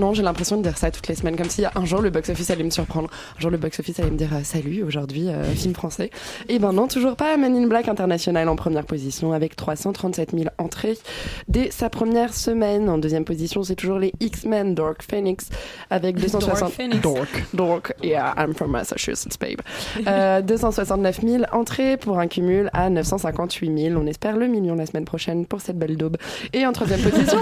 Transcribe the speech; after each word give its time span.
non, 0.00 0.14
j'ai 0.14 0.22
l'impression 0.22 0.56
de 0.56 0.62
dire 0.62 0.78
ça 0.78 0.90
toutes 0.90 1.08
les 1.08 1.14
semaines, 1.14 1.36
comme 1.36 1.50
si 1.50 1.62
un 1.66 1.84
jour 1.84 2.00
le 2.00 2.08
box-office 2.08 2.50
allait 2.50 2.64
me 2.64 2.70
surprendre. 2.70 3.10
Un 3.36 3.40
jour 3.40 3.50
le 3.50 3.58
box-office 3.58 4.00
allait 4.00 4.10
me 4.10 4.16
dire 4.16 4.30
euh, 4.32 4.40
salut, 4.42 4.82
aujourd'hui, 4.82 5.28
euh, 5.28 5.44
film 5.44 5.74
français. 5.74 6.10
Et 6.48 6.58
ben 6.58 6.72
non, 6.72 6.88
toujours 6.88 7.16
pas. 7.16 7.36
Men 7.36 7.54
in 7.54 7.66
Black 7.66 7.86
International 7.86 8.48
en 8.48 8.56
première 8.56 8.86
position 8.86 9.34
avec 9.34 9.56
337 9.56 10.30
000 10.32 10.44
entrées 10.56 10.96
dès 11.48 11.70
sa 11.70 11.90
première 11.90 12.32
semaine. 12.32 12.88
En 12.88 12.96
deuxième 12.96 13.26
position, 13.26 13.62
c'est 13.62 13.74
toujours 13.74 13.98
les 13.98 14.14
X-Men 14.20 14.74
Dark 14.74 15.02
Phoenix 15.02 15.50
avec 15.90 16.16
260 16.16 17.00
Dork. 17.02 17.44
Dork, 17.52 17.94
yeah, 18.02 18.34
I'm 18.38 18.54
from 18.54 18.70
Massachusetts, 18.70 19.36
babe. 19.38 19.60
Euh, 20.06 20.40
269 20.40 21.20
000 21.20 21.44
entrées 21.52 21.98
pour 21.98 22.18
un 22.18 22.26
cumul 22.26 22.70
à 22.72 22.88
958 22.88 23.88
000. 23.90 24.00
On 24.00 24.06
espère 24.06 24.38
le 24.38 24.46
million 24.46 24.74
la 24.76 24.86
semaine 24.86 25.04
prochaine 25.04 25.44
pour 25.44 25.60
cette 25.60 25.78
belle 25.78 25.98
daube. 25.98 26.16
Et 26.54 26.64
en 26.64 26.72
troisième 26.72 27.02
position, 27.02 27.38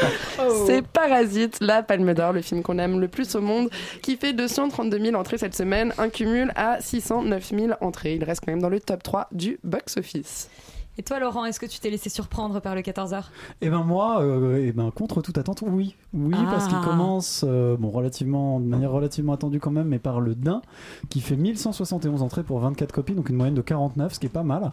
c'est 0.66 0.86
Parasite, 0.86 1.58
la 1.60 1.82
Palme 1.96 2.34
le 2.34 2.42
film 2.42 2.62
qu'on 2.62 2.78
aime 2.78 3.00
le 3.00 3.08
plus 3.08 3.34
au 3.34 3.40
monde, 3.40 3.70
qui 4.02 4.16
fait 4.16 4.32
232 4.32 4.98
000 4.98 5.16
entrées 5.16 5.38
cette 5.38 5.54
semaine, 5.54 5.94
un 5.98 6.08
cumul 6.08 6.52
à 6.54 6.80
609 6.80 7.50
000 7.54 7.72
entrées. 7.80 8.14
Il 8.14 8.24
reste 8.24 8.42
quand 8.44 8.52
même 8.52 8.62
dans 8.62 8.68
le 8.68 8.80
top 8.80 9.02
3 9.02 9.28
du 9.32 9.58
box-office. 9.64 10.48
Et 10.98 11.02
toi, 11.02 11.18
Laurent, 11.20 11.44
est-ce 11.44 11.60
que 11.60 11.66
tu 11.66 11.78
t'es 11.78 11.90
laissé 11.90 12.08
surprendre 12.08 12.60
par 12.60 12.74
le 12.74 12.80
14h 12.80 13.24
Et 13.60 13.68
ben 13.68 13.82
moi, 13.84 14.22
euh, 14.22 14.64
eh 14.66 14.72
ben 14.72 14.90
contre 14.90 15.20
toute 15.20 15.36
attente, 15.36 15.62
oui, 15.66 15.94
oui, 16.14 16.34
parce 16.48 16.68
qu'il 16.68 16.78
Ah. 16.80 16.84
commence, 16.86 17.44
euh, 17.46 17.76
bon, 17.76 17.90
relativement, 17.90 18.60
de 18.60 18.64
manière 18.64 18.90
relativement 18.92 19.34
attendue 19.34 19.60
quand 19.60 19.70
même, 19.70 19.88
mais 19.88 19.98
par 19.98 20.20
le 20.22 20.34
Dain, 20.34 20.62
qui 21.10 21.20
fait 21.20 21.36
1171 21.36 22.22
entrées 22.22 22.44
pour 22.44 22.60
24 22.60 22.92
copies, 22.92 23.12
donc 23.12 23.28
une 23.28 23.36
moyenne 23.36 23.54
de 23.54 23.60
49, 23.60 24.14
ce 24.14 24.20
qui 24.20 24.24
est 24.26 24.30
pas 24.30 24.42
mal. 24.42 24.72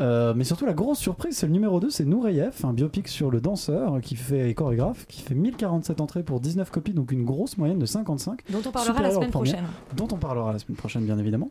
Euh, 0.00 0.32
mais 0.34 0.44
surtout 0.44 0.64
la 0.64 0.72
grosse 0.72 0.98
surprise, 1.00 1.36
c'est 1.36 1.46
le 1.46 1.52
numéro 1.52 1.80
2, 1.80 1.90
c'est 1.90 2.06
Nureyev, 2.06 2.54
un 2.64 2.72
biopic 2.72 3.06
sur 3.06 3.30
le 3.30 3.42
danseur 3.42 4.00
qui 4.00 4.16
fait 4.16 4.48
et 4.48 4.54
chorégraphe, 4.54 5.06
qui 5.06 5.20
fait 5.20 5.34
1047 5.34 6.00
entrées 6.00 6.22
pour 6.22 6.40
19 6.40 6.70
copies, 6.70 6.94
donc 6.94 7.12
une 7.12 7.26
grosse 7.26 7.58
moyenne 7.58 7.78
de 7.78 7.84
55 7.86 8.40
Dont 8.50 8.60
on 8.66 8.70
parlera 8.70 9.02
la 9.02 9.10
semaine 9.10 9.30
prochaine. 9.30 9.66
dont 9.94 10.08
on 10.12 10.16
parlera 10.16 10.50
la 10.54 10.58
semaine 10.60 10.76
prochaine 10.76 11.04
bien 11.04 11.18
évidemment. 11.18 11.50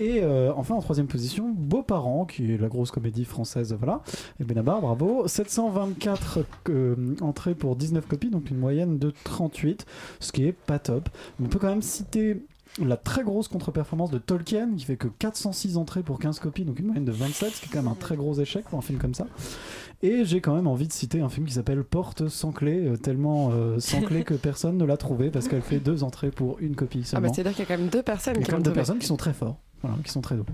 Et 0.00 0.24
enfin 0.56 0.74
en 0.74 0.80
troisième 0.80 1.06
position, 1.06 1.54
Beaux-parents, 1.56 2.24
qui 2.24 2.52
est 2.52 2.58
la 2.58 2.66
grosse 2.68 2.90
comédie 2.90 3.24
française, 3.24 3.43
voilà. 3.78 4.02
Et 4.40 4.44
Benabar, 4.44 4.80
bravo. 4.80 5.26
724 5.26 6.40
euh, 6.68 7.16
entrées 7.20 7.54
pour 7.54 7.76
19 7.76 8.06
copies, 8.06 8.30
donc 8.30 8.50
une 8.50 8.58
moyenne 8.58 8.98
de 8.98 9.12
38, 9.24 9.86
ce 10.20 10.32
qui 10.32 10.46
est 10.46 10.52
pas 10.52 10.78
top. 10.78 11.08
On 11.42 11.46
peut 11.46 11.58
quand 11.58 11.68
même 11.68 11.82
citer 11.82 12.44
la 12.82 12.96
très 12.96 13.22
grosse 13.22 13.48
contre-performance 13.48 14.10
de 14.10 14.18
Tolkien, 14.18 14.70
qui 14.76 14.84
fait 14.84 14.96
que 14.96 15.06
406 15.06 15.76
entrées 15.76 16.02
pour 16.02 16.18
15 16.18 16.40
copies, 16.40 16.64
donc 16.64 16.78
une 16.80 16.86
moyenne 16.86 17.04
de 17.04 17.12
27, 17.12 17.52
ce 17.54 17.60
qui 17.60 17.66
est 17.66 17.72
quand 17.72 17.82
même 17.82 17.92
un 17.92 17.94
très 17.94 18.16
gros 18.16 18.34
échec 18.34 18.64
pour 18.64 18.78
un 18.78 18.82
film 18.82 18.98
comme 18.98 19.14
ça. 19.14 19.26
Et 20.02 20.24
j'ai 20.24 20.40
quand 20.40 20.54
même 20.54 20.66
envie 20.66 20.88
de 20.88 20.92
citer 20.92 21.20
un 21.20 21.28
film 21.28 21.46
qui 21.46 21.54
s'appelle 21.54 21.84
Porte 21.84 22.28
sans 22.28 22.52
clé, 22.52 22.86
euh, 22.86 22.96
tellement 22.96 23.50
euh, 23.52 23.78
sans 23.78 24.02
clé 24.02 24.24
que 24.24 24.34
personne 24.42 24.76
ne 24.76 24.84
l'a 24.84 24.96
trouvé 24.96 25.30
parce 25.30 25.48
qu'elle 25.48 25.62
fait 25.62 25.78
deux 25.78 26.02
entrées 26.02 26.30
pour 26.30 26.58
une 26.60 26.74
copie 26.74 27.00
Ah 27.04 27.06
seulement. 27.06 27.28
bah, 27.28 27.34
C'est-à-dire 27.34 27.52
qu'il 27.52 27.60
y 27.60 27.62
a 27.62 27.74
quand 27.74 27.80
même 27.80 27.90
deux 27.90 28.02
personnes 28.02 28.34
Il 28.36 28.40
y 28.40 28.42
a 28.42 28.44
qui 28.44 28.50
quand 28.50 28.56
même 28.56 28.64
deux 28.64 28.72
personnes 28.72 28.98
qui 28.98 29.06
sont 29.06 29.16
très 29.16 29.32
forts, 29.32 29.58
voilà, 29.80 29.96
qui 30.04 30.10
sont 30.10 30.20
très 30.20 30.34
doués. 30.34 30.44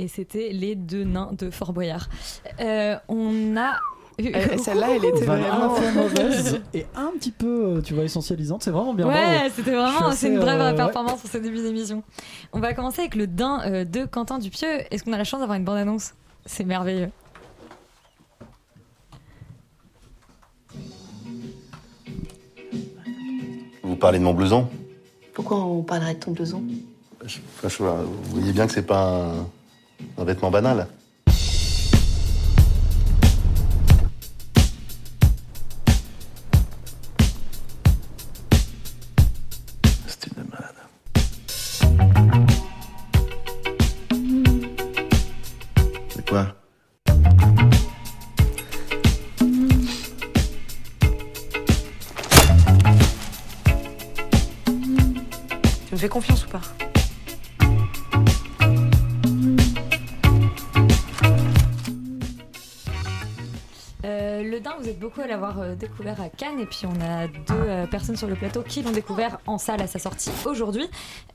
Et 0.00 0.06
c'était 0.08 0.50
les 0.52 0.76
deux 0.76 1.02
nains 1.02 1.30
de 1.36 1.50
Fort 1.50 1.72
Boyard. 1.72 2.08
Euh, 2.60 2.96
on 3.08 3.56
a. 3.56 3.74
Euh, 4.20 4.56
Celle-là, 4.58 4.88
elle 4.96 5.04
était 5.04 5.26
la 5.26 5.36
vraiment. 5.36 5.74
mauvaise 5.94 6.60
et 6.74 6.86
un 6.96 7.10
petit 7.18 7.30
peu, 7.32 7.76
euh, 7.76 7.80
tu 7.82 7.94
vois, 7.94 8.04
essentialisante. 8.04 8.62
C'est 8.62 8.70
vraiment 8.70 8.94
bien. 8.94 9.06
bravo. 9.06 9.20
Ouais, 9.20 9.50
c'était 9.54 9.72
vraiment, 9.72 10.12
c'est 10.12 10.28
une 10.28 10.38
vraie 10.38 10.54
euh, 10.54 10.70
ouais. 10.70 10.76
performance 10.76 11.20
pour 11.20 11.30
ce 11.30 11.38
début 11.38 11.56
d'émission. 11.62 12.02
On 12.52 12.60
va 12.60 12.74
commencer 12.74 13.00
avec 13.00 13.16
le 13.16 13.26
Dain 13.26 13.60
euh, 13.66 13.84
de 13.84 14.04
Quentin 14.06 14.38
Dupieux. 14.38 14.68
Est-ce 14.92 15.02
qu'on 15.04 15.12
a 15.12 15.18
la 15.18 15.24
chance 15.24 15.40
d'avoir 15.40 15.56
une 15.58 15.64
bande-annonce? 15.64 16.14
C'est 16.46 16.64
merveilleux. 16.64 17.10
Vous 23.82 23.96
parlez 23.96 24.18
de 24.18 24.24
mon 24.24 24.34
blouson? 24.34 24.68
Pourquoi 25.34 25.58
on 25.64 25.82
parlerait 25.82 26.14
de 26.14 26.20
ton 26.20 26.32
blouson? 26.32 26.62
Je- 27.24 27.38
je- 27.68 27.82
Vous 27.82 28.34
voyez 28.34 28.52
bien 28.52 28.66
que 28.66 28.72
c'est 28.72 28.86
pas 28.86 29.22
un, 29.24 29.46
un 30.16 30.24
vêtement 30.24 30.50
banal. 30.50 30.86
L'avoir 65.48 65.64
euh, 65.64 65.74
découvert 65.74 66.20
à 66.20 66.28
Cannes 66.28 66.60
et 66.60 66.66
puis 66.66 66.82
on 66.84 67.00
a 67.00 67.26
deux 67.26 67.68
euh, 67.68 67.86
personnes 67.86 68.16
sur 68.16 68.28
le 68.28 68.34
plateau 68.34 68.62
qui 68.62 68.82
l'ont 68.82 68.90
découvert 68.90 69.38
en 69.46 69.58
salle 69.58 69.80
à 69.82 69.86
sa 69.86 69.98
sortie 69.98 70.30
aujourd'hui. 70.44 70.88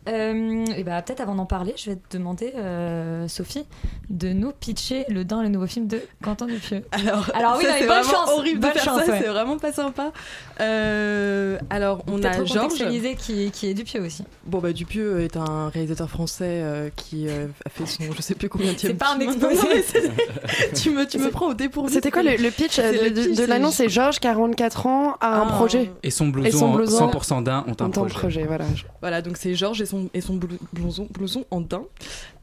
Euh, 0.10 0.66
et 0.76 0.84
bah 0.84 1.02
peut-être 1.02 1.22
avant 1.22 1.36
d'en 1.36 1.46
parler, 1.46 1.74
je 1.78 1.92
vais 1.92 1.96
te 1.96 2.18
demander, 2.18 2.52
euh, 2.58 3.28
Sophie, 3.28 3.66
de 4.10 4.34
nous 4.34 4.52
pitcher 4.52 5.06
le 5.08 5.24
Dain, 5.24 5.44
le 5.44 5.50
nouveau 5.50 5.68
film 5.68 5.88
de 5.88 6.02
Quentin 6.22 6.46
Dupieux. 6.48 6.84
Alors, 6.92 7.32
Alors 7.34 7.56
oui, 7.58 7.66
c'est 7.66 7.86
vraiment 7.86 8.04
chance, 8.10 8.30
horrible 8.32 8.60
de 8.60 8.68
faire 8.68 8.84
chance, 8.84 9.04
ça, 9.06 9.12
ouais. 9.12 9.20
c'est 9.22 9.30
vraiment 9.30 9.58
pas 9.58 9.72
sympa. 9.72 10.12
Euh, 10.60 11.58
alors, 11.70 12.04
on 12.08 12.22
a 12.24 12.44
Georges. 12.44 12.74
qui, 12.74 13.44
est- 13.46 13.52
qui 13.52 13.68
est 13.68 13.74
Dupieux 13.74 14.02
aussi. 14.02 14.24
Bon, 14.46 14.60
bah, 14.60 14.74
Dupieux 14.74 15.22
est 15.22 15.38
un 15.38 15.70
réalisateur 15.70 16.10
français 16.10 16.62
euh, 16.62 16.90
qui 16.96 17.28
euh, 17.28 17.48
a 17.66 17.70
fait 17.70 17.86
son 17.86 18.12
je 18.12 18.22
sais 18.22 18.36
plus 18.36 18.50
combien 18.50 18.74
de 18.74 18.78
C'est 18.80 18.94
pas 18.94 19.16
un 19.16 19.20
exposé. 19.22 19.84
Tu 20.76 20.90
me, 20.90 21.08
tu 21.08 21.18
me 21.18 21.30
prends 21.30 21.48
au 21.48 21.54
dépourvu. 21.54 21.94
C'était 21.94 22.12
quoi 22.12 22.24
le, 22.24 22.36
le 22.36 22.52
pitch 22.52 22.78
de, 22.78 23.46
l'annonce? 23.46 23.76
C'est 23.76 23.90
Georges, 23.90 24.03
44 24.20 24.86
ans, 24.88 25.16
a 25.22 25.40
un 25.42 25.48
Ah, 25.48 25.52
projet. 25.54 25.92
Et 26.04 26.12
son 26.12 26.28
Et 26.28 26.32
blouson, 26.32 26.58
son 26.60 26.72
blouson, 26.74 27.08
100% 27.10 27.42
d'un 27.44 27.64
ont 27.68 27.76
un 27.84 27.90
projet. 27.90 28.14
projet, 28.16 28.44
voilà. 28.46 28.66
Voilà, 29.02 29.22
donc 29.22 29.38
c'est 29.38 29.56
Georges 29.56 29.82
et 29.82 29.86
son, 29.86 30.10
et 30.14 30.22
son 30.22 30.36
blou- 30.36 30.58
blouson, 30.74 31.08
blouson 31.12 31.46
en 31.52 31.62
daim. 31.62 31.84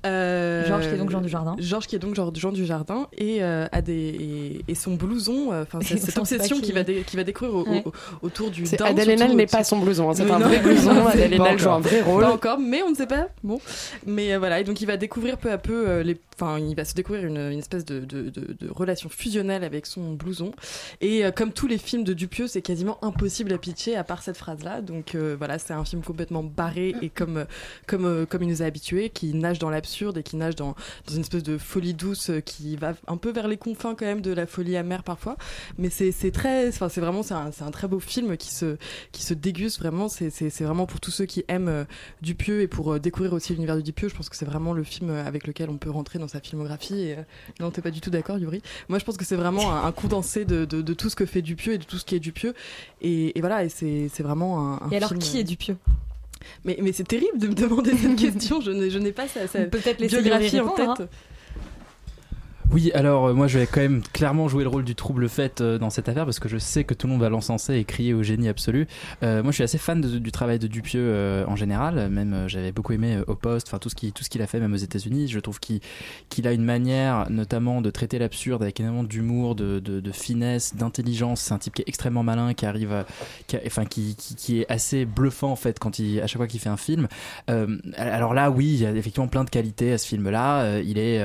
Euh, 0.07 0.67
Georges 0.67 0.89
qui 0.89 0.95
est 0.95 0.99
donc 0.99 1.11
Jean 1.11 1.21
Dujardin. 1.21 1.57
Georges 1.59 1.87
qui 1.87 1.95
est 1.95 1.99
donc 1.99 2.15
genre 2.15 2.33
Jean 2.35 2.53
Dujardin 2.53 3.07
et, 3.19 3.43
euh, 3.43 3.67
a 3.71 3.83
des, 3.83 3.93
et, 3.93 4.65
et 4.67 4.75
son 4.75 4.95
blouson, 4.95 5.53
euh, 5.53 5.65
enfin 5.65 5.81
c'est 5.83 5.95
Et 5.97 5.99
cette 5.99 6.17
obsession 6.17 6.59
qui- 6.59 6.73
va, 6.73 6.83
dé- 6.85 7.05
qui 7.07 7.17
va 7.19 7.25
découvrir 7.25 7.55
au- 7.55 7.61
au- 7.65 7.71
Ouais. 7.71 7.85
autour 8.23 8.51
du. 8.51 8.65
Adèle 8.83 9.11
Haenel 9.11 9.37
n'est 9.37 9.47
pas 9.47 9.63
son 9.63 9.79
blouson, 9.79 10.09
hein, 10.09 10.15
c'est 10.15 10.23
un 10.31 10.39
non, 10.39 10.47
vrai 10.47 10.59
blouson. 10.61 11.07
Adèle 11.07 11.35
Haenel 11.35 11.59
joue 11.59 11.69
un 11.69 11.81
vrai 11.81 12.01
rôle. 12.01 12.23
Pas 12.23 12.33
encore, 12.33 12.59
mais 12.59 12.83
on 12.83 12.91
ne 12.91 12.95
sait 12.95 13.07
pas. 13.07 13.29
Bon, 13.45 13.61
mais 14.07 14.33
euh, 14.33 14.39
voilà, 14.39 14.61
et 14.61 14.65
donc 14.65 14.81
il 14.81 14.87
va 14.87 14.97
découvrir 14.97 15.37
peu 15.37 15.51
à 15.53 15.59
peu 15.59 15.87
euh, 15.87 16.03
les. 16.03 16.19
Enfin, 16.43 16.59
il 16.59 16.75
va 16.75 16.87
se 16.87 16.95
découvrir 16.95 17.27
une, 17.27 17.37
une 17.37 17.59
espèce 17.59 17.85
de, 17.85 18.01
de, 18.01 18.31
de- 18.31 18.57
de 18.59 18.71
relation 18.71 19.11
fusionnelle 19.11 19.63
avec 19.63 19.85
son 19.85 20.15
blouson. 20.15 20.53
Et 21.03 21.27
euh, 21.27 21.31
tous 21.51 21.67
les 21.67 21.79
films 21.79 22.05
de 22.05 22.13
Dupieux, 22.13 22.47
c'est 22.47 22.63
quasiment 22.63 23.03
impossible 23.05 23.53
à 23.53 23.59
pitcher 23.59 23.97
à 23.97 24.05
part 24.05 24.23
cette 24.23 24.37
phrase-là. 24.37 24.81
Donc 24.81 25.15
euh, 25.15 25.37
voilà, 25.37 25.59
c'est 25.59 25.73
un 25.73 25.85
film 25.85 26.03
complètement 26.03 26.43
barré 26.43 26.95
et 27.03 27.09
comme 27.09 27.39
euh, 27.39 27.45
comme 27.87 28.05
euh, 28.05 28.27
comme 28.27 28.43
il 28.43 28.49
nous 28.49 28.63
a 28.63 28.67
habitués, 28.67 29.11
qui 29.11 29.35
nage 29.35 29.59
dans 29.59 29.71
l'absurde 29.71 30.19
et 30.19 30.23
qui 30.23 30.37
nage 30.37 30.57
dans 30.57 30.75
dans 31.07 31.15
une 31.15 31.21
espèce 31.21 31.43
de 31.43 31.59
folie 31.59 31.95
douce 31.95 32.31
qui 32.45 32.77
va 32.77 32.95
un 33.07 33.17
peu 33.17 33.31
vers 33.31 33.49
les 33.49 33.57
confins 33.57 33.95
quand 33.95 34.07
même 34.07 34.21
de 34.21 34.33
la 34.33 34.47
folie 34.47 34.77
amère 34.77 35.03
parfois. 35.03 35.37
Mais 35.79 35.91
c'est 35.91 36.31
très, 36.31 36.69
enfin 36.69 36.89
c'est 36.89 37.01
vraiment 37.01 37.23
c'est 37.23 37.35
un, 37.35 37.51
un 37.61 37.71
très 37.71 37.89
beau 37.89 38.01
film 38.01 38.37
qui 38.37 38.53
se 38.53 38.77
qui 39.13 39.23
se 39.23 39.35
déguste 39.35 39.79
vraiment. 39.79 40.09
C'est 40.09 40.61
vraiment 40.61 40.87
pour 40.87 41.01
tous 41.01 41.11
ceux 41.11 41.27
qui 41.27 41.45
aiment 41.49 41.87
Dupieux 42.23 42.61
et 42.61 42.69
pour 42.69 42.99
découvrir 43.01 43.33
aussi 43.33 43.53
l'univers 43.53 43.77
de 43.77 43.83
Dupieux. 43.83 44.09
Je 44.09 44.15
pense 44.15 44.29
que 44.29 44.37
c'est 44.37 44.45
vraiment 44.45 44.73
le 44.73 44.83
film 44.83 45.11
avec 45.11 45.47
lequel 45.47 45.71
on 45.71 45.79
peut 45.79 45.91
rentrer 45.91 46.19
dans 46.19 46.29
sa 46.29 46.41
filmographie. 46.41 47.01
Et, 47.01 47.17
non, 47.59 47.71
t'es 47.71 47.83
pas 47.83 47.91
du 47.91 48.01
tout 48.01 48.11
d'accord, 48.11 48.39
Yuri. 48.39 48.63
Moi, 48.89 48.99
je 48.99 49.05
pense 49.05 49.17
que 49.17 49.25
c'est 49.25 49.37
vraiment 49.37 49.73
un, 49.73 49.87
un 49.87 49.93
condensé 49.93 50.45
de, 50.45 50.65
de, 50.65 50.83
de 50.83 50.95
tout 50.95 51.09
ce 51.11 51.17
que 51.17 51.27
fait 51.27 51.40
Dupieux 51.43 51.75
et 51.75 51.79
de 51.79 51.85
tout 51.85 51.99
ce 51.99 52.05
qui 52.05 52.15
est 52.15 52.21
Dupieux. 52.21 52.55
Et, 53.03 53.37
et 53.37 53.41
voilà, 53.41 53.65
et 53.65 53.69
c'est 53.69 54.23
vraiment 54.23 54.61
un, 54.61 54.87
un 54.87 54.91
Et 54.91 54.97
alors, 54.97 55.11
film, 55.11 55.21
qui 55.21 55.39
est 55.39 55.43
euh, 55.43 55.45
Dupieux 55.45 55.77
Mais, 56.65 56.79
mais 56.83 56.93
c'est 56.93 57.05
terrible 57.05 57.39
de 57.39 57.49
me 57.49 57.55
demander 57.55 57.97
cette 57.97 58.17
question. 58.17 58.61
Je 58.61 58.99
n'ai 58.99 59.13
pas 59.13 59.29
sa, 59.29 59.47
peut-être 59.67 60.01
Yuri 60.01 60.23
biographie 60.23 60.61
en 60.61 60.69
tête. 60.71 61.09
Oui, 62.73 62.93
alors 62.95 63.27
euh, 63.27 63.35
moi 63.35 63.49
je 63.49 63.59
vais 63.59 63.67
quand 63.67 63.81
même 63.81 64.01
clairement 64.13 64.47
jouer 64.47 64.63
le 64.63 64.69
rôle 64.69 64.85
du 64.85 64.95
trouble 64.95 65.29
fait 65.29 65.61
euh, 65.61 65.77
dans 65.77 65.91
cette 65.91 66.09
affaire 66.09 66.25
parce 66.25 66.39
que 66.39 66.49
je 66.49 66.57
sais 66.57 66.85
que 66.85 66.95
tout 66.95 67.09
le 67.09 67.13
monde 67.13 67.21
va 67.21 67.29
l'encenser 67.29 67.75
et 67.75 67.85
crier 67.85 68.15
au 68.15 68.23
génie 68.23 68.49
absolu. 68.49 68.87
Euh, 69.25 69.43
moi 69.43 69.51
je 69.51 69.57
suis 69.57 69.65
assez 69.65 69.77
fan 69.77 70.01
du 70.01 70.31
travail 70.31 70.61
de 70.61 70.69
Dupieux 70.69 71.01
euh, 71.03 71.45
en 71.49 71.57
général, 71.57 72.09
même 72.11 72.33
euh, 72.33 72.49
j'avais 72.49 72.71
beaucoup 72.71 72.93
aimé 72.93 73.19
Au 73.27 73.35
Poste, 73.35 73.67
enfin 73.67 73.79
tout 73.79 73.89
ce 73.89 73.97
qui 73.97 74.13
tout 74.13 74.23
ce 74.23 74.31
qu'il 74.31 74.41
a 74.41 74.47
fait 74.47 74.61
même 74.61 74.73
aux 74.73 74.77
États-Unis. 74.77 75.27
Je 75.27 75.41
trouve 75.41 75.59
qu'il 75.59 75.81
qu'il 76.29 76.47
a 76.47 76.53
une 76.53 76.63
manière 76.63 77.29
notamment 77.29 77.83
de 77.83 77.91
traiter 77.91 78.21
l'absurde 78.21 78.63
avec 78.63 78.79
énormément 78.79 79.03
d'humour, 79.03 79.57
de, 79.57 79.81
de, 79.81 79.99
de 79.99 80.13
finesse, 80.13 80.77
d'intelligence. 80.77 81.41
C'est 81.41 81.55
un 81.55 81.59
type 81.59 81.75
qui 81.75 81.83
est 81.83 81.89
extrêmement 81.89 82.23
malin, 82.23 82.55
qui 82.55 82.67
arrive, 82.67 83.05
enfin 83.67 83.85
qui, 83.85 84.15
qui, 84.15 84.37
qui 84.37 84.61
est 84.61 84.71
assez 84.71 85.07
bluffant 85.07 85.51
en 85.51 85.57
fait 85.57 85.81
quand 85.81 85.99
il 85.99 86.21
à 86.21 86.29
chaque 86.29 86.39
fois 86.39 86.47
qu'il 86.47 86.61
fait 86.61 86.69
un 86.69 86.77
film. 86.77 87.09
Alors 87.97 88.33
là 88.33 88.49
oui, 88.53 88.67
il 88.67 88.81
y 88.81 88.87
a 88.87 88.93
effectivement 88.93 89.27
plein 89.29 89.43
de 89.43 89.51
qualités 89.51 89.93
à 89.93 89.99
ce 89.99 90.07
film-là. 90.07 90.63
Euh, 90.63 90.83
il 90.85 90.99
est 90.99 91.21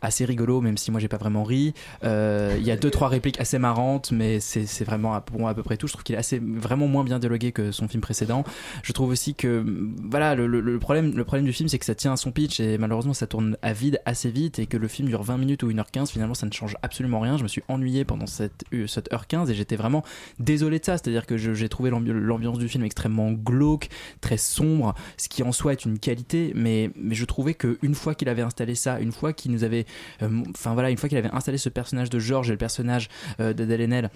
assez 0.00 0.24
rigolo, 0.24 0.62
même 0.62 0.78
si 0.78 0.85
moi 0.90 1.00
j'ai 1.00 1.08
pas 1.08 1.16
vraiment 1.16 1.44
ri. 1.44 1.74
Euh, 2.04 2.56
Il 2.58 2.66
y 2.66 2.70
a 2.70 2.76
deux 2.76 2.90
trois 2.90 3.08
répliques 3.08 3.40
assez 3.40 3.58
marrantes, 3.58 4.12
mais 4.12 4.40
c'est 4.40 4.84
vraiment 4.84 5.14
à, 5.14 5.20
bon, 5.32 5.46
à 5.46 5.54
peu 5.54 5.62
près 5.62 5.76
tout. 5.76 5.86
Je 5.86 5.92
trouve 5.92 6.04
qu'il 6.04 6.14
est 6.14 6.18
assez 6.18 6.38
vraiment 6.40 6.86
moins 6.88 7.04
bien 7.04 7.18
dialogué 7.18 7.52
que 7.52 7.72
son 7.72 7.88
film 7.88 8.00
précédent. 8.00 8.44
Je 8.82 8.92
trouve 8.92 9.10
aussi 9.10 9.34
que 9.34 9.64
voilà 10.08 10.34
le, 10.34 10.78
problème 10.78 11.16
le 11.16 11.24
problème 11.24 11.44
du 11.46 11.52
film 11.52 11.68
c'est 11.68 11.78
que 11.78 11.84
ça 11.84 11.94
tient 11.94 12.12
à 12.12 12.16
son 12.16 12.30
pitch 12.32 12.60
et 12.60 12.78
malheureusement 12.78 13.14
ça 13.14 13.26
tourne 13.26 13.56
à 13.62 13.72
vide 13.72 14.00
assez 14.04 14.30
vite 14.30 14.58
et 14.58 14.66
que 14.66 14.76
le 14.76 14.88
film 14.88 15.08
dure 15.08 15.22
20 15.22 15.38
minutes 15.38 15.62
ou 15.62 15.70
1h15 15.70 16.10
finalement 16.10 16.34
ça 16.34 16.46
ne 16.46 16.52
change 16.52 16.76
absolument 16.82 17.20
rien. 17.20 17.36
Je 17.36 17.42
me 17.42 17.48
suis 17.48 17.62
ennuyé 17.68 18.04
pendant 18.04 18.26
cette 18.26 18.64
euh, 18.72 18.86
cette 18.86 19.12
heure 19.12 19.26
15 19.26 19.50
et 19.50 19.54
j'étais 19.54 19.76
vraiment 19.76 20.04
désolé 20.38 20.78
de 20.78 20.84
ça. 20.84 20.98
C'est-à-dire 20.98 21.26
que 21.26 21.36
j'ai 21.36 21.68
trouvé 21.68 21.90
l'ambi- 21.90 22.12
l'ambiance 22.12 22.58
du 22.58 22.68
film 22.68 22.84
extrêmement 22.84 23.32
glauque, 23.32 23.88
très 24.20 24.36
sombre, 24.36 24.94
ce 25.16 25.28
qui 25.28 25.42
en 25.42 25.52
soi 25.52 25.72
est 25.72 25.84
une 25.84 25.98
qualité, 25.98 26.52
mais, 26.54 26.90
mais 26.96 27.14
je 27.14 27.24
trouvais 27.24 27.54
que 27.54 27.78
une 27.82 27.94
fois 27.94 28.14
qu'il 28.14 28.28
avait 28.28 28.42
installé 28.42 28.74
ça, 28.74 29.00
une 29.00 29.12
fois 29.12 29.32
qu'il 29.32 29.52
nous 29.52 29.64
avait, 29.64 29.86
euh, 30.22 30.28
voilà, 30.76 30.90
une 30.90 30.98
fois 30.98 31.08
qu'il 31.08 31.18
avait 31.18 31.32
installé 31.32 31.58
ce 31.58 31.68
personnage 31.68 32.10
de 32.10 32.18
George 32.18 32.48
et 32.48 32.52
le 32.52 32.58
personnage 32.58 33.08
euh, 33.40 33.52
d'Adèle 33.52 33.80
Haenel, 33.80 34.10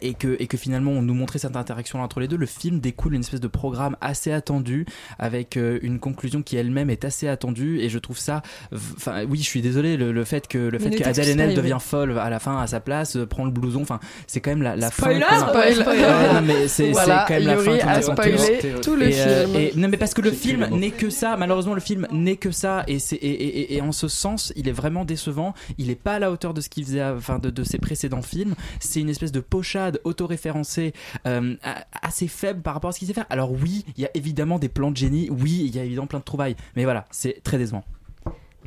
et 0.00 0.14
que 0.14 0.36
et 0.40 0.46
que 0.46 0.56
finalement 0.56 0.90
on 0.92 1.02
nous 1.02 1.14
montrait 1.14 1.38
cette 1.38 1.56
interaction 1.56 2.02
entre 2.02 2.20
les 2.20 2.28
deux 2.28 2.36
le 2.36 2.46
film 2.46 2.80
découle 2.80 3.14
une 3.14 3.20
espèce 3.20 3.40
de 3.40 3.48
programme 3.48 3.96
assez 4.00 4.32
attendu 4.32 4.86
avec 5.18 5.56
euh, 5.56 5.78
une 5.82 5.98
conclusion 5.98 6.42
qui 6.42 6.56
elle-même 6.56 6.90
est 6.90 7.04
assez 7.04 7.28
attendue 7.28 7.78
et 7.80 7.88
je 7.88 7.98
trouve 7.98 8.18
ça 8.18 8.42
enfin 8.74 9.24
oui 9.28 9.38
je 9.38 9.44
suis 9.44 9.62
désolé 9.62 9.96
le, 9.96 10.12
le 10.12 10.24
fait 10.24 10.48
que 10.48 10.58
le 10.58 10.78
Mais 10.78 10.90
fait 10.90 10.96
que 10.96 11.08
Adèle 11.08 11.30
Haenel 11.30 11.54
devient 11.54 11.78
folle 11.80 12.18
à 12.18 12.30
la 12.30 12.38
fin 12.38 12.58
à 12.60 12.66
sa 12.66 12.80
place 12.80 13.16
euh, 13.16 13.26
prend 13.26 13.44
le 13.44 13.50
blouson 13.50 13.82
enfin 13.82 14.00
c'est 14.26 14.40
quand 14.40 14.50
même 14.50 14.62
la, 14.62 14.76
la 14.76 14.90
Spoiler 14.90 15.20
fin 15.20 15.36
qu'on 15.44 15.58
a- 15.58 15.72
Spoil. 15.72 15.88
Ouais, 15.88 16.32
non, 16.34 16.42
mais 16.42 16.68
c'est 16.68 16.90
Voilà, 16.92 17.24
c'est 17.28 17.34
quand 17.34 17.40
même 17.40 17.48
la 17.48 17.56
fin 17.56 17.70
Yuri 17.72 17.80
a 17.80 18.02
spoilé 18.02 18.38
senti. 18.38 18.68
tout 18.82 18.96
le 18.96 19.08
Et, 19.10 19.20
euh, 19.20 19.46
film. 19.46 19.56
et- 19.56 19.72
non 19.76 19.88
mais 19.88 19.96
parce 19.96 20.14
que 20.14 20.22
le 20.22 20.30
film 20.32 20.66
n'est 20.72 20.90
que 20.90 21.10
ça 21.10 21.36
malheureusement 21.36 21.74
le 21.74 21.80
film 21.80 22.06
n'est 22.12 22.36
que 22.36 22.50
ça 22.50 22.84
et 22.88 22.98
c'est 22.98 23.16
et, 23.16 23.28
et- 23.30 23.58
et- 23.72 23.76
et 23.76 23.80
en 23.80 23.92
ce 23.92 24.08
sens 24.08 24.52
il 24.56 24.68
est 24.68 24.72
vraiment 24.72 25.04
décevant 25.04 25.54
il 25.78 25.90
est 25.90 25.94
pas 26.00 26.14
à 26.14 26.18
la 26.18 26.30
hauteur 26.30 26.54
de 26.54 26.60
ce 26.60 26.68
qu'il 26.68 26.84
faisait 26.84 27.02
enfin 27.04 27.38
de, 27.38 27.50
de 27.50 27.64
ses 27.64 27.78
précédents 27.78 28.22
films 28.22 28.54
c'est 28.80 29.00
une 29.00 29.08
espèce 29.08 29.32
de 29.32 29.40
pochade 29.68 30.00
auto-référencée 30.04 30.92
euh, 31.26 31.54
assez 32.00 32.26
faible 32.26 32.62
par 32.62 32.72
rapport 32.74 32.88
à 32.90 32.92
ce 32.92 32.98
qu'il 33.00 33.08
sait 33.08 33.14
faire. 33.14 33.26
Alors 33.28 33.52
oui 33.52 33.84
il 33.96 34.02
y 34.02 34.06
a 34.06 34.10
évidemment 34.14 34.58
des 34.58 34.68
plans 34.70 34.90
de 34.90 34.96
génie 34.96 35.28
oui 35.30 35.62
il 35.66 35.76
y 35.76 35.78
a 35.78 35.84
évidemment 35.84 36.06
plein 36.06 36.20
de 36.20 36.24
trouvailles 36.24 36.56
mais 36.74 36.84
voilà 36.84 37.04
c'est 37.10 37.42
très 37.42 37.58
décevant. 37.58 37.84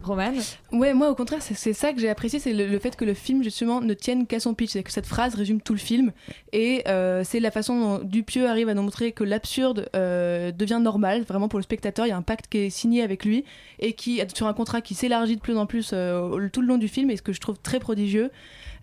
Roman 0.04 0.32
Ouais, 0.72 0.96
moi 0.96 1.12
au 1.12 1.16
contraire, 1.16 1.44
c'est 1.44 1.74
ça 1.74 1.94
que 1.94 2.00
j'ai 2.00 2.10
apprécié, 2.10 2.40
c'est 2.40 2.54
le, 2.54 2.66
le 2.66 2.80
fait 2.80 2.96
que 2.96 3.06
le 3.06 3.14
film 3.14 3.44
justement 3.44 3.82
ne 3.82 3.94
tienne 3.94 4.26
qu'à 4.26 4.40
son 4.40 4.56
pitch, 4.56 4.72
c'est 4.72 4.82
que 4.82 4.92
cette 4.92 5.06
phrase 5.06 5.36
résume 5.36 5.62
tout 5.62 5.74
le 5.74 5.80
film, 5.80 6.12
et 6.54 6.82
euh, 6.88 7.24
c'est 7.24 7.40
la 7.40 7.52
façon 7.52 7.80
dont 7.80 8.04
Dupieux 8.04 8.48
arrive 8.50 8.68
à 8.68 8.74
nous 8.74 8.82
montrer 8.82 9.12
que 9.12 9.24
l'absurde 9.24 9.90
euh, 9.96 10.52
devient 10.52 10.80
normal, 10.82 11.22
vraiment 11.28 11.50
pour 11.50 11.60
le 11.60 11.64
spectateur, 11.64 12.08
il 12.08 12.10
y 12.10 12.14
a 12.14 12.18
un 12.18 12.24
pacte 12.24 12.48
qui 12.48 12.58
est 12.60 12.70
signé 12.72 13.04
avec 13.04 13.24
lui, 13.26 13.46
et 13.78 13.94
qui 13.94 14.20
sur 14.34 14.48
un 14.48 14.54
contrat 14.54 14.82
qui 14.82 14.96
s'élargit 14.96 15.36
de 15.36 15.42
plus 15.42 15.56
en 15.58 15.68
plus 15.68 15.92
euh, 15.94 16.20
au- 16.20 16.50
tout 16.50 16.62
le 16.62 16.68
long 16.68 16.80
du 16.80 16.88
film, 16.88 17.12
et 17.12 17.18
ce 17.18 17.22
que 17.22 17.34
je 17.34 17.40
trouve 17.40 17.60
très 17.60 17.80
prodigieux. 17.80 18.32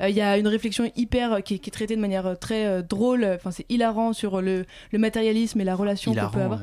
Euh, 0.02 0.08
Il 0.08 0.16
y 0.16 0.20
a 0.20 0.38
une 0.38 0.48
réflexion 0.48 0.90
hyper 0.96 1.32
euh, 1.34 1.40
qui, 1.40 1.54
est- 1.54 1.58
qui 1.58 1.70
est 1.70 1.72
traitée 1.72 1.96
de 1.96 2.00
manière 2.00 2.26
euh, 2.26 2.34
très 2.34 2.66
euh, 2.66 2.82
drôle, 2.82 3.24
enfin 3.34 3.50
c'est 3.50 3.66
hilarant 3.68 4.12
sur 4.12 4.40
le, 4.40 4.64
le 4.92 4.98
matérialisme 4.98 5.60
et 5.60 5.64
la 5.64 5.74
relation 5.74 6.14
qu'on 6.14 6.28
peut 6.30 6.40
avoir. 6.40 6.60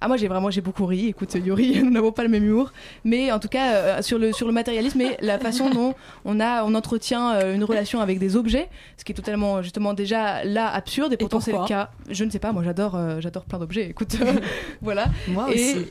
Ah 0.00 0.06
moi 0.06 0.16
j'ai 0.16 0.28
vraiment 0.28 0.48
j'ai 0.48 0.60
beaucoup 0.60 0.86
ri. 0.86 1.08
Écoute 1.08 1.34
Yuri, 1.34 1.82
nous 1.82 1.90
n'avons 1.90 2.12
pas 2.12 2.22
le 2.22 2.28
même 2.28 2.44
humour, 2.44 2.72
mais 3.02 3.32
en 3.32 3.40
tout 3.40 3.48
cas 3.48 3.72
euh, 3.74 4.00
sur 4.02 4.16
le 4.16 4.32
sur 4.32 4.46
le 4.46 4.52
matérialisme 4.52 5.00
et 5.00 5.16
la 5.20 5.40
façon 5.40 5.70
dont 5.74 5.94
on 6.24 6.38
a 6.38 6.62
on 6.62 6.76
entretient 6.76 7.32
euh, 7.32 7.54
une 7.56 7.64
relation 7.64 8.00
avec 8.00 8.20
des 8.20 8.36
objets, 8.36 8.68
ce 8.96 9.04
qui 9.04 9.10
est 9.10 9.14
totalement 9.16 9.60
justement 9.60 9.94
déjà 9.94 10.44
là 10.44 10.72
absurde 10.72 11.12
et 11.12 11.16
pourtant 11.16 11.40
c'est 11.40 11.50
le 11.50 11.66
cas. 11.66 11.90
Je 12.08 12.22
ne 12.24 12.30
sais 12.30 12.38
pas, 12.38 12.52
moi 12.52 12.62
j'adore 12.62 12.94
euh, 12.94 13.20
j'adore 13.20 13.44
plein 13.44 13.58
d'objets. 13.58 13.88
Écoute, 13.90 14.16
voilà. 14.82 15.06
Moi 15.26 15.48
Et- 15.52 15.54
aussi. 15.74 15.86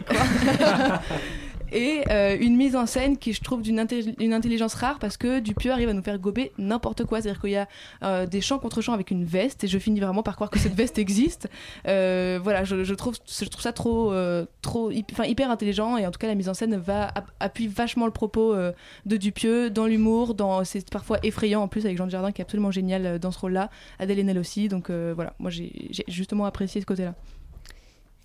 Et 1.71 2.03
euh, 2.09 2.37
une 2.39 2.55
mise 2.55 2.75
en 2.75 2.85
scène 2.85 3.17
qui 3.17 3.33
je 3.33 3.41
trouve 3.41 3.61
d'une 3.61 3.79
intelligence 3.79 4.73
rare 4.73 4.99
parce 4.99 5.17
que 5.17 5.39
Dupieux 5.39 5.71
arrive 5.71 5.89
à 5.89 5.93
nous 5.93 6.01
faire 6.01 6.17
gober 6.17 6.51
n'importe 6.57 7.03
quoi. 7.05 7.21
C'est-à-dire 7.21 7.41
qu'il 7.41 7.51
y 7.51 7.57
a 7.57 7.67
euh, 8.03 8.25
des 8.25 8.41
champs 8.41 8.59
contre 8.59 8.81
champs 8.81 8.93
avec 8.93 9.11
une 9.11 9.25
veste 9.25 9.63
et 9.63 9.67
je 9.67 9.77
finis 9.77 9.99
vraiment 9.99 10.23
par 10.23 10.35
croire 10.35 10.49
que 10.49 10.59
cette 10.59 10.73
veste 10.73 10.97
existe. 10.97 11.49
Euh, 11.87 12.39
voilà, 12.41 12.63
je, 12.63 12.93
trouve, 12.93 13.15
ça 13.25 13.73
trop, 13.73 14.13
trop 14.61 14.91
hyper 14.91 15.51
intelligent 15.51 15.97
et 15.97 16.07
en 16.07 16.11
tout 16.11 16.19
cas 16.19 16.27
la 16.27 16.35
mise 16.35 16.49
en 16.49 16.53
scène 16.53 16.77
va 16.77 17.07
app- 17.07 17.31
appuie 17.39 17.67
vachement 17.67 18.05
le 18.05 18.11
propos 18.11 18.55
de 18.55 19.17
Dupieux 19.17 19.69
dans 19.69 19.85
l'humour, 19.85 20.35
c'est 20.63 20.89
parfois 20.89 21.17
effrayant 21.23 21.61
en 21.61 21.67
plus 21.67 21.85
avec 21.85 21.97
Jean 21.97 22.05
Dujardin 22.05 22.31
qui 22.31 22.41
est 22.41 22.45
absolument 22.45 22.71
génial 22.71 23.19
dans 23.19 23.31
ce 23.31 23.39
rôle-là, 23.39 23.69
Adèle 23.99 24.19
Haenel 24.19 24.39
aussi. 24.39 24.67
Donc 24.69 24.89
voilà, 24.89 25.33
moi 25.39 25.51
j'ai 25.51 25.91
justement 26.07 26.45
apprécié 26.45 26.81
ce 26.81 26.85
côté-là. 26.85 27.15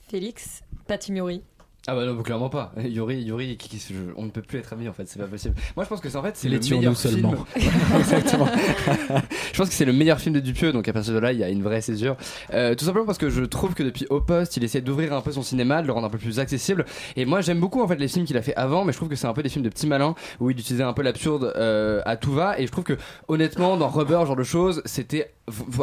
Félix, 0.08 0.62
Patimuri. 0.86 1.42
Ah 1.88 1.96
bah 1.96 2.04
non, 2.06 2.22
clairement 2.22 2.48
pas. 2.48 2.72
Yuri, 2.84 3.22
Yuri, 3.22 3.56
qui- 3.56 3.68
qui- 3.68 3.78
je- 3.92 4.12
on 4.16 4.22
ne 4.24 4.30
peut 4.30 4.40
plus 4.42 4.58
être 4.58 4.72
amis 4.72 4.88
en 4.88 4.92
fait, 4.92 5.08
c'est 5.08 5.18
pas 5.18 5.26
possible. 5.26 5.56
Moi 5.74 5.84
je 5.84 5.88
pense 5.88 6.00
que 6.00 6.08
c'est 6.08 6.16
en 6.16 6.22
fait 6.22 6.36
c'est 6.36 6.48
le 6.48 6.60
meilleur 6.60 6.96
seulement. 6.96 7.34
film. 7.56 7.72
Exactement. 7.98 8.46
je 9.52 9.56
pense 9.58 9.68
que 9.68 9.74
c'est 9.74 9.84
le 9.84 9.92
meilleur 9.92 10.20
film 10.20 10.32
de 10.34 10.40
Dupieux, 10.40 10.72
donc 10.72 10.86
à 10.88 10.92
partir 10.92 11.12
de 11.12 11.18
là 11.18 11.32
il 11.32 11.38
y 11.40 11.44
a 11.44 11.48
une 11.48 11.62
vraie 11.62 11.80
césure. 11.80 12.16
Euh, 12.54 12.76
tout 12.76 12.84
simplement 12.84 13.04
parce 13.06 13.18
que 13.18 13.30
je 13.30 13.42
trouve 13.42 13.74
que 13.74 13.82
depuis 13.82 14.06
Au 14.10 14.20
Poste, 14.20 14.56
il 14.56 14.64
essaie 14.64 14.80
d'ouvrir 14.80 15.12
un 15.12 15.20
peu 15.22 15.32
son 15.32 15.42
cinéma, 15.42 15.82
de 15.82 15.88
le 15.88 15.92
rendre 15.92 16.06
un 16.06 16.10
peu 16.10 16.18
plus 16.18 16.38
accessible. 16.38 16.84
Et 17.16 17.24
moi 17.24 17.40
j'aime 17.40 17.58
beaucoup 17.58 17.82
en 17.82 17.88
fait 17.88 17.96
les 17.96 18.06
films 18.08 18.26
qu'il 18.26 18.36
a 18.36 18.42
fait 18.42 18.54
avant, 18.54 18.84
mais 18.84 18.92
je 18.92 18.98
trouve 18.98 19.08
que 19.08 19.16
c'est 19.16 19.26
un 19.26 19.32
peu 19.32 19.42
des 19.42 19.48
films 19.48 19.64
de 19.64 19.68
petits 19.70 19.88
malins 19.88 20.14
où 20.38 20.50
il 20.50 20.58
utilisait 20.60 20.84
un 20.84 20.92
peu 20.92 21.02
l'absurde 21.02 21.52
euh, 21.56 22.00
à 22.04 22.16
tout 22.16 22.32
va. 22.32 22.60
Et 22.60 22.66
je 22.66 22.70
trouve 22.70 22.84
que 22.84 22.96
honnêtement 23.26 23.76
dans 23.76 23.88
Rubber, 23.88 24.24
genre 24.24 24.36
de 24.36 24.44
choses, 24.44 24.82
c'était 24.84 25.32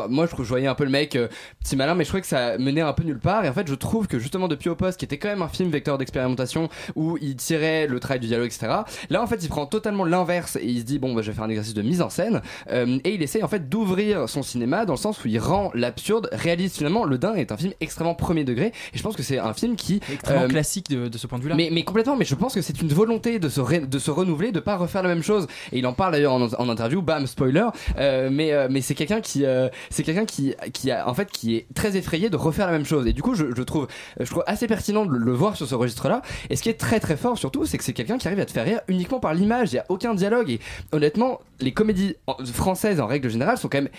moi 0.10 0.26
je 0.26 0.42
voyais 0.44 0.68
un 0.68 0.76
peu 0.76 0.86
le 0.86 0.90
mec 0.90 1.18
euh, 1.18 1.28
petit 1.62 1.76
malin, 1.76 1.94
mais 1.94 2.06
je 2.06 2.10
trouvais 2.10 2.22
que 2.22 2.28
ça 2.28 2.58
menait 2.58 2.80
un 2.80 2.94
peu 2.94 3.04
nulle 3.04 3.20
part. 3.20 3.44
Et 3.44 3.50
en 3.50 3.54
fait 3.54 3.68
je 3.68 3.76
trouve 3.76 4.08
que 4.08 4.18
justement 4.18 4.48
depuis 4.48 4.70
Au 4.70 4.76
Poste, 4.76 4.98
qui 4.98 5.04
était 5.06 5.18
quand 5.18 5.28
même 5.28 5.42
un 5.42 5.50
film 5.50 5.70
vecteur 5.70 5.89
d'expérimentation 5.98 6.70
où 6.96 7.18
il 7.22 7.36
tirait 7.36 7.88
le 7.88 8.00
travail 8.00 8.20
du 8.20 8.28
dialogue, 8.28 8.48
etc. 8.48 8.68
Là, 9.10 9.22
en 9.24 9.28
fait, 9.28 9.44
il 9.44 9.50
prend 9.50 9.66
totalement 9.66 10.06
l'inverse 10.06 10.56
et 10.58 10.66
il 10.66 10.80
se 10.80 10.84
dit 10.86 11.00
bon, 11.00 11.14
bah, 11.14 11.22
je 11.22 11.28
vais 11.32 11.36
faire 11.36 11.44
un 11.46 11.50
exercice 11.50 11.74
de 11.74 11.82
mise 11.82 12.02
en 12.02 12.10
scène 12.10 12.42
Euh, 12.72 13.00
et 13.04 13.14
il 13.14 13.22
essaye 13.24 13.44
en 13.44 13.48
fait 13.48 13.70
d'ouvrir 13.70 14.28
son 14.30 14.44
cinéma 14.44 14.86
dans 14.86 14.94
le 14.94 14.98
sens 15.00 15.24
où 15.24 15.28
il 15.28 15.40
rend 15.40 15.72
l'absurde 15.74 16.30
réaliste. 16.32 16.78
Finalement, 16.78 17.04
Le 17.06 17.18
Dain 17.18 17.34
est 17.36 17.52
un 17.52 17.58
film 17.58 17.74
extrêmement 17.82 18.16
premier 18.16 18.44
degré 18.44 18.68
et 18.94 18.98
je 18.98 19.02
pense 19.04 19.16
que 19.16 19.24
c'est 19.24 19.40
un 19.40 19.54
film 19.54 19.76
qui 19.76 20.00
extrêmement 20.12 20.44
euh, 20.44 20.48
classique 20.48 20.90
de, 20.90 21.08
de 21.08 21.18
ce 21.18 21.26
point 21.28 21.38
de 21.40 21.44
vue 21.44 21.50
là 21.50 21.56
mais, 21.56 21.70
mais 21.72 21.84
complètement, 21.84 22.16
mais 22.16 22.26
je 22.26 22.36
pense 22.36 22.54
que 22.54 22.62
c'est 22.62 22.82
une 22.82 22.90
volonté 22.90 23.40
de 23.40 23.50
se, 23.50 23.62
ré- 23.62 23.80
de 23.80 24.00
se 24.00 24.12
renouveler, 24.12 24.52
de 24.52 24.60
pas 24.60 24.78
refaire 24.78 25.02
la 25.04 25.10
même 25.10 25.24
chose. 25.24 25.48
Et 25.72 25.80
il 25.80 25.88
en 25.88 25.94
parle 25.94 26.12
d'ailleurs 26.14 26.34
en, 26.34 26.42
en 26.54 26.70
interview, 26.70 27.02
bam, 27.02 27.26
spoiler. 27.28 27.66
Euh, 27.98 28.30
mais 28.32 28.52
mais 28.70 28.82
c'est 28.82 28.96
quelqu'un 28.96 29.22
qui, 29.22 29.44
c'est 29.90 30.04
quelqu'un 30.04 30.26
qui, 30.26 30.54
qui 30.74 30.92
a, 30.92 31.08
en 31.10 31.14
fait, 31.14 31.30
qui 31.32 31.56
est 31.56 31.66
très 31.74 31.96
effrayé 31.98 32.30
de 32.30 32.36
refaire 32.38 32.66
la 32.68 32.72
même 32.74 32.86
chose. 32.86 33.08
Et 33.08 33.14
du 33.14 33.22
coup, 33.22 33.36
je, 33.36 33.46
je 33.56 33.62
trouve, 33.64 33.88
je 34.20 34.26
trouve 34.30 34.44
assez 34.48 34.68
pertinent 34.68 35.06
de 35.06 35.16
le 35.16 35.32
voir 35.34 35.56
sur 35.56 35.68
ce 35.68 35.76
registre-là. 35.80 36.22
Et 36.50 36.56
ce 36.56 36.64
qui 36.64 36.70
est 36.70 36.80
très 36.80 37.00
très 37.00 37.18
fort 37.18 37.38
surtout, 37.38 37.66
c'est 37.66 37.78
que 37.78 37.84
c'est 37.84 37.94
quelqu'un 37.94 38.18
qui 38.18 38.28
arrive 38.28 38.40
à 38.40 38.46
te 38.46 38.52
faire 38.52 38.66
rire 38.66 38.82
uniquement 38.88 39.20
par 39.20 39.34
l'image. 39.34 39.74
Il 39.74 39.76
y 39.76 39.80
a 39.80 39.86
aucun 39.90 40.14
dialogue. 40.14 40.50
Et 40.50 40.60
honnêtement, 40.92 41.40
les 41.60 41.72
comédies 41.72 42.16
françaises 42.54 43.00
en 43.00 43.08
règle 43.08 43.30
générale 43.30 43.58
sont 43.58 43.70
quand 43.70 43.82
même 43.82 43.90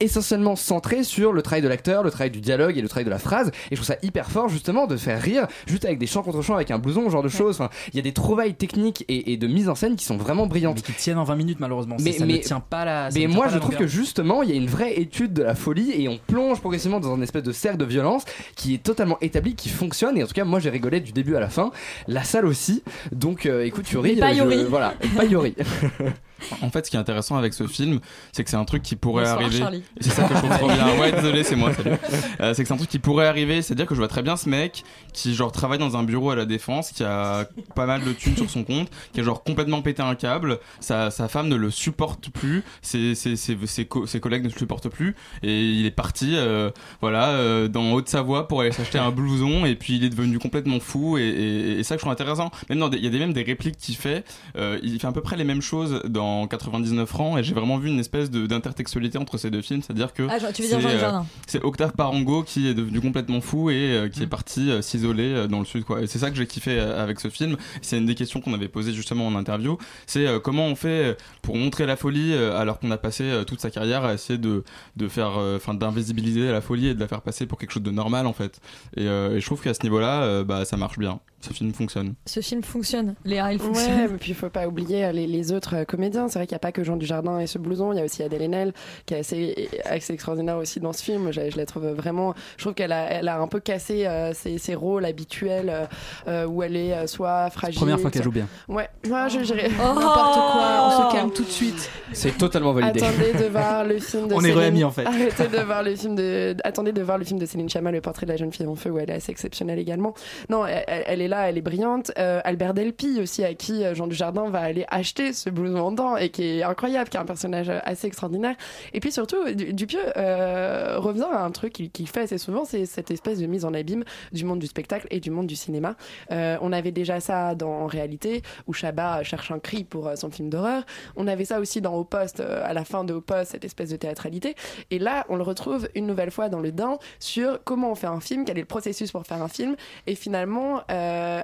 essentiellement 0.00 0.56
centrées 0.56 1.04
sur 1.04 1.32
le 1.32 1.42
travail 1.42 1.62
de 1.62 1.68
l'acteur, 1.68 2.02
le 2.02 2.10
travail 2.10 2.30
du 2.30 2.40
dialogue 2.40 2.76
et 2.78 2.82
le 2.82 2.88
travail 2.88 3.04
de 3.04 3.10
la 3.10 3.18
phrase. 3.18 3.48
Et 3.70 3.76
je 3.76 3.76
trouve 3.76 3.86
ça 3.86 3.96
hyper 4.02 4.30
fort 4.30 4.48
justement 4.48 4.86
de 4.86 4.96
faire 4.96 5.20
rire 5.20 5.46
juste 5.66 5.84
avec 5.84 5.98
des 5.98 6.06
chants 6.06 6.22
contre 6.22 6.42
chants, 6.42 6.54
avec 6.56 6.70
un 6.70 6.78
blouson, 6.78 7.04
ce 7.06 7.10
genre 7.10 7.22
de 7.22 7.28
choses. 7.28 7.56
Enfin, 7.60 7.70
il 7.92 7.96
y 7.96 7.98
a 7.98 8.02
des 8.02 8.12
trouvailles 8.12 8.54
techniques 8.54 9.04
et, 9.08 9.32
et 9.32 9.36
de 9.36 9.46
mise 9.46 9.68
en 9.68 9.74
scène 9.74 9.96
qui 9.96 10.04
sont 10.04 10.16
vraiment 10.16 10.46
brillantes. 10.46 10.76
mais 10.76 10.82
qui 10.82 10.92
tiennent 10.92 11.18
en 11.18 11.24
20 11.24 11.36
minutes 11.36 11.58
malheureusement 11.60 11.96
Mais- 12.00 12.12
ça, 12.12 12.18
ça 12.20 12.26
mais- 12.26 12.32
ne 12.34 12.38
tient 12.38 12.60
pas 12.60 12.84
la 12.84 13.10
ça 13.10 13.18
Mais 13.18 13.26
moi, 13.26 13.44
pas 13.44 13.50
je 13.50 13.54
la 13.54 13.60
trouve 13.60 13.76
que 13.76 13.86
justement, 13.86 14.42
il 14.42 14.50
y 14.50 14.52
a 14.52 14.56
une 14.56 14.66
vraie 14.68 14.98
étude 15.00 15.32
de 15.32 15.42
la 15.42 15.54
folie 15.54 15.92
et 15.94 16.08
on 16.08 16.18
plonge 16.26 16.60
progressivement 16.60 17.00
dans 17.00 17.12
un 17.14 17.20
espèce 17.22 17.42
de 17.42 17.52
cercle 17.52 17.78
de 17.78 17.84
violence 17.84 18.24
qui 18.56 18.74
est 18.74 18.82
totalement 18.82 19.18
établi, 19.20 19.54
qui 19.54 19.68
fonctionne. 19.68 20.16
Et 20.16 20.22
en 20.22 20.26
tout 20.26 20.32
cas, 20.34 20.44
moi, 20.44 20.60
j'ai 20.60 20.70
rigolé 20.70 21.00
du 21.00 21.12
début 21.12 21.36
à 21.36 21.40
la 21.40 21.48
fin. 21.48 21.70
La 22.08 22.24
salle 22.24 22.46
aussi. 22.46 22.82
Donc, 23.12 23.46
euh, 23.46 23.64
écoute, 23.64 23.90
Yuri, 23.90 24.16
pas 24.16 24.30
euh, 24.30 24.34
je- 24.34 24.36
Yuri. 24.38 24.64
voilà, 24.68 24.94
pas 25.16 25.24
Yuri. 25.24 25.54
En 26.62 26.70
fait, 26.70 26.86
ce 26.86 26.90
qui 26.90 26.96
est 26.96 27.00
intéressant 27.00 27.36
avec 27.36 27.54
ce 27.54 27.66
film, 27.66 28.00
c'est 28.32 28.44
que 28.44 28.50
c'est 28.50 28.56
un 28.56 28.64
truc 28.64 28.82
qui 28.82 28.96
pourrait 28.96 29.24
Bonsoir, 29.24 29.40
arriver. 29.66 29.82
C'est 30.00 30.10
ça 30.10 30.24
que 30.24 30.34
je 30.34 30.38
trouve 30.38 30.50
trop 30.56 30.66
bien. 30.68 30.86
Ouais, 31.00 31.12
désolé, 31.12 31.44
c'est 31.44 31.56
moi, 31.56 31.72
salut. 31.74 31.92
Euh, 32.40 32.52
c'est 32.54 32.62
que 32.62 32.68
c'est 32.68 32.74
un 32.74 32.76
truc 32.76 32.90
qui 32.90 32.98
pourrait 32.98 33.26
arriver, 33.26 33.62
c'est-à-dire 33.62 33.86
que 33.86 33.94
je 33.94 34.00
vois 34.00 34.08
très 34.08 34.22
bien 34.22 34.36
ce 34.36 34.48
mec 34.48 34.82
qui, 35.12 35.34
genre, 35.34 35.52
travaille 35.52 35.78
dans 35.78 35.96
un 35.96 36.02
bureau 36.02 36.30
à 36.30 36.36
la 36.36 36.44
défense, 36.44 36.90
qui 36.92 37.02
a 37.04 37.46
pas 37.74 37.86
mal 37.86 38.02
de 38.04 38.12
thunes 38.12 38.36
sur 38.36 38.50
son 38.50 38.64
compte, 38.64 38.88
qui 39.12 39.20
a, 39.20 39.22
genre, 39.22 39.42
complètement 39.42 39.82
pété 39.82 40.02
un 40.02 40.14
câble, 40.14 40.58
sa, 40.80 41.10
sa 41.10 41.28
femme 41.28 41.48
ne 41.48 41.56
le 41.56 41.70
supporte 41.70 42.28
plus, 42.30 42.62
ses, 42.82 43.14
ses, 43.14 43.36
ses, 43.36 43.56
ses, 43.66 43.84
co- 43.86 44.06
ses 44.06 44.20
collègues 44.20 44.42
ne 44.44 44.48
le 44.48 44.54
supportent 44.58 44.88
plus, 44.88 45.14
et 45.42 45.62
il 45.64 45.86
est 45.86 45.90
parti, 45.90 46.32
euh, 46.36 46.70
voilà, 47.00 47.28
euh, 47.30 47.68
dans 47.68 47.92
Haute-Savoie 47.92 48.48
pour 48.48 48.60
aller 48.62 48.72
s'acheter 48.72 48.98
un 48.98 49.10
blouson, 49.10 49.64
et 49.64 49.74
puis 49.74 49.96
il 49.96 50.04
est 50.04 50.10
devenu 50.10 50.38
complètement 50.38 50.80
fou, 50.80 51.18
et, 51.18 51.22
et, 51.22 51.78
et 51.78 51.82
ça 51.82 51.94
que 51.94 52.00
je 52.00 52.02
trouve 52.02 52.12
intéressant. 52.12 52.50
Même 52.68 52.78
dans 52.78 52.88
des- 52.88 52.98
il 52.98 53.04
y 53.04 53.06
a 53.06 53.10
des, 53.10 53.18
même 53.18 53.32
des 53.32 53.42
répliques 53.42 53.76
qu'il 53.78 53.96
fait, 53.96 54.24
euh, 54.56 54.78
il 54.82 54.98
fait 55.00 55.06
à 55.06 55.12
peu 55.12 55.22
près 55.22 55.36
les 55.36 55.44
mêmes 55.44 55.62
choses 55.62 56.02
dans 56.06 56.29
99 56.48 57.08
francs, 57.08 57.38
et 57.38 57.42
j'ai 57.42 57.54
vraiment 57.54 57.78
vu 57.78 57.88
une 57.88 57.98
espèce 57.98 58.30
d'intertextualité 58.30 59.18
entre 59.18 59.38
ces 59.38 59.50
deux 59.50 59.62
films, 59.62 59.82
c'est-à-dire 59.82 60.12
que 60.12 60.26
Ah, 60.30 60.38
c'est, 60.54 60.74
euh, 60.74 61.20
c'est 61.46 61.64
Octave 61.64 61.92
Parango 61.92 62.42
qui 62.42 62.68
est 62.68 62.74
devenu 62.74 63.00
complètement 63.00 63.40
fou 63.40 63.70
et 63.70 63.74
euh, 63.74 64.08
qui 64.08 64.22
est 64.22 64.26
parti 64.26 64.70
euh, 64.70 64.82
s'isoler 64.82 65.46
dans 65.48 65.58
le 65.58 65.64
sud 65.64 65.84
quoi. 65.84 66.02
Et 66.02 66.06
c'est 66.06 66.18
ça 66.18 66.30
que 66.30 66.36
j'ai 66.36 66.46
kiffé 66.46 66.78
avec 66.78 67.20
ce 67.20 67.28
film. 67.28 67.56
C'est 67.82 67.98
une 67.98 68.06
des 68.06 68.14
questions 68.14 68.40
qu'on 68.40 68.54
avait 68.54 68.68
posées 68.68 68.92
justement 68.92 69.26
en 69.26 69.34
interview. 69.34 69.78
C'est 70.06 70.26
comment 70.42 70.66
on 70.66 70.74
fait 70.74 71.16
pour 71.42 71.56
montrer 71.56 71.86
la 71.86 71.96
folie 71.96 72.34
alors 72.34 72.78
qu'on 72.78 72.90
a 72.90 72.98
passé 72.98 73.42
toute 73.46 73.60
sa 73.60 73.70
carrière 73.70 74.04
à 74.04 74.14
essayer 74.14 74.38
de 74.38 74.64
de 74.96 75.08
faire 75.08 75.32
enfin 75.56 75.74
d'invisibiliser 75.74 76.50
la 76.50 76.60
folie 76.60 76.88
et 76.88 76.94
de 76.94 77.00
la 77.00 77.08
faire 77.08 77.22
passer 77.22 77.46
pour 77.46 77.58
quelque 77.58 77.72
chose 77.72 77.82
de 77.82 77.90
normal 77.90 78.26
en 78.26 78.32
fait. 78.32 78.60
Et, 78.96 79.04
et 79.04 79.40
je 79.40 79.44
trouve 79.46 79.62
qu'à 79.62 79.74
ce 79.74 79.82
niveau-là 79.82 80.44
bah 80.44 80.64
ça 80.64 80.76
marche 80.76 80.98
bien. 80.98 81.20
Ce 81.40 81.52
film 81.54 81.72
fonctionne. 81.72 82.14
Ce 82.26 82.40
film 82.40 82.62
fonctionne. 82.62 83.14
Léa, 83.24 83.52
il 83.52 83.58
fonctionne. 83.58 83.94
Ouais, 84.00 84.08
mais 84.08 84.18
puis 84.18 84.32
il 84.32 84.34
faut 84.34 84.50
pas 84.50 84.66
oublier 84.68 85.06
euh, 85.06 85.12
les, 85.12 85.26
les 85.26 85.52
autres 85.52 85.74
euh, 85.76 85.84
comédiens. 85.84 86.28
C'est 86.28 86.38
vrai 86.38 86.46
qu'il 86.46 86.54
n'y 86.54 86.56
a 86.56 86.60
pas 86.60 86.72
que 86.72 86.84
Jean 86.84 86.96
Dujardin 86.96 87.38
et 87.40 87.46
ce 87.46 87.58
blouson. 87.58 87.92
Il 87.92 87.98
y 87.98 88.00
a 88.00 88.04
aussi 88.04 88.22
Adèle 88.22 88.42
Haenel 88.42 88.72
qui 89.06 89.14
est 89.14 89.18
assez, 89.20 89.68
assez 89.86 90.12
extraordinaire 90.12 90.58
aussi 90.58 90.80
dans 90.80 90.92
ce 90.92 91.02
film. 91.02 91.32
Je, 91.32 91.50
je 91.50 91.56
la 91.56 91.64
trouve 91.66 91.86
vraiment. 91.88 92.34
Je 92.58 92.64
trouve 92.64 92.74
qu'elle 92.74 92.92
a, 92.92 93.10
elle 93.10 93.28
a 93.28 93.40
un 93.40 93.46
peu 93.48 93.58
cassé 93.60 94.06
euh, 94.06 94.34
ses, 94.34 94.58
ses 94.58 94.74
rôles 94.74 95.04
habituels 95.06 95.88
euh, 96.28 96.46
où 96.46 96.62
elle 96.62 96.76
est 96.76 96.92
euh, 96.92 97.06
soit 97.06 97.48
fragile. 97.50 97.76
Première 97.78 98.00
fois 98.00 98.10
qu'elle 98.10 98.22
joue 98.22 98.30
bien. 98.32 98.46
Ouais, 98.68 98.88
moi 99.08 99.28
je 99.28 99.38
dirais. 99.40 99.70
Oh 99.80 99.94
N'importe 99.94 100.52
quoi, 100.52 100.88
on 100.88 101.08
se 101.10 101.14
calme 101.16 101.30
tout 101.32 101.44
de 101.44 101.48
suite. 101.48 101.90
C'est 102.12 102.36
totalement 102.36 102.72
validé. 102.72 103.02
Attendez 103.02 103.32
de 103.32 103.48
voir 103.48 103.84
le 103.84 103.98
film 103.98 104.28
de 104.28 104.34
On 104.40 104.40
est 104.40 104.48
Céline- 104.48 104.58
re-amis, 104.58 104.84
en 104.84 104.90
fait. 104.90 105.06
Arrêtez 105.06 105.48
de 105.48 105.58
voir 105.64 105.82
le 105.82 105.94
film 105.96 106.14
de. 106.16 106.54
Attendez 106.64 106.92
de 106.92 107.02
voir 107.02 107.16
le 107.18 107.24
film 107.24 107.38
de 107.38 107.46
Céline 107.46 107.68
Chama, 107.70 107.90
Le 107.90 108.00
portrait 108.02 108.26
de 108.26 108.32
la 108.32 108.36
jeune 108.36 108.52
fille 108.52 108.66
en 108.66 108.76
feu, 108.76 108.90
où 108.90 108.98
elle 108.98 109.08
est 109.10 109.14
assez 109.14 109.32
exceptionnelle 109.32 109.78
également. 109.78 110.12
Non, 110.50 110.66
elle, 110.66 110.84
elle- 110.86 111.04
elle 111.06 111.20
est 111.22 111.28
là, 111.30 111.48
elle 111.48 111.56
est 111.56 111.62
brillante. 111.62 112.12
Euh, 112.18 112.40
Albert 112.44 112.74
Delpy 112.74 113.20
aussi, 113.20 113.42
à 113.44 113.54
qui 113.54 113.84
euh, 113.84 113.94
Jean 113.94 114.06
Dujardin 114.06 114.50
va 114.50 114.60
aller 114.60 114.84
acheter 114.88 115.32
ce 115.32 115.48
blouson 115.48 115.78
en 115.78 115.92
dents 115.92 116.16
et 116.16 116.28
qui 116.28 116.58
est 116.58 116.62
incroyable, 116.62 117.08
qui 117.08 117.16
est 117.16 117.20
un 117.20 117.24
personnage 117.24 117.70
euh, 117.70 117.78
assez 117.84 118.06
extraordinaire. 118.06 118.56
Et 118.92 119.00
puis 119.00 119.10
surtout, 119.12 119.50
Du- 119.54 119.72
Dupieux 119.72 120.00
euh, 120.16 120.96
revient 120.98 121.28
à 121.32 121.42
un 121.42 121.50
truc 121.50 121.72
qu'il 121.72 122.08
fait 122.08 122.22
assez 122.22 122.36
souvent, 122.36 122.64
c'est 122.64 122.84
cette 122.84 123.10
espèce 123.10 123.38
de 123.38 123.46
mise 123.46 123.64
en 123.64 123.72
abîme 123.72 124.04
du 124.32 124.44
monde 124.44 124.58
du 124.58 124.66
spectacle 124.66 125.06
et 125.10 125.20
du 125.20 125.30
monde 125.30 125.46
du 125.46 125.56
cinéma. 125.56 125.94
On 126.30 126.72
avait 126.72 126.92
déjà 126.92 127.20
ça 127.20 127.54
dans 127.54 127.86
réalité, 127.86 128.42
où 128.66 128.72
Chabat 128.72 129.22
cherche 129.22 129.50
un 129.50 129.58
cri 129.58 129.84
pour 129.84 130.10
son 130.16 130.30
film 130.30 130.50
d'horreur. 130.50 130.82
On 131.16 131.26
avait 131.28 131.44
ça 131.44 131.60
aussi 131.60 131.80
dans 131.80 131.94
Au 131.94 132.04
Poste, 132.04 132.40
à 132.40 132.72
la 132.72 132.84
fin 132.84 133.04
de 133.04 133.14
Au 133.14 133.20
Poste, 133.20 133.52
cette 133.52 133.64
espèce 133.64 133.90
de 133.90 133.96
théâtralité. 133.96 134.54
Et 134.90 134.98
là, 134.98 135.24
on 135.28 135.36
le 135.36 135.42
retrouve 135.42 135.88
une 135.94 136.06
nouvelle 136.06 136.30
fois 136.30 136.48
dans 136.48 136.60
le 136.60 136.72
Dain 136.72 136.98
sur 137.18 137.62
comment 137.64 137.92
on 137.92 137.94
fait 137.94 138.06
un 138.08 138.20
film, 138.20 138.44
quel 138.44 138.58
est 138.58 138.62
le 138.62 138.66
processus 138.66 139.12
pour 139.12 139.24
faire 139.24 139.42
un 139.42 139.48
film. 139.48 139.76
Et 140.06 140.14
finalement, 140.14 140.82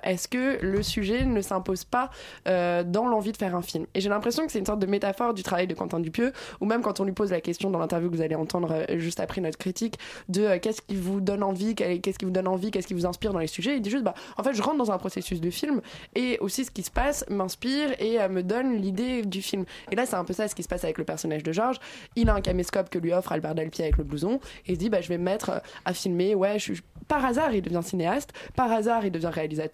est-ce 0.02 0.28
que 0.28 0.58
le 0.62 0.82
sujet 0.82 1.24
ne 1.24 1.40
s'impose 1.40 1.84
pas 1.84 2.10
euh, 2.48 2.82
dans 2.82 3.06
l'envie 3.06 3.32
de 3.32 3.36
faire 3.36 3.54
un 3.54 3.62
film? 3.62 3.86
Et 3.94 4.00
j'ai 4.00 4.08
l'impression 4.08 4.46
que 4.46 4.52
c'est 4.52 4.58
une 4.58 4.66
sorte 4.66 4.80
de 4.80 4.86
métaphore 4.86 5.34
du 5.34 5.42
travail 5.42 5.66
de 5.66 5.74
Quentin 5.74 6.00
Dupieux, 6.00 6.32
ou 6.60 6.66
même 6.66 6.82
quand 6.82 7.00
on 7.00 7.04
lui 7.04 7.12
pose 7.12 7.30
la 7.30 7.40
question 7.40 7.70
dans 7.70 7.78
l'interview 7.78 8.10
que 8.10 8.16
vous 8.16 8.22
allez 8.22 8.34
entendre 8.34 8.72
euh, 8.72 8.98
juste 8.98 9.20
après 9.20 9.40
notre 9.40 9.58
critique, 9.58 9.98
de 10.28 10.42
euh, 10.42 10.58
qu'est-ce 10.60 10.82
qui 10.82 10.96
vous 10.96 11.20
donne 11.20 11.42
envie, 11.42 11.74
qu'est-ce 11.74 12.18
qui 12.18 12.24
vous 12.24 12.30
donne 12.30 12.48
envie, 12.48 12.70
qu'est-ce 12.70 12.86
qui 12.86 12.94
vous 12.94 13.06
inspire 13.06 13.32
dans 13.32 13.38
les 13.38 13.46
sujets? 13.46 13.76
Il 13.76 13.82
dit 13.82 13.90
juste, 13.90 14.04
bah, 14.04 14.14
en 14.36 14.42
fait, 14.42 14.54
je 14.54 14.62
rentre 14.62 14.78
dans 14.78 14.90
un 14.90 14.98
processus 14.98 15.40
de 15.40 15.50
film 15.50 15.80
et 16.14 16.38
aussi 16.40 16.64
ce 16.64 16.70
qui 16.70 16.82
se 16.82 16.90
passe 16.90 17.24
m'inspire 17.28 17.90
et 18.00 18.20
euh, 18.20 18.28
me 18.28 18.42
donne 18.42 18.76
l'idée 18.76 19.22
du 19.22 19.42
film. 19.42 19.64
Et 19.90 19.96
là, 19.96 20.06
c'est 20.06 20.16
un 20.16 20.24
peu 20.24 20.32
ça 20.32 20.48
ce 20.48 20.54
qui 20.54 20.62
se 20.62 20.68
passe 20.68 20.84
avec 20.84 20.98
le 20.98 21.04
personnage 21.04 21.42
de 21.42 21.52
Georges. 21.52 21.78
Il 22.16 22.28
a 22.28 22.34
un 22.34 22.40
caméscope 22.40 22.90
que 22.90 22.98
lui 22.98 23.12
offre 23.12 23.32
Albert 23.32 23.54
Delpy 23.54 23.82
avec 23.82 23.96
le 23.96 24.04
blouson 24.04 24.40
et 24.66 24.72
il 24.72 24.78
dit, 24.78 24.90
bah, 24.90 25.00
je 25.00 25.08
vais 25.08 25.18
me 25.18 25.24
mettre 25.24 25.50
euh, 25.50 25.58
à 25.84 25.92
filmer. 25.92 26.34
Ouais, 26.34 26.58
par 27.08 27.24
hasard, 27.24 27.54
il 27.54 27.62
devient 27.62 27.82
cinéaste. 27.82 28.32
Par 28.54 28.70
hasard, 28.72 29.04
il 29.04 29.12
devient 29.12 29.30
réalisateur 29.32 29.65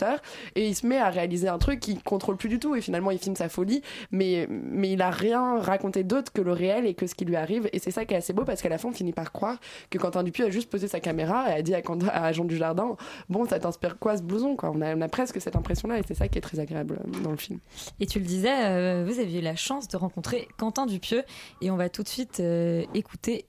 et 0.54 0.68
il 0.68 0.74
se 0.74 0.86
met 0.86 0.98
à 0.98 1.10
réaliser 1.10 1.48
un 1.48 1.58
truc 1.58 1.80
qu'il 1.80 2.02
contrôle 2.02 2.36
plus 2.36 2.48
du 2.48 2.58
tout. 2.58 2.74
Et 2.74 2.80
finalement, 2.80 3.10
il 3.10 3.18
filme 3.18 3.36
sa 3.36 3.48
folie, 3.48 3.82
mais 4.10 4.46
mais 4.50 4.90
il 4.90 5.02
a 5.02 5.10
rien 5.10 5.58
raconté 5.58 6.04
d'autre 6.04 6.32
que 6.32 6.40
le 6.40 6.52
réel 6.52 6.86
et 6.86 6.94
que 6.94 7.06
ce 7.06 7.14
qui 7.14 7.24
lui 7.24 7.36
arrive. 7.36 7.68
Et 7.72 7.78
c'est 7.78 7.90
ça 7.90 8.04
qui 8.04 8.14
est 8.14 8.18
assez 8.18 8.32
beau 8.32 8.44
parce 8.44 8.62
qu'à 8.62 8.68
la 8.68 8.78
fin, 8.78 8.88
on 8.88 8.92
finit 8.92 9.12
par 9.12 9.32
croire 9.32 9.58
que 9.90 9.98
Quentin 9.98 10.22
Dupieux 10.22 10.46
a 10.46 10.50
juste 10.50 10.70
posé 10.70 10.88
sa 10.88 11.00
caméra 11.00 11.50
et 11.50 11.54
a 11.54 11.62
dit 11.62 11.74
à, 11.74 11.82
à 12.12 12.32
Jean 12.32 12.44
Dujardin, 12.44 12.96
bon, 13.28 13.46
ça 13.46 13.58
t'inspire 13.58 13.98
quoi 13.98 14.16
ce 14.16 14.22
blouson 14.22 14.56
quoi? 14.56 14.70
On 14.70 14.80
a, 14.80 15.08
presque 15.08 15.40
cette 15.40 15.56
impression-là 15.56 15.98
et 15.98 16.02
c'est 16.06 16.14
ça 16.14 16.28
qui 16.28 16.38
est 16.38 16.40
très 16.40 16.58
agréable 16.58 16.98
euh, 17.04 17.20
dans 17.22 17.30
le 17.30 17.36
film. 17.36 17.58
Et 18.00 18.06
tu 18.06 18.18
le 18.18 18.24
disais, 18.24 18.66
euh, 18.66 19.04
vous 19.06 19.20
aviez 19.20 19.40
eu 19.40 19.42
la 19.42 19.56
chance 19.56 19.88
de 19.88 19.96
rencontrer 19.96 20.48
Quentin 20.56 20.86
Dupieux 20.86 21.24
et 21.60 21.70
on 21.70 21.76
va 21.76 21.88
tout 21.88 22.02
de 22.02 22.08
suite 22.08 22.40
euh, 22.40 22.84
écouter 22.94 23.46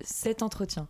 cet 0.00 0.42
entretien. 0.42 0.88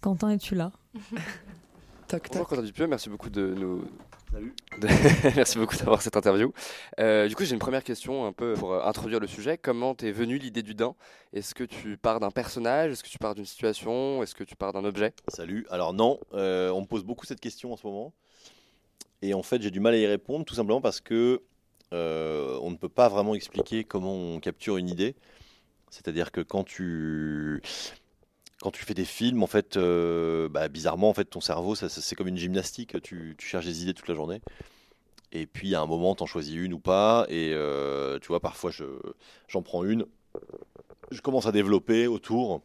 Quentin, 0.00 0.30
es-tu 0.30 0.54
là? 0.54 0.72
Toc 2.08 2.28
Bonjour. 2.30 2.48
Quentin 2.48 2.62
Dupieux, 2.62 2.86
merci 2.86 3.08
beaucoup 3.08 3.30
de 3.30 3.54
nous. 3.54 3.84
de- 4.78 4.88
merci 5.36 5.58
beaucoup 5.58 5.76
d'avoir 5.76 6.02
cette 6.02 6.16
interview. 6.16 6.52
Euh, 7.00 7.26
du 7.28 7.34
coup, 7.34 7.44
j'ai 7.44 7.54
une 7.54 7.58
première 7.58 7.82
question 7.82 8.26
un 8.26 8.32
peu 8.32 8.54
pour 8.54 8.72
euh, 8.74 8.82
introduire 8.84 9.20
le 9.20 9.26
sujet. 9.26 9.58
Comment 9.58 9.94
t'es 9.94 10.12
venue 10.12 10.38
l'idée 10.38 10.62
du 10.62 10.74
daim 10.74 10.94
Est-ce 11.32 11.54
que 11.54 11.64
tu 11.64 11.96
pars 11.96 12.20
d'un 12.20 12.30
personnage? 12.30 12.92
Est-ce 12.92 13.02
que 13.02 13.08
tu 13.08 13.18
pars 13.18 13.34
d'une 13.34 13.46
situation? 13.46 14.22
Est-ce 14.22 14.34
que 14.34 14.44
tu 14.44 14.54
pars 14.54 14.72
d'un 14.72 14.84
objet? 14.84 15.12
Salut. 15.28 15.66
Alors 15.70 15.94
non, 15.94 16.20
euh, 16.34 16.70
on 16.70 16.82
me 16.82 16.86
pose 16.86 17.04
beaucoup 17.04 17.26
cette 17.26 17.40
question 17.40 17.72
en 17.72 17.76
ce 17.76 17.86
moment. 17.86 18.12
Et 19.22 19.32
en 19.34 19.42
fait, 19.42 19.62
j'ai 19.62 19.70
du 19.70 19.80
mal 19.80 19.94
à 19.94 19.98
y 19.98 20.06
répondre, 20.06 20.44
tout 20.44 20.54
simplement 20.54 20.82
parce 20.82 21.00
que 21.00 21.42
euh, 21.92 22.58
on 22.62 22.70
ne 22.70 22.76
peut 22.76 22.88
pas 22.90 23.08
vraiment 23.08 23.34
expliquer 23.34 23.84
comment 23.84 24.12
on 24.14 24.40
capture 24.40 24.76
une 24.76 24.88
idée. 24.90 25.14
C'est-à-dire 25.90 26.30
que 26.32 26.40
quand 26.42 26.64
tu 26.64 27.62
quand 28.60 28.70
tu 28.70 28.84
fais 28.84 28.94
des 28.94 29.04
films, 29.04 29.42
en 29.42 29.46
fait, 29.46 29.76
euh, 29.76 30.48
bah, 30.48 30.68
bizarrement, 30.68 31.10
en 31.10 31.14
fait, 31.14 31.24
ton 31.24 31.40
cerveau, 31.40 31.74
c'est 31.74 32.14
comme 32.14 32.28
une 32.28 32.36
gymnastique. 32.36 33.00
Tu, 33.02 33.36
cherches 33.38 33.66
des 33.66 33.82
idées 33.82 33.94
toute 33.94 34.08
la 34.08 34.14
journée. 34.14 34.40
Et 35.32 35.46
puis, 35.46 35.74
à 35.74 35.80
un 35.80 35.86
moment, 35.86 36.14
t'en 36.14 36.26
choisis 36.26 36.54
une 36.54 36.72
ou 36.72 36.78
pas. 36.78 37.26
Et 37.28 37.52
euh, 37.52 38.18
tu 38.20 38.28
vois, 38.28 38.40
parfois, 38.40 38.70
je, 38.70 38.84
j'en 39.48 39.62
prends 39.62 39.84
une. 39.84 40.06
Je 41.10 41.20
commence 41.20 41.46
à 41.46 41.52
développer 41.52 42.06
autour. 42.06 42.62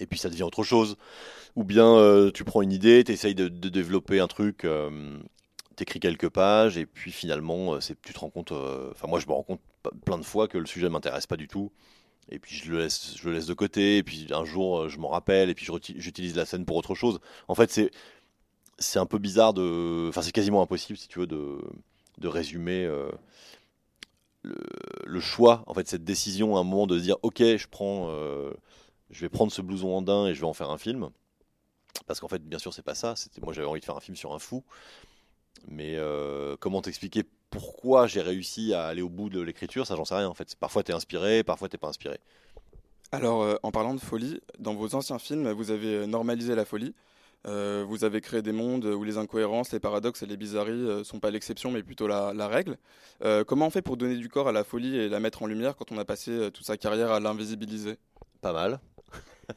Et 0.00 0.06
puis, 0.06 0.18
ça 0.18 0.28
devient 0.28 0.42
autre 0.42 0.62
chose. 0.62 0.96
Ou 1.56 1.64
bien, 1.64 1.96
euh, 1.96 2.30
tu 2.30 2.44
prends 2.44 2.62
une 2.62 2.72
idée, 2.72 3.04
tu 3.04 3.12
essayes 3.12 3.34
de, 3.34 3.48
de 3.48 3.68
développer 3.68 4.20
un 4.20 4.28
truc. 4.28 4.66
T'écris 5.76 5.98
quelques 5.98 6.28
pages 6.28 6.78
et 6.78 6.86
puis 6.86 7.10
finalement, 7.10 7.80
tu 7.80 8.12
te 8.12 8.18
rends 8.18 8.30
compte. 8.30 8.52
Enfin, 8.52 9.08
moi, 9.08 9.18
je 9.18 9.26
me 9.26 9.32
rends 9.32 9.42
compte 9.42 9.60
plein 10.04 10.18
de 10.18 10.24
fois 10.24 10.46
que 10.46 10.58
le 10.58 10.66
sujet 10.66 10.86
ne 10.86 10.92
m'intéresse 10.92 11.26
pas 11.26 11.36
du 11.36 11.48
tout. 11.48 11.72
Et 12.30 12.38
puis 12.38 12.56
je 12.56 12.70
le 12.72 12.78
laisse, 12.78 13.46
de 13.46 13.54
côté. 13.54 13.98
Et 13.98 14.02
puis 14.02 14.28
un 14.30 14.44
jour, 14.44 14.80
euh, 14.80 14.88
je 14.88 14.98
m'en 14.98 15.08
rappelle. 15.08 15.50
Et 15.50 15.54
puis 15.54 15.66
j'utilise 15.96 16.36
la 16.36 16.44
scène 16.44 16.64
pour 16.64 16.76
autre 16.76 16.94
chose. 16.94 17.20
En 17.48 17.54
fait, 17.54 17.70
c'est 17.70 17.90
c'est 18.78 18.98
un 18.98 19.06
peu 19.06 19.18
bizarre 19.18 19.54
de. 19.54 20.06
Enfin, 20.08 20.22
c'est 20.22 20.32
quasiment 20.32 20.62
impossible, 20.62 20.98
si 20.98 21.08
tu 21.08 21.20
veux, 21.20 21.26
de, 21.26 21.58
de 22.18 22.28
résumer 22.28 22.84
euh, 22.84 23.10
le, 24.42 25.20
choix. 25.20 25.62
En 25.66 25.74
fait, 25.74 25.88
cette 25.88 26.04
décision 26.04 26.56
à 26.56 26.60
un 26.60 26.64
moment 26.64 26.86
de 26.86 26.98
dire, 26.98 27.16
ok, 27.22 27.38
je 27.38 27.68
prends, 27.68 28.08
euh, 28.10 28.52
je 29.10 29.20
vais 29.20 29.28
prendre 29.28 29.52
ce 29.52 29.62
blouson 29.62 29.90
en 29.94 30.02
daim 30.02 30.26
et 30.26 30.34
je 30.34 30.40
vais 30.40 30.46
en 30.46 30.54
faire 30.54 30.70
un 30.70 30.78
film. 30.78 31.10
Parce 32.06 32.20
qu'en 32.20 32.28
fait, 32.28 32.42
bien 32.42 32.58
sûr, 32.58 32.74
c'est 32.74 32.82
pas 32.82 32.96
ça. 32.96 33.14
C'était 33.16 33.40
moi, 33.40 33.52
j'avais 33.52 33.68
envie 33.68 33.80
de 33.80 33.84
faire 33.84 33.96
un 33.96 34.00
film 34.00 34.16
sur 34.16 34.34
un 34.34 34.38
fou. 34.38 34.64
Mais 35.68 35.96
comment 36.60 36.82
t'expliquer 36.82 37.24
pourquoi 37.54 38.06
j'ai 38.08 38.20
réussi 38.20 38.74
à 38.74 38.86
aller 38.86 39.00
au 39.02 39.08
bout 39.08 39.30
de 39.30 39.40
l'écriture 39.40 39.86
Ça, 39.86 39.96
j'en 39.96 40.04
sais 40.04 40.16
rien. 40.16 40.28
En 40.28 40.34
fait, 40.34 40.54
parfois 40.56 40.82
t'es 40.82 40.92
inspiré, 40.92 41.44
parfois 41.44 41.68
t'es 41.68 41.78
pas 41.78 41.88
inspiré. 41.88 42.18
Alors, 43.12 43.42
euh, 43.42 43.56
en 43.62 43.70
parlant 43.70 43.94
de 43.94 44.00
folie, 44.00 44.40
dans 44.58 44.74
vos 44.74 44.94
anciens 44.94 45.18
films, 45.18 45.50
vous 45.52 45.70
avez 45.70 45.94
euh, 45.98 46.06
normalisé 46.06 46.54
la 46.54 46.64
folie. 46.64 46.94
Euh, 47.46 47.84
vous 47.86 48.04
avez 48.04 48.20
créé 48.22 48.42
des 48.42 48.52
mondes 48.52 48.86
où 48.86 49.04
les 49.04 49.18
incohérences, 49.18 49.70
les 49.72 49.78
paradoxes 49.80 50.22
et 50.22 50.26
les 50.26 50.36
bizarreries 50.36 50.72
euh, 50.72 51.04
sont 51.04 51.20
pas 51.20 51.30
l'exception, 51.30 51.70
mais 51.70 51.82
plutôt 51.82 52.06
la, 52.08 52.32
la 52.34 52.48
règle. 52.48 52.76
Comment 53.46 53.68
on 53.68 53.70
fait 53.70 53.82
pour 53.82 53.96
donner 53.96 54.16
du 54.16 54.28
corps 54.28 54.48
à 54.48 54.52
la 54.52 54.64
folie 54.64 54.96
et 54.98 55.08
la 55.08 55.20
mettre 55.20 55.42
en 55.42 55.46
lumière 55.46 55.76
quand 55.76 55.92
on 55.92 55.98
a 55.98 56.04
passé 56.04 56.50
toute 56.52 56.66
sa 56.66 56.76
carrière 56.76 57.10
à 57.10 57.20
l'invisibiliser? 57.20 57.96
Pas 58.42 58.52
mal. 58.52 58.80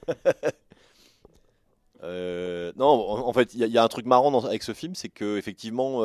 Non, 2.76 2.86
en, 2.88 3.28
en 3.28 3.34
fait, 3.34 3.54
il 3.54 3.60
y, 3.60 3.64
a- 3.64 3.68
il 3.68 3.74
y 3.74 3.78
a 3.78 3.84
un 3.84 3.88
truc 3.88 4.06
marrant 4.06 4.32
dans- 4.32 4.46
avec 4.46 4.64
ce 4.64 4.74
film, 4.74 4.96
c'est 4.96 5.10
que 5.10 5.38
effectivement, 5.38 6.02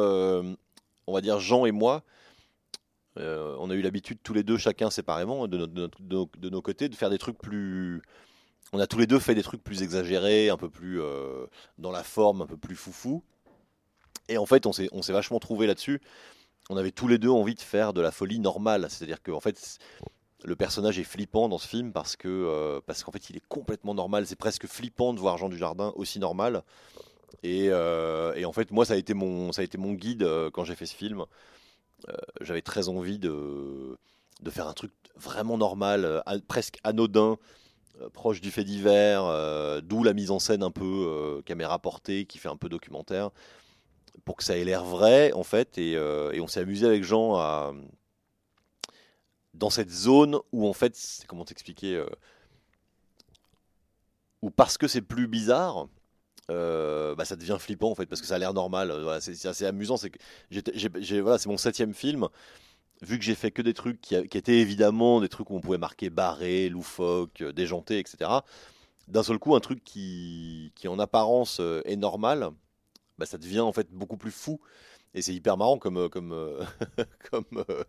on 1.06 1.12
va 1.12 1.21
dire 1.21 1.40
Jean 1.40 1.66
et 1.66 1.73
moi, 1.73 2.02
euh, 3.18 3.56
on 3.59 3.71
a 3.71 3.75
eu 3.75 3.82
l'habitude 3.82 4.18
tous 4.23 4.35
les 4.35 4.42
deux, 4.42 4.56
chacun 4.56 4.90
séparément, 4.90 5.49
de, 5.49 5.66
nos, 5.66 6.62
côtés, 6.62 6.88
de 6.88 6.94
faire 6.94 7.11
des 7.11 7.18
trucs 7.18 7.38
plus. 7.38 8.02
On 8.73 8.78
a 8.78 8.87
tous 8.87 8.99
les 8.99 9.06
deux 9.06 9.18
fait 9.18 9.35
des 9.35 9.42
trucs 9.42 9.62
plus 9.62 9.82
exagérés, 9.82 10.49
un 10.49 10.56
peu 10.56 10.71
plus 10.71 11.00
euh, 11.00 11.47
dans 11.78 11.90
la 11.90 12.02
forme, 12.02 12.42
un 12.42 12.47
peu 12.47 12.56
plus 12.56 12.76
foufou. 12.76 13.23
Et 14.28 14.38
en 14.38 14.47
fait, 14.47 14.66
on 14.66 14.73
s'est 14.73 15.12
vachement 15.12 15.40
trouvé 15.40 15.66
là-dessus. 15.66 16.00
On 16.71 16.76
avait 16.76 16.92
tous 16.92 17.09
les 17.09 17.18
deux 17.18 17.28
envie 17.28 17.54
de 17.54 17.61
faire 17.61 17.92
de 17.92 18.00
la 18.00 18.12
folie 18.12 18.38
normale, 18.38 18.87
c'est-à-dire 18.88 19.23
qu'en 19.23 19.40
fait, 19.40 19.78
le 20.44 20.56
personnage 20.56 20.99
est 20.99 21.04
flippant 21.04 21.49
dans 21.49 21.59
ce 21.59 21.68
film 21.68 21.92
parce 21.92 22.16
que 22.16 22.28
euh, 22.28 22.80
parce 22.87 23.04
qu'en 23.04 23.12
fait 23.12 23.30
il 23.30 23.37
est 23.37 23.47
complètement 23.49 23.94
normal. 23.94 24.26
C'est 24.26 24.37
presque 24.37 24.66
flippant 24.66 25.12
de 25.12 25.21
voir 25.21 25.38
Jean 25.38 25.49
Dujardin 25.49 25.92
aussi 25.97 26.18
normal. 26.18 26.62
Et, 27.43 27.69
euh, 27.71 28.35
et 28.35 28.45
en 28.45 28.53
fait 28.53 28.71
moi 28.71 28.85
ça 28.85 28.95
a 28.95 28.97
été 28.97 29.15
mon 29.15 29.53
ça 29.53 29.62
a 29.62 29.65
été 29.65 29.79
mon 29.79 29.93
guide 29.95 30.23
euh, 30.23 30.51
quand 30.51 30.65
j'ai 30.65 30.75
fait 30.75 30.87
ce 30.87 30.95
film. 30.95 31.25
Euh, 32.09 32.17
J'avais 32.41 32.62
très 32.62 32.89
envie 32.89 33.19
de 33.19 33.99
de 34.41 34.51
faire 34.51 34.67
un 34.67 34.73
truc 34.73 34.93
vraiment 35.17 35.57
normal, 35.57 36.23
presque 36.49 36.79
anodin, 36.83 37.39
proche 38.12 38.41
du 38.41 38.51
fait 38.51 38.65
divers, 38.65 39.83
d'où 39.83 40.03
la 40.03 40.15
mise 40.15 40.33
en 40.33 40.41
scène 40.41 40.65
un 40.65 40.73
peu 40.73 41.43
caméra 41.47 41.79
portée 41.79 42.27
qui 42.27 42.39
fait 42.39 42.49
un 42.49 42.57
peu 42.57 42.69
documentaire 42.69 43.31
pour 44.25 44.37
que 44.37 44.45
ça 44.45 44.57
ait 44.57 44.65
l'air 44.65 44.85
vrai 44.85 45.33
en 45.33 45.45
fait. 45.45 45.79
Et, 45.79 45.93
et 45.93 46.41
on 46.41 46.49
s'est 46.49 46.61
amusé 46.61 46.87
avec 46.87 47.05
Jean 47.05 47.37
à 47.37 47.73
dans 49.55 49.71
cette 49.71 49.91
zone 49.91 50.39
où 50.51 50.67
en 50.67 50.73
fait, 50.73 50.97
comment 51.29 51.45
t'expliquer, 51.45 52.03
où 54.41 54.51
parce 54.51 54.77
que 54.77 54.89
c'est 54.89 55.03
plus 55.03 55.29
bizarre, 55.29 55.87
euh, 56.52 57.14
bah, 57.14 57.25
ça 57.25 57.37
devient 57.37 57.56
flippant 57.59 57.90
en 57.90 57.94
fait, 57.94 58.06
parce 58.06 58.21
que 58.21 58.26
ça 58.26 58.37
a 58.37 58.38
l'air 58.38 58.54
normal. 58.54 58.90
Euh, 58.90 59.21
c'est 59.21 59.47
assez 59.47 59.66
amusant. 59.66 59.97
C'est 59.97 60.12
voilà, 61.21 61.38
c'est 61.38 61.49
mon 61.49 61.56
septième 61.56 61.94
film. 61.94 62.28
Vu 63.02 63.18
que 63.18 63.25
j'ai 63.25 63.35
fait 63.35 63.50
que 63.50 63.62
des 63.62 63.75
trucs 63.75 64.00
qui, 64.00 64.28
qui 64.28 64.38
étaient 64.38 64.59
évidemment 64.59 65.21
des 65.21 65.28
trucs 65.28 65.50
où 65.50 65.56
on 65.56 65.61
pouvait 65.61 65.78
marquer 65.78 66.09
barré, 66.09 66.68
loufoque, 66.68 67.40
euh, 67.40 67.52
déjanté, 67.52 67.99
etc. 67.99 68.30
d'un 69.09 69.23
seul 69.25 69.38
coup, 69.38 69.56
un 69.56 69.61
truc 69.61 69.82
qui, 69.82 70.73
qui 70.76 70.87
en 70.87 70.99
apparence 71.00 71.61
est 71.85 71.97
normal, 71.97 72.50
bah, 73.18 73.26
ça 73.26 73.38
devient 73.38 73.61
en 73.61 73.73
fait 73.73 73.90
beaucoup 73.90 74.16
plus 74.16 74.30
fou. 74.30 74.61
Et 75.14 75.21
c'est 75.23 75.35
hyper 75.35 75.56
marrant 75.56 75.78
comme, 75.78 76.09
comme, 76.09 76.64
comme, 77.30 77.64
euh, 77.68 77.85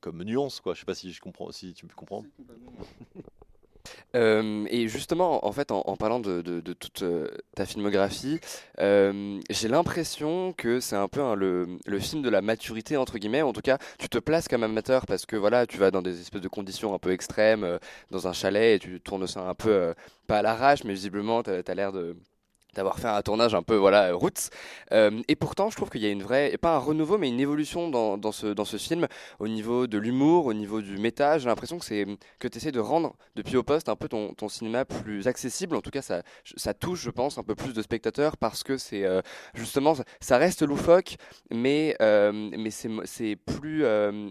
comme 0.00 0.22
nuance, 0.22 0.60
quoi. 0.60 0.74
Je 0.74 0.80
sais 0.80 0.86
pas 0.86 0.94
si 0.94 1.12
je 1.12 1.20
comprends, 1.20 1.50
si 1.52 1.74
tu 1.74 1.86
me 1.86 1.92
comprends. 1.92 2.24
Euh, 4.14 4.66
et 4.70 4.88
justement, 4.88 5.46
en 5.46 5.52
fait, 5.52 5.70
en, 5.70 5.96
parlant 5.96 6.20
de, 6.20 6.60
toute 6.74 7.02
euh, 7.02 7.28
ta 7.56 7.66
filmographie, 7.66 8.40
euh, 8.80 9.40
j'ai 9.50 9.68
l'impression 9.68 10.52
que 10.52 10.80
c'est 10.80 10.96
un 10.96 11.08
peu 11.08 11.20
le, 11.34 11.78
film 12.00 12.22
de 12.22 12.30
la 12.30 12.42
maturité, 12.42 12.96
entre 12.96 13.18
guillemets. 13.18 13.42
En 13.42 13.52
tout 13.52 13.60
cas, 13.60 13.78
tu 13.98 14.08
te 14.08 14.18
places 14.18 14.48
comme 14.48 14.62
amateur 14.62 15.06
parce 15.06 15.26
que 15.26 15.36
voilà, 15.36 15.66
tu 15.66 15.78
vas 15.78 15.90
dans 15.90 16.02
des 16.02 16.20
espèces 16.20 16.42
de 16.42 16.48
conditions 16.48 16.94
un 16.94 16.98
peu 16.98 17.12
extrêmes, 17.12 17.78
dans 18.10 18.28
un 18.28 18.32
chalet, 18.32 18.76
et 18.76 18.78
tu 18.78 19.00
tournes 19.00 19.26
ça 19.26 19.40
un 19.40 19.54
peu, 19.54 19.94
pas 20.26 20.38
à 20.38 20.42
l'arrache, 20.42 20.84
mais 20.84 20.94
visiblement, 20.94 21.42
tu 21.42 21.50
as, 21.50 21.74
l'air 21.74 21.92
de 21.92 22.16
d'avoir 22.74 22.98
fait 22.98 23.08
un 23.08 23.22
tournage 23.22 23.54
un 23.54 23.62
peu 23.62 23.76
voilà 23.76 24.12
roots. 24.12 24.50
Euh, 24.92 25.22
et 25.28 25.36
pourtant 25.36 25.70
je 25.70 25.76
trouve 25.76 25.90
qu'il 25.90 26.02
y 26.02 26.06
a 26.06 26.10
une 26.10 26.22
vraie 26.22 26.56
pas 26.60 26.74
un 26.76 26.78
renouveau 26.78 27.18
mais 27.18 27.28
une 27.28 27.40
évolution 27.40 27.88
dans, 27.88 28.18
dans 28.18 28.32
ce 28.32 28.48
dans 28.48 28.64
ce 28.64 28.76
film 28.76 29.06
au 29.38 29.48
niveau 29.48 29.86
de 29.86 29.98
l'humour 29.98 30.46
au 30.46 30.54
niveau 30.54 30.80
du 30.80 30.98
méta 30.98 31.38
j'ai 31.38 31.48
l'impression 31.48 31.78
que 31.78 31.84
c'est 31.84 32.06
que 32.38 32.48
tu 32.48 32.58
essaies 32.58 32.72
de 32.72 32.80
rendre 32.80 33.16
depuis 33.34 33.56
au 33.56 33.62
poste 33.62 33.88
un 33.88 33.96
peu 33.96 34.08
ton, 34.08 34.34
ton 34.34 34.48
cinéma 34.48 34.84
plus 34.84 35.26
accessible. 35.26 35.76
En 35.76 35.80
tout 35.80 35.90
cas 35.90 36.02
ça 36.02 36.22
ça 36.56 36.74
touche 36.74 37.02
je 37.02 37.10
pense 37.10 37.38
un 37.38 37.42
peu 37.42 37.54
plus 37.54 37.72
de 37.72 37.82
spectateurs 37.82 38.36
parce 38.36 38.62
que 38.62 38.76
c'est 38.76 39.04
euh, 39.04 39.20
justement 39.54 39.94
ça- 40.20 40.38
reste 40.38 40.62
loufoque 40.62 41.16
mais 41.50 41.96
euh, 42.02 42.32
mais 42.32 42.70
c'est 42.70 42.90
c'est 43.04 43.36
plus 43.36 43.84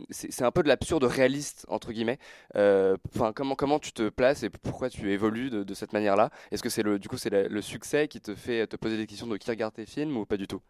c'est 0.10 0.44
un 0.44 0.52
peu 0.52 0.64
de 0.64 0.68
l'absurde 0.68 1.06
réaliste 1.06 1.66
entre 1.70 1.92
guillemets. 1.92 2.20
Enfin 2.56 3.32
comment 3.34 3.56
comment 3.56 3.80
tu 3.80 3.92
te 3.94 4.10
places 4.10 4.44
et 4.44 4.50
pourquoi 4.50 4.90
tu 4.90 5.12
évolues 5.12 5.50
de, 5.50 5.74
cette 5.74 5.94
manière 5.94 6.16
là 6.16 6.30
est-ce 6.52 6.62
que 6.62 6.70
c'est 6.70 6.84
le 6.84 7.00
du 7.00 7.08
coup 7.08 7.18
c'est 7.18 7.30
le 7.32 7.62
succès 7.62 8.08
qui 8.08 8.22
te 8.22 8.33
fait 8.36 8.68
te 8.68 8.76
poser 8.76 8.98
des 8.98 9.08
questions 9.08 9.28
de 9.28 9.38
qui 9.38 9.50
regarde 9.50 9.74
tes 9.74 9.86
films 9.86 10.18
ou 10.18 10.26
pas 10.26 10.38
du 10.38 10.48
tout 10.48 10.62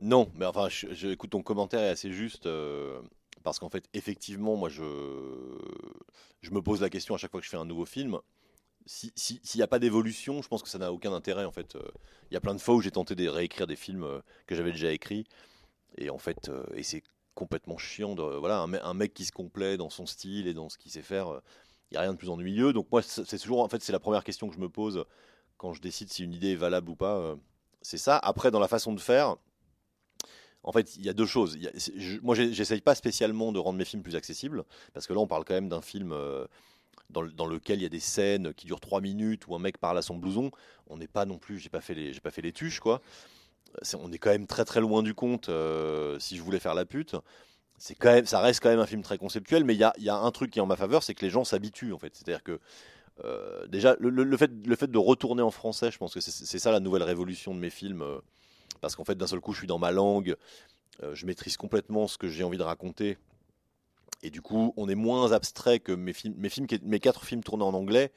Non, 0.00 0.30
mais 0.34 0.44
enfin, 0.46 0.68
je, 0.68 1.08
écoute, 1.08 1.30
ton 1.30 1.42
commentaire 1.42 1.80
est 1.80 1.88
assez 1.88 2.12
juste 2.12 2.46
euh, 2.46 3.00
parce 3.42 3.58
qu'en 3.58 3.70
fait, 3.70 3.84
effectivement, 3.94 4.56
moi, 4.56 4.68
je, 4.68 4.82
me 6.50 6.60
pose 6.60 6.80
la 6.80 6.90
question 6.90 7.14
à 7.14 7.18
chaque 7.18 7.30
fois 7.30 7.40
que 7.40 7.44
je 7.46 7.50
fais 7.50 7.56
un 7.56 7.64
nouveau 7.64 7.84
film. 7.86 8.18
Si- 8.86 9.12
si- 9.16 9.40
S'il 9.42 9.58
n'y 9.58 9.62
a 9.64 9.68
pas 9.68 9.78
d'évolution, 9.78 10.42
je 10.42 10.48
pense 10.48 10.62
que 10.62 10.68
ça 10.68 10.78
n'a 10.78 10.92
aucun 10.92 11.12
intérêt. 11.12 11.44
En 11.44 11.52
fait, 11.52 11.76
Euh, 11.76 11.82
il 12.30 12.34
y 12.34 12.36
a 12.36 12.40
plein 12.40 12.54
de 12.54 12.60
fois 12.60 12.74
où 12.74 12.80
j'ai 12.82 12.90
tenté 12.90 13.14
de 13.14 13.28
réécrire 13.28 13.66
des 13.66 13.76
films 13.76 14.04
euh, 14.04 14.20
que 14.46 14.54
j'avais 14.56 14.72
déjà 14.72 14.92
écrits, 14.92 15.26
et 15.98 16.10
en 16.10 16.18
fait, 16.18 16.50
et 16.74 16.82
c'est 16.82 17.02
complètement 17.34 17.78
chiant. 17.78 18.14
De, 18.14 18.22
voilà, 18.22 18.58
un, 18.60 18.72
un 18.74 18.94
mec 18.94 19.14
qui 19.14 19.24
se 19.24 19.32
complaît 19.32 19.76
dans 19.76 19.90
son 19.90 20.06
style 20.06 20.46
et 20.48 20.54
dans 20.54 20.68
ce 20.68 20.78
qu'il 20.78 20.90
sait 20.92 21.02
faire. 21.02 21.40
Il 21.90 21.94
n'y 21.94 21.98
a 21.98 22.02
rien 22.02 22.12
de 22.12 22.18
plus 22.18 22.30
ennuyeux. 22.30 22.72
Donc 22.72 22.88
moi, 22.92 23.02
c'est 23.02 23.38
toujours, 23.38 23.60
en 23.62 23.68
fait, 23.68 23.82
c'est 23.82 23.92
la 23.92 24.00
première 24.00 24.24
question 24.24 24.48
que 24.48 24.54
je 24.54 24.60
me 24.60 24.68
pose 24.68 25.04
quand 25.58 25.72
je 25.74 25.80
décide 25.80 26.10
si 26.12 26.24
une 26.24 26.34
idée 26.34 26.52
est 26.52 26.56
valable 26.56 26.90
ou 26.90 26.96
pas. 26.96 27.16
euh, 27.16 27.36
c'est 27.82 27.98
ça. 27.98 28.18
Après, 28.18 28.50
dans 28.50 28.60
la 28.60 28.68
façon 28.68 28.92
de 28.92 29.00
faire, 29.00 29.36
en 30.64 30.72
fait, 30.72 30.96
il 30.96 31.04
y 31.04 31.08
a 31.08 31.12
deux 31.12 31.26
choses. 31.26 31.56
Y 31.56 31.70
je- 31.96 32.18
moi, 32.20 32.34
j'essaye 32.34 32.80
pas 32.80 32.94
spécialement 32.94 33.52
de 33.52 33.58
rendre 33.58 33.78
mes 33.78 33.84
films 33.84 34.02
plus 34.02 34.16
accessibles, 34.16 34.64
parce 34.94 35.06
que 35.06 35.12
là, 35.12 35.20
on 35.20 35.26
parle 35.26 35.44
quand 35.44 35.54
même 35.54 35.68
d'un 35.68 35.80
film 35.80 36.12
euh, 36.12 36.44
dans, 37.10 37.22
le- 37.22 37.32
dans 37.32 37.46
lequel 37.46 37.80
il 37.80 37.82
y 37.82 37.86
a 37.86 37.90
des 37.90 38.00
scènes 38.00 38.54
qui 38.54 38.66
durent 38.66 38.80
trois 38.80 39.00
minutes 39.00 39.46
où 39.48 39.54
un 39.54 39.60
mec 39.60 39.78
parle 39.78 39.98
à 39.98 40.02
son 40.02 40.16
blouson. 40.16 40.50
On 40.88 40.96
n'est 40.98 41.08
pas 41.08 41.24
non 41.26 41.38
plus, 41.38 41.58
j'ai 41.58 41.68
pas 41.70 41.80
pas 41.80 42.30
fait 42.30 42.42
les 42.42 42.52
tuches, 42.52 42.80
quoi. 42.80 43.02
On 43.98 44.12
est 44.12 44.18
quand 44.18 44.30
même 44.30 44.46
très 44.46 44.64
très 44.64 44.80
loin 44.80 45.02
du 45.02 45.14
compte. 45.14 45.48
euh, 45.48 46.18
si 46.18 46.36
je 46.36 46.42
voulais 46.42 46.60
faire 46.60 46.74
la 46.74 46.86
pute, 46.86 47.16
quand 48.00 48.12
même, 48.12 48.26
ça 48.26 48.40
reste 48.40 48.60
quand 48.62 48.70
même 48.70 48.80
un 48.80 48.86
film 48.86 49.02
très 49.02 49.18
conceptuel, 49.18 49.64
mais 49.64 49.74
il 49.74 49.80
y 49.80 49.84
a, 49.84 49.92
y 49.98 50.08
a 50.08 50.16
un 50.16 50.30
truc 50.30 50.50
qui 50.50 50.58
est 50.58 50.62
en 50.62 50.66
ma 50.66 50.76
faveur, 50.76 51.02
c'est 51.02 51.14
que 51.14 51.24
les 51.24 51.30
gens 51.30 51.44
s'habituent, 51.44 51.92
en 51.92 51.98
fait. 51.98 52.14
C'est-à-dire 52.14 52.42
que 52.42 52.60
euh, 53.24 53.66
déjà, 53.66 53.96
le, 53.98 54.36
fait, 54.36 54.50
de 54.90 54.98
retourner 54.98 55.42
en 55.42 55.50
français, 55.50 55.90
je 55.90 55.98
pense 55.98 56.14
que 56.14 56.20
c'est 56.20 56.58
ça 56.58 56.70
la 56.70 56.80
nouvelle 56.80 57.02
révolution 57.02 57.54
de 57.54 57.60
mes 57.60 57.70
films. 57.70 58.02
euh, 58.02 58.18
parce 58.80 58.94
qu'en 58.94 59.04
fait, 59.04 59.14
d'un 59.16 59.26
seul 59.26 59.40
coup, 59.40 59.52
je 59.52 59.58
suis 59.58 59.66
dans 59.66 59.78
ma 59.78 59.90
langue, 59.90 60.36
euh, 61.02 61.14
je 61.14 61.26
maîtrise 61.26 61.56
complètement 61.56 62.08
ce 62.08 62.18
que 62.18 62.28
j'ai 62.28 62.44
envie 62.44 62.58
de 62.58 62.62
raconter. 62.62 63.18
Et 64.22 64.30
du 64.30 64.42
coup, 64.42 64.72
on 64.76 64.88
est 64.88 64.94
moins 64.94 65.32
abstrait 65.32 65.80
que 65.80 65.92
mes 65.92 66.12
films. 66.12 66.34
Mes, 66.36 67.00
quatre 67.00 67.24
films 67.24 67.42
tournés 67.42 67.64
en 67.64 67.74
anglais 67.74 68.12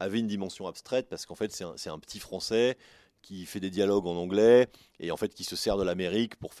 avaient 0.00 0.18
une 0.18 0.26
dimension 0.26 0.66
abstraite 0.66 1.08
parce 1.08 1.26
qu'en 1.26 1.34
fait, 1.34 1.52
c'est 1.52 1.90
un, 1.90 1.98
petit 1.98 2.18
français 2.18 2.76
qui 3.22 3.46
fait 3.46 3.60
des 3.60 3.70
dialogues 3.70 4.06
en 4.06 4.16
anglais 4.16 4.68
et 5.00 5.10
en 5.10 5.16
fait 5.16 5.32
qui 5.32 5.44
se 5.44 5.56
sert 5.56 5.76
de 5.76 5.82
l'Amérique 5.82 6.36
pour 6.36 6.54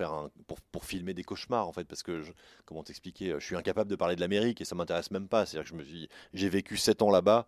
pour, 0.72 0.84
filmer 0.84 1.12
des 1.12 1.24
cauchemars 1.24 1.68
en 1.68 1.72
fait 1.72 1.84
parce 1.84 2.02
que 2.02 2.22
je, 2.22 2.32
comment 2.64 2.82
t'expliquer 2.82 3.34
je 3.38 3.44
suis 3.44 3.56
incapable 3.56 3.90
de 3.90 3.96
parler 3.96 4.16
de 4.16 4.20
l'Amérique 4.20 4.62
et 4.62 4.64
ça 4.64 4.74
m'intéresse 4.74 5.10
même 5.10 5.28
pas 5.28 5.44
c'est 5.44 5.58
à 5.58 5.62
dire 5.62 5.70
que 5.70 5.84
j'ai 6.32 6.48
vécu 6.48 6.78
sept 6.78 7.02
ans 7.02 7.10
là-bas 7.10 7.46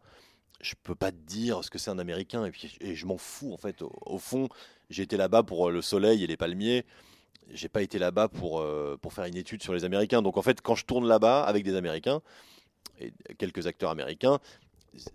je 0.61 0.75
peux 0.83 0.95
pas 0.95 1.13
te 1.13 1.17
dire 1.17 1.63
ce 1.65 1.71
que 1.71 1.79
c'est 1.79 1.91
un 1.91 1.99
Américain 1.99 2.45
et 2.45 2.51
puis 2.51 2.77
et 2.81 2.95
je 2.95 3.07
m'en 3.07 3.19
fous 3.19 3.53
en 3.53 3.57
fait 3.57 3.83
au, 3.83 4.19
fond 4.19 4.49
j'ai 4.91 5.03
été 5.03 5.17
là-bas 5.17 5.43
pour 5.43 5.69
euh, 5.69 5.73
le 5.73 5.83
soleil 5.83 6.25
et 6.25 6.27
les 6.27 6.37
palmiers 6.37 6.85
j'ai 7.53 7.69
pas 7.69 7.83
été 7.83 7.99
là-bas 7.99 8.29
pour 8.29 8.61
euh, 8.61 8.97
pour 9.01 9.13
faire 9.13 9.25
une 9.25 9.37
étude 9.37 9.63
sur 9.63 9.75
les 9.75 9.85
Américains 9.85 10.23
donc 10.23 10.37
en 10.37 10.43
fait 10.43 10.61
quand 10.61 10.75
je 10.75 10.85
tourne 10.85 11.07
là-bas 11.07 11.43
avec 11.45 11.65
des 11.65 11.75
Américains 11.75 12.23
et 12.99 13.13
quelques 13.39 13.67
acteurs 13.67 13.91
américains 13.91 14.41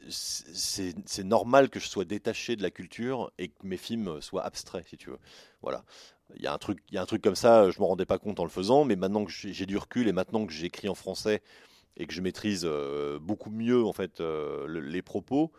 c'est 0.09 1.23
normal 1.23 1.69
que 1.69 1.79
je 1.79 1.87
sois 1.87 2.05
détaché 2.05 2.55
de 2.55 2.61
la 2.61 2.71
culture 2.71 3.31
et 3.37 3.49
que 3.49 3.65
mes 3.65 3.77
films 3.77 4.21
soient 4.21 4.43
abstraits, 4.43 4.85
si 4.87 4.97
tu 4.97 5.09
veux. 5.09 5.19
Voilà. 5.61 5.83
Il 6.35 6.41
y 6.41 6.47
a 6.47 6.53
un 6.53 6.57
truc, 6.57 6.79
il 6.89 6.95
y 6.95 6.97
a 6.97 7.01
un 7.01 7.05
truc 7.05 7.21
comme 7.21 7.35
ça, 7.35 7.69
je 7.71 7.79
me 7.79 7.85
rendais 7.85 8.05
pas 8.05 8.17
compte 8.17 8.39
en 8.39 8.43
le 8.43 8.49
faisant, 8.49 8.85
mais 8.85 8.95
maintenant 8.95 9.25
que 9.25 9.31
j'ai 9.31 9.65
du 9.65 9.77
recul 9.77 10.07
et 10.07 10.13
maintenant 10.13 10.45
que 10.45 10.53
j'écris 10.53 10.87
en 10.87 10.95
français 10.95 11.41
et 12.01 12.07
que 12.07 12.13
je 12.13 12.21
maîtrise 12.21 12.63
euh, 12.65 13.19
beaucoup 13.19 13.51
mieux 13.51 13.85
en 13.85 13.93
fait 13.93 14.21
euh, 14.21 14.65
le- 14.65 14.79
les 14.79 15.03
propos, 15.03 15.51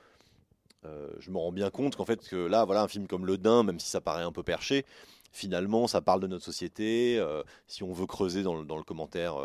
euh, 0.85 1.09
je 1.21 1.31
me 1.31 1.39
rends 1.39 1.53
bien 1.53 1.71
compte 1.71 1.95
qu'en 1.97 2.05
fait 2.05 2.29
que 2.29 2.37
là, 2.37 2.65
voilà, 2.65 2.83
un 2.83 2.89
film 2.89 3.07
comme 3.07 3.27
Le 3.27 3.39
Dain, 3.39 3.63
même 3.63 3.79
si 3.79 3.89
ça 3.89 4.01
paraît 4.01 4.25
un 4.25 4.33
peu 4.33 4.43
perché, 4.43 4.85
finalement, 5.33 5.87
ça 5.87 6.01
parle 6.01 6.21
de 6.21 6.27
notre 6.27 6.45
société. 6.45 7.23
si 7.69 7.85
on 7.85 7.93
veut 7.93 8.07
creuser 8.07 8.43
dans 8.43 8.55
le, 8.57 8.83
commentaire. 8.83 9.37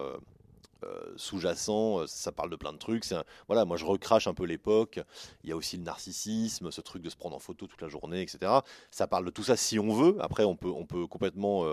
sous-jacent, 1.16 2.08
ça 2.08 2.32
parle 2.32 2.50
de 2.50 2.56
plein 2.56 2.74
de 2.74 2.78
trucs. 2.80 3.06
voilà, 3.48 3.66
moi 3.66 3.78
je 3.78 3.86
recrache 3.86 4.28
un 4.28 4.34
peu 4.34 4.46
l'époque. 4.46 5.00
Il 5.44 5.50
y 5.50 5.54
a 5.54 5.56
aussi 5.56 5.78
le 5.78 5.84
narcissisme, 5.84 6.72
ce 6.72 6.82
truc 6.82 7.04
de 7.04 7.10
se 7.10 7.16
prendre 7.16 7.36
en 7.36 7.40
photo 7.40 7.68
toute 7.68 7.82
la 7.82 7.90
journée, 7.90 8.22
etc. 8.24 8.64
Ça 8.92 9.08
parle 9.08 9.26
de 9.26 9.32
tout 9.32 9.44
ça 9.44 9.56
si 9.58 9.78
on 9.80 9.94
veut. 9.94 10.18
Après, 10.20 10.44
on 10.44 10.56
peut, 10.56 10.70
on 10.70 10.86
peut 10.86 11.06
complètement 11.08 11.66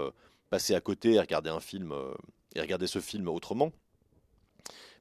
passer 0.51 0.75
à 0.75 0.81
côté 0.83 1.15
et 1.15 1.21
regarder 1.21 1.51
un 1.51 1.61
film 1.61 1.95
et 2.55 2.61
regarder 2.61 2.87
ce 2.87 3.01
film 3.01 3.29
autrement. 3.29 3.73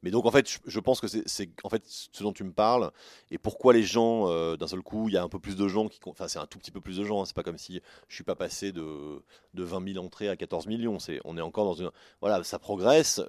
Mais 0.04 0.12
donc 0.12 0.26
en 0.26 0.32
fait, 0.32 0.48
je, 0.50 0.60
je 0.66 0.80
pense 0.80 1.02
que 1.02 1.08
c'est 1.08 1.50
en 1.64 1.70
fait 1.70 1.82
ce 1.88 2.22
dont 2.24 2.34
tu 2.34 2.44
me 2.44 2.52
parles 2.52 2.92
et 3.32 3.38
pourquoi 3.38 3.74
les 3.74 3.84
gens 3.84 4.30
euh, 4.30 4.58
d'un 4.58 4.68
seul 4.68 4.82
coup, 4.82 5.08
il 5.10 5.14
y 5.16 5.18
a 5.18 5.24
un 5.24 5.30
peu 5.30 5.40
plus 5.40 5.56
de 5.56 5.68
gens 5.68 5.88
qui, 5.88 6.00
enfin 6.06 6.28
c'est 6.28 6.40
un 6.40 6.46
tout 6.46 6.60
petit 6.60 6.72
peu 6.72 6.82
plus 6.82 6.98
de 6.98 7.04
gens. 7.06 7.22
hein, 7.22 7.26
c'est 7.26 7.36
pas 7.36 7.42
comme 7.44 7.58
si 7.58 7.82
je 8.10 8.16
suis 8.16 8.24
pas 8.24 8.36
passé 8.36 8.72
de 8.72 9.22
de 9.54 9.64
20 9.64 9.94
000 9.94 10.06
entrées 10.06 10.30
à 10.30 10.36
14 10.36 10.68
millions. 10.68 11.00
C'est 11.00 11.20
on 11.26 11.38
est 11.38 11.42
encore 11.42 11.66
dans 11.66 11.74
une 11.74 11.90
voilà, 12.22 12.44
ça 12.44 12.60
progresse. 12.60 13.22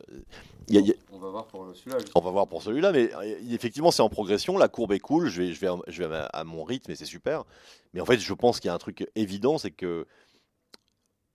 Il 0.68 0.74
y 0.74 0.78
a- 0.78 0.80
il 0.80 0.86
y 0.88 0.90
a- 0.90 0.94
On 1.12 1.18
va 1.18 1.28
voir 1.30 1.46
pour 1.46 1.66
celui-là. 1.74 1.98
on 2.14 2.20
va 2.20 2.30
voir 2.30 2.46
pour 2.48 2.62
celui-là, 2.62 2.92
mais 2.92 3.14
euh, 3.14 3.38
effectivement, 3.50 3.90
c'est 3.90 4.02
en 4.02 4.08
progression. 4.08 4.58
La 4.58 4.68
courbe 4.68 4.92
est 4.92 4.98
cool. 5.00 5.28
Je 5.28 5.42
vais, 5.42 5.52
je 5.52 5.60
vais, 5.60 5.68
à- 5.68 5.78
je 5.86 5.98
vais 5.98 6.04
à, 6.06 6.08
ma- 6.08 6.24
à 6.26 6.44
mon 6.44 6.64
rythme 6.64 6.90
et 6.90 6.96
c'est 6.96 7.04
super. 7.04 7.44
Mais 7.92 8.00
en 8.00 8.04
fait, 8.06 8.18
je 8.18 8.34
pense 8.34 8.58
qu'il 8.58 8.68
y 8.68 8.70
a 8.70 8.74
un 8.74 8.78
truc 8.78 9.08
évident, 9.14 9.58
c'est 9.58 9.70
que 9.70 10.06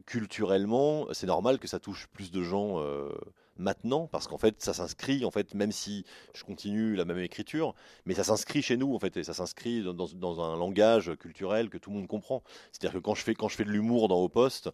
culturellement, 0.06 1.08
c'est 1.13 1.28
normal 1.28 1.60
que 1.60 1.67
ça 1.67 1.80
touche 1.80 2.08
plus 2.08 2.32
de 2.32 2.41
gens 2.41 2.80
euh, 2.80 3.10
maintenant, 3.60 4.08
parce 4.08 4.28
qu'en 4.28 4.38
fait, 4.38 4.56
ça 4.63 4.74
s'inscrit, 4.74 5.26
en 5.26 5.32
fait, 5.32 5.54
même 5.54 5.72
si 5.72 6.06
je 6.34 6.43
continue 6.43 6.95
la 6.95 7.06
même 7.06 7.19
écriture, 7.19 7.76
mais 8.06 8.13
ça 8.15 8.24
s'inscrit 8.24 8.62
chez 8.62 8.78
nous, 8.78 8.95
en 8.95 9.00
fait, 9.00 9.15
et 9.17 9.24
ça 9.24 9.34
s'inscrit 9.34 9.84
dans, 9.84 10.41
un 10.41 10.58
langage 10.58 11.15
culturel 11.19 11.69
que 11.69 11.78
tout 11.78 11.91
le 11.91 11.98
monde 11.98 12.08
comprend. 12.08 12.43
C'est-à-dire 12.72 13.00
que 13.00 13.04
quand 13.04 13.15
je 13.15 13.24
fais, 13.24 13.36
quand 13.36 13.50
je 13.50 13.56
fais 13.56 13.65
de 13.65 13.72
l'humour 13.72 14.08
dans 14.08 14.19
Au 14.19 14.30
Poste, 14.30 14.69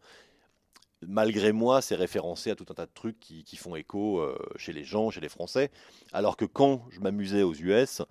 malgré 1.01 1.51
moi, 1.51 1.81
c'est 1.81 1.95
référencé 1.95 2.51
à 2.51 2.55
tout 2.55 2.65
un 2.69 2.73
tas 2.73 2.85
de 2.85 2.91
trucs 2.93 3.19
qui, 3.19 3.43
qui 3.43 3.57
font 3.57 3.75
écho 3.75 4.19
euh, 4.19 4.37
chez 4.55 4.73
les 4.73 4.83
gens, 4.83 5.09
chez 5.09 5.21
les 5.21 5.29
Français. 5.29 5.71
Alors 6.13 6.37
que 6.37 6.45
quand 6.45 6.85
je 6.91 6.99
m'amusais 6.99 7.43
aux 7.43 7.53
US, 7.53 8.01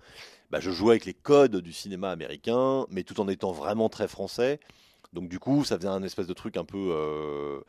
bah, 0.51 0.59
je 0.59 0.71
jouais 0.71 0.91
avec 0.91 1.05
les 1.05 1.13
codes 1.13 1.57
du 1.57 1.73
cinéma 1.73 2.11
américain, 2.11 2.85
mais 2.89 3.03
tout 3.03 3.19
en 3.19 3.27
étant 3.27 3.51
vraiment 3.51 3.89
très 3.89 4.07
français. 4.07 4.59
Donc 5.13 5.29
du 5.29 5.39
coup, 5.39 5.63
ça 5.63 5.77
faisait 5.77 5.87
un 5.87 6.03
espèce 6.03 6.27
de 6.27 6.33
truc 6.33 6.57
un 6.57 6.65
peu... 6.65 6.91
euh, 6.91 7.61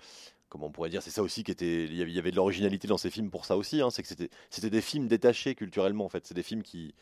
on 0.62 0.70
pourrait 0.70 0.90
dire 0.90 1.02
C'est 1.02 1.10
ça 1.10 1.22
aussi 1.22 1.44
qui 1.44 1.50
était... 1.50 1.84
Il 1.84 1.94
y 1.94 2.18
avait- 2.18 2.30
de 2.30 2.36
l'originalité 2.36 2.88
dans 2.88 2.98
ces 2.98 3.10
films 3.10 3.30
pour 3.30 3.44
ça 3.44 3.56
aussi. 3.56 3.80
hein, 3.80 3.90
c'est 3.90 4.02
que 4.02 4.08
c'était 4.50 4.70
des 4.70 4.80
films 4.80 5.08
détachés 5.08 5.54
culturellement, 5.54 6.04
en 6.04 6.08
fait. 6.08 6.26
C'est 6.26 6.34
des 6.34 6.42
films 6.42 6.62
qui, 6.62 6.94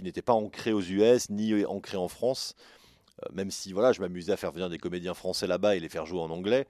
n'étaient 0.00 0.22
pas 0.22 0.34
ancrés 0.34 0.72
aux 0.72 0.82
US, 0.82 1.30
ni 1.30 1.64
ancrés 1.64 1.96
en 1.96 2.08
France. 2.08 2.54
Euh, 3.22 3.28
même 3.32 3.50
si 3.50 3.72
voilà, 3.72 3.92
je 3.92 4.00
m'amusais 4.00 4.32
à 4.32 4.36
faire 4.36 4.52
venir 4.52 4.68
des 4.68 4.78
comédiens 4.78 5.14
français 5.14 5.46
là-bas 5.46 5.76
et 5.76 5.80
les 5.80 5.88
faire 5.88 6.06
jouer 6.06 6.20
en 6.20 6.30
anglais. 6.30 6.66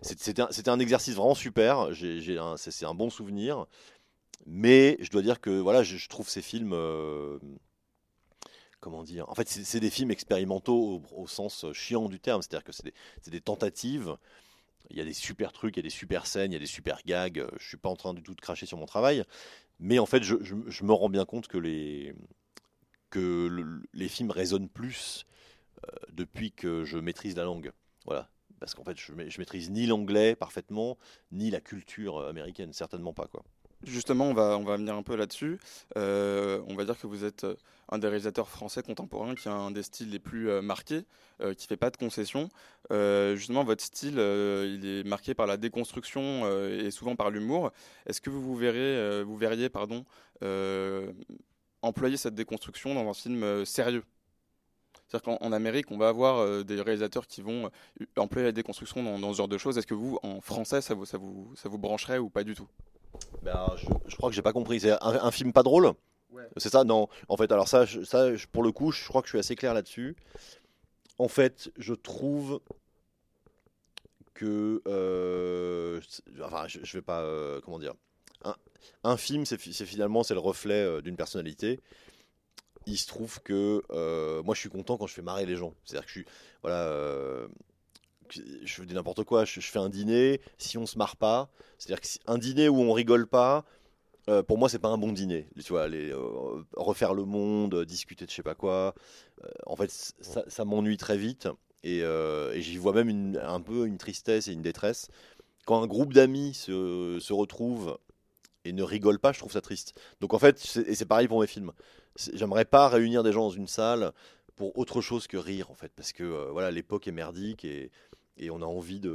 C'était 0.00 0.68
un, 0.70 0.80
exercice 0.80 1.14
vraiment 1.14 1.34
super. 1.34 1.90
C'est 2.56 2.84
un 2.84 2.94
bon 2.94 3.10
souvenir. 3.10 3.66
Mais 4.46 4.96
je 5.00 5.10
dois 5.10 5.22
dire 5.22 5.40
que 5.40 5.50
voilà, 5.50 5.82
je, 5.82 6.08
trouve 6.08 6.28
ces 6.28 6.42
films. 6.42 6.72
euh, 6.72 7.38
comment 8.80 9.04
dire 9.04 9.28
En 9.28 9.34
fait, 9.34 9.48
c'est 9.48 9.80
des 9.80 9.90
films 9.90 10.10
expérimentaux 10.10 11.02
au, 11.14 11.26
sens 11.28 11.66
chiant 11.72 12.08
du 12.08 12.18
terme. 12.18 12.42
C'est-à-dire 12.42 12.64
que 12.64 12.72
c'est 12.72 13.30
des 13.30 13.40
tentatives. 13.40 14.16
Il 14.90 14.96
y 14.96 15.00
a 15.00 15.04
des 15.04 15.12
super 15.12 15.52
trucs, 15.52 15.76
il 15.76 15.80
y 15.80 15.80
a 15.80 15.82
des 15.84 15.90
super 15.90 16.26
scènes, 16.26 16.52
il 16.52 16.54
y 16.54 16.56
a 16.56 16.60
des 16.60 16.66
super 16.66 17.00
gags. 17.06 17.46
Je 17.58 17.66
suis 17.66 17.76
pas 17.76 17.88
en 17.88 17.96
train 17.96 18.14
du 18.14 18.22
tout 18.22 18.34
de 18.34 18.40
cracher 18.40 18.66
sur 18.66 18.78
mon 18.78 18.86
travail. 18.86 19.24
Mais 19.80 19.98
en 19.98 20.06
fait, 20.06 20.22
je, 20.22 20.34
me 20.84 20.92
rends 20.92 21.08
bien 21.10 21.24
compte 21.24 21.48
que 21.48 21.58
les, 21.58 22.14
que 23.10 23.46
le- 23.48 23.82
les 23.92 24.08
films 24.08 24.30
résonnent 24.30 24.68
plus 24.68 25.26
euh, 25.86 25.96
depuis 26.12 26.52
que 26.52 26.84
je 26.84 26.98
maîtrise 26.98 27.36
la 27.36 27.44
langue. 27.44 27.72
Voilà. 28.06 28.30
Parce 28.60 28.74
qu'en 28.74 28.84
fait, 28.84 28.98
je, 28.98 29.12
je 29.28 29.38
maîtrise 29.40 29.70
ni 29.70 29.86
l'anglais 29.86 30.36
parfaitement, 30.36 30.98
ni 31.32 31.50
la 31.50 31.60
culture 31.60 32.18
euh, 32.18 32.30
américaine, 32.30 32.72
certainement 32.72 33.12
pas. 33.12 33.26
Quoi. 33.26 33.44
Justement, 33.84 34.26
on 34.26 34.34
va, 34.34 34.56
on 34.56 34.62
va 34.62 34.76
venir 34.76 34.94
un 34.94 35.02
peu 35.02 35.16
là-dessus. 35.16 35.58
Euh, 35.96 36.62
on 36.68 36.76
va 36.76 36.84
dire 36.84 36.96
que 36.98 37.08
vous 37.08 37.24
êtes 37.24 37.42
euh, 37.42 37.56
un 37.88 37.98
des 37.98 38.06
réalisateurs 38.06 38.48
français 38.48 38.80
contemporains 38.82 39.34
qui 39.34 39.48
a 39.48 39.52
un 39.52 39.72
des 39.72 39.82
styles 39.82 40.10
les 40.10 40.20
plus 40.20 40.48
euh, 40.48 40.62
marqués, 40.62 41.04
qui 41.58 41.66
fait 41.66 41.76
pas 41.76 41.90
de 41.90 41.96
concessions. 41.96 42.48
Justement, 42.90 43.64
votre 43.64 43.82
style, 43.82 44.14
il 44.14 44.86
est 44.86 45.04
marqué 45.04 45.34
par 45.34 45.48
la 45.48 45.56
déconstruction 45.56 46.46
et 46.68 46.92
souvent 46.92 47.16
par 47.16 47.30
l'humour. 47.30 47.72
Est-ce 48.06 48.20
que 48.20 48.30
vous 48.30 48.40
vous 48.40 48.54
verrez, 48.54 49.24
vous 49.24 49.36
verriez, 49.36 49.68
pardon, 49.68 50.04
employer 51.82 52.16
cette 52.16 52.36
déconstruction 52.36 52.94
dans 52.94 53.10
un 53.10 53.14
film 53.14 53.64
sérieux? 53.64 54.04
C'est-à-dire 55.08 55.36
qu'en 55.36 55.44
en 55.44 55.52
Amérique, 55.52 55.90
on 55.90 55.98
va 55.98 56.08
avoir 56.08 56.64
des 56.64 56.80
réalisateurs 56.80 57.26
qui 57.26 57.42
vont 57.42 57.70
employer 58.16 58.46
la 58.46 58.52
déconstruction 58.52 59.02
dans, 59.02 59.18
dans 59.18 59.32
ce 59.32 59.38
genre 59.38 59.48
de 59.48 59.58
choses. 59.58 59.76
Est-ce 59.78 59.88
que 59.88 59.94
vous, 59.94 60.20
en 60.22 60.40
français, 60.40 60.80
ça 60.80 60.94
vous, 60.94 61.04
ça 61.04 61.18
vous, 61.18 61.52
ça 61.56 61.68
vous 61.68 61.78
brancherait 61.78 62.18
ou 62.18 62.30
pas 62.30 62.44
du 62.44 62.54
tout? 62.54 62.68
Ben, 63.42 63.74
je, 63.76 63.86
je 64.06 64.16
crois 64.16 64.28
que 64.30 64.34
j'ai 64.36 64.42
pas 64.42 64.52
compris. 64.52 64.80
C'est 64.80 64.92
un, 64.92 64.98
un 65.02 65.30
film 65.30 65.52
pas 65.52 65.62
drôle 65.62 65.92
C'est 66.56 66.70
ça 66.70 66.84
Non. 66.84 67.08
En 67.28 67.36
fait, 67.36 67.50
alors 67.52 67.68
ça, 67.68 67.84
je- 67.84 68.02
ça, 68.04 68.34
je- 68.36 68.46
pour 68.46 68.62
le 68.62 68.72
coup, 68.72 68.92
je 68.92 69.04
crois 69.08 69.20
que 69.22 69.26
je 69.28 69.32
suis 69.32 69.38
assez 69.38 69.56
clair 69.56 69.74
là-dessus. 69.74 70.16
En 71.18 71.28
fait, 71.28 71.70
je 71.76 71.94
trouve 71.94 72.60
que, 74.34 74.82
euh, 74.88 76.00
enfin, 76.42 76.66
je, 76.68 76.96
vais 76.98 77.02
pas, 77.02 77.20
euh, 77.22 77.60
comment 77.62 77.78
dire, 77.78 77.94
un, 78.44 78.54
un 79.04 79.16
film, 79.16 79.44
c'est 79.44 79.58
fi- 79.58 79.72
c'est 79.74 79.86
finalement 79.86 80.22
c'est 80.22 80.34
le 80.34 80.40
reflet 80.40 80.74
euh, 80.82 81.00
d'une 81.02 81.16
personnalité. 81.16 81.80
Il 82.86 82.96
se 82.98 83.06
trouve 83.06 83.40
que 83.42 83.82
moi, 84.42 84.54
je 84.54 84.60
suis 84.60 84.68
content 84.70 84.96
quand 84.96 85.06
je 85.06 85.14
fais 85.14 85.22
marrer 85.22 85.46
les 85.46 85.54
gens. 85.56 85.74
C'est-à-dire 85.84 86.04
que 86.06 86.08
je 86.12 86.18
suis, 86.20 86.26
voilà. 86.62 86.88
Je 88.64 88.82
dis 88.82 88.94
n'importe 88.94 89.24
quoi, 89.24 89.44
je, 89.44 89.60
fais 89.60 89.78
un 89.78 89.88
dîner, 89.88 90.40
si 90.58 90.78
on 90.78 90.86
se 90.86 90.98
marre 90.98 91.16
pas, 91.16 91.50
c'est-à-dire 91.78 92.00
que 92.00 92.06
si- 92.06 92.20
un 92.26 92.38
dîner 92.38 92.68
où 92.68 92.80
on 92.80 92.92
rigole 92.92 93.26
pas, 93.26 93.64
euh, 94.28 94.42
pour 94.42 94.58
moi 94.58 94.68
c'est 94.68 94.78
pas 94.78 94.88
un 94.88 94.98
bon 94.98 95.12
dîner. 95.12 95.48
Tu 95.64 95.72
vois, 95.72 95.88
euh, 95.88 96.62
refaire 96.76 97.14
le 97.14 97.24
monde, 97.24 97.84
discuter 97.84 98.24
de 98.24 98.30
je 98.30 98.36
sais 98.36 98.42
pas 98.42 98.54
quoi, 98.54 98.94
euh, 99.44 99.48
en 99.66 99.76
fait 99.76 99.90
ça, 99.90 100.64
m'ennuie 100.64 100.96
très 100.96 101.16
vite 101.16 101.48
et, 101.82 102.02
j'y 102.56 102.76
vois 102.76 102.92
même 102.92 103.38
un 103.42 103.60
peu 103.60 103.86
une 103.86 103.98
tristesse 103.98 104.48
et 104.48 104.52
une 104.52 104.62
détresse. 104.62 105.08
Quand 105.64 105.82
un 105.82 105.86
groupe 105.86 106.12
d'amis 106.12 106.54
se, 106.54 107.18
se 107.20 107.32
retrouve 107.32 107.98
et 108.64 108.72
ne 108.72 108.82
rigole 108.82 109.18
pas, 109.18 109.32
je 109.32 109.38
trouve 109.38 109.52
ça 109.52 109.60
triste. 109.60 109.98
Donc 110.20 110.34
en 110.34 110.38
fait, 110.38 110.76
et 110.86 110.94
c'est 110.94 111.06
pareil 111.06 111.28
pour 111.28 111.40
mes 111.40 111.46
films. 111.46 111.72
J'aimerais 112.16 112.64
pas 112.64 112.88
réunir 112.88 113.22
des 113.22 113.32
gens 113.32 113.42
dans 113.42 113.50
une 113.50 113.66
salle 113.66 114.12
pour 114.54 114.76
autre 114.78 115.00
chose 115.00 115.26
que 115.26 115.36
rire 115.36 115.70
en 115.70 115.74
fait, 115.74 115.90
parce 115.96 116.12
que 116.12 116.50
voilà 116.52 116.70
l'époque 116.70 117.08
est 117.08 117.12
merdique 117.12 117.64
et 117.64 117.90
et 118.42 118.50
on 118.50 118.60
a 118.62 118.66
envie 118.66 119.00
de. 119.00 119.10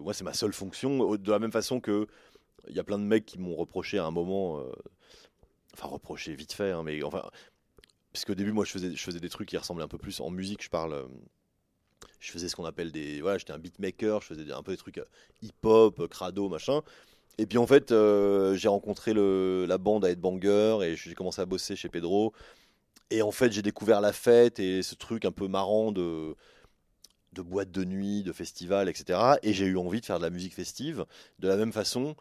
moi, 0.00 0.14
c'est 0.14 0.24
ma 0.24 0.34
seule 0.34 0.52
fonction. 0.52 1.16
De 1.16 1.30
la 1.30 1.38
même 1.38 1.52
façon 1.52 1.80
que 1.80 2.06
il 2.68 2.76
y 2.76 2.78
a 2.80 2.84
plein 2.84 2.98
de 2.98 3.04
mecs 3.04 3.26
qui 3.26 3.38
m'ont 3.38 3.56
reproché 3.56 3.98
à 3.98 4.04
un 4.04 4.10
moment. 4.10 4.60
euh, 4.60 4.72
enfin, 5.74 5.88
reproché 5.88 6.34
vite 6.34 6.52
fait, 6.52 6.70
hein, 6.72 6.82
mais 6.84 7.02
enfin. 7.02 7.22
Puisqu'au 8.12 8.34
début, 8.34 8.52
moi, 8.52 8.64
je 8.64 8.72
faisais, 8.72 8.94
je 8.96 9.02
faisais 9.02 9.20
des 9.20 9.28
trucs 9.28 9.48
qui 9.48 9.56
ressemblaient 9.56 9.84
un 9.84 9.88
peu 9.88 9.98
plus 9.98 10.20
en 10.20 10.30
musique. 10.30 10.62
Je 10.62 10.70
parle. 10.70 10.94
euh, 10.94 11.06
je 12.20 12.32
faisais 12.32 12.48
ce 12.48 12.56
qu'on 12.56 12.64
appelle 12.64 12.92
des. 12.92 13.20
Voilà, 13.20 13.38
j'étais 13.38 13.52
un 13.52 13.58
beatmaker. 13.58 14.20
Je 14.22 14.28
faisais 14.28 14.52
un 14.52 14.62
peu 14.62 14.72
des 14.72 14.78
trucs 14.78 14.98
euh, 14.98 15.04
hip-hop, 15.42 16.08
crado, 16.08 16.48
machin. 16.48 16.82
Et 17.38 17.46
puis 17.46 17.58
en 17.58 17.66
fait, 17.66 17.90
j'ai 18.56 18.68
rencontré 18.68 19.14
la 19.14 19.78
bande 19.78 20.04
à 20.04 20.10
Headbanger 20.10 20.80
et 20.82 20.96
j'ai 20.96 21.14
commencé 21.14 21.40
à 21.40 21.46
bosser 21.46 21.76
chez 21.76 21.88
Pedro. 21.88 22.32
Et 23.10 23.22
en 23.22 23.30
fait, 23.30 23.52
j'ai 23.52 23.62
découvert 23.62 24.00
la 24.00 24.12
fête 24.12 24.58
et 24.58 24.82
ce 24.82 24.94
truc 24.96 25.24
un 25.24 25.32
peu 25.32 25.48
marrant 25.48 25.92
de, 25.92 26.34
de 27.32 27.42
boîtes 27.42 27.70
de 27.70 27.84
nuit, 27.84 28.22
de 28.22 28.32
festivals, 28.32 28.88
etc. 28.88 29.38
Et 29.42 29.52
j'ai 29.52 29.66
eu 29.66 29.76
envie 29.76 30.00
de 30.00 30.06
faire 30.06 30.18
de 30.18 30.24
la 30.24 30.30
musique 30.30 30.54
festive 30.54 31.04
de 31.38 31.48
la 31.48 31.56
même 31.56 31.72
façon, 31.72 32.16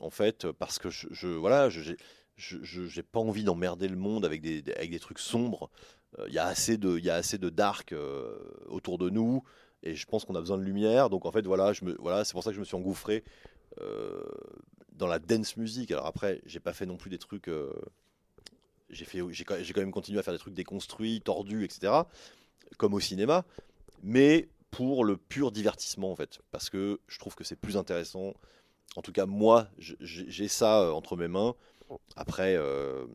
en 0.00 0.10
fait, 0.10 0.50
parce 0.52 0.78
que 0.78 0.90
je, 0.90 1.08
je- 1.10 1.28
voilà, 1.28 1.70
j'ai 1.70 1.96
je- 2.36 2.58
pas 3.02 3.20
envie 3.20 3.44
d'emmerder 3.44 3.88
le 3.88 3.96
monde 3.96 4.24
avec 4.24 4.40
des, 4.42 4.62
des- 4.62 4.74
trucs 5.00 5.18
sombres. 5.18 5.70
Euh, 6.18 6.26
Il 6.28 6.34
y 6.34 6.38
a 6.38 6.46
assez 6.46 6.78
de, 6.78 6.98
dark 7.50 7.92
euh, 7.92 8.38
autour 8.68 8.98
de 8.98 9.10
nous, 9.10 9.42
et 9.82 9.94
je 9.94 10.06
pense 10.06 10.24
qu'on 10.24 10.34
a 10.34 10.40
besoin 10.40 10.58
de 10.58 10.64
lumière. 10.64 11.10
Donc 11.10 11.26
en 11.26 11.32
fait, 11.32 11.46
voilà, 11.46 11.72
c'est 12.24 12.32
pour 12.32 12.42
ça 12.44 12.50
que 12.50 12.54
je 12.56 12.60
me 12.60 12.64
suis 12.64 12.76
engouffré 12.76 13.24
euh, 13.80 14.22
dans 14.94 15.06
la 15.08 15.18
dance 15.18 15.56
music. 15.56 15.90
Alors 15.92 16.06
après, 16.06 16.40
j'ai 16.46 16.60
pas 16.60 16.72
fait 16.74 16.86
non 16.86 16.96
plus 16.96 17.10
des 17.10 17.18
trucs. 17.18 17.48
j'ai 18.90 19.44
quand 19.44 19.76
même 19.76 19.92
continué 19.92 20.18
à 20.18 20.22
faire 20.22 20.34
des 20.34 20.38
trucs 20.40 20.54
déconstruits, 20.54 21.20
tordus, 21.20 21.64
etc. 21.64 22.08
Comme 22.78 22.94
au 22.94 23.00
cinéma, 23.00 23.44
mais 24.02 24.48
pour 24.70 25.04
le 25.04 25.16
pur 25.16 25.50
divertissement 25.52 26.12
en 26.12 26.16
fait, 26.16 26.40
parce 26.50 26.70
que 26.70 27.00
je 27.08 27.18
trouve 27.18 27.34
que 27.34 27.44
c'est 27.44 27.56
plus 27.56 27.76
intéressant. 27.76 28.34
En 28.96 29.02
tout 29.02 29.12
cas, 29.12 29.26
moi, 29.26 29.68
j'ai 29.78 30.48
ça 30.48 30.82
euh, 30.82 30.90
entre 30.90 31.16
mes 31.16 31.28
mains. 31.28 31.54
Après, 32.16 32.56
euh, 32.56 33.06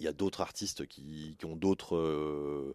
il 0.00 0.04
y 0.04 0.08
a 0.08 0.12
d'autres 0.12 0.40
artistes 0.40 0.86
qui, 0.86 1.36
ont 1.44 1.56
d'autres 1.56 1.96
euh, 1.96 2.74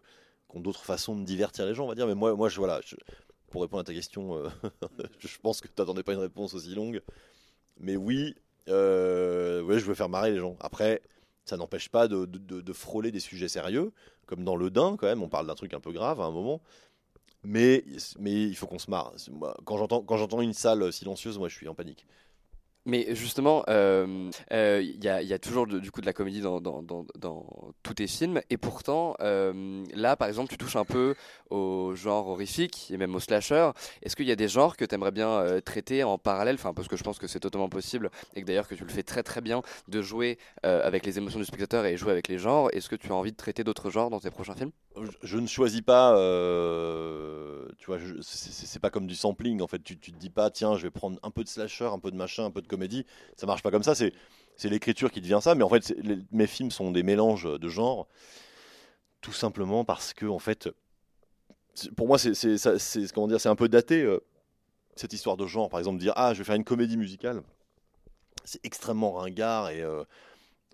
façons 0.82 1.16
de 1.16 1.24
divertir 1.24 1.66
les 1.66 1.74
gens, 1.74 1.84
on 1.84 1.88
va 1.88 1.94
dire. 1.94 2.06
Mais 2.06 2.14
moi, 2.14 2.34
moi, 2.34 2.48
je 2.48 2.58
voilà, 2.58 2.80
pour 3.50 3.62
répondre 3.62 3.80
à 3.80 3.84
ta 3.84 3.94
question, 3.94 4.36
euh, 4.36 4.48
je 5.18 5.38
pense 5.38 5.60
que 5.60 5.68
tu 5.68 5.74
n'attendais 5.78 6.02
pas 6.02 6.12
une 6.14 6.20
réponse 6.20 6.54
aussi 6.54 6.74
longue. 6.74 7.02
Mais 7.78 7.96
oui, 7.96 8.34
ouais, 8.68 9.78
je 9.78 9.84
veux 9.84 9.94
faire 9.94 10.08
marrer 10.08 10.32
les 10.32 10.38
gens. 10.38 10.56
Après, 10.60 11.02
ça 11.44 11.56
n'empêche 11.56 11.88
pas 11.88 12.08
de- 12.08 12.26
de 12.26 12.72
frôler 12.72 13.10
des 13.12 13.20
sujets 13.20 13.48
sérieux, 13.48 13.92
comme 14.26 14.44
dans 14.44 14.56
Le 14.56 14.70
Dain, 14.70 14.96
quand 14.96 15.06
même. 15.06 15.22
On 15.22 15.28
parle 15.28 15.46
d'un 15.46 15.54
truc 15.54 15.74
un 15.74 15.80
peu 15.80 15.92
grave 15.92 16.20
à 16.20 16.24
un 16.24 16.30
moment. 16.30 16.60
Mais, 17.42 17.84
mais 18.18 18.48
il 18.48 18.54
faut 18.54 18.66
qu'on 18.66 18.78
se 18.78 18.90
marre. 18.90 19.14
Moi, 19.30 19.56
Quand 19.64 20.16
j'entends 20.16 20.40
une 20.40 20.52
salle 20.52 20.92
silencieuse, 20.92 21.38
moi, 21.38 21.48
je 21.48 21.54
suis 21.54 21.68
en 21.68 21.74
panique. 21.74 22.06
Mais 22.86 23.14
justement, 23.14 23.62
euh, 23.68 24.30
euh, 24.52 24.82
il 24.82 25.04
y, 25.04 25.08
a, 25.08 25.38
toujours 25.38 25.66
du 25.66 25.90
coup 25.90 26.00
de 26.00 26.06
la 26.06 26.14
comédie 26.14 26.40
dans, 26.40 26.62
dans, 26.62 26.82
dans, 26.82 27.46
tous 27.82 27.94
tes 27.94 28.06
films, 28.06 28.40
et 28.48 28.56
pourtant, 28.56 29.16
euh, 29.20 29.84
là, 29.94 30.16
par 30.16 30.28
exemple, 30.28 30.48
tu 30.48 30.56
touches 30.56 30.76
un 30.76 30.86
peu 30.86 31.14
au 31.50 31.94
genre 31.94 32.28
horrifique 32.28 32.90
et 32.90 32.96
même 32.96 33.14
au 33.14 33.20
slasher. 33.20 33.70
Est-ce 34.02 34.16
qu'il 34.16 34.26
y 34.26 34.32
a 34.32 34.36
des 34.36 34.48
genres 34.48 34.78
que 34.78 34.86
tu 34.86 34.94
aimerais 34.94 35.10
bien 35.10 35.60
traiter 35.62 36.04
en 36.04 36.16
parallèle? 36.16 36.54
Enfin, 36.54 36.72
parce 36.72 36.88
que 36.88 36.96
je 36.96 37.04
pense 37.04 37.18
que 37.18 37.26
c'est 37.26 37.40
totalement 37.40 37.68
possible, 37.68 38.10
et 38.34 38.40
que 38.40 38.46
d'ailleurs 38.46 38.66
que 38.66 38.74
tu 38.74 38.84
le 38.84 38.90
fais 38.90 39.02
très 39.02 39.22
très 39.22 39.42
bien, 39.42 39.60
de 39.88 40.00
jouer 40.00 40.38
avec 40.62 41.04
les 41.04 41.18
émotions 41.18 41.38
du 41.38 41.44
spectateur 41.44 41.84
et 41.84 41.98
jouer 41.98 42.12
avec 42.12 42.28
les 42.28 42.38
genres. 42.38 42.70
Est-ce 42.72 42.88
que 42.88 42.96
tu 42.96 43.12
as 43.12 43.14
envie 43.14 43.32
de 43.32 43.36
traiter 43.36 43.62
d'autres 43.62 43.90
genres 43.90 44.08
dans 44.08 44.20
tes 44.20 44.30
prochains 44.30 44.54
films? 44.54 44.72
Je, 45.22 45.38
ne 45.38 45.46
choisis 45.46 45.82
pas, 45.82 46.16
euh, 46.16 47.68
tu 47.78 47.86
vois, 47.86 47.98
c'est 48.22 48.80
pas 48.80 48.90
comme 48.90 49.06
du 49.06 49.14
sampling 49.14 49.62
en 49.62 49.68
fait. 49.68 49.78
Tu, 49.78 49.96
tu 49.96 50.12
te 50.12 50.18
dis 50.18 50.30
pas, 50.30 50.50
tiens, 50.50 50.76
je 50.76 50.82
vais 50.82 50.90
prendre 50.90 51.18
un 51.22 51.30
peu 51.30 51.44
de 51.44 51.48
slasher, 51.48 51.84
un 51.84 51.98
peu 52.00 52.10
de 52.10 52.16
machin, 52.16 52.44
un 52.44 52.50
peu 52.50 52.60
de 52.60 52.66
comédie. 52.66 53.06
Ça 53.36 53.46
marche 53.46 53.62
pas 53.62 53.70
comme 53.70 53.84
ça. 53.84 53.94
C'est 53.94 54.12
l'écriture 54.64 55.12
qui 55.12 55.20
devient 55.20 55.38
ça. 55.40 55.54
Mais 55.54 55.62
en 55.62 55.68
fait, 55.68 55.94
mes 56.32 56.46
films 56.48 56.72
sont 56.72 56.90
des 56.90 57.04
mélanges 57.04 57.44
de 57.44 57.68
genres, 57.68 58.08
tout 59.20 59.32
simplement 59.32 59.84
parce 59.84 60.12
que 60.12 60.26
en 60.26 60.40
fait, 60.40 60.68
pour 61.96 62.06
moi, 62.06 62.18
c'est- 62.18 63.12
comment 63.14 63.28
dire, 63.28 63.40
c'est 63.40 63.48
un 63.48 63.56
peu 63.56 63.68
daté 63.68 64.02
euh, 64.02 64.18
cette 64.96 65.12
histoire 65.12 65.36
de 65.36 65.46
genre. 65.46 65.68
Par 65.68 65.78
exemple, 65.78 65.98
dire 65.98 66.12
ah, 66.16 66.34
je 66.34 66.38
vais 66.38 66.44
faire 66.44 66.56
une 66.56 66.64
comédie 66.64 66.96
musicale, 66.96 67.42
c'est 68.44 68.64
extrêmement 68.64 69.12
ringard 69.12 69.70
et 69.70 69.82
euh, 69.82 70.04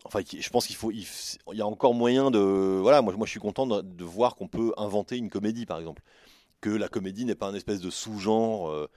Enfin, 0.04 0.20
je 0.26 0.48
pense 0.50 0.66
qu'il 0.66 0.76
faut, 0.76 0.92
il, 0.92 1.04
y 1.52 1.60
a 1.60 1.66
encore 1.66 1.94
moyen 1.94 2.30
de, 2.30 2.38
voilà, 2.38 3.02
moi, 3.02 3.14
moi 3.16 3.26
je 3.26 3.30
suis 3.30 3.40
content 3.40 3.66
de, 3.66 4.04
voir 4.04 4.36
qu'on 4.36 4.46
peut 4.46 4.72
inventer 4.76 5.16
une 5.16 5.30
comédie, 5.30 5.66
par 5.66 5.78
exemple, 5.78 6.02
que 6.60 6.70
la 6.70 6.88
comédie 6.88 7.24
n'est 7.24 7.34
pas 7.34 7.46
un 7.46 7.54
espèce 7.54 7.80
de 7.80 7.90
sous-genre 7.90 8.70
euh, 8.70 8.88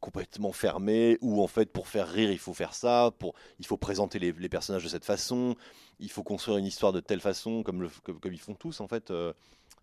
complètement 0.00 0.52
fermé 0.52 1.18
où 1.20 1.42
en 1.42 1.46
fait 1.46 1.72
pour 1.72 1.88
faire 1.88 2.08
rire 2.08 2.30
il 2.30 2.38
faut 2.38 2.54
faire 2.54 2.74
ça, 2.74 3.10
pour, 3.18 3.34
il 3.58 3.66
faut 3.66 3.76
présenter 3.76 4.18
les, 4.18 4.48
personnages 4.48 4.84
de 4.84 4.88
cette 4.88 5.04
façon, 5.04 5.54
il 5.98 6.10
faut 6.10 6.22
construire 6.22 6.58
une 6.58 6.66
histoire 6.66 6.92
de 6.92 7.00
telle 7.00 7.20
façon 7.20 7.62
comme, 7.62 7.82
le, 7.82 7.90
comme 8.04 8.32
ils 8.32 8.40
font 8.40 8.54
tous 8.54 8.80
en 8.80 8.88
fait. 8.88 9.10
euh. 9.10 9.32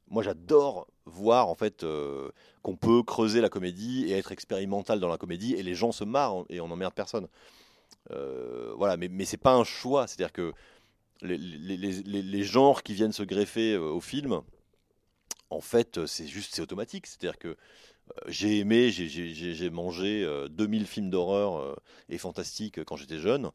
moi 0.10 0.24
j'adore 0.24 0.88
voir 1.06 1.48
en 1.48 1.56
fait 1.56 1.84
euh, 1.84 2.30
qu'on 2.62 2.76
peut 2.76 3.04
creuser 3.04 3.42
la 3.42 3.50
comédie 3.50 4.06
et 4.08 4.14
être 4.18 4.32
expérimental 4.32 5.00
dans 5.00 5.10
la 5.10 5.18
comédie 5.18 5.54
et 5.54 5.64
les 5.64 5.76
gens 5.76 5.92
se 5.92 6.04
marrent 6.04 6.46
et 6.50 6.62
on 6.62 6.68
n'emmerde 6.68 6.94
personne. 6.94 7.28
Euh, 8.12 8.74
voilà, 8.78 8.98
mais, 8.98 9.08
mais 9.10 9.26
c'est 9.26 9.38
pas 9.38 9.54
un 9.54 9.64
choix. 9.64 10.08
C'est-à-dire 10.08 10.34
que 10.34 10.54
les, 11.22 11.38
les- 11.38 11.78
les- 11.78 12.44
genres 12.44 12.84
qui 12.84 12.94
viennent 12.96 13.14
se 13.14 13.24
greffer 13.24 13.74
euh, 13.76 13.82
au 13.92 14.02
film, 14.02 14.42
en 15.50 15.62
fait, 15.62 15.98
euh, 15.98 16.06
c'est 16.08 16.28
juste, 16.28 16.54
c'est 16.56 16.62
automatique. 16.62 17.08
C'est-à-dire 17.08 17.38
que 17.40 17.56
j'ai 18.28 18.60
aimé, 18.60 18.92
j'ai- 18.92 19.10
j'ai- 19.10 19.34
j'ai 19.56 19.72
mangé 19.72 20.24
euh, 20.24 20.48
2000 20.50 20.88
films 20.88 21.10
d'horreur 21.12 21.80
et 22.10 22.18
fantastiques 22.20 22.84
quand 22.86 22.98
j'étais 22.98 23.20
jeune. 23.20 23.52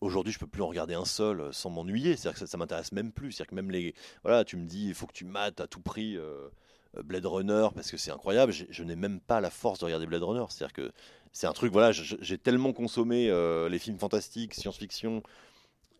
Aujourd'hui, 0.00 0.32
je 0.32 0.38
peux 0.38 0.46
plus 0.46 0.62
en 0.62 0.68
regarder 0.68 0.94
un 0.94 1.04
seul 1.04 1.52
sans 1.52 1.70
m'ennuyer. 1.70 2.16
C'est-à-dire 2.16 2.34
que 2.34 2.38
ça, 2.40 2.46
ça 2.46 2.56
m'intéresse 2.56 2.92
même 2.92 3.12
plus. 3.12 3.32
C'est-à-dire 3.32 3.50
que 3.50 3.54
même 3.56 3.70
les, 3.70 3.94
voilà, 4.22 4.44
tu 4.44 4.56
me 4.56 4.64
dis, 4.66 4.86
il 4.88 4.94
faut 4.94 5.06
que 5.06 5.12
tu 5.12 5.24
mates 5.24 5.60
à 5.60 5.66
tout 5.66 5.80
prix 5.80 6.16
Blade 7.04 7.26
Runner 7.26 7.68
parce 7.74 7.90
que 7.90 7.96
c'est 7.96 8.10
incroyable. 8.12 8.52
J'ai- 8.52 8.68
Je 8.70 8.84
n'ai 8.84 8.96
même 8.96 9.20
pas 9.20 9.40
la 9.40 9.50
force 9.50 9.80
de 9.80 9.84
regarder 9.86 10.06
Blade 10.06 10.22
Runner. 10.22 10.44
C'est-à-dire 10.50 10.72
que 10.74 10.92
c'est 11.32 11.46
un 11.46 11.52
truc, 11.52 11.72
voilà, 11.72 11.92
j'ai 11.92 12.38
tellement 12.38 12.72
consommé 12.72 13.28
euh, 13.28 13.68
les 13.68 13.78
films 13.78 13.98
fantastiques, 13.98 14.54
science-fiction 14.54 15.22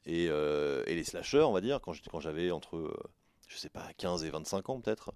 et, 0.06 0.26
euh, 0.28 0.82
et 0.86 0.94
les 0.94 1.04
slashers, 1.04 1.42
on 1.42 1.52
va 1.52 1.60
dire, 1.60 1.80
quand 1.82 2.20
j'avais 2.20 2.50
entre, 2.50 2.76
euh, 2.76 2.96
je 3.48 3.56
sais 3.56 3.68
pas, 3.68 3.86
15 3.98 4.24
et 4.24 4.30
25 4.30 4.68
ans 4.70 4.80
peut-être, 4.80 5.12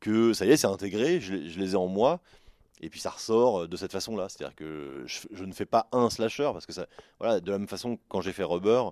que 0.00 0.32
ça 0.32 0.44
y 0.46 0.50
est, 0.50 0.56
c'est 0.56 0.66
intégré, 0.66 1.20
je, 1.20 1.34
les- 1.34 1.72
ai 1.72 1.76
en 1.76 1.86
moi, 1.86 2.20
et 2.80 2.90
puis 2.90 3.00
ça 3.00 3.10
ressort 3.10 3.62
euh, 3.62 3.68
de 3.68 3.76
cette 3.76 3.92
façon-là. 3.92 4.28
C'est-à-dire 4.28 4.56
que 4.56 5.04
je, 5.06 5.44
ne 5.44 5.52
fais 5.52 5.66
pas 5.66 5.88
un 5.92 6.10
slasher, 6.10 6.50
parce 6.52 6.66
que 6.66 6.72
ça, 6.72 6.86
voilà, 7.20 7.40
de 7.40 7.50
la 7.50 7.58
même 7.58 7.68
façon 7.68 7.98
quand 8.08 8.20
j'ai 8.20 8.32
fait 8.32 8.44
Rubber, 8.44 8.90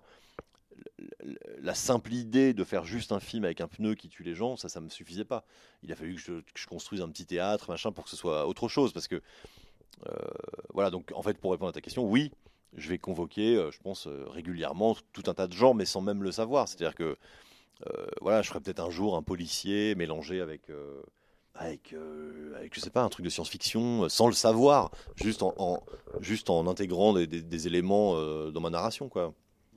la 1.60 1.74
simple 1.74 2.12
idée 2.12 2.54
de 2.54 2.64
faire 2.64 2.84
juste 2.84 3.12
un 3.12 3.20
film 3.20 3.44
avec 3.44 3.60
un 3.60 3.68
pneu 3.68 3.94
qui 3.94 4.08
tue 4.08 4.22
les 4.22 4.34
gens, 4.34 4.56
ça, 4.56 4.68
ça 4.68 4.80
me 4.80 4.88
suffisait 4.88 5.24
pas. 5.24 5.44
Il 5.82 5.92
a 5.92 5.96
fallu 5.96 6.14
que 6.14 6.20
je, 6.20 6.32
que 6.40 6.58
je 6.60 6.66
construise 6.66 7.02
un 7.02 7.08
petit 7.08 7.26
théâtre, 7.26 7.70
machin, 7.70 7.92
pour 7.92 8.04
que 8.04 8.10
ce 8.10 8.16
soit 8.16 8.46
autre 8.46 8.68
chose, 8.68 8.92
parce 8.92 9.08
que 9.08 9.22
voilà. 10.72 10.90
Donc, 10.90 11.10
en 11.14 11.22
fait, 11.22 11.38
pour 11.38 11.52
répondre 11.52 11.70
à 11.70 11.72
ta 11.72 11.80
question, 11.80 12.04
oui, 12.04 12.30
je 12.76 12.88
vais 12.88 12.98
convoquer, 12.98 13.56
euh, 13.56 13.70
je 13.70 13.78
pense 13.80 14.06
euh, 14.06 14.24
régulièrement 14.28 14.96
tout 15.12 15.24
un 15.26 15.34
tas 15.34 15.46
de 15.46 15.52
gens, 15.52 15.74
mais 15.74 15.84
sans 15.84 16.00
même 16.00 16.22
le 16.22 16.32
savoir. 16.32 16.68
C'est-à-dire 16.68 16.94
que 16.94 17.16
euh, 17.86 18.06
voilà, 18.20 18.42
je 18.42 18.48
ferai 18.48 18.60
peut-être 18.60 18.80
un 18.80 18.90
jour 18.90 19.16
un 19.16 19.22
policier 19.22 19.94
mélangé 19.94 20.40
avec. 20.40 20.70
euh, 20.70 21.02
avec, 21.54 21.92
euh, 21.92 22.54
je 22.72 22.80
sais 22.80 22.90
pas, 22.90 23.02
un 23.02 23.08
truc 23.08 23.24
de 23.24 23.30
science-fiction, 23.30 24.04
euh, 24.04 24.08
sans 24.08 24.28
le 24.28 24.32
savoir, 24.32 24.90
juste 25.16 25.42
en, 25.42 25.82
juste 26.20 26.48
en 26.48 26.66
intégrant 26.68 27.12
des, 27.12 27.66
éléments 27.66 28.14
euh, 28.16 28.50
dans 28.50 28.60
ma 28.60 28.70
narration, 28.70 29.08
quoi. 29.08 29.34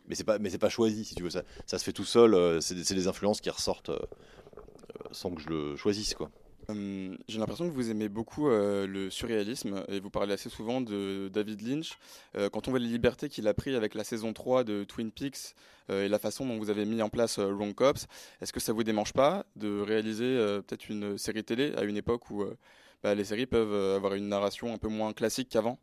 Mais 0.07 0.15
c'est 0.15 0.23
pas, 0.23 0.37
pas 0.39 0.69
choisi, 0.69 1.03
si 1.05 1.15
tu 1.15 1.23
veux. 1.23 1.29
Ça, 1.29 1.43
ça 1.65 1.79
se 1.79 1.83
fait 1.83 1.93
tout 1.93 2.05
seul. 2.05 2.35
euh, 2.35 2.61
c'est 2.61 2.75
des, 2.75 2.83
des 2.83 3.07
influences 3.07 3.41
qui 3.41 3.49
ressortent 3.49 3.89
euh, 3.89 3.99
euh, 3.99 5.09
sans 5.11 5.31
que 5.31 5.41
je 5.41 5.49
le 5.49 5.75
choisisse, 5.75 6.13
quoi. 6.13 6.29
Hum, 6.69 7.17
J'ai 7.27 7.39
l'impression 7.39 7.67
que 7.67 7.73
vous 7.73 7.91
aimez 7.91 8.07
beaucoup 8.07 8.49
euh, 8.49 8.87
le 8.87 9.09
surréalisme 9.09 9.83
et 9.89 9.99
vous 9.99 10.09
parlez 10.09 10.33
assez 10.33 10.49
souvent 10.49 10.79
de 10.79 11.29
David 11.31 11.61
Lynch. 11.61 11.97
Euh, 12.37 12.49
quand 12.49 12.67
on 12.67 12.71
voit 12.71 12.79
les 12.79 12.87
libertés 12.87 13.27
qu'il 13.27 13.47
a 13.49 13.53
pris 13.53 13.75
avec 13.75 13.95
la 13.95 14.05
saison 14.05 14.31
3 14.31 14.63
de 14.63 14.85
Twin 14.85 15.11
Peaks 15.11 15.55
euh, 15.89 16.05
et 16.05 16.07
la 16.07 16.19
façon 16.19 16.45
dont 16.45 16.57
vous 16.57 16.69
avez 16.69 16.85
mis 16.85 17.01
en 17.01 17.09
place 17.09 17.37
euh, 17.37 17.51
Wrong 17.51 17.75
Cops, 17.75 18.07
est-ce 18.41 18.53
que 18.53 18.61
ça 18.61 18.71
vous 18.71 18.83
démange 18.85 19.11
pas 19.11 19.45
de 19.57 19.81
réaliser 19.81 20.23
euh, 20.23 20.61
peut-être 20.61 20.87
une 20.89 21.17
série 21.17 21.43
télé 21.43 21.73
à 21.75 21.83
une 21.83 21.97
époque 21.97 22.29
où 22.31 22.43
euh, 22.43 22.57
bah, 23.03 23.13
les 23.13 23.25
séries 23.25 23.45
peuvent 23.45 23.73
euh, 23.73 23.97
avoir 23.97 24.13
une 24.13 24.29
narration 24.29 24.73
un 24.73 24.77
peu 24.77 24.87
moins 24.87 25.11
classique 25.11 25.49
qu'avant? 25.49 25.77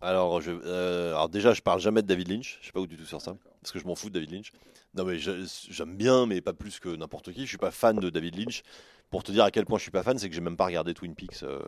Alors, 0.00 0.40
je, 0.40 0.52
euh, 0.52 1.10
alors 1.10 1.28
déjà, 1.28 1.52
je 1.54 1.60
parle 1.62 1.80
jamais 1.80 2.02
de 2.02 2.06
David 2.06 2.28
Lynch. 2.28 2.58
Je 2.60 2.66
sais 2.66 2.72
pas 2.72 2.80
où 2.80 2.86
du 2.86 2.96
tout 2.96 3.04
sur 3.04 3.20
ça, 3.20 3.36
parce 3.60 3.72
que 3.72 3.78
je 3.78 3.86
m'en 3.86 3.96
fous 3.96 4.08
de 4.10 4.14
David 4.14 4.30
Lynch. 4.30 4.52
Non, 4.94 5.04
mais 5.04 5.18
j'aime 5.18 5.96
bien, 5.96 6.26
mais 6.26 6.40
pas 6.40 6.52
plus 6.52 6.78
que 6.80 6.88
n'importe 6.88 7.32
qui. 7.32 7.42
Je 7.42 7.48
suis 7.48 7.58
pas 7.58 7.70
fan 7.70 7.98
de 7.98 8.08
David 8.10 8.36
Lynch. 8.36 8.62
Pour 9.10 9.22
te 9.22 9.32
dire 9.32 9.44
à 9.44 9.50
quel 9.50 9.64
point 9.64 9.78
je 9.78 9.82
suis 9.82 9.90
pas 9.90 10.02
fan, 10.02 10.18
c'est 10.18 10.28
que 10.28 10.34
j'ai 10.34 10.40
même 10.40 10.56
pas 10.56 10.66
regardé 10.66 10.92
Twin 10.92 11.14
Peaks, 11.14 11.42
euh, 11.42 11.60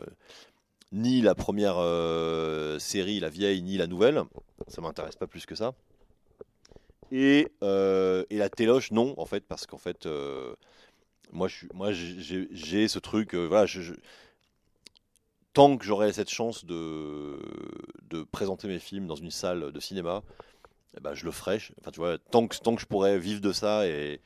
ni 0.91 1.21
la 1.21 1.33
première 1.33 1.77
euh, 1.77 2.77
série, 2.77 3.19
la 3.19 3.29
vieille, 3.29 3.61
ni 3.63 3.77
la 3.77 3.87
nouvelle. 3.87 4.23
Ça 4.67 4.81
m'intéresse 4.81 5.15
pas 5.15 5.27
plus 5.27 5.45
que 5.45 5.55
ça. 5.55 5.73
Et, 7.11 7.51
euh, 7.63 8.23
et 8.29 8.37
la 8.37 8.49
téloche, 8.49 8.91
non, 8.91 9.15
en 9.17 9.25
fait, 9.25 9.45
parce 9.45 9.65
qu'en 9.65 9.79
fait, 9.79 10.07
moi, 11.31 11.47
moi, 11.73 11.91
j'ai 11.91 12.87
ce 12.87 12.99
truc, 12.99 13.33
voilà, 13.33 13.65
tant 15.53 15.77
que 15.77 15.85
j'aurai 15.85 16.13
cette 16.13 16.29
chance 16.29 16.63
de, 16.63 17.39
de 18.09 18.23
présenter 18.23 18.67
mes 18.67 18.79
films 18.79 19.07
dans 19.07 19.15
une 19.15 19.31
salle 19.31 19.71
de 19.71 19.79
cinéma, 19.79 20.23
ben, 21.01 21.13
je 21.13 21.25
le 21.25 21.31
ferai. 21.31 21.59
Enfin, 21.79 21.91
tu 21.91 21.99
vois, 21.99 22.17
tant 22.17 22.47
que, 22.47 22.57
tant 22.57 22.75
que 22.75 22.81
je 22.81 22.85
pourrais 22.85 23.17
vivre 23.17 23.41
de 23.41 23.51
ça 23.51 23.87
et, 23.87 24.21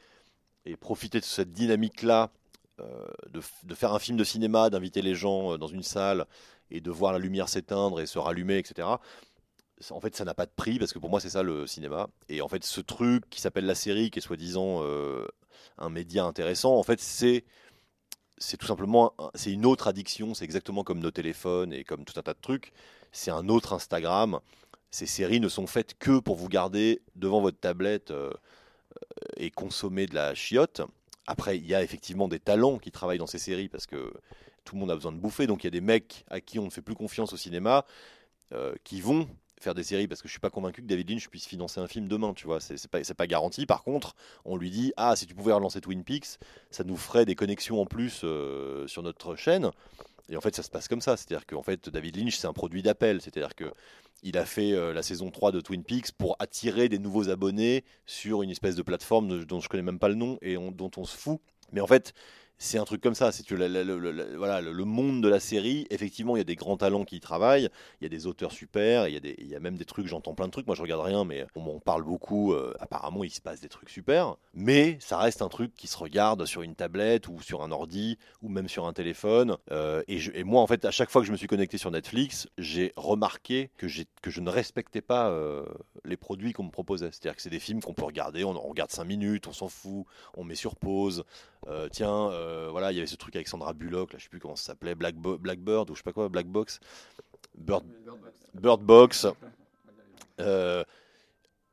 et 0.65 0.75
profiter 0.75 1.19
de 1.19 1.25
cette 1.25 1.53
dynamique-là, 1.53 2.31
de, 3.29 3.41
f- 3.41 3.65
de 3.65 3.75
faire 3.75 3.93
un 3.93 3.99
film 3.99 4.17
de 4.17 4.23
cinéma, 4.23 4.69
d'inviter 4.69 5.01
les 5.01 5.15
gens 5.15 5.53
euh, 5.53 5.57
dans 5.57 5.67
une 5.67 5.83
salle 5.83 6.25
et 6.71 6.81
de 6.81 6.91
voir 6.91 7.13
la 7.13 7.19
lumière 7.19 7.49
s'éteindre 7.49 8.01
et 8.01 8.05
se 8.05 8.19
rallumer, 8.19 8.57
etc. 8.57 8.87
En 9.91 9.99
fait, 9.99 10.15
ça 10.15 10.23
n'a 10.25 10.33
pas 10.33 10.45
de 10.45 10.51
prix 10.55 10.79
parce 10.79 10.93
que 10.93 10.99
pour 10.99 11.09
moi, 11.09 11.19
c'est 11.19 11.29
ça 11.29 11.43
le 11.43 11.67
cinéma. 11.67 12.07
Et 12.29 12.41
en 12.41 12.47
fait, 12.47 12.63
ce 12.63 12.81
truc 12.81 13.29
qui 13.29 13.41
s'appelle 13.41 13.65
la 13.65 13.75
série, 13.75 14.09
qui 14.09 14.19
est 14.19 14.21
soi-disant 14.21 14.79
euh, 14.83 15.27
un 15.77 15.89
média 15.89 16.23
intéressant, 16.25 16.75
en 16.77 16.83
fait, 16.83 16.99
c'est 17.01 17.43
c'est 18.37 18.57
tout 18.57 18.67
simplement 18.67 19.13
c'est 19.33 19.51
une 19.51 19.65
autre 19.65 19.87
addiction. 19.87 20.33
C'est 20.33 20.45
exactement 20.45 20.83
comme 20.83 20.99
nos 20.99 21.11
téléphones 21.11 21.73
et 21.73 21.83
comme 21.83 22.05
tout 22.05 22.17
un 22.19 22.23
tas 22.23 22.33
de 22.33 22.41
trucs. 22.41 22.73
C'est 23.11 23.31
un 23.31 23.47
autre 23.49 23.73
Instagram. 23.73 24.39
Ces 24.91 25.05
séries 25.05 25.39
ne 25.39 25.49
sont 25.49 25.67
faites 25.67 25.97
que 25.97 26.19
pour 26.19 26.35
vous 26.35 26.49
garder 26.49 27.01
devant 27.15 27.41
votre 27.41 27.59
tablette 27.59 28.11
euh, 28.11 28.31
euh, 28.31 29.25
et 29.37 29.51
consommer 29.51 30.05
de 30.05 30.15
la 30.15 30.35
chiotte. 30.35 30.81
Après, 31.27 31.57
il 31.57 31.65
y 31.65 31.73
a 31.73 31.81
effectivement 31.83 32.27
des 32.27 32.39
talents 32.39 32.77
qui 32.77 32.91
travaillent 32.91 33.17
dans 33.17 33.27
ces 33.27 33.39
séries 33.39 33.69
parce 33.69 33.85
que 33.87 34.13
tout 34.63 34.75
le 34.75 34.81
monde 34.81 34.91
a 34.91 34.95
besoin 34.95 35.11
de 35.11 35.17
bouffer. 35.17 35.47
Donc 35.47 35.63
il 35.63 35.67
y 35.67 35.69
a 35.69 35.71
des 35.71 35.81
mecs 35.81 36.25
à 36.29 36.41
qui 36.41 36.59
on 36.59 36.65
ne 36.65 36.69
fait 36.69 36.81
plus 36.81 36.95
confiance 36.95 37.33
au 37.33 37.37
cinéma 37.37 37.85
euh, 38.53 38.75
qui 38.83 39.01
vont 39.01 39.27
faire 39.59 39.73
des 39.73 39.83
séries 39.83 40.07
parce 40.07 40.21
que 40.21 40.27
je 40.27 40.33
suis 40.33 40.39
pas 40.39 40.49
convaincu 40.49 40.81
que 40.81 40.87
David 40.87 41.09
Lynch 41.09 41.29
puisse 41.29 41.45
financer 41.45 41.79
un 41.79 41.87
film 41.87 42.07
demain, 42.07 42.33
tu 42.33 42.45
vois, 42.45 42.59
c'est 42.59 42.87
pas, 42.87 43.01
pas 43.01 43.27
garanti. 43.27 43.65
Par 43.65 43.83
contre, 43.83 44.15
on 44.43 44.57
lui 44.57 44.69
dit 44.69 44.93
ah 44.97 45.15
si 45.15 45.25
tu 45.25 45.33
pouvais 45.33 45.53
relancer 45.53 45.81
Twin 45.81 46.03
Peaks, 46.03 46.37
ça 46.71 46.83
nous 46.83 46.97
ferait 46.97 47.25
des 47.25 47.35
connexions 47.35 47.81
en 47.81 47.85
plus 47.85 48.21
euh, 48.23 48.85
sur 48.87 49.01
notre 49.01 49.35
chaîne. 49.35 49.71
Et 50.29 50.37
en 50.37 50.41
fait, 50.41 50.55
ça 50.55 50.63
se 50.63 50.69
passe 50.69 50.87
comme 50.87 51.01
ça, 51.01 51.17
c'est-à-dire 51.17 51.45
qu'en 51.45 51.61
fait, 51.63 51.89
David 51.89 52.17
Lynch, 52.17 52.35
c'est 52.37 52.47
un 52.47 52.53
produit 52.53 52.81
d'appel, 52.81 53.21
c'est-à-dire 53.21 53.55
que 53.55 53.71
il 54.23 54.37
a 54.37 54.45
fait 54.45 54.71
euh, 54.73 54.91
la 54.93 55.03
saison 55.03 55.29
3 55.29 55.51
de 55.51 55.61
Twin 55.61 55.83
Peaks 55.83 56.11
pour 56.13 56.35
attirer 56.39 56.89
des 56.89 56.97
nouveaux 56.97 57.29
abonnés 57.29 57.83
sur 58.07 58.41
une 58.41 58.49
espèce 58.49 58.75
de 58.75 58.81
plateforme 58.81 59.45
dont 59.45 59.59
je 59.59 59.69
connais 59.69 59.83
même 59.83 59.99
pas 59.99 60.09
le 60.09 60.15
nom 60.15 60.39
et 60.41 60.57
on- 60.57 60.71
dont 60.71 60.89
on 60.97 61.03
se 61.05 61.15
fout. 61.15 61.39
Mais 61.71 61.81
en 61.81 61.87
fait, 61.87 62.13
c'est 62.57 62.77
un 62.77 62.85
truc 62.85 63.01
comme 63.01 63.15
ça. 63.15 63.31
C'est 63.31 63.45
voilà, 63.51 64.61
le, 64.61 64.85
monde 64.85 65.21
de 65.21 65.27
la 65.27 65.39
série, 65.39 65.87
effectivement, 65.89 66.35
il 66.35 66.39
y 66.39 66.41
a 66.41 66.45
des 66.45 66.55
grands 66.55 66.77
talents 66.77 67.03
qui 67.03 67.17
y 67.17 67.19
travaillent, 67.19 67.69
il 67.99 68.03
y 68.03 68.05
a 68.05 68.09
des 68.09 68.27
auteurs 68.27 68.51
super, 68.51 69.07
il 69.07 69.47
y 69.47 69.55
a, 69.55 69.59
même 69.59 69.77
des 69.77 69.85
trucs, 69.85 70.07
j'entends 70.07 70.33
plein 70.33 70.47
de 70.47 70.51
trucs. 70.51 70.67
Moi, 70.67 70.75
je 70.75 70.81
regarde 70.81 71.01
rien, 71.01 71.25
mais 71.25 71.45
on 71.55 71.61
m'en 71.61 71.79
parle 71.79 72.03
beaucoup. 72.03 72.53
euh, 72.53 72.73
apparemment, 72.79 73.23
il 73.23 73.29
se 73.29 73.41
passe 73.41 73.61
des 73.61 73.69
trucs 73.69 73.89
super. 73.89 74.35
Mais 74.53 74.97
ça 74.99 75.17
reste 75.17 75.41
un 75.41 75.49
truc 75.49 75.73
qui 75.75 75.87
se 75.87 75.97
regarde 75.97 76.45
sur 76.45 76.61
une 76.61 76.75
tablette 76.75 77.27
ou 77.27 77.41
sur 77.41 77.63
un 77.63 77.71
ordi 77.71 78.17
ou 78.41 78.49
même 78.49 78.69
sur 78.69 78.85
un 78.85 78.93
téléphone. 78.93 79.57
Euh, 79.71 80.03
et, 80.07 80.43
moi, 80.43 80.61
en 80.61 80.67
fait, 80.67 80.85
à 80.85 80.91
chaque 80.91 81.09
fois 81.09 81.21
que 81.21 81.27
je 81.27 81.31
me 81.31 81.37
suis 81.37 81.47
connecté 81.47 81.77
sur 81.77 81.91
Netflix, 81.91 82.47
j'ai 82.57 82.93
remarqué 82.95 83.69
que 83.77 83.87
je 83.87 84.41
ne 84.41 84.49
respectais 84.49 85.01
pas 85.01 85.29
euh, 85.29 85.65
les 86.03 86.17
produits 86.17 86.53
qu'on 86.53 86.63
me 86.63 86.71
proposait. 86.71 87.09
C'est-à-dire 87.11 87.35
que 87.35 87.41
c'est 87.41 87.49
des 87.49 87.59
films 87.59 87.81
qu'on 87.81 87.93
peut 87.93 88.05
regarder, 88.05 88.43
on, 88.43 88.51
on 88.51 88.69
regarde 88.69 88.91
5 88.91 89.03
minutes, 89.03 89.47
on 89.47 89.53
s'en 89.53 89.67
fout, 89.67 90.05
on 90.35 90.43
met 90.43 90.55
sur 90.55 90.75
pause. 90.75 91.23
Euh, 91.67 91.89
tiens, 91.91 92.29
euh, 92.29 92.67
voilà, 92.69 92.91
il 92.91 92.95
y 92.95 92.99
avait 92.99 93.07
ce 93.07 93.15
truc 93.15 93.35
avec 93.35 93.47
Sandra 93.47 93.73
Bullock, 93.73 94.13
là, 94.13 94.19
je 94.19 94.23
sais 94.23 94.29
plus 94.29 94.39
comment 94.39 94.55
ça 94.55 94.65
s'appelait, 94.65 94.93
Black 94.95 95.15
Blackbird 95.15 95.89
ou 95.89 95.95
je 95.95 95.99
sais 95.99 96.03
pas 96.03 96.13
quoi, 96.13 96.29
Black 96.29 96.47
Box, 96.47 96.79
Bird, 97.55 97.83
Box. 98.81 99.27
Euh, 100.39 100.83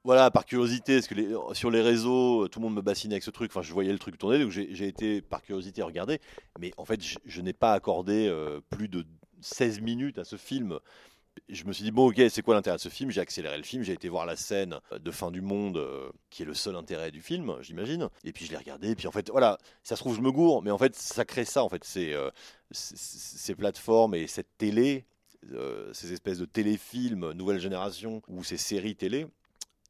voilà, 0.04 0.30
par 0.30 0.46
curiosité, 0.46 0.96
parce 0.96 1.06
que 1.06 1.54
sur 1.54 1.70
les 1.70 1.80
réseaux, 1.80 2.48
tout 2.48 2.58
le 2.58 2.64
monde 2.64 2.74
me 2.74 2.82
bassinait 2.82 3.14
avec 3.14 3.22
ce 3.22 3.30
truc. 3.30 3.50
Enfin, 3.52 3.62
je 3.62 3.72
voyais 3.72 3.92
le 3.92 3.98
truc 3.98 4.18
tourner, 4.18 4.38
donc 4.38 4.50
j'ai 4.50 4.86
été 4.88 5.20
par 5.20 5.42
curiosité 5.42 5.82
regarder. 5.82 6.20
Mais 6.58 6.72
en 6.76 6.84
fait, 6.84 7.00
je, 7.24 7.40
n'ai 7.40 7.52
pas 7.52 7.72
accordé 7.72 8.32
plus 8.70 8.88
de 8.88 9.04
16 9.40 9.80
minutes 9.80 10.18
à 10.18 10.24
ce 10.24 10.36
film. 10.36 10.78
Je 11.48 11.64
me 11.64 11.72
suis 11.72 11.84
dit, 11.84 11.90
bon, 11.90 12.08
ok, 12.08 12.20
c'est 12.30 12.42
quoi 12.42 12.54
l'intérêt 12.54 12.76
de 12.76 12.80
ce 12.80 12.88
film? 12.88 13.10
J'ai 13.10 13.20
accéléré 13.20 13.56
le 13.56 13.62
film, 13.62 13.82
j'ai 13.82 13.92
été 13.92 14.08
voir 14.08 14.26
la 14.26 14.36
scène 14.36 14.78
de 14.98 15.10
fin 15.10 15.30
du 15.30 15.40
monde, 15.40 15.76
euh, 15.78 16.10
qui 16.30 16.42
est 16.42 16.46
le 16.46 16.54
seul 16.54 16.76
intérêt 16.76 17.10
du 17.10 17.20
film, 17.20 17.56
j'imagine. 17.60 18.08
Et 18.24 18.32
puis 18.32 18.44
je 18.44 18.50
l'ai 18.50 18.56
regardé, 18.56 18.90
et 18.90 18.94
puis 18.94 19.06
en 19.06 19.12
fait, 19.12 19.30
voilà, 19.30 19.58
ça 19.82 19.96
se 19.96 20.00
trouve, 20.00 20.16
je 20.16 20.20
me 20.20 20.30
gourre, 20.30 20.62
mais 20.62 20.70
en 20.70 20.78
fait, 20.78 20.94
ça 20.94 21.24
crée 21.24 21.44
ça, 21.44 21.64
en 21.64 21.68
fait, 21.68 21.84
c'est 21.84 22.12
euh, 22.12 22.30
ces 22.70 23.54
plateformes 23.54 24.14
et 24.14 24.26
cette 24.26 24.56
télé, 24.58 25.04
euh, 25.52 25.92
ces 25.92 26.12
espèces 26.12 26.38
de 26.38 26.44
téléfilms 26.44 27.32
nouvelle 27.32 27.58
génération 27.58 28.22
ou 28.28 28.44
ces 28.44 28.56
séries 28.56 28.96
télé, 28.96 29.26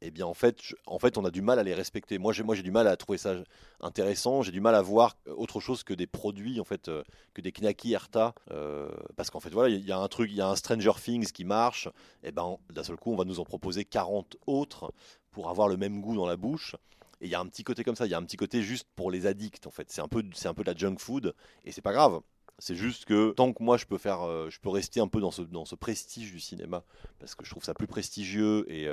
eh 0.05 0.11
bien 0.11 0.25
en 0.25 0.33
fait, 0.33 0.59
en 0.85 0.99
fait, 0.99 1.17
on 1.17 1.25
a 1.25 1.31
du 1.31 1.41
mal 1.41 1.59
à 1.59 1.63
les 1.63 1.73
respecter. 1.73 2.17
Moi, 2.17 2.33
j'ai, 2.33 2.43
moi, 2.43 2.55
du 2.55 2.71
mal 2.71 2.87
à 2.87 2.97
trouver 2.97 3.17
ça 3.17 3.35
intéressant. 3.79 4.41
J'ai 4.41 4.51
du 4.51 4.59
mal 4.59 4.75
à 4.75 4.81
voir 4.81 5.15
autre 5.27 5.59
chose 5.61 5.83
que 5.83 5.93
des 5.93 6.07
produits, 6.07 6.59
en 6.59 6.65
fait, 6.65 6.89
euh, 6.89 7.03
que 7.33 7.41
des 7.41 7.51
knacky 7.51 7.93
Erta, 7.93 8.33
euh, 8.51 8.89
parce 9.15 9.29
qu'en 9.29 9.39
fait, 9.39 9.49
voilà, 9.49 9.69
il 9.69 9.85
y 9.85 9.91
a 9.91 9.97
un 9.97 10.07
truc, 10.09 10.29
il 10.29 10.35
y 10.35 10.41
a 10.41 10.49
un 10.49 10.55
Stranger 10.55 10.91
Things 11.01 11.31
qui 11.31 11.45
marche. 11.45 11.87
Et 12.23 12.31
ben, 12.31 12.57
d'un 12.71 12.83
seul 12.83 12.97
coup, 12.97 13.13
on 13.13 13.15
va 13.15 13.23
nous 13.23 13.39
en 13.39 13.45
proposer 13.45 13.85
40 13.85 14.37
autres 14.45 14.93
pour 15.31 15.49
avoir 15.49 15.69
le 15.69 15.77
même 15.77 16.01
goût 16.01 16.15
dans 16.15 16.27
la 16.27 16.35
bouche. 16.37 16.75
Et 17.21 17.27
il 17.27 17.29
y 17.29 17.35
a 17.35 17.39
un 17.39 17.47
petit 17.47 17.63
côté 17.63 17.85
comme 17.85 17.95
ça. 17.95 18.05
Il 18.05 18.11
y 18.11 18.13
a 18.13 18.17
un 18.17 18.23
petit 18.23 18.37
côté 18.37 18.61
juste 18.61 18.87
pour 18.95 19.09
les 19.09 19.25
addicts, 19.25 19.67
en 19.67 19.71
fait. 19.71 19.89
C'est 19.89 20.01
un 20.01 20.09
peu, 20.09 20.23
c'est 20.33 20.49
un 20.49 20.53
peu 20.53 20.63
de 20.63 20.71
la 20.71 20.77
junk 20.77 20.97
food, 20.99 21.33
et 21.63 21.71
c'est 21.71 21.81
pas 21.81 21.93
grave. 21.93 22.19
C'est 22.59 22.75
juste 22.75 23.05
que 23.05 23.31
tant 23.31 23.51
que 23.51 23.63
moi 23.63 23.77
je 23.77 23.85
peux 23.85 23.97
faire, 23.97 24.21
euh, 24.21 24.49
je 24.49 24.59
peux 24.59 24.69
rester 24.69 24.99
un 24.99 25.07
peu 25.07 25.19
dans 25.19 25.31
ce, 25.31 25.41
dans 25.41 25.65
ce 25.65 25.75
prestige 25.75 26.31
du 26.31 26.39
cinéma, 26.39 26.83
parce 27.19 27.35
que 27.35 27.45
je 27.45 27.49
trouve 27.49 27.63
ça 27.63 27.73
plus 27.73 27.87
prestigieux 27.87 28.71
et, 28.71 28.87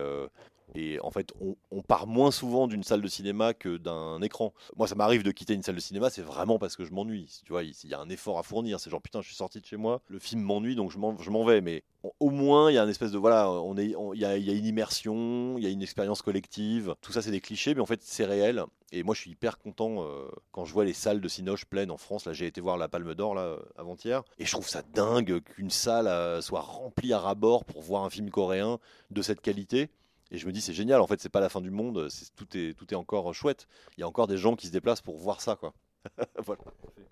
et 0.74 1.00
en 1.00 1.10
fait 1.10 1.32
on, 1.40 1.82
part 1.82 2.06
moins 2.06 2.30
souvent 2.30 2.68
d'une 2.68 2.82
salle 2.82 3.00
de 3.00 3.08
cinéma 3.08 3.54
que 3.54 3.76
d'un 3.76 4.20
écran. 4.22 4.52
Moi 4.76 4.86
ça 4.86 4.94
m'arrive 4.94 5.22
de 5.22 5.30
quitter 5.32 5.54
une 5.54 5.62
salle 5.62 5.74
de 5.74 5.80
cinéma, 5.80 6.10
c'est 6.10 6.22
vraiment 6.22 6.58
parce 6.58 6.76
que 6.76 6.84
je 6.84 6.92
m'ennuie. 6.92 7.40
Tu 7.44 7.52
vois, 7.52 7.62
il 7.62 7.74
y 7.84 7.94
a 7.94 8.00
un 8.00 8.08
effort 8.08 8.38
à 8.38 8.42
fournir. 8.42 8.78
C'est 8.78 8.90
genre 8.90 9.02
putain, 9.02 9.20
je 9.22 9.26
suis 9.26 9.36
sorti 9.36 9.60
de 9.60 9.66
chez 9.66 9.76
moi, 9.76 10.02
le 10.08 10.18
film 10.18 10.42
m'ennuie 10.42 10.76
donc 10.76 10.90
je 10.90 10.98
m'en, 10.98 11.44
vais. 11.44 11.60
Mais 11.60 11.82
au 12.20 12.30
moins 12.30 12.70
il 12.70 12.74
y 12.74 12.78
a 12.78 12.84
une 12.84 12.90
espèce 12.90 13.12
de 13.12 13.18
voilà, 13.18 13.50
on 13.50 13.76
il 13.76 14.18
y, 14.18 14.24
a, 14.24 14.36
une 14.36 14.66
immersion, 14.66 15.56
il 15.58 15.64
y 15.64 15.66
a 15.66 15.70
une 15.70 15.82
expérience 15.82 16.22
collective. 16.22 16.94
Tout 17.00 17.12
ça 17.12 17.22
c'est 17.22 17.30
des 17.30 17.40
clichés, 17.40 17.74
mais 17.74 17.80
en 17.80 17.86
fait 17.86 18.00
c'est 18.02 18.24
réel. 18.24 18.64
Et 18.92 19.02
moi 19.02 19.14
je 19.14 19.20
suis 19.20 19.30
hyper 19.30 19.58
content 19.58 20.02
euh, 20.02 20.28
quand 20.52 20.64
je 20.64 20.72
vois 20.72 20.84
les 20.84 20.92
salles 20.92 21.20
de 21.20 21.28
Cinoche 21.28 21.64
pleines 21.64 21.90
en 21.90 21.96
France. 21.96 22.26
Là 22.26 22.32
j'ai 22.32 22.46
été 22.46 22.60
voir 22.60 22.76
la 22.76 22.88
Palme 22.88 23.14
d'Or 23.14 23.34
là 23.34 23.56
avant-hier 23.76 24.22
et 24.38 24.44
je 24.44 24.52
trouve 24.52 24.68
ça 24.68 24.82
dingue 24.82 25.40
qu'une 25.40 25.70
salle 25.70 26.06
euh, 26.06 26.40
soit 26.40 26.60
remplie 26.60 27.12
à 27.12 27.18
ras-bord 27.18 27.64
pour 27.64 27.82
voir 27.82 28.04
un 28.04 28.10
film 28.10 28.30
coréen 28.30 28.78
de 29.10 29.22
cette 29.22 29.40
qualité. 29.40 29.90
Et 30.30 30.38
je 30.38 30.46
me 30.46 30.52
dis, 30.52 30.60
c'est 30.60 30.72
génial, 30.72 31.00
en 31.00 31.06
fait, 31.06 31.20
c'est 31.20 31.28
pas 31.28 31.40
la 31.40 31.48
fin 31.48 31.60
du 31.60 31.70
monde, 31.70 32.08
c'est- 32.08 32.34
tout, 32.36 32.46
est, 32.56 32.74
tout 32.78 32.92
est 32.92 32.96
encore 32.96 33.32
chouette. 33.34 33.66
Il 33.96 34.00
y 34.00 34.04
a 34.04 34.08
encore 34.08 34.26
des 34.28 34.36
gens 34.36 34.54
qui 34.56 34.66
se 34.68 34.72
déplacent 34.72 35.00
pour 35.02 35.16
voir 35.18 35.40
ça, 35.40 35.56
quoi. 35.56 35.72
voilà. 36.44 36.62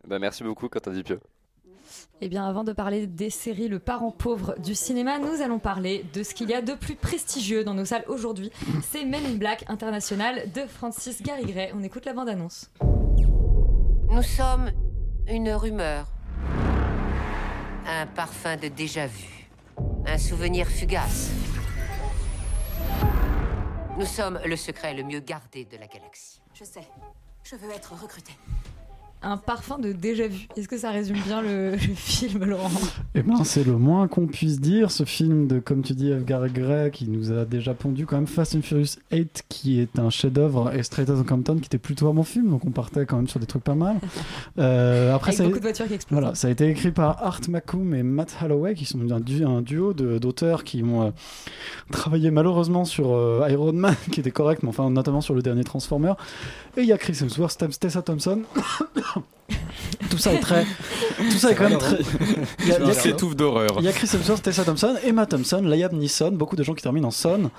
Bah, 0.07 0.19
merci 0.19 0.45
beaucoup, 0.45 0.69
Quentin 0.69 0.93
Dupieux. 0.93 1.21
Eh 2.21 2.29
bien, 2.29 2.47
avant 2.47 2.65
de 2.65 2.73
parler 2.73 3.07
des 3.07 3.31
séries 3.31 3.69
Le 3.69 3.79
parent 3.79 4.11
pauvre 4.11 4.55
du 4.59 4.75
cinéma, 4.75 5.19
nous 5.19 5.41
allons 5.41 5.59
parler 5.59 6.05
de 6.13 6.23
ce 6.23 6.35
qu'il 6.35 6.51
y 6.51 6.55
a 6.55 6.61
de 6.61 6.75
plus 6.75 6.97
prestigieux 6.97 7.65
dans 7.65 7.73
nos 7.75 7.87
salles 7.87 8.05
aujourd'hui. 8.09 8.51
C'est 8.83 9.05
Men 9.07 9.25
in 9.25 9.35
Black 9.37 9.65
International 9.69 10.53
de 10.53 10.67
Francis 10.67 11.23
Garrigray. 11.23 11.73
On 11.75 11.83
écoute 11.83 12.05
la 12.05 12.13
bande-annonce. 12.13 12.71
Nous 14.11 14.23
sommes 14.23 14.71
une 15.29 15.51
rumeur. 15.51 16.07
Un 17.87 18.07
parfum 18.07 18.57
de 18.57 18.69
déjà-vu. 18.69 19.49
Un 20.07 20.19
souvenir 20.19 20.67
fugace. 20.67 21.31
Nous 23.99 24.07
sommes 24.07 24.39
le 24.45 24.55
secret 24.55 24.95
le 24.95 25.03
mieux 25.03 25.19
gardé 25.19 25.65
de 25.65 25.77
la 25.77 25.89
galaxie. 25.89 26.41
Je 26.55 26.63
sais. 26.63 26.87
Je 27.43 27.57
veux 27.57 27.73
être 27.73 28.01
recrutée. 28.01 28.37
Un 29.21 29.37
parfum 29.37 29.79
de 29.79 29.91
déjà-vu. 29.93 30.47
Est-ce 30.57 30.69
que 30.69 30.79
ça 30.79 30.91
résume 30.91 31.17
bien 31.27 31.43
le, 31.43 31.73
le 31.73 31.79
film, 31.79 32.45
Laurent 32.45 32.71
Eh 33.17 33.23
ben, 33.23 33.43
c'est 33.43 33.65
le 33.65 33.77
moins 33.77 34.07
qu'on 34.07 34.27
puisse 34.27 34.61
dire. 34.61 34.91
Ce 34.93 35.03
film 35.05 35.49
de, 35.49 35.59
comme 35.59 35.83
tu 35.83 35.95
dis, 35.95 36.11
Edgar 36.11 36.47
Gray, 36.49 36.91
qui 36.93 37.09
nous 37.09 37.33
a 37.33 37.45
déjà 37.45 37.75
pondu 37.75 38.07
quand 38.07 38.17
même 38.17 38.27
Fast 38.29 38.55
and 38.55 38.63
Furious 38.63 38.97
8, 39.11 39.45
qui 39.49 39.81
est 39.81 39.99
un 39.99 40.11
chef-d'œuvre, 40.11 40.73
et 40.73 40.83
Straight 40.85 41.09
Outta 41.09 41.25
Compton, 41.29 41.57
qui 41.57 41.67
était 41.67 41.79
plutôt 41.79 42.09
un 42.09 42.15
bon 42.15 42.23
film. 42.23 42.51
Donc 42.51 42.65
on 42.65 42.71
partait 42.71 43.07
quand 43.07 43.17
même 43.17 43.27
sur 43.29 43.41
des 43.41 43.47
trucs 43.47 43.65
pas 43.65 43.75
mal. 43.75 43.97
Euh, 44.59 45.15
après, 45.15 45.29
Avec 45.31 45.39
ça 45.39 45.45
beaucoup 45.45 45.59
de 45.59 45.63
voitures 45.63 45.87
qui 45.87 45.95
explosent. 45.95 46.19
Voilà, 46.21 46.35
ça 46.35 46.49
a 46.49 46.51
été 46.51 46.69
écrit 46.69 46.91
par 46.91 47.23
Art 47.23 47.41
Macomb 47.49 47.93
et 47.95 48.03
Matt 48.03 48.37
Holloway, 48.43 48.75
qui 48.75 48.85
sont 48.87 48.99
un, 49.13 49.21
du- 49.21 49.45
un 49.45 49.63
duo 49.63 49.93
de- 49.93 50.19
d'auteurs 50.19 50.65
qui 50.65 50.83
ont 50.83 51.03
euh, 51.03 51.11
travaillé 51.93 52.31
malheureusement 52.33 52.85
sur 52.85 53.13
euh, 53.15 53.47
Iron 53.51 53.73
Man, 53.73 53.95
qui 54.13 54.19
était 54.21 54.31
correct, 54.33 54.63
mais 54.65 54.69
enfin 54.71 54.91
notamment 54.91 55.21
sur 55.21 55.35
le 55.35 55.43
dernier 55.43 55.63
Transformer. 55.65 56.15
Et 56.77 56.81
il 56.83 56.87
y 56.89 56.93
a 56.93 56.99
Chris 56.99 57.19
Hemsworth, 57.21 57.57
Tessa 57.79 58.03
Thompson. 58.03 58.43
Tout 60.11 60.19
ça 60.19 60.35
est 60.35 60.41
très, 60.41 60.65
tout 61.17 61.39
ça 61.39 61.51
est 61.53 61.55
quand 61.55 61.69
même 61.71 61.79
très. 61.79 61.97
Il 62.61 62.69
y 62.69 62.73
a- 62.73 62.79
il 62.81 62.87
y 62.87 62.91
a- 62.91 62.95
Il 63.07 63.35
d'horreur. 63.35 63.77
il 63.79 63.85
y 63.85 63.89
a 63.89 63.93
Chris 63.93 64.09
Hemsworth, 64.13 64.43
Tessa 64.43 64.63
Thompson, 64.65 64.95
Emma 65.05 65.25
Thompson, 65.25 65.63
Liam 65.63 65.97
Neeson, 65.97 66.33
beaucoup 66.33 66.55
de 66.57 66.63
gens 66.63 66.75
qui 66.75 66.83
terminent 66.83 67.09
en 67.09 67.11
son. 67.11 67.51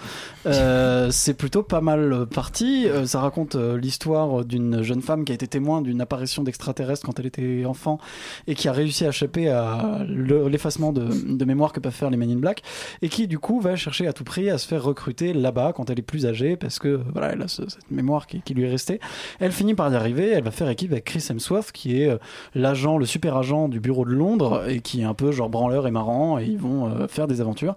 Euh, 0.45 1.09
c'est 1.11 1.33
plutôt 1.33 1.63
pas 1.63 1.81
mal 1.81 2.27
parti. 2.27 2.87
Euh, 2.87 3.05
ça 3.07 3.19
raconte 3.21 3.55
euh, 3.55 3.77
l'histoire 3.77 4.45
d'une 4.45 4.83
jeune 4.83 5.01
femme 5.01 5.25
qui 5.25 5.31
a 5.31 5.35
été 5.35 5.47
témoin 5.47 5.81
d'une 5.81 5.99
apparition 6.01 6.43
d'extraterrestres 6.43 7.05
quand 7.05 7.19
elle 7.19 7.25
était 7.25 7.65
enfant 7.65 7.99
et 8.47 8.53
qui 8.55 8.67
a 8.67 8.71
réussi 8.71 9.05
à 9.05 9.09
échapper 9.09 9.49
à 9.49 10.01
le- 10.07 10.47
l'effacement 10.47 10.91
de, 10.93 11.07
de 11.27 11.45
mémoire 11.45 11.73
que 11.73 11.79
peuvent 11.79 11.91
faire 11.93 12.09
les 12.11 12.17
Men 12.17 12.29
in 12.31 12.35
Black 12.37 12.61
et 13.01 13.09
qui 13.09 13.27
du 13.27 13.39
coup 13.39 13.59
va 13.61 13.75
chercher 13.75 14.05
à 14.07 14.13
tout 14.13 14.23
prix 14.23 14.49
à 14.51 14.57
se 14.59 14.67
faire 14.67 14.83
recruter 14.83 15.33
là-bas 15.33 15.73
quand 15.75 15.89
elle 15.89 15.97
est 15.99 16.03
plus 16.03 16.25
âgée 16.27 16.55
parce 16.55 16.77
que 16.77 16.99
voilà 17.13 17.33
elle 17.33 17.41
a 17.41 17.47
ce- 17.47 17.67
cette 17.67 17.89
mémoire 17.89 18.27
qui, 18.27 18.41
qui 18.41 18.53
lui 18.53 18.63
est 18.65 18.69
restée. 18.69 18.99
Elle 19.39 19.51
finit 19.51 19.73
par 19.73 19.91
y 19.91 19.95
arriver. 19.95 20.29
Elle 20.29 20.43
va 20.43 20.51
faire 20.51 20.69
équipe 20.69 20.91
avec 20.91 21.05
Chris 21.05 21.25
Hemsworth 21.29 21.38
qui 21.73 22.01
est 22.01 22.09
euh, 22.09 22.17
l'agent, 22.55 22.97
le 22.97 23.05
super 23.05 23.37
agent 23.37 23.67
du 23.69 23.79
bureau 23.79 24.05
de 24.05 24.11
Londres 24.11 24.63
et 24.67 24.81
qui 24.81 25.01
est 25.01 25.05
un 25.05 25.13
peu 25.13 25.31
genre 25.31 25.49
branleur 25.49 25.87
et 25.87 25.91
marrant 25.91 26.39
et 26.39 26.45
ils 26.45 26.57
vont 26.57 26.87
euh, 26.87 27.07
faire 27.07 27.27
des 27.27 27.41
aventures. 27.41 27.75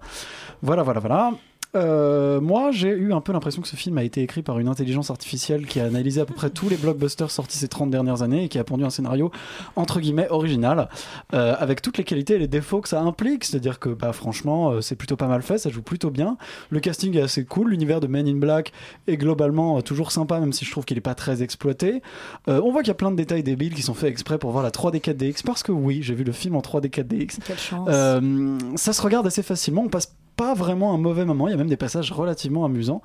Voilà, 0.61 0.83
voilà, 0.83 0.99
voilà. 0.99 1.31
Euh, 1.75 2.39
moi, 2.39 2.71
j'ai 2.71 2.89
eu 2.89 3.13
un 3.13 3.21
peu 3.21 3.33
l'impression 3.33 3.61
que 3.61 3.67
ce 3.67 3.75
film 3.75 3.97
a 3.97 4.03
été 4.03 4.21
écrit 4.21 4.43
par 4.43 4.59
une 4.59 4.67
intelligence 4.67 5.09
artificielle 5.09 5.65
qui 5.65 5.79
a 5.79 5.85
analysé 5.85 6.21
à 6.21 6.25
peu 6.25 6.33
près 6.33 6.49
tous 6.49 6.69
les 6.69 6.77
blockbusters 6.77 7.31
sortis 7.31 7.57
ces 7.57 7.67
30 7.67 7.89
dernières 7.89 8.21
années 8.21 8.45
et 8.45 8.49
qui 8.49 8.59
a 8.59 8.63
pondu 8.63 8.83
un 8.83 8.89
scénario 8.89 9.31
entre 9.75 9.99
guillemets 9.99 10.27
original, 10.29 10.89
euh, 11.33 11.55
avec 11.57 11.81
toutes 11.81 11.97
les 11.97 12.03
qualités 12.03 12.35
et 12.35 12.39
les 12.39 12.47
défauts 12.47 12.81
que 12.81 12.89
ça 12.89 13.01
implique. 13.01 13.43
C'est-à-dire 13.45 13.79
que, 13.79 13.89
bah, 13.89 14.13
franchement, 14.13 14.71
euh, 14.71 14.81
c'est 14.81 14.95
plutôt 14.95 15.15
pas 15.15 15.27
mal 15.27 15.41
fait, 15.41 15.57
ça 15.57 15.69
joue 15.69 15.81
plutôt 15.81 16.11
bien. 16.11 16.37
Le 16.69 16.79
casting 16.79 17.15
est 17.17 17.21
assez 17.21 17.45
cool, 17.45 17.71
l'univers 17.71 17.99
de 17.99 18.07
Men 18.07 18.27
in 18.27 18.35
Black 18.35 18.71
est 19.07 19.17
globalement 19.17 19.77
euh, 19.77 19.81
toujours 19.81 20.11
sympa, 20.11 20.39
même 20.39 20.53
si 20.53 20.65
je 20.65 20.71
trouve 20.71 20.85
qu'il 20.85 20.97
est 20.97 21.01
pas 21.01 21.15
très 21.15 21.43
exploité. 21.43 22.01
Euh, 22.47 22.61
on 22.63 22.71
voit 22.71 22.81
qu'il 22.81 22.89
y 22.89 22.91
a 22.91 22.95
plein 22.95 23.11
de 23.11 23.15
détails 23.15 23.43
débiles 23.43 23.73
qui 23.73 23.81
sont 23.81 23.93
faits 23.93 24.09
exprès 24.09 24.37
pour 24.37 24.51
voir 24.51 24.63
la 24.63 24.71
3D 24.71 24.99
4DX, 24.99 25.43
parce 25.43 25.63
que 25.63 25.71
oui, 25.71 26.01
j'ai 26.01 26.13
vu 26.13 26.23
le 26.23 26.31
film 26.31 26.55
en 26.55 26.61
3D 26.61 26.89
4DX. 26.89 27.39
Quelle 27.45 27.57
chance. 27.57 27.87
Euh, 27.91 28.57
ça 28.75 28.93
se 28.93 29.01
regarde 29.01 29.27
assez 29.27 29.43
facilement, 29.43 29.83
on 29.83 29.89
passe 29.89 30.13
pas 30.43 30.53
vraiment 30.53 30.93
un 30.93 30.97
mauvais 30.97 31.23
moment, 31.23 31.47
il 31.47 31.51
y 31.51 31.53
a 31.53 31.57
même 31.57 31.69
des 31.69 31.77
passages 31.77 32.11
relativement 32.11 32.65
amusants. 32.65 33.01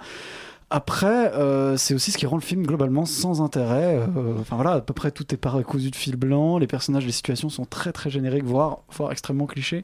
Après, 0.71 1.33
euh, 1.35 1.79
c'est 1.79 1.95
aussi 1.95 2.11
ce 2.11 2.19
qui 2.19 2.27
rend 2.27 2.37
le 2.37 2.43
film 2.43 2.67
globalement 2.67 3.07
sans 3.07 3.41
intérêt. 3.41 3.97
Euh, 3.97 4.35
Enfin 4.39 4.57
voilà, 4.57 4.73
à 4.73 4.81
peu 4.83 4.93
près 4.93 5.11
tout 5.11 5.25
est 5.33 5.39
par 5.39 5.59
cousu 5.63 5.91
de 5.91 5.97
fil 5.97 6.17
blanc. 6.17 6.59
Les 6.59 6.67
personnages, 6.67 7.07
les 7.07 7.13
situations 7.13 7.49
sont 7.49 7.65
très 7.65 7.91
très 7.91 8.11
génériques, 8.11 8.45
voire, 8.45 8.81
voire 8.93 9.11
extrêmement 9.11 9.47
clichés. 9.47 9.83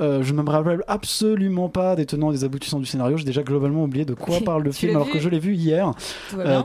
Euh, 0.00 0.24
je 0.24 0.32
ne 0.34 0.42
me 0.42 0.50
rappelle 0.50 0.82
absolument 0.88 1.68
pas 1.68 1.94
des 1.94 2.06
tenants 2.06 2.30
et 2.32 2.34
des 2.34 2.44
aboutissants 2.44 2.80
du 2.80 2.86
scénario. 2.86 3.16
J'ai 3.16 3.24
déjà 3.24 3.44
globalement 3.44 3.84
oublié 3.84 4.04
de 4.04 4.14
quoi 4.14 4.40
parle 4.44 4.64
le 4.64 4.72
film 4.72 4.96
alors 4.96 5.08
que 5.10 5.20
je 5.20 5.28
l'ai 5.28 5.38
vu 5.38 5.54
hier. 5.54 5.92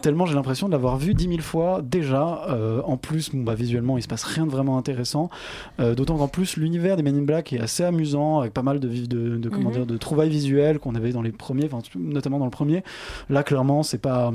Tellement 0.01 0.25
j'ai 0.25 0.33
l'impression 0.33 0.65
de 0.67 0.71
l'avoir 0.71 0.97
vu 0.97 1.13
dix 1.13 1.27
mille 1.27 1.41
fois 1.43 1.81
déjà. 1.83 2.47
En 2.85 2.97
plus, 2.97 3.29
bon, 3.31 3.43
bah, 3.43 3.53
visuellement, 3.53 3.97
il 3.97 4.01
se 4.01 4.07
passe 4.07 4.23
rien 4.23 4.47
de 4.47 4.51
vraiment 4.51 4.79
intéressant. 4.79 5.29
D'autant 5.77 6.17
qu'en 6.17 6.27
plus, 6.27 6.57
l'univers 6.57 6.97
des 6.97 7.03
Men 7.03 7.15
in 7.15 7.21
Black 7.21 7.53
est 7.53 7.59
assez 7.59 7.83
amusant, 7.83 8.39
avec 8.39 8.53
pas 8.53 8.63
mal 8.63 8.79
de, 8.79 8.87
vi- 8.87 9.07
de, 9.07 9.37
de, 9.37 9.49
comment 9.49 9.69
Mhm. 9.69 9.75
dire, 9.75 9.85
de 9.85 9.97
trouvailles 9.97 10.29
visuelles 10.29 10.79
qu'on 10.79 10.95
avait 10.95 11.11
dans 11.11 11.21
les 11.21 11.31
premiers, 11.31 11.69
notamment 11.95 12.39
dans 12.39 12.45
le 12.45 12.51
premier. 12.51 12.83
Là, 13.29 13.43
clairement, 13.51 13.83
c'est 13.83 13.97
pas. 13.97 14.31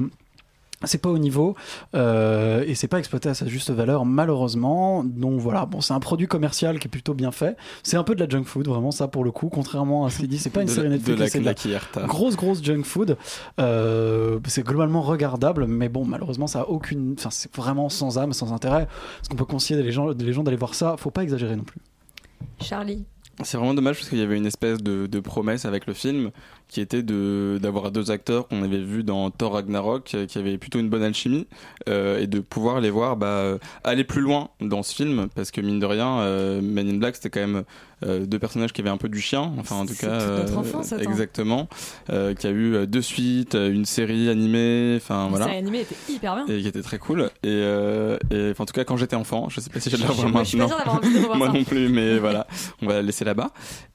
C'est 0.85 0.99
pas 1.01 1.09
au 1.09 1.17
niveau 1.17 1.57
euh, 1.95 2.63
et 2.67 2.75
c'est 2.75 2.87
pas 2.87 2.99
exploité 2.99 3.31
à 3.31 3.35
sa 3.35 3.47
juste 3.47 3.71
valeur 3.71 4.05
malheureusement. 4.05 5.03
Donc 5.05 5.41
voilà, 5.41 5.65
bon 5.65 5.81
c'est 5.81 5.95
un 5.95 6.01
produit 6.01 6.27
commercial 6.27 6.79
qui 6.79 6.87
est 6.87 6.91
plutôt 6.91 7.15
bien 7.15 7.31
fait. 7.33 7.57
C'est 7.83 7.97
un 7.97 8.05
peu 8.05 8.15
de 8.15 8.23
la 8.23 8.29
junk 8.29 8.45
food 8.45 8.69
vraiment 8.69 8.91
ça 8.91 9.09
pour 9.09 9.25
le 9.25 9.31
coup. 9.31 9.49
Contrairement 9.49 10.05
à 10.05 10.11
ce 10.11 10.19
qu'il 10.19 10.29
dit, 10.29 10.37
c'est 10.37 10.51
pas 10.51 10.61
une 10.61 10.67
De 10.69 10.73
la- 10.73 10.75
série 10.77 10.89
de 10.89 10.93
Netflix, 10.93 11.19
la 11.19 11.29
c'est 11.29 11.41
de 11.41 11.45
la 11.47 11.55
claquillerta. 11.55 12.03
grosse 12.03 12.37
grosse 12.37 12.63
junk 12.63 12.83
food. 12.83 13.17
Euh, 13.59 14.39
c'est 14.47 14.67
globalement 14.67 15.01
regardable, 15.01 15.67
mais 15.67 15.89
bon 15.89 16.05
malheureusement 16.05 16.47
ça 16.47 16.61
a 16.61 16.65
aucune, 16.65 17.15
enfin 17.19 17.31
c'est 17.31 17.57
vraiment 17.57 17.89
sans 17.89 18.19
âme, 18.19 18.35
sans 18.35 18.53
intérêt. 18.53 18.87
Parce 19.17 19.29
qu'on 19.31 19.37
peut 19.37 19.47
conseiller 19.47 19.83
les 19.83 19.93
gens, 19.93 20.09
les 20.11 20.33
gens 20.35 20.43
d'aller 20.43 20.59
voir 20.59 20.75
ça. 20.75 20.97
Faut 20.99 21.11
pas 21.11 21.23
exagérer 21.23 21.57
non 21.57 21.65
plus. 21.65 21.81
Charlie. 22.61 23.07
C'est 23.45 23.59
vraiment 23.59 23.75
dommage 23.75 23.97
parce 23.97 24.09
qu'il 24.09 24.19
y 24.19 24.23
avait 24.23 24.39
une 24.39 24.47
espèce 24.47 24.83
de, 24.83 25.07
de 25.07 25.21
promesse 25.21 25.67
avec 25.67 25.87
le 25.87 25.93
film 25.93 26.31
qui 26.69 26.81
était 26.81 27.03
de 27.03 27.59
d'avoir 27.63 27.91
deux 27.91 28.11
acteurs 28.11 28.49
qu'on 28.49 28.63
avait 28.63 28.83
vus 28.83 29.05
dans 29.05 29.31
Thor 29.31 29.53
Ragnarok 29.53 30.13
euh, 30.15 30.27
qui 30.27 30.39
avaient 30.39 30.59
plutôt 30.59 30.79
une 30.81 30.89
bonne 30.89 31.03
alchimie 31.03 31.47
euh, 31.89 32.19
et 32.19 32.27
de 32.27 32.41
pouvoir 32.41 32.81
les 32.81 32.91
voir 32.91 33.17
bah, 33.17 33.27
euh, 33.27 33.59
aller 33.85 34.05
plus 34.05 34.21
loin 34.21 34.51
dans 34.61 34.83
ce 34.83 34.95
film 34.95 35.29
parce 35.35 35.51
que 35.51 35.61
mine 35.61 35.79
de 35.79 35.87
rien 35.87 36.19
euh, 36.19 36.61
Men 36.61 36.89
in 36.89 36.95
Black 36.95 37.17
c'était 37.17 37.31
quand 37.31 37.41
même 37.41 37.63
euh, 38.05 38.27
deux 38.27 38.39
personnages 38.39 38.73
qui 38.73 38.81
avaient 38.81 38.91
un 38.91 38.97
peu 38.97 39.09
du 39.09 39.21
chien 39.21 39.53
enfin 39.59 39.77
en 39.77 39.87
tout 39.87 39.95
cas 39.95 40.19
notre 40.39 40.59
enfance, 40.59 40.93
exactement 40.93 41.69
qui 42.09 42.47
a 42.47 42.51
eu 42.51 42.87
deux 42.87 43.03
suites 43.03 43.55
une 43.55 43.85
série 43.85 44.29
animée 44.29 44.95
enfin 44.97 45.29
voilà. 45.29 45.47
série 45.47 45.59
animée 45.59 45.81
était 45.83 45.97
hyper 46.09 46.35
bien. 46.35 46.47
et 46.47 46.61
qui 46.61 46.69
était 46.69 46.83
très 46.83 46.99
cool. 46.99 47.31
Et, 47.43 47.63
en 48.59 48.65
tout 48.65 48.73
cas 48.73 48.85
quand 48.85 48.97
j'étais 48.97 49.17
enfant 49.17 49.49
je 49.49 49.61
sais 49.61 49.71
pas 49.71 49.81
si 49.81 49.91
j'ai 49.91 49.97
de 49.99 50.03
la 50.03 50.09
voir 50.09 50.29
maintenant 50.29 50.69
moi 51.37 51.47
ça. 51.47 51.53
non 51.53 51.65
plus 51.65 51.89
mais 51.89 52.19
voilà. 52.19 52.47
On 52.83 52.87
va 52.87 52.95
la 52.95 53.03
laisser 53.03 53.25
là-bas. 53.25 53.51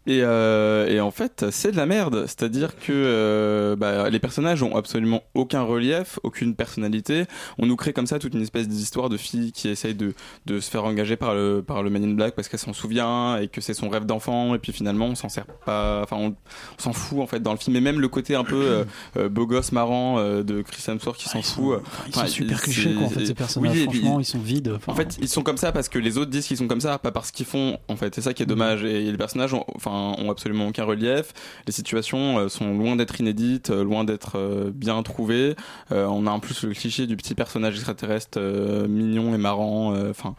Et, 0.08 0.20
et 0.20 1.00
en 1.00 1.12
fait 1.12 1.46
c'est 1.52 1.72
de 1.72 1.78
la 1.78 1.86
merde. 1.86 2.26
C'est 2.28 2.44
dire 2.62 2.76
que 2.78 2.92
euh, 2.92 3.76
bah, 3.76 4.10
les 4.10 4.20
personnages 4.20 4.62
ont 4.64 4.76
absolument 4.76 5.24
aucun 5.34 5.62
relief 5.62 6.20
aucune 6.24 6.56
personnalité 6.56 7.26
on 7.58 7.66
nous 7.66 7.76
crée 7.76 7.94
comme 7.94 8.08
ça 8.08 8.20
toute 8.20 8.34
une 8.34 8.42
espèce 8.42 8.68
d'histoire 8.68 9.10
de 9.10 9.18
fille 9.18 9.52
qui 9.52 9.68
essaye 9.70 9.96
de, 9.96 10.14
de 10.46 10.60
se 10.60 10.70
faire 10.70 10.84
engager 10.86 11.16
par 11.16 11.34
le, 11.34 11.64
par 11.66 11.84
le 11.84 11.90
Man 11.90 12.04
in 12.04 12.14
Black 12.14 12.36
parce 12.36 12.48
qu'elle 12.48 12.60
s'en 12.60 12.74
souvient 12.74 13.38
et 13.38 13.48
que 13.48 13.62
c'est 13.62 13.74
son 13.74 13.90
rêve 13.90 14.06
d'enfant 14.06 14.56
et 14.56 14.60
puis 14.60 14.72
finalement 14.72 15.06
on 15.06 15.16
s'en 15.16 15.30
sert 15.30 15.46
pas 15.46 16.02
enfin 16.04 16.18
on, 16.18 16.30
on 16.30 16.82
s'en 16.82 16.94
fout 16.94 17.20
en 17.20 17.28
fait 17.28 17.42
dans 17.42 17.52
le 17.52 17.58
film 17.58 17.76
et 17.76 17.82
même 17.82 18.00
le 18.00 18.08
côté 18.08 18.36
un 18.36 18.44
peu 18.44 18.62
euh, 18.62 18.84
euh, 19.18 19.30
beau 19.30 19.46
gosse 19.46 19.72
marrant 19.72 20.20
euh, 20.20 20.44
de 20.44 20.62
Chris 20.62 20.84
Hemsworth 20.88 21.18
qui 21.18 21.30
s'en 21.30 21.42
fout 21.42 21.80
Ils 22.08 22.14
sont 22.14 22.28
super 22.28 22.62
clichés 22.62 22.94
quoi 22.94 23.08
en 23.08 23.10
fait 23.10 23.26
ces 23.26 23.34
personnages. 23.34 23.72
oui, 23.76 23.84
Franchement, 23.84 24.20
ils 24.20 24.26
sont 24.26 24.40
vides. 24.40 24.74
Enfin, 24.76 24.92
en 24.92 24.96
fait, 24.96 25.18
ils 25.22 25.30
sont 25.30 25.44
comme 25.44 25.58
ça 25.58 25.72
parce 25.72 25.90
que 25.90 26.00
les 26.00 26.18
autres 26.18 26.32
disent 26.32 26.48
qu'ils 26.48 26.58
sont 26.58 26.68
comme 26.68 26.82
ça, 26.82 26.98
pas 26.98 27.12
parce 27.12 27.32
qu'ils 27.32 27.46
font. 27.46 27.78
En 27.88 27.96
fait, 27.96 28.14
c'est 28.16 28.22
ça 28.22 28.34
qui 28.34 28.44
est 28.44 28.48
dommage. 28.48 28.84
Et 28.84 29.12
les 29.12 29.18
personnages, 29.18 29.54
ont, 29.54 29.66
enfin, 29.76 30.16
ont 30.18 30.32
absolument 30.32 30.68
aucun 30.68 30.84
relief. 30.84 31.34
Les 31.68 31.74
situations 31.74 32.50
sont 32.52 32.78
loin 32.78 32.96
d'être 32.96 33.20
inédites, 33.20 33.70
euh, 33.70 33.84
loin 33.84 34.04
d'être 34.04 34.38
euh, 34.38 34.72
bien 34.74 35.02
trouvées. 35.04 35.56
Euh, 35.92 36.06
on 36.06 36.28
a 36.28 36.32
en 36.32 36.40
plus 36.40 36.64
le 36.64 36.74
cliché 36.74 37.08
du 37.08 37.18
petit 37.18 37.36
personnage 37.36 37.76
extraterrestre 37.76 38.40
mignon 38.88 39.34
et 39.34 39.38
marrant. 39.38 39.94
Enfin. 40.10 40.36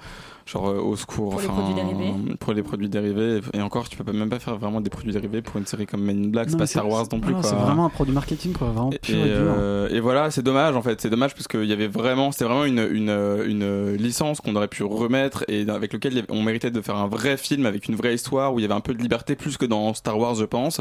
Genre 0.47 0.69
euh, 0.69 0.79
au 0.81 0.97
secours 0.97 1.31
Pour 1.31 1.41
les 1.41 1.47
produits 1.49 1.75
dérivés. 1.75 2.13
pour 2.41 2.53
les 2.53 2.63
produits 2.63 2.89
dérivés 2.89 3.41
et 3.53 3.63
encore 3.63 3.89
tu 3.89 3.97
peux 3.97 4.13
même 4.13 4.29
pas 4.29 4.39
faire 4.39 4.57
vraiment 4.57 4.81
des 4.81 4.91
produits 4.91 5.13
dérivés 5.13 5.43
pour 5.43 5.57
une 5.59 5.67
série 5.67 5.87
comme 5.87 6.03
Men 6.03 6.25
in 6.25 6.29
Black 6.29 6.51
c'est 6.51 6.57
pas 6.57 6.67
Star 6.67 6.89
Wars 6.89 7.07
non 7.13 7.21
plus 7.21 7.35
C'est 7.43 7.55
vraiment 7.55 7.87
un 7.87 7.91
produit 7.91 8.13
marketing 8.15 8.53
quoi, 8.53 8.69
vraiment 8.69 8.91
et, 8.91 8.99
pur 8.99 9.17
et, 9.17 9.29
dur. 9.29 9.35
euh, 9.37 9.89
et 9.91 10.01
voilà, 10.01 10.31
c'est 10.31 10.43
dommage 10.43 10.75
en 10.77 10.83
fait, 10.83 11.01
c'est 11.01 11.11
dommage 11.11 11.35
parce 11.35 11.49
qu'il 11.49 11.65
y 11.65 11.73
avait 11.73 11.87
vraiment, 11.89 12.33
c'était 12.33 12.45
vraiment 12.45 12.65
une, 12.65 12.79
une, 12.91 13.11
une 13.47 13.95
licence 13.97 14.41
qu'on 14.41 14.57
aurait 14.57 14.69
pu 14.69 14.83
remettre 14.83 15.45
et 15.49 15.69
avec 15.69 15.93
lequel 15.93 16.25
on 16.29 16.43
méritait 16.43 16.71
de 16.71 16.81
faire 16.81 16.97
un 16.97 17.09
vrai 17.09 17.37
film 17.37 17.67
avec 17.67 17.89
une 17.89 17.95
vraie 17.95 18.15
histoire 18.15 18.53
où 18.55 18.59
il 18.59 18.63
y 18.63 18.65
avait 18.65 18.75
un 18.75 18.81
peu 18.81 18.95
de 18.95 19.03
liberté 19.03 19.37
plus 19.37 19.57
que 19.57 19.67
dans 19.67 19.95
Star 19.95 20.19
Wars, 20.19 20.35
je 20.35 20.45
pense. 20.45 20.81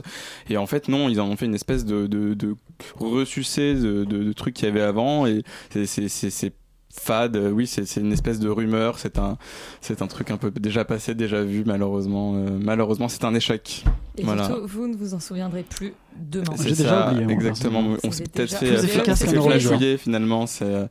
Et 0.49 0.57
en 0.57 0.65
fait, 0.65 0.87
non, 0.87 1.09
ils 1.09 1.19
en 1.21 1.27
ont 1.27 1.35
fait 1.35 1.45
une 1.45 1.55
espèce 1.55 1.85
de, 1.85 2.07
de, 2.07 2.33
de 2.33 2.55
ressucé 2.99 3.73
de, 3.75 4.03
de, 4.05 4.23
de 4.23 4.33
trucs 4.33 4.55
qu'il 4.55 4.65
y 4.67 4.71
avait 4.71 4.81
avant 4.81 5.25
et 5.25 5.43
c'est, 5.69 5.85
c'est, 5.85 6.07
c'est, 6.09 6.29
c'est 6.29 6.53
fade. 6.93 7.35
Euh, 7.35 7.51
Oui, 7.51 7.67
c'est 7.67 7.95
une 7.97 8.11
espèce 8.13 8.39
de 8.39 8.49
rumeur. 8.49 8.99
C'est 8.99 9.17
un, 9.19 9.37
c'est 9.81 10.01
un 10.01 10.07
truc 10.07 10.31
un 10.31 10.37
peu 10.37 10.51
déjà 10.51 10.85
passé, 10.85 11.15
déjà 11.15 11.41
vu. 11.43 11.63
Malheureusement, 11.65 12.33
euh, 12.35 12.57
malheureusement, 12.61 13.07
c'est 13.09 13.23
un 13.23 13.33
échec. 13.33 13.83
Et 14.17 14.23
voilà. 14.23 14.45
surtout, 14.45 14.67
vous 14.67 14.87
ne 14.87 14.95
vous 14.95 15.13
en 15.13 15.19
souviendrez 15.19 15.63
plus 15.63 15.93
demain. 16.15 16.53
C'est 16.57 16.75
ça, 16.75 17.13
Exactement. 17.29 17.95
On 18.03 18.11
s'est 18.11 18.23
peut-être 18.23 18.55
fait, 18.55 19.09
on 19.09 19.15
s'est 19.15 19.37
horreur. 19.37 19.51
flashouiller 19.51 19.97
finalement. 19.97 20.45
C'est 20.47 20.65
euh, 20.65 20.85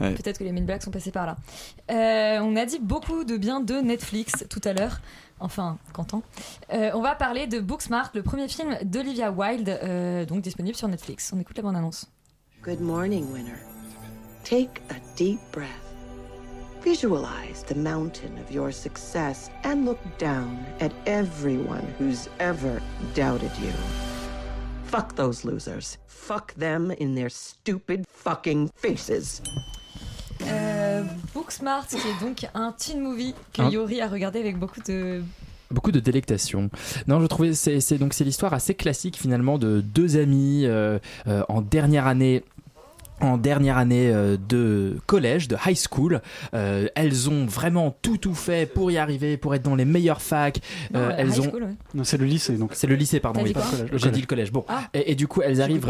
ouais. 0.00 0.14
Peut-être 0.14 0.38
que 0.38 0.44
les 0.44 0.52
mille 0.52 0.66
blagues 0.66 0.82
sont 0.82 0.90
passées 0.90 1.12
par 1.12 1.26
là. 1.26 1.36
Euh, 1.90 2.40
on 2.42 2.56
a 2.56 2.66
dit 2.66 2.78
beaucoup 2.80 3.24
de 3.24 3.36
bien 3.36 3.60
de 3.60 3.74
Netflix 3.74 4.44
tout 4.50 4.60
à 4.64 4.72
l'heure. 4.72 5.00
Enfin, 5.40 5.78
Quentin. 5.92 6.22
Euh, 6.72 6.90
on 6.94 7.00
va 7.00 7.14
parler 7.14 7.46
de 7.46 7.60
Booksmart, 7.60 8.10
le 8.14 8.22
premier 8.24 8.48
film 8.48 8.76
d'Olivia 8.82 9.30
Wilde, 9.30 9.68
euh, 9.68 10.24
donc 10.24 10.42
disponible 10.42 10.76
sur 10.76 10.88
Netflix. 10.88 11.32
On 11.32 11.38
écoute 11.38 11.56
la 11.56 11.62
bande-annonce. 11.62 12.06
Good 12.64 12.80
morning, 12.80 13.24
winner. 13.32 13.52
Take 14.48 14.80
a 14.88 14.96
deep 15.14 15.40
breath. 15.52 15.92
Visualize 16.80 17.64
the 17.64 17.74
mountain 17.74 18.38
of 18.38 18.50
your 18.50 18.72
success 18.72 19.50
and 19.62 19.84
look 19.84 19.98
down 20.16 20.64
at 20.80 20.90
everyone 21.04 21.86
who's 21.98 22.30
ever 22.40 22.80
doubted 23.12 23.50
you. 23.60 23.70
Fuck 24.84 25.16
those 25.16 25.44
losers. 25.44 25.98
Fuck 26.06 26.54
them 26.54 26.90
in 26.92 27.14
their 27.14 27.28
stupid 27.28 28.06
fucking 28.08 28.70
faces. 28.74 29.42
Euh, 30.46 31.04
Booksmart, 31.34 31.86
qui 31.86 31.96
est 31.96 32.20
donc 32.24 32.46
un 32.54 32.72
teen 32.72 33.02
movie 33.02 33.34
que 33.52 33.60
Hein 33.60 33.68
Yori 33.68 34.00
a 34.00 34.08
regardé 34.08 34.40
avec 34.40 34.58
beaucoup 34.58 34.80
de 34.80 35.22
Beaucoup 35.70 35.92
de 35.92 36.00
délectation. 36.00 36.70
Non, 37.06 37.20
je 37.20 37.26
trouvais 37.26 37.52
c'est 37.52 37.80
c'est 37.80 37.98
donc 37.98 38.14
c'est 38.14 38.24
l'histoire 38.24 38.54
assez 38.54 38.72
classique 38.74 39.18
finalement 39.18 39.58
de 39.58 39.82
deux 39.82 40.16
amis 40.16 40.62
euh, 40.64 40.98
euh, 41.26 41.42
en 41.50 41.60
dernière 41.60 42.06
année. 42.06 42.42
En 43.20 43.36
dernière 43.36 43.78
année 43.78 44.10
euh, 44.12 44.36
de 44.48 44.96
collège, 45.06 45.48
de 45.48 45.56
high 45.66 45.76
school, 45.76 46.20
Euh, 46.54 46.86
elles 46.94 47.28
ont 47.28 47.46
vraiment 47.46 47.96
tout 48.02 48.16
tout 48.16 48.34
fait 48.34 48.72
pour 48.72 48.90
y 48.90 48.96
arriver, 48.98 49.36
pour 49.36 49.54
être 49.54 49.62
dans 49.62 49.74
les 49.74 49.84
meilleures 49.84 50.22
facs. 50.22 50.60
Non, 50.92 51.00
Euh, 51.00 51.12
elles 51.18 51.28
high 51.30 51.40
ont. 51.40 51.50
school, 51.50 51.62
ouais. 51.64 51.74
Non, 51.94 52.04
c'est 52.04 52.16
le 52.16 52.24
lycée 52.26 52.54
donc. 52.56 52.70
C'est 52.74 52.86
le 52.86 52.94
lycée, 52.94 53.18
pardon. 53.20 53.42
Oui, 53.42 53.52
J'ai 53.94 54.10
dit 54.10 54.20
le 54.20 54.26
collège. 54.26 54.52
Bon, 54.52 54.64
Ah. 54.68 54.82
et, 54.94 55.12
et 55.12 55.14
du 55.14 55.26
coup, 55.26 55.42
elles 55.42 55.60
arrivent. 55.60 55.84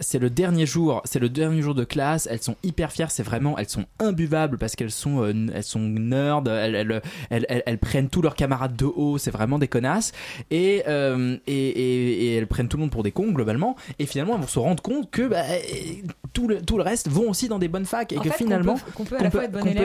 C'est 0.00 0.18
le 0.18 0.30
dernier 0.30 0.66
jour. 0.66 1.00
C'est 1.04 1.18
le 1.18 1.28
dernier 1.28 1.62
jour 1.62 1.74
de 1.74 1.84
classe. 1.84 2.28
Elles 2.30 2.42
sont 2.42 2.56
hyper 2.62 2.92
fières. 2.92 3.10
C'est 3.10 3.22
vraiment. 3.22 3.56
Elles 3.58 3.68
sont 3.68 3.86
imbuvables 3.98 4.58
parce 4.58 4.76
qu'elles 4.76 4.90
sont. 4.90 5.22
euh, 5.22 5.32
elles 5.54 5.62
sont 5.64 5.80
nerds. 5.80 6.42
Elles, 6.46 6.74
elles, 6.74 7.02
elles, 7.30 7.46
elles- 7.48 7.62
elles 7.66 7.78
prennent 7.78 8.08
tous 8.10 8.22
leurs 8.22 8.36
camarades 8.36 8.76
de 8.76 8.84
haut. 8.86 9.16
C'est 9.18 9.30
vraiment 9.30 9.58
des 9.58 9.68
connasses. 9.68 10.12
Et, 10.50 10.82
euh, 10.86 11.36
et, 11.46 11.52
et, 11.68 12.24
et 12.26 12.34
elles 12.36 12.46
prennent 12.46 12.68
tout 12.68 12.76
le 12.76 12.82
monde 12.82 12.90
pour 12.92 13.02
des 13.02 13.12
cons 13.12 13.32
globalement. 13.32 13.74
Et 13.98 14.06
finalement, 14.06 14.34
elles 14.34 14.42
vont 14.42 14.46
se 14.48 14.58
rendre 14.58 14.82
compte 14.82 15.10
que 15.10 15.22
bah, 15.28 15.42
tout 16.32 16.46
le 16.48 16.60
tout 16.60 16.73
le 16.76 16.82
reste 16.84 17.08
vont 17.08 17.28
aussi 17.30 17.48
dans 17.48 17.58
des 17.58 17.68
bonnes 17.68 17.84
facs 17.86 18.12
et 18.12 18.18
En 18.18 18.20
que 18.20 18.28
fait, 18.30 18.38
qu'on 18.38 18.44
finalement 18.44 18.76
qu'on 18.94 19.04
peut 19.04 19.16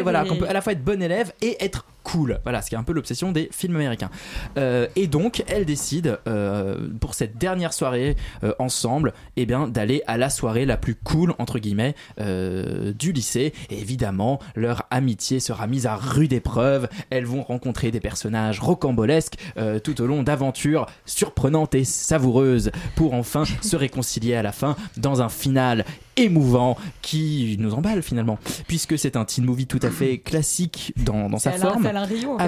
voilà, 0.02 0.26
et- 0.26 0.40
peut 0.40 0.48
à 0.50 0.54
la 0.54 0.62
fois 0.62 0.74
être 0.74 0.84
bon 0.84 1.02
élève 1.02 1.32
et 1.42 1.64
être 1.64 1.86
cool. 2.04 2.40
Voilà, 2.44 2.62
ce 2.62 2.70
qui 2.70 2.76
est 2.76 2.78
un 2.78 2.84
peu 2.84 2.94
l'obsession 2.94 3.32
des 3.32 3.50
films 3.52 3.76
américains. 3.76 4.10
Euh, 4.58 4.88
et 4.96 5.08
donc, 5.08 5.44
elles 5.48 5.66
décident 5.66 6.16
euh, 6.28 6.88
pour 7.00 7.14
cette 7.14 7.38
dernière 7.38 7.74
soirée 7.74 8.16
euh, 8.44 8.54
ensemble, 8.60 9.14
eh 9.36 9.46
bien, 9.46 9.68
d'aller 9.68 10.02
à 10.08 10.18
la 10.18 10.30
soirée 10.30 10.66
la 10.66 10.78
plus 10.78 10.96
cool 10.96 11.34
entre 11.38 11.60
guillemets 11.60 11.96
euh, 12.20 12.94
du 12.94 13.12
lycée. 13.12 13.54
Et 13.70 13.80
évidemment, 13.80 14.40
leur 14.56 14.84
amitié 14.92 15.40
sera 15.40 15.68
mise 15.68 15.86
à 15.86 15.96
rude 15.96 16.34
épreuve. 16.34 16.88
Elles 17.10 17.26
vont 17.26 17.44
rencontrer 17.44 17.92
des 17.92 18.00
personnages 18.00 18.60
rocambolesques 18.60 19.36
euh, 19.58 19.80
tout 19.80 20.02
au 20.02 20.08
long 20.08 20.24
d'aventures 20.24 20.86
surprenantes 21.06 21.76
et 21.76 21.84
savoureuses 21.84 22.72
pour 22.96 23.14
enfin 23.14 23.44
se 23.62 23.76
réconcilier 23.76 24.36
à 24.36 24.42
la 24.44 24.52
fin 24.52 24.76
dans 24.98 25.22
un 25.22 25.30
final 25.30 25.86
émouvant 26.18 26.78
qui 27.02 27.56
nous 27.60 27.74
emballe 27.74 28.04
finalement 28.04 28.38
puisque 28.68 29.00
c'est 29.00 29.16
un 29.16 29.24
teen 29.24 29.46
movie 29.46 29.68
tout 29.68 29.80
à 29.82 29.90
fait 29.90 30.18
classique 30.18 30.94
dans, 30.98 31.30
dans 31.30 31.40
sa 31.40 31.54
forme 31.54 31.89
Alain 31.90 32.04
Rio, 32.06 32.34
en 32.34 32.38
fait. 32.38 32.44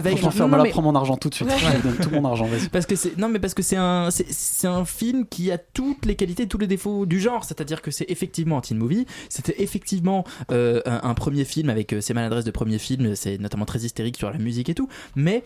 avec 0.62 0.72
prends 0.72 0.82
mon 0.82 0.96
argent 0.96 1.18
tout 1.18 1.30
de 1.30 1.36
suite. 1.36 1.50
Ouais. 1.50 1.56
Je 1.58 1.78
te 1.78 1.88
donne 1.88 1.98
tout 1.98 2.10
mon 2.12 2.26
argent, 2.26 2.48
parce 2.72 2.86
que 2.86 2.96
c'est 2.96 3.18
non 3.18 3.30
mais 3.30 3.40
parce 3.40 3.54
que 3.54 3.64
c'est 3.64 3.76
un 3.78 4.10
c'est- 4.12 4.32
c'est 4.32 4.68
un 4.68 4.86
film 4.86 5.26
qui 5.28 5.52
a 5.52 5.58
toutes 5.58 6.06
les 6.06 6.16
qualités 6.16 6.48
tous 6.48 6.58
les 6.58 6.68
défauts 6.68 7.06
du 7.06 7.20
genre 7.20 7.44
c'est-à-dire 7.44 7.82
que 7.82 7.92
c'est 7.92 8.06
effectivement 8.10 8.58
un 8.58 8.62
teen 8.62 8.78
movie 8.78 9.06
c'était 9.30 9.62
effectivement 9.62 10.24
euh, 10.52 10.82
un, 10.86 11.02
un 11.04 11.14
premier 11.14 11.46
film 11.46 11.70
avec 11.70 11.94
euh, 11.94 12.02
ses 12.02 12.14
maladresses 12.14 12.46
de 12.46 12.52
premier 12.52 12.78
film 12.80 13.16
c'est 13.16 13.38
notamment 13.40 13.66
très 13.66 13.80
hystérique 13.80 14.18
sur 14.18 14.30
la 14.32 14.38
musique 14.38 14.70
et 14.70 14.76
tout 14.76 14.88
mais 15.16 15.44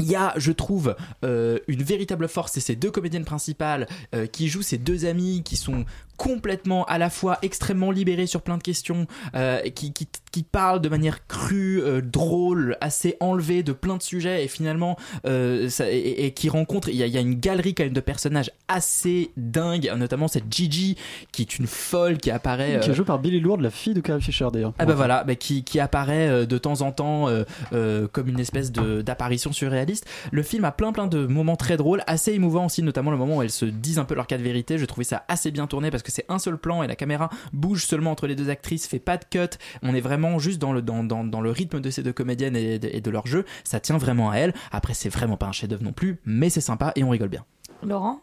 il 0.00 0.06
y 0.10 0.16
a, 0.16 0.32
je 0.36 0.50
trouve, 0.50 0.96
euh, 1.24 1.60
une 1.68 1.84
véritable 1.84 2.26
force, 2.26 2.50
c'est 2.54 2.60
ces 2.60 2.74
deux 2.74 2.90
comédiennes 2.90 3.24
principales 3.24 3.86
euh, 4.12 4.26
qui 4.26 4.48
jouent 4.48 4.62
ces 4.62 4.76
deux 4.76 5.04
amis 5.04 5.42
qui 5.44 5.54
sont 5.56 5.84
complètement 6.16 6.84
à 6.86 6.98
la 6.98 7.10
fois 7.10 7.38
extrêmement 7.42 7.90
libérés 7.90 8.26
sur 8.26 8.42
plein 8.42 8.56
de 8.56 8.62
questions, 8.62 9.06
euh, 9.34 9.60
qui, 9.70 9.92
qui, 9.92 10.08
qui 10.32 10.42
parlent 10.42 10.80
de 10.80 10.88
manière 10.88 11.26
crue, 11.26 11.82
euh, 11.82 12.00
drôle, 12.00 12.76
assez 12.80 13.16
enlevée 13.20 13.62
de 13.62 13.72
plein 13.72 13.96
de 13.96 14.02
sujets 14.02 14.44
et 14.44 14.48
finalement 14.48 14.96
euh, 15.26 15.68
ça, 15.68 15.90
et, 15.90 16.26
et 16.26 16.30
qui 16.32 16.48
rencontrent, 16.48 16.88
il 16.88 16.96
y, 16.96 17.02
a, 17.02 17.06
il 17.06 17.12
y 17.12 17.18
a 17.18 17.20
une 17.20 17.34
galerie 17.34 17.74
quand 17.74 17.84
même 17.84 17.92
de 17.92 18.00
personnages 18.00 18.50
assez 18.68 19.30
dingues, 19.36 19.92
notamment 19.96 20.28
cette 20.28 20.52
Gigi 20.52 20.96
qui 21.32 21.42
est 21.42 21.58
une 21.58 21.66
folle 21.66 22.18
qui 22.18 22.30
apparaît... 22.30 22.80
Qui 22.80 22.90
est 22.90 22.94
jouée 22.94 23.04
par 23.04 23.18
Billy 23.18 23.40
Lourd, 23.40 23.58
la 23.58 23.70
fille 23.70 23.94
de 23.94 24.00
Carrie 24.00 24.22
Fisher 24.22 24.48
d'ailleurs. 24.52 24.72
ah 24.78 24.86
bah 24.86 24.94
voilà, 24.94 25.24
bah 25.24 25.34
qui, 25.34 25.64
qui 25.64 25.80
apparaît 25.80 26.46
de 26.46 26.58
temps 26.58 26.80
en 26.82 26.92
temps 26.92 27.28
comme 28.12 28.28
une 28.28 28.40
espèce 28.40 28.72
d'apparition 28.72 29.52
surréaliste. 29.52 30.06
Le 30.32 30.42
film 30.42 30.64
a 30.64 30.72
plein 30.72 30.92
plein 30.92 31.06
de 31.06 31.26
moments 31.26 31.56
très 31.56 31.76
drôles, 31.76 32.02
assez 32.06 32.32
émouvants 32.32 32.66
aussi, 32.66 32.82
notamment 32.82 33.10
le 33.10 33.16
moment 33.16 33.38
où 33.38 33.42
elles 33.42 33.50
se 33.50 33.64
disent 33.64 33.98
un 33.98 34.04
peu 34.04 34.14
leur 34.14 34.26
cas 34.26 34.38
de 34.38 34.42
vérité. 34.42 34.78
Je 34.78 34.84
trouvais 34.84 35.04
ça 35.04 35.24
assez 35.28 35.50
bien 35.50 35.66
tourné 35.66 35.90
parce 35.90 36.02
que 36.04 36.12
c'est 36.12 36.24
un 36.28 36.38
seul 36.38 36.58
plan 36.58 36.82
et 36.82 36.86
la 36.86 36.94
caméra 36.96 37.30
bouge 37.52 37.84
seulement 37.84 38.12
entre 38.12 38.28
les 38.28 38.36
deux 38.36 38.50
actrices, 38.50 38.86
fait 38.86 39.00
pas 39.00 39.16
de 39.16 39.24
cut. 39.28 39.58
On 39.82 39.94
est 39.94 40.00
vraiment 40.00 40.38
juste 40.38 40.60
dans 40.60 40.72
le, 40.72 40.82
dans, 40.82 41.02
dans, 41.02 41.24
dans 41.24 41.40
le 41.40 41.50
rythme 41.50 41.80
de 41.80 41.90
ces 41.90 42.02
deux 42.02 42.12
comédiennes 42.12 42.56
et 42.56 42.78
de, 42.78 42.88
et 42.92 43.00
de 43.00 43.10
leur 43.10 43.26
jeu. 43.26 43.44
Ça 43.64 43.80
tient 43.80 43.98
vraiment 43.98 44.30
à 44.30 44.36
elles. 44.36 44.54
Après, 44.70 44.94
c'est 44.94 45.08
vraiment 45.08 45.36
pas 45.36 45.46
un 45.46 45.52
chef-d'œuvre 45.52 45.82
non 45.82 45.92
plus, 45.92 46.20
mais 46.24 46.50
c'est 46.50 46.60
sympa 46.60 46.92
et 46.94 47.02
on 47.02 47.10
rigole 47.10 47.30
bien. 47.30 47.44
Laurent 47.86 48.20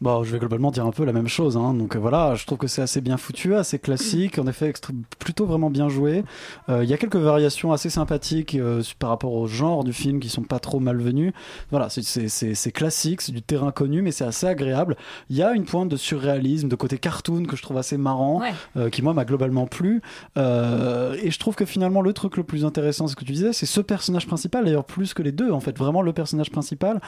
Bon, 0.00 0.22
je 0.24 0.32
vais 0.32 0.38
globalement 0.38 0.70
dire 0.70 0.86
un 0.86 0.90
peu 0.90 1.04
la 1.04 1.12
même 1.12 1.28
chose. 1.28 1.56
hein. 1.56 1.74
Donc 1.74 1.94
euh, 1.96 1.98
voilà, 1.98 2.34
je 2.34 2.46
trouve 2.46 2.58
que 2.58 2.66
c'est 2.66 2.80
assez 2.82 3.00
bien 3.00 3.16
foutu, 3.16 3.54
assez 3.54 3.78
classique, 3.78 4.38
en 4.38 4.46
effet 4.46 4.72
plutôt 5.18 5.44
vraiment 5.46 5.68
bien 5.70 5.88
joué. 5.88 6.24
Euh, 6.68 6.82
Il 6.84 6.88
y 6.90 6.94
a 6.94 6.96
quelques 6.96 7.16
variations 7.16 7.72
assez 7.72 7.90
sympathiques 7.90 8.54
euh, 8.54 8.82
par 8.98 9.10
rapport 9.10 9.32
au 9.34 9.46
genre 9.46 9.84
du 9.84 9.92
film 9.92 10.20
qui 10.20 10.28
sont 10.28 10.42
pas 10.42 10.58
trop 10.58 10.80
malvenues. 10.80 11.32
Voilà, 11.70 11.88
c'est- 11.90 12.72
classique, 12.72 13.20
c'est 13.20 13.32
du 13.32 13.42
terrain 13.42 13.72
connu, 13.72 14.00
mais 14.02 14.12
c'est 14.12 14.24
assez 14.24 14.46
agréable. 14.46 14.96
Il 15.28 15.36
y 15.36 15.42
a 15.42 15.52
une 15.52 15.64
pointe 15.64 15.88
de 15.88 15.96
surréalisme, 15.96 16.68
de 16.68 16.76
côté 16.76 16.98
cartoon 16.98 17.44
que 17.44 17.56
je 17.56 17.62
trouve 17.62 17.76
assez 17.78 17.96
marrant, 17.98 18.40
Ouais. 18.40 18.52
euh, 18.76 18.88
qui 18.90 19.02
moi 19.02 19.12
m'a 19.12 19.24
globalement 19.24 19.66
plu. 19.66 20.00
Et 20.36 21.30
je 21.30 21.38
trouve 21.38 21.54
que 21.54 21.64
finalement 21.64 22.00
le 22.02 22.12
truc 22.12 22.36
le 22.36 22.44
plus 22.44 22.64
intéressant, 22.64 23.06
c'est 23.06 23.12
ce 23.12 23.16
que 23.16 23.24
tu 23.24 23.32
disais, 23.32 23.52
c'est 23.52 23.66
ce 23.66 23.80
personnage 23.80 24.26
principal, 24.26 24.64
d'ailleurs 24.64 24.84
plus 24.84 25.12
que 25.14 25.22
les 25.22 25.32
deux, 25.32 25.50
en 25.50 25.60
fait, 25.60 25.76
vraiment 25.76 26.02
le 26.02 26.12
personnage 26.12 26.50
principal, 26.50 27.00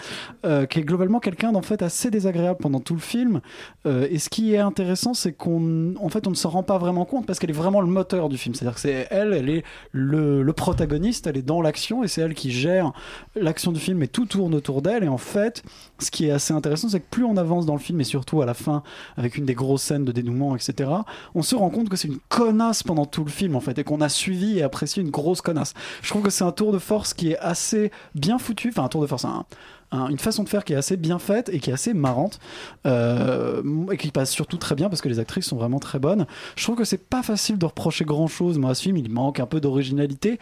qui 0.42 0.78
est 0.78 0.84
globalement 0.84 1.20
quelqu'un 1.20 1.52
d'en 1.52 1.62
fait 1.62 1.82
assez 1.82 1.91
désagréable 2.10 2.58
pendant 2.60 2.80
tout 2.80 2.94
le 2.94 3.00
film. 3.00 3.40
Euh, 3.86 4.06
et 4.10 4.18
ce 4.18 4.28
qui 4.28 4.54
est 4.54 4.58
intéressant, 4.58 5.14
c'est 5.14 5.32
qu'on, 5.32 5.94
en 5.96 6.08
fait, 6.08 6.26
on 6.26 6.30
ne 6.30 6.34
s'en 6.36 6.50
rend 6.50 6.62
pas 6.62 6.78
vraiment 6.78 7.04
compte 7.04 7.26
parce 7.26 7.38
qu'elle 7.38 7.50
est 7.50 7.54
vraiment 7.54 7.80
le 7.80 7.86
moteur 7.86 8.28
du 8.28 8.38
film. 8.38 8.54
C'est-à-dire 8.54 8.74
que 8.74 8.80
c'est 8.80 9.06
elle, 9.10 9.32
elle 9.32 9.48
est 9.48 9.62
le, 9.92 10.42
le 10.42 10.52
protagoniste, 10.52 11.26
elle 11.26 11.36
est 11.36 11.42
dans 11.42 11.62
l'action 11.62 12.02
et 12.04 12.08
c'est 12.08 12.20
elle 12.20 12.34
qui 12.34 12.50
gère 12.50 12.92
l'action 13.36 13.72
du 13.72 13.80
film 13.80 14.02
et 14.02 14.08
tout 14.08 14.26
tourne 14.26 14.54
autour 14.54 14.82
d'elle. 14.82 15.04
Et 15.04 15.08
en 15.08 15.18
fait, 15.18 15.62
ce 15.98 16.10
qui 16.10 16.26
est 16.26 16.30
assez 16.30 16.52
intéressant, 16.54 16.88
c'est 16.88 17.00
que 17.00 17.08
plus 17.10 17.24
on 17.24 17.36
avance 17.36 17.66
dans 17.66 17.74
le 17.74 17.80
film 17.80 18.00
et 18.00 18.04
surtout 18.04 18.42
à 18.42 18.46
la 18.46 18.54
fin, 18.54 18.82
avec 19.16 19.36
une 19.36 19.44
des 19.44 19.54
grosses 19.54 19.82
scènes 19.82 20.04
de 20.04 20.12
dénouement, 20.12 20.56
etc., 20.56 20.90
on 21.34 21.42
se 21.42 21.54
rend 21.54 21.70
compte 21.70 21.88
que 21.88 21.96
c'est 21.96 22.08
une 22.08 22.18
connasse 22.28 22.82
pendant 22.82 23.06
tout 23.06 23.24
le 23.24 23.30
film 23.30 23.56
en 23.56 23.60
fait 23.60 23.78
et 23.78 23.84
qu'on 23.84 24.00
a 24.00 24.08
suivi 24.08 24.58
et 24.58 24.62
apprécié 24.62 25.02
une 25.02 25.10
grosse 25.10 25.40
connasse. 25.40 25.74
Je 26.02 26.08
trouve 26.10 26.22
que 26.22 26.30
c'est 26.30 26.44
un 26.44 26.52
tour 26.52 26.72
de 26.72 26.78
force 26.78 27.14
qui 27.14 27.32
est 27.32 27.38
assez 27.38 27.90
bien 28.14 28.38
foutu, 28.38 28.68
enfin 28.70 28.84
un 28.84 28.88
tour 28.88 29.02
de 29.02 29.06
force, 29.06 29.24
un- 29.24 29.44
un- 29.92 30.08
une 30.08 30.18
façon 30.18 30.42
de 30.42 30.48
faire 30.48 30.64
qui 30.64 30.72
est 30.72 30.76
assez 30.76 30.96
bien 30.96 31.18
faite 31.20 31.48
et 31.52 31.60
qui 31.60 31.70
est 31.70 31.72
assez 31.72 31.94
marrante 31.94 32.40
euh, 32.86 33.62
et 33.92 33.96
qui 33.96 34.10
passe 34.10 34.30
surtout 34.30 34.56
très 34.56 34.74
bien 34.74 34.88
parce 34.88 35.00
que 35.00 35.08
les 35.08 35.18
actrices 35.18 35.46
sont 35.46 35.56
vraiment 35.56 35.78
très 35.78 35.98
bonnes. 35.98 36.26
Je 36.56 36.64
trouve 36.64 36.76
que 36.76 36.84
c'est 36.84 37.02
pas 37.08 37.22
facile 37.22 37.58
de 37.58 37.66
reprocher 37.66 38.04
grand 38.04 38.26
chose. 38.26 38.58
Moi, 38.58 38.70
à 38.70 38.74
ce 38.74 38.82
film, 38.82 38.96
il 38.96 39.10
manque 39.10 39.40
un 39.40 39.46
peu 39.46 39.60
d'originalité. 39.60 40.38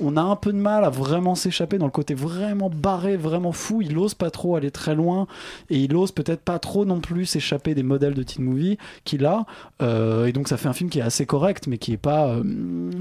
On 0.00 0.16
a 0.16 0.22
un 0.22 0.36
peu 0.36 0.52
de 0.52 0.58
mal 0.58 0.84
à 0.84 0.90
vraiment 0.90 1.34
s'échapper 1.34 1.78
dans 1.78 1.84
le 1.86 1.90
côté 1.92 2.14
vraiment 2.14 2.70
barré, 2.70 3.16
vraiment 3.16 3.52
fou. 3.52 3.82
Il 3.82 3.96
ose 3.98 4.14
pas 4.14 4.30
trop 4.30 4.56
aller 4.56 4.70
très 4.70 4.94
loin 4.94 5.26
et 5.68 5.78
il 5.78 5.94
ose 5.94 6.12
peut-être 6.12 6.40
pas 6.42 6.58
trop 6.58 6.84
non 6.84 7.00
plus 7.00 7.26
s'échapper 7.26 7.74
des 7.74 7.82
modèles 7.82 8.14
de 8.14 8.22
teen 8.22 8.44
movie 8.44 8.78
qu'il 9.04 9.26
a. 9.26 9.44
Euh, 9.82 10.26
et 10.26 10.32
donc, 10.32 10.48
ça 10.48 10.56
fait 10.56 10.68
un 10.68 10.72
film 10.72 10.88
qui 10.90 10.98
est 11.00 11.02
assez 11.02 11.26
correct, 11.26 11.66
mais 11.66 11.78
qui 11.78 11.92
est 11.92 11.96
pas, 11.98 12.28
euh, 12.28 12.42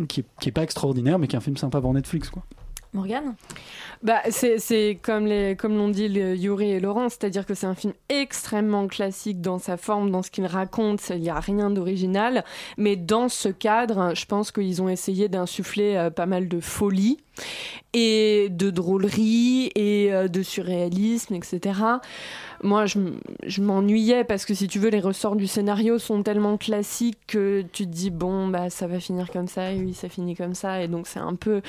qui 0.08 0.22
est, 0.22 0.26
qui 0.42 0.50
est 0.50 0.52
pas 0.52 0.64
extraordinaire, 0.64 1.18
mais 1.20 1.28
qui 1.28 1.36
est 1.36 1.38
un 1.38 1.42
film 1.42 1.58
sympa 1.58 1.80
pour 1.80 1.94
Netflix, 1.94 2.30
quoi. 2.30 2.44
Morgane 2.94 3.36
Bah, 4.04 4.22
c'est 4.30 5.00
comme 5.02 5.26
les 5.26 5.56
comme 5.56 5.78
l'ont 5.78 5.90
dit 5.90 6.08
Yuri 6.08 6.72
et 6.72 6.80
Laurent, 6.80 7.08
c'est-à-dire 7.08 7.46
que 7.46 7.54
c'est 7.54 7.68
un 7.68 7.76
film 7.76 7.94
extrêmement 8.10 8.88
classique 8.88 9.40
dans 9.40 9.60
sa 9.60 9.78
forme, 9.78 10.12
dans 10.12 10.22
ce 10.22 10.30
qu'il 10.30 10.46
raconte. 10.46 11.10
Il 11.10 11.22
n'y 11.22 11.30
a 11.30 11.40
rien 11.40 11.70
d'original, 11.70 12.44
mais 12.78 12.98
dans 12.98 13.30
ce 13.30 13.48
cadre, 13.50 14.14
je 14.16 14.26
pense 14.26 14.52
qu'ils 14.52 14.82
ont 14.82 14.90
essayé 14.90 15.30
d'insuffler 15.30 15.96
euh, 15.96 16.10
pas 16.10 16.26
mal 16.26 16.50
de 16.50 16.60
folie 16.60 17.18
et 17.94 18.48
de 18.50 18.70
drôlerie 18.70 19.72
et 19.76 20.14
euh, 20.14 20.28
de 20.28 20.44
surréalisme, 20.44 21.34
etc. 21.36 21.80
Moi, 22.64 22.86
je, 22.86 23.62
m'ennuyais 23.62 24.24
parce 24.24 24.46
que 24.46 24.54
si 24.54 24.68
tu 24.68 24.80
veux, 24.80 24.90
les 24.90 25.00
ressorts 25.00 25.36
du 25.36 25.48
scénario 25.48 25.98
sont 25.98 26.22
tellement 26.22 26.58
classiques 26.58 27.18
que 27.28 27.64
tu 27.74 27.86
te 27.86 27.92
dis 27.92 28.12
bon, 28.12 28.48
bah 28.48 28.70
ça 28.70 28.88
va 28.88 29.00
finir 29.00 29.32
comme 29.32 29.48
ça 29.48 29.72
et 29.72 29.80
oui, 29.80 29.94
ça 29.94 30.10
finit 30.10 30.36
comme 30.36 30.54
ça, 30.54 30.82
et 30.82 30.88
donc 30.88 31.08
c'est 31.08 31.20
un 31.20 31.36
peu 31.36 31.62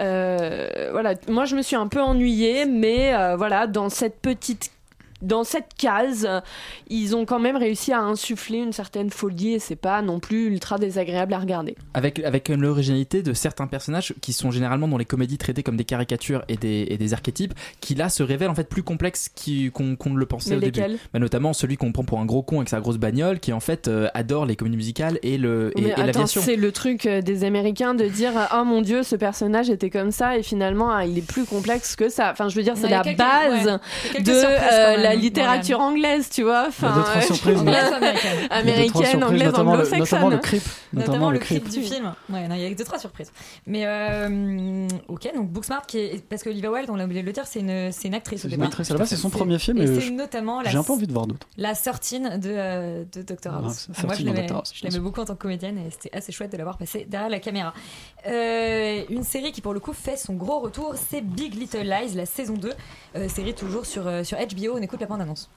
euh, 0.00 0.88
voilà. 0.92 1.14
Moi, 1.28 1.44
je 1.44 1.56
me 1.56 1.62
suis 1.62 1.76
un 1.76 1.86
peu 1.86 2.00
ennuyée, 2.00 2.66
mais 2.66 3.14
euh, 3.14 3.36
voilà, 3.36 3.66
dans 3.66 3.88
cette 3.88 4.20
petite 4.20 4.73
dans 5.24 5.44
cette 5.44 5.74
case, 5.76 6.28
ils 6.88 7.16
ont 7.16 7.24
quand 7.24 7.38
même 7.38 7.56
réussi 7.56 7.92
à 7.92 8.00
insuffler 8.00 8.58
une 8.58 8.72
certaine 8.72 9.10
folie 9.10 9.54
et 9.54 9.58
c'est 9.58 9.76
pas 9.76 10.02
non 10.02 10.20
plus 10.20 10.46
ultra 10.46 10.78
désagréable 10.78 11.34
à 11.34 11.38
regarder. 11.38 11.76
Avec, 11.94 12.18
avec 12.20 12.48
l'originalité 12.48 13.22
de 13.22 13.32
certains 13.32 13.66
personnages 13.66 14.14
qui 14.20 14.32
sont 14.32 14.50
généralement 14.50 14.88
dans 14.88 14.98
les 14.98 15.04
comédies 15.04 15.38
traités 15.38 15.62
comme 15.62 15.76
des 15.76 15.84
caricatures 15.84 16.44
et 16.48 16.56
des, 16.56 16.86
et 16.88 16.98
des 16.98 17.12
archétypes, 17.12 17.54
qui 17.80 17.94
là 17.94 18.08
se 18.08 18.22
révèlent 18.22 18.50
en 18.50 18.54
fait 18.54 18.68
plus 18.68 18.82
complexes 18.82 19.30
qu'on 19.72 20.10
ne 20.10 20.18
le 20.18 20.26
pensait 20.26 20.50
Mais 20.50 20.56
au 20.56 20.60
lesquels? 20.60 20.92
Début. 20.92 21.02
Bah, 21.12 21.18
notamment 21.18 21.52
celui 21.52 21.76
qu'on 21.76 21.92
prend 21.92 22.04
pour 22.04 22.20
un 22.20 22.26
gros 22.26 22.42
con 22.42 22.56
avec 22.56 22.68
sa 22.68 22.80
grosse 22.80 22.98
bagnole, 22.98 23.40
qui 23.40 23.52
en 23.52 23.60
fait 23.60 23.88
euh, 23.88 24.08
adore 24.14 24.46
les 24.46 24.56
comédies 24.56 24.76
musicales 24.76 25.18
et 25.22 25.38
l'aviation. 25.38 26.40
c'est 26.42 26.56
le 26.56 26.72
truc 26.72 27.06
euh, 27.06 27.20
des 27.22 27.44
Américains 27.44 27.94
de 27.94 28.06
dire 28.06 28.32
oh 28.54 28.64
mon 28.64 28.82
dieu 28.82 29.02
ce 29.02 29.16
personnage 29.16 29.70
était 29.70 29.90
comme 29.90 30.10
ça 30.10 30.36
et 30.36 30.42
finalement 30.42 30.90
ah, 30.90 31.06
il 31.06 31.18
est 31.18 31.26
plus 31.26 31.44
complexe 31.44 31.96
que 31.96 32.08
ça. 32.08 32.30
Enfin 32.32 32.48
je 32.48 32.56
veux 32.56 32.62
dire 32.62 32.76
c'est 32.76 32.88
la 32.88 33.02
base 33.02 33.80
ouais, 34.14 34.22
de 34.22 34.32
euh, 34.32 35.02
même, 35.02 35.13
la 35.14 35.20
littérature 35.20 35.80
anglaise 35.80 36.28
tu 36.30 36.42
vois. 36.42 36.66
Enfin 36.68 37.04
euh, 37.16 37.20
surprises, 37.20 37.60
anglaise, 37.60 37.94
mais- 38.00 38.50
américaine. 38.50 39.24
Anglaise, 39.24 39.44
notamment 39.46 39.72
le- 39.74 39.78
anglo-saxonne. 39.80 39.98
notamment 40.00 40.28
le 40.30 40.38
creep. 40.38 40.62
Notamment, 40.92 41.30
le 41.30 41.38
creep. 41.38 41.64
clip 41.64 41.82
du 41.82 41.86
film. 41.88 42.14
Ouais, 42.30 42.46
non, 42.48 42.54
il 42.54 42.62
y 42.62 42.66
a 42.66 42.70
que 42.70 42.76
deux 42.76 42.84
trois 42.84 42.98
surprises. 42.98 43.32
Mais 43.66 43.84
euh, 43.86 44.86
ok, 45.08 45.30
donc 45.34 45.48
Booksmart, 45.50 45.86
qui 45.86 45.98
est, 45.98 46.24
parce 46.28 46.42
que 46.42 46.50
Olivia 46.50 46.70
Wilde, 46.70 46.90
on 46.90 46.96
l'a 46.96 47.04
oublié 47.04 47.22
de 47.22 47.26
le 47.26 47.32
dire, 47.32 47.46
c'est 47.46 47.60
une, 47.60 47.90
c'est 47.92 48.08
une 48.08 48.14
actrice. 48.14 48.42
C'est 48.42 48.52
une 48.52 48.62
actrice, 48.62 48.90
base, 48.92 49.08
c'est 49.08 49.16
son 49.16 49.30
premier 49.30 49.58
film, 49.58 49.78
Et 49.78 50.00
c'est 50.00 50.10
notamment 50.10 50.60
la, 50.62 50.70
j'ai 50.70 50.78
un 50.78 50.82
peu 50.84 50.92
envie 50.92 51.06
de 51.06 51.12
voir 51.12 51.26
d'autres. 51.26 51.46
La 51.56 51.74
sortine 51.74 52.38
de, 52.38 52.50
euh, 52.50 53.04
de 53.12 53.22
Dr 53.22 53.52
House. 53.54 53.88
Moi, 54.04 54.14
je 54.14 54.24
l'aimais, 54.24 54.98
beaucoup 55.00 55.20
en 55.20 55.24
tant 55.24 55.34
que 55.34 55.42
comédienne 55.42 55.78
et 55.78 55.90
c'était 55.90 56.16
assez 56.16 56.32
chouette 56.32 56.52
de 56.52 56.56
l'avoir 56.56 56.78
passé 56.78 57.06
derrière 57.08 57.28
la 57.30 57.40
caméra. 57.40 57.72
Euh, 58.26 59.02
une 59.10 59.24
série 59.24 59.52
qui, 59.52 59.60
pour 59.60 59.74
le 59.74 59.80
coup, 59.80 59.92
fait 59.92 60.16
son 60.16 60.34
gros 60.34 60.60
retour, 60.60 60.94
c'est 61.10 61.20
Big 61.20 61.54
Little 61.54 61.82
Lies, 61.82 62.14
la 62.14 62.26
saison 62.26 62.54
2. 62.54 62.72
Euh, 63.16 63.28
série 63.28 63.54
toujours 63.54 63.86
sur, 63.86 64.06
euh, 64.06 64.24
sur 64.24 64.38
HBO. 64.38 64.76
On 64.78 64.82
écoute 64.94 65.00
la 65.00 65.06
bande-annonce. 65.06 65.48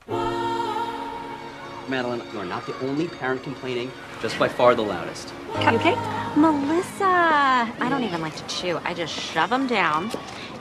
Madeline, 1.90 2.22
you 2.34 2.40
are 2.40 2.46
not 2.46 2.66
the 2.66 2.74
only 2.86 3.08
parent 3.08 3.42
complaining, 3.44 3.90
just 4.22 4.38
by 4.38 4.50
far 4.50 4.76
the 4.76 4.82
loudest. 4.82 5.34
Cupcake? 5.54 5.98
Melissa! 6.36 7.06
I 7.06 7.88
don't 7.90 8.04
even 8.04 8.22
like 8.22 8.36
to 8.36 8.48
chew. 8.48 8.80
I 8.84 8.94
just 8.94 9.14
shove 9.14 9.50
them 9.50 9.68
down. 9.68 10.12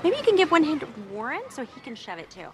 Maybe 0.05 0.17
you 0.17 0.23
can 0.23 0.37
give 0.37 0.51
one 0.51 0.63
hand 0.63 0.81
to 0.81 0.89
Warren 1.11 1.43
so 1.49 1.65
he 1.65 1.81
can 1.81 1.97
shove 1.97 2.19
it 2.19 2.31
too. 2.31 2.47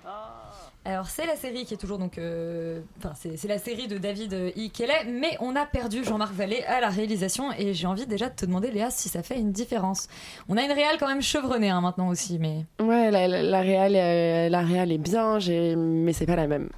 Alors 0.85 1.07
c'est 1.07 1.27
la 1.27 1.37
série 1.37 1.65
qui 1.65 1.75
est 1.75 1.77
toujours 1.77 1.99
donc, 1.99 2.19
euh, 2.19 2.81
enfin 2.99 3.13
c'est, 3.15 3.47
la 3.47 3.59
série 3.59 3.87
de 3.87 3.99
David 3.99 4.35
euh, 4.35 4.51
E. 4.57 5.11
Mais 5.13 5.37
on 5.39 5.55
a 5.55 5.65
perdu 5.65 6.03
Jean-Marc 6.03 6.35
Vallée 6.35 6.65
à 6.65 6.81
la 6.81 6.89
réalisation 6.89 7.53
et 7.57 7.73
j'ai 7.73 7.87
envie 7.87 8.05
déjà 8.07 8.29
de 8.29 8.35
te 8.35 8.45
demander 8.47 8.73
Léa 8.73 8.91
si 8.91 9.09
ça 9.09 9.23
fait 9.23 9.39
une 9.39 9.53
différence. 9.53 10.09
On 10.49 10.57
a 10.57 10.63
une 10.63 10.73
réale 10.73 10.97
quand 10.99 11.07
même 11.07 11.23
chevronnée 11.23 11.71
hein, 11.71 11.81
maintenant 11.81 12.09
aussi, 12.09 12.39
mais 12.41 12.67
Ouais, 12.81 13.13
la, 13.13 13.29
la, 13.29 13.61
réal, 13.61 13.95
euh, 13.95 14.49
la 14.49 14.61
réal 14.63 14.91
est 14.91 14.99
bien, 14.99 15.39
mais 15.77 16.13
c'est 16.13 16.27
pas 16.27 16.35
la 16.35 16.49
même. 16.49 16.69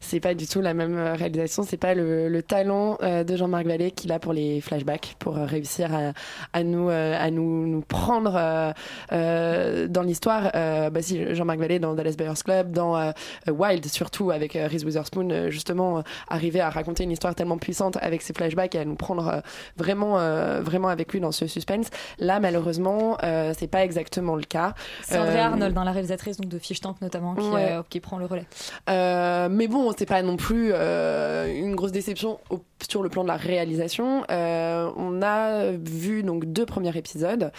C'est 0.00 0.20
pas 0.20 0.32
du 0.32 0.46
tout 0.46 0.62
la 0.62 0.72
même 0.72 0.96
euh, 0.96 1.12
réalisation. 1.12 1.62
C'est 1.62 1.76
pas 1.76 1.92
le, 1.92 2.30
le 2.30 2.42
talent 2.42 2.96
euh, 3.02 3.24
de 3.24 3.36
Jean-Marc 3.36 3.66
Vallée 3.66 3.90
qu'il 3.90 4.10
a 4.12 4.18
pour 4.18 4.32
les 4.32 4.62
flashbacks, 4.62 5.16
pour 5.18 5.36
euh, 5.36 5.44
réussir 5.44 5.94
à, 5.94 6.12
à 6.54 6.62
nous, 6.62 6.88
euh, 6.88 7.14
à 7.18 7.30
nous, 7.30 7.82
prendre 7.86 8.34
euh, 8.36 8.72
euh, 9.12 9.86
dans 9.86 10.02
l'histoire. 10.02 10.50
Euh, 10.54 10.88
bah 10.88 11.02
si, 11.02 11.34
Jean-Marc 11.34 11.58
Vallée 11.58 11.78
dans 11.78 11.92
Dallas 11.94 12.14
Buyers 12.16 12.32
Club, 12.42 12.72
dans 12.72 13.12
euh, 13.50 13.52
Wild 13.52 13.84
surtout 13.86 14.30
avec 14.30 14.56
euh, 14.56 14.66
Reese 14.66 14.84
Witherspoon, 14.84 15.28
euh, 15.30 15.50
justement 15.50 16.02
arriver 16.28 16.60
à 16.60 16.70
raconter 16.70 17.04
une 17.04 17.10
histoire 17.10 17.34
tellement 17.34 17.58
puissante 17.58 17.96
avec 18.00 18.22
ses 18.22 18.32
flashbacks 18.32 18.74
et 18.74 18.78
à 18.78 18.84
nous 18.84 18.94
prendre 18.94 19.42
vraiment, 19.76 20.14
vraiment 20.62 20.88
avec 20.88 21.12
lui 21.12 21.20
dans 21.20 21.32
ce 21.32 21.46
suspense. 21.46 21.88
Là, 22.18 22.40
malheureusement, 22.40 23.16
c'est 23.56 23.66
pas 23.70 23.84
exactement 23.84 24.36
le 24.36 24.42
cas. 24.44 24.74
c'est 25.02 25.18
André 25.18 25.38
Arnold, 25.38 25.74
dans 25.74 25.84
la 25.84 25.92
réalisatrice 25.92 26.36
donc 26.38 26.48
de 26.50 26.58
Fish 26.58 26.80
Tank 26.80 26.96
notamment, 27.00 27.34
qui, 27.34 27.42
Ouais. 27.48 27.78
qui 27.88 28.00
prend 28.00 28.18
le 28.18 28.26
relais. 28.26 28.46
Mais 28.88 29.68
bon, 29.68 29.92
c'est 29.96 30.06
pas 30.06 30.22
non 30.22 30.36
plus 30.36 30.72
une 30.72 31.74
grosse 31.74 31.92
déception 31.92 32.38
au- 32.50 32.60
sur 32.88 33.02
le 33.02 33.08
plan 33.08 33.22
de 33.22 33.28
la 33.28 33.36
réalisation. 33.36 34.22
On 34.28 35.20
a 35.22 35.70
vu 35.72 36.22
donc 36.22 36.44
deux 36.46 36.66
premiers 36.66 36.96
épisodes. 36.96 37.50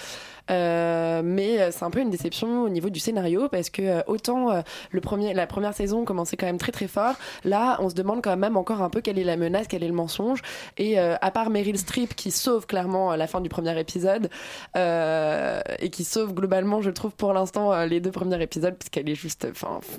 Euh, 0.52 1.22
mais 1.24 1.72
c'est 1.72 1.84
un 1.84 1.90
peu 1.90 2.00
une 2.00 2.10
déception 2.10 2.64
au 2.64 2.70
niveau 2.70 2.90
du 2.90 3.00
scénario 3.00 3.48
parce 3.50 3.70
que 3.70 3.82
euh, 3.82 4.02
autant 4.08 4.52
euh, 4.52 4.62
le 4.92 5.02
premier, 5.02 5.34
la 5.34 5.48
première 5.48 5.74
saison 5.74 6.06
commençait 6.06 6.38
quand 6.38 6.46
même 6.46 6.58
très 6.58 6.72
très 6.72 6.88
fort, 6.88 7.16
là 7.44 7.78
on 7.80 7.90
se 7.90 7.96
demande 7.96 8.22
quand 8.22 8.36
même 8.36 8.58
encore 8.58 8.82
un 8.82 8.90
peu 8.90 9.02
quelle 9.02 9.20
est 9.20 9.24
la 9.24 9.38
menace, 9.38 9.68
quel 9.68 9.84
est 9.84 9.88
le 9.88 9.94
mensonge. 9.94 10.42
Et 10.78 11.00
euh, 11.00 11.16
à 11.22 11.32
part 11.32 11.50
Meryl 11.50 11.78
Streep 11.78 12.16
qui 12.16 12.32
sauve 12.32 12.66
clairement 12.66 13.12
euh, 13.12 13.16
la 13.16 13.28
fin 13.28 13.42
du 13.42 13.50
premier 13.50 13.78
épisode 13.80 14.30
euh, 14.76 15.62
et 15.80 15.90
qui 15.90 16.04
sauve 16.04 16.34
globalement, 16.34 16.82
je 16.82 16.90
trouve 16.90 17.12
pour 17.12 17.34
l'instant 17.34 17.74
euh, 17.74 17.86
les 17.86 18.00
deux 18.00 18.12
premiers 18.12 18.42
épisodes 18.42 18.76
puisqu'elle 18.76 19.10
est 19.10 19.16
juste, 19.16 19.48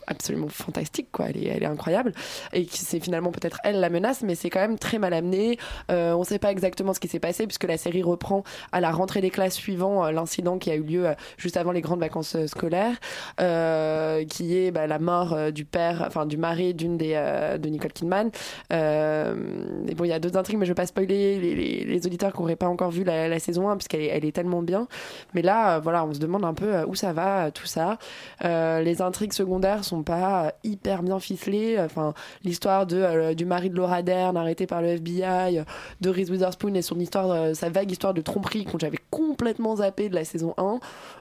absolument 0.06 0.48
fantastique 0.48 1.08
quoi, 1.12 1.26
elle 1.28 1.36
est, 1.38 1.46
elle 1.46 1.62
est 1.62 1.66
incroyable 1.66 2.12
et 2.52 2.66
c'est 2.70 3.00
finalement 3.00 3.32
peut-être 3.32 3.58
elle 3.64 3.80
la 3.80 3.90
menace, 3.90 4.22
mais 4.22 4.34
c'est 4.34 4.50
quand 4.50 4.60
même 4.60 4.78
très 4.78 4.98
mal 4.98 5.12
amené. 5.12 5.58
Euh, 5.90 6.14
on 6.14 6.24
sait 6.24 6.38
pas 6.38 6.50
exactement 6.50 6.94
ce 6.94 7.00
qui 7.00 7.08
s'est 7.08 7.20
passé 7.20 7.46
puisque 7.46 7.64
la 7.64 7.76
série 7.76 8.02
reprend 8.02 8.44
à 8.72 8.80
la 8.80 8.90
rentrée 8.90 9.20
des 9.20 9.30
classes 9.30 9.54
suivant 9.54 10.04
euh, 10.04 10.10
l'incident 10.42 10.58
qui 10.58 10.70
a 10.70 10.74
eu 10.74 10.82
lieu 10.82 11.06
euh, 11.06 11.14
juste 11.36 11.56
avant 11.56 11.72
les 11.72 11.80
grandes 11.80 12.00
vacances 12.00 12.34
euh, 12.36 12.46
scolaires, 12.46 12.96
euh, 13.40 14.24
qui 14.24 14.56
est 14.56 14.70
bah, 14.70 14.86
la 14.86 14.98
mort 14.98 15.52
du 15.52 15.64
père, 15.64 16.04
enfin 16.06 16.26
du 16.26 16.36
mari 16.36 16.74
d'une 16.74 16.96
des 16.96 17.12
de 17.58 17.68
Nicole 17.68 17.92
Kidman. 17.92 18.30
Et 18.70 19.94
bon, 19.94 20.04
il 20.04 20.08
y 20.08 20.12
a 20.12 20.18
d'autres 20.18 20.36
intrigues, 20.36 20.58
mais 20.58 20.66
je 20.66 20.70
vais 20.70 20.76
pas 20.76 20.86
spoiler 20.86 21.38
les, 21.84 22.06
auditeurs 22.06 22.32
qui 22.32 22.40
n'auraient 22.40 22.56
pas 22.56 22.68
encore 22.68 22.90
vu 22.90 23.04
la, 23.04 23.38
saison 23.38 23.68
1 23.68 23.76
puisqu'elle 23.76 24.00
est, 24.00 24.06
elle 24.06 24.24
est 24.24 24.32
tellement 24.32 24.62
bien. 24.62 24.88
Mais 25.34 25.42
là, 25.42 25.78
voilà, 25.78 26.04
on 26.04 26.12
se 26.12 26.18
demande 26.18 26.44
un 26.44 26.54
peu 26.54 26.82
où 26.84 26.94
ça 26.94 27.12
va, 27.12 27.50
tout 27.50 27.66
ça. 27.66 27.98
Les 28.42 29.02
intrigues 29.02 29.32
secondaires 29.32 29.84
sont 29.84 30.02
pas 30.02 30.52
hyper 30.64 31.02
bien 31.02 31.18
ficelées. 31.18 31.78
Enfin, 31.78 32.14
l'histoire 32.44 32.86
de 32.86 33.34
du 33.34 33.44
mari 33.44 33.70
de 33.70 33.76
Laura 33.76 34.02
Dern 34.02 34.36
arrêté 34.36 34.66
par 34.66 34.82
le 34.82 34.88
FBI, 34.88 35.62
de 36.00 36.10
Reese 36.10 36.30
Witherspoon 36.30 36.74
et 36.74 36.82
son 36.82 36.98
histoire, 36.98 37.54
sa 37.54 37.68
vague 37.68 37.90
histoire 37.90 38.14
de 38.14 38.20
tromperie 38.20 38.64
que 38.64 38.78
j'avais 38.78 38.98
complètement 39.10 39.76
zappé 39.76 40.08
de 40.08 40.14
la 40.14 40.21
saison 40.24 40.54
1. 40.58 40.78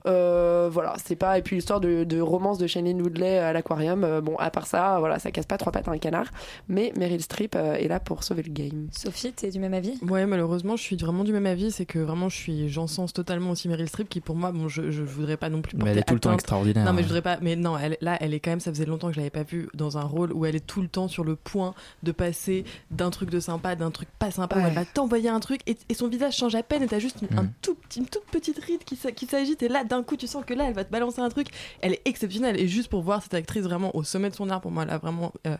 Euh, 0.07 0.69
voilà, 0.71 0.95
c'est 1.03 1.15
pas. 1.15 1.37
Et 1.37 1.41
puis 1.41 1.55
l'histoire 1.55 1.79
de, 1.79 2.03
de 2.03 2.19
romance 2.21 2.57
de 2.57 2.67
Shailene 2.67 3.01
Woodley 3.01 3.37
à 3.37 3.53
l'aquarium. 3.53 4.03
euh, 4.03 4.21
bon, 4.21 4.35
à 4.37 4.49
part 4.49 4.67
ça, 4.67 4.97
voilà, 4.99 5.19
ça 5.19 5.31
casse 5.31 5.45
pas 5.45 5.57
trois 5.57 5.71
pattes 5.71 5.87
à 5.87 5.91
un 5.91 5.97
canard. 5.97 6.27
Mais 6.67 6.91
Meryl 6.97 7.21
Streep 7.21 7.55
euh, 7.55 7.73
est 7.75 7.87
là 7.87 7.99
pour 7.99 8.23
sauver 8.23 8.43
le 8.43 8.51
game. 8.51 8.87
Sophie, 8.91 9.31
t'es 9.33 9.49
du 9.49 9.59
même 9.59 9.73
avis? 9.73 9.99
Ouais, 10.07 10.25
malheureusement, 10.25 10.75
je 10.75 10.83
suis 10.83 10.95
vraiment 10.95 11.23
du 11.23 11.33
même 11.33 11.45
avis. 11.45 11.71
C'est 11.71 11.85
que 11.85 11.99
vraiment, 11.99 12.29
je 12.29 12.35
suis, 12.37 12.69
j'encense 12.69 13.13
totalement 13.13 13.51
aussi 13.51 13.67
Meryl 13.67 13.87
Streep, 13.87 14.09
qui 14.09 14.21
pour 14.21 14.35
moi, 14.35 14.51
bon, 14.51 14.67
je, 14.67 14.91
je 14.91 15.03
voudrais 15.03 15.37
pas 15.37 15.49
non 15.49 15.61
plus. 15.61 15.77
Mais 15.77 15.91
elle 15.91 15.99
est 15.99 16.03
tout 16.03 16.13
le 16.13 16.19
temps 16.19 16.33
extraordinaire, 16.33 16.85
Non, 16.85 16.93
mais 16.93 17.01
je 17.03 17.07
voudrais 17.07 17.21
pas. 17.21 17.37
Mais 17.41 17.55
non, 17.55 17.77
elle, 17.77 17.97
là, 18.01 18.17
elle 18.21 18.33
est 18.33 18.39
quand 18.39 18.51
même. 18.51 18.59
Ça 18.59 18.71
faisait 18.71 18.85
longtemps 18.85 19.07
que 19.07 19.13
je 19.13 19.19
l'avais 19.19 19.29
pas 19.29 19.43
vue 19.43 19.69
dans 19.73 19.97
un 19.97 20.03
rôle 20.03 20.31
où 20.33 20.45
elle 20.45 20.55
est 20.55 20.65
tout 20.65 20.81
le 20.81 20.87
temps 20.87 21.07
sur 21.07 21.23
le 21.23 21.35
point 21.35 21.73
de 22.03 22.11
passer 22.11 22.63
d'un 22.91 23.09
truc 23.09 23.29
de 23.29 23.39
sympa, 23.39 23.75
d'un 23.75 23.91
truc 23.91 24.09
pas 24.19 24.31
sympa, 24.31 24.57
où 24.57 24.65
elle 24.65 24.73
va 24.73 24.85
t'envoyer 24.85 25.29
un 25.29 25.39
truc 25.39 25.61
et, 25.67 25.77
et 25.89 25.93
son 25.93 26.07
visage 26.07 26.35
change 26.35 26.55
à 26.55 26.63
peine 26.63 26.83
et 26.83 26.87
t'as 26.87 26.99
juste 26.99 27.17
une, 27.21 27.37
un 27.37 27.43
Mm. 27.43 27.51
tout 27.61 27.75
petit- 27.75 27.99
une 27.99 28.05
toute 28.05 28.25
petite 28.25 28.59
ride 28.63 28.83
qui, 28.83 28.90
qui 28.95 29.25
s'agite 29.25 29.63
et 29.63 29.67
là, 29.67 29.83
d'un 29.83 30.03
coup, 30.03 30.15
tu 30.17 30.27
sens 30.27 30.43
que 30.45 30.53
là, 30.53 30.65
elle 30.67 30.73
va 30.73 30.83
te 30.83 30.91
balancer 30.91 31.21
un 31.21 31.29
truc. 31.29 31.47
Elle 31.81 31.93
est 31.93 32.01
exceptionnelle 32.05 32.59
et 32.59 32.67
juste 32.67 32.89
pour 32.89 33.01
voir 33.01 33.21
cette 33.21 33.33
actrice 33.33 33.63
vraiment 33.63 33.95
au 33.95 34.03
sommet 34.03 34.29
de 34.29 34.35
son 34.35 34.49
art, 34.49 34.61
pour 34.61 34.71
moi, 34.71 34.85
là, 34.85 34.97
vraiment, 34.97 35.31
euh, 35.47 35.57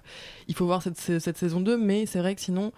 il 0.48 0.56
faut 0.56 0.66
voir 0.66 0.82
cette, 0.84 0.98
cette 1.00 1.38
saison 1.38 1.60
2. 1.62 1.78
Mais 1.78 2.06
c'est 2.06 2.20
vrai 2.20 2.36
que 2.36 2.42
sinon, 2.42 2.72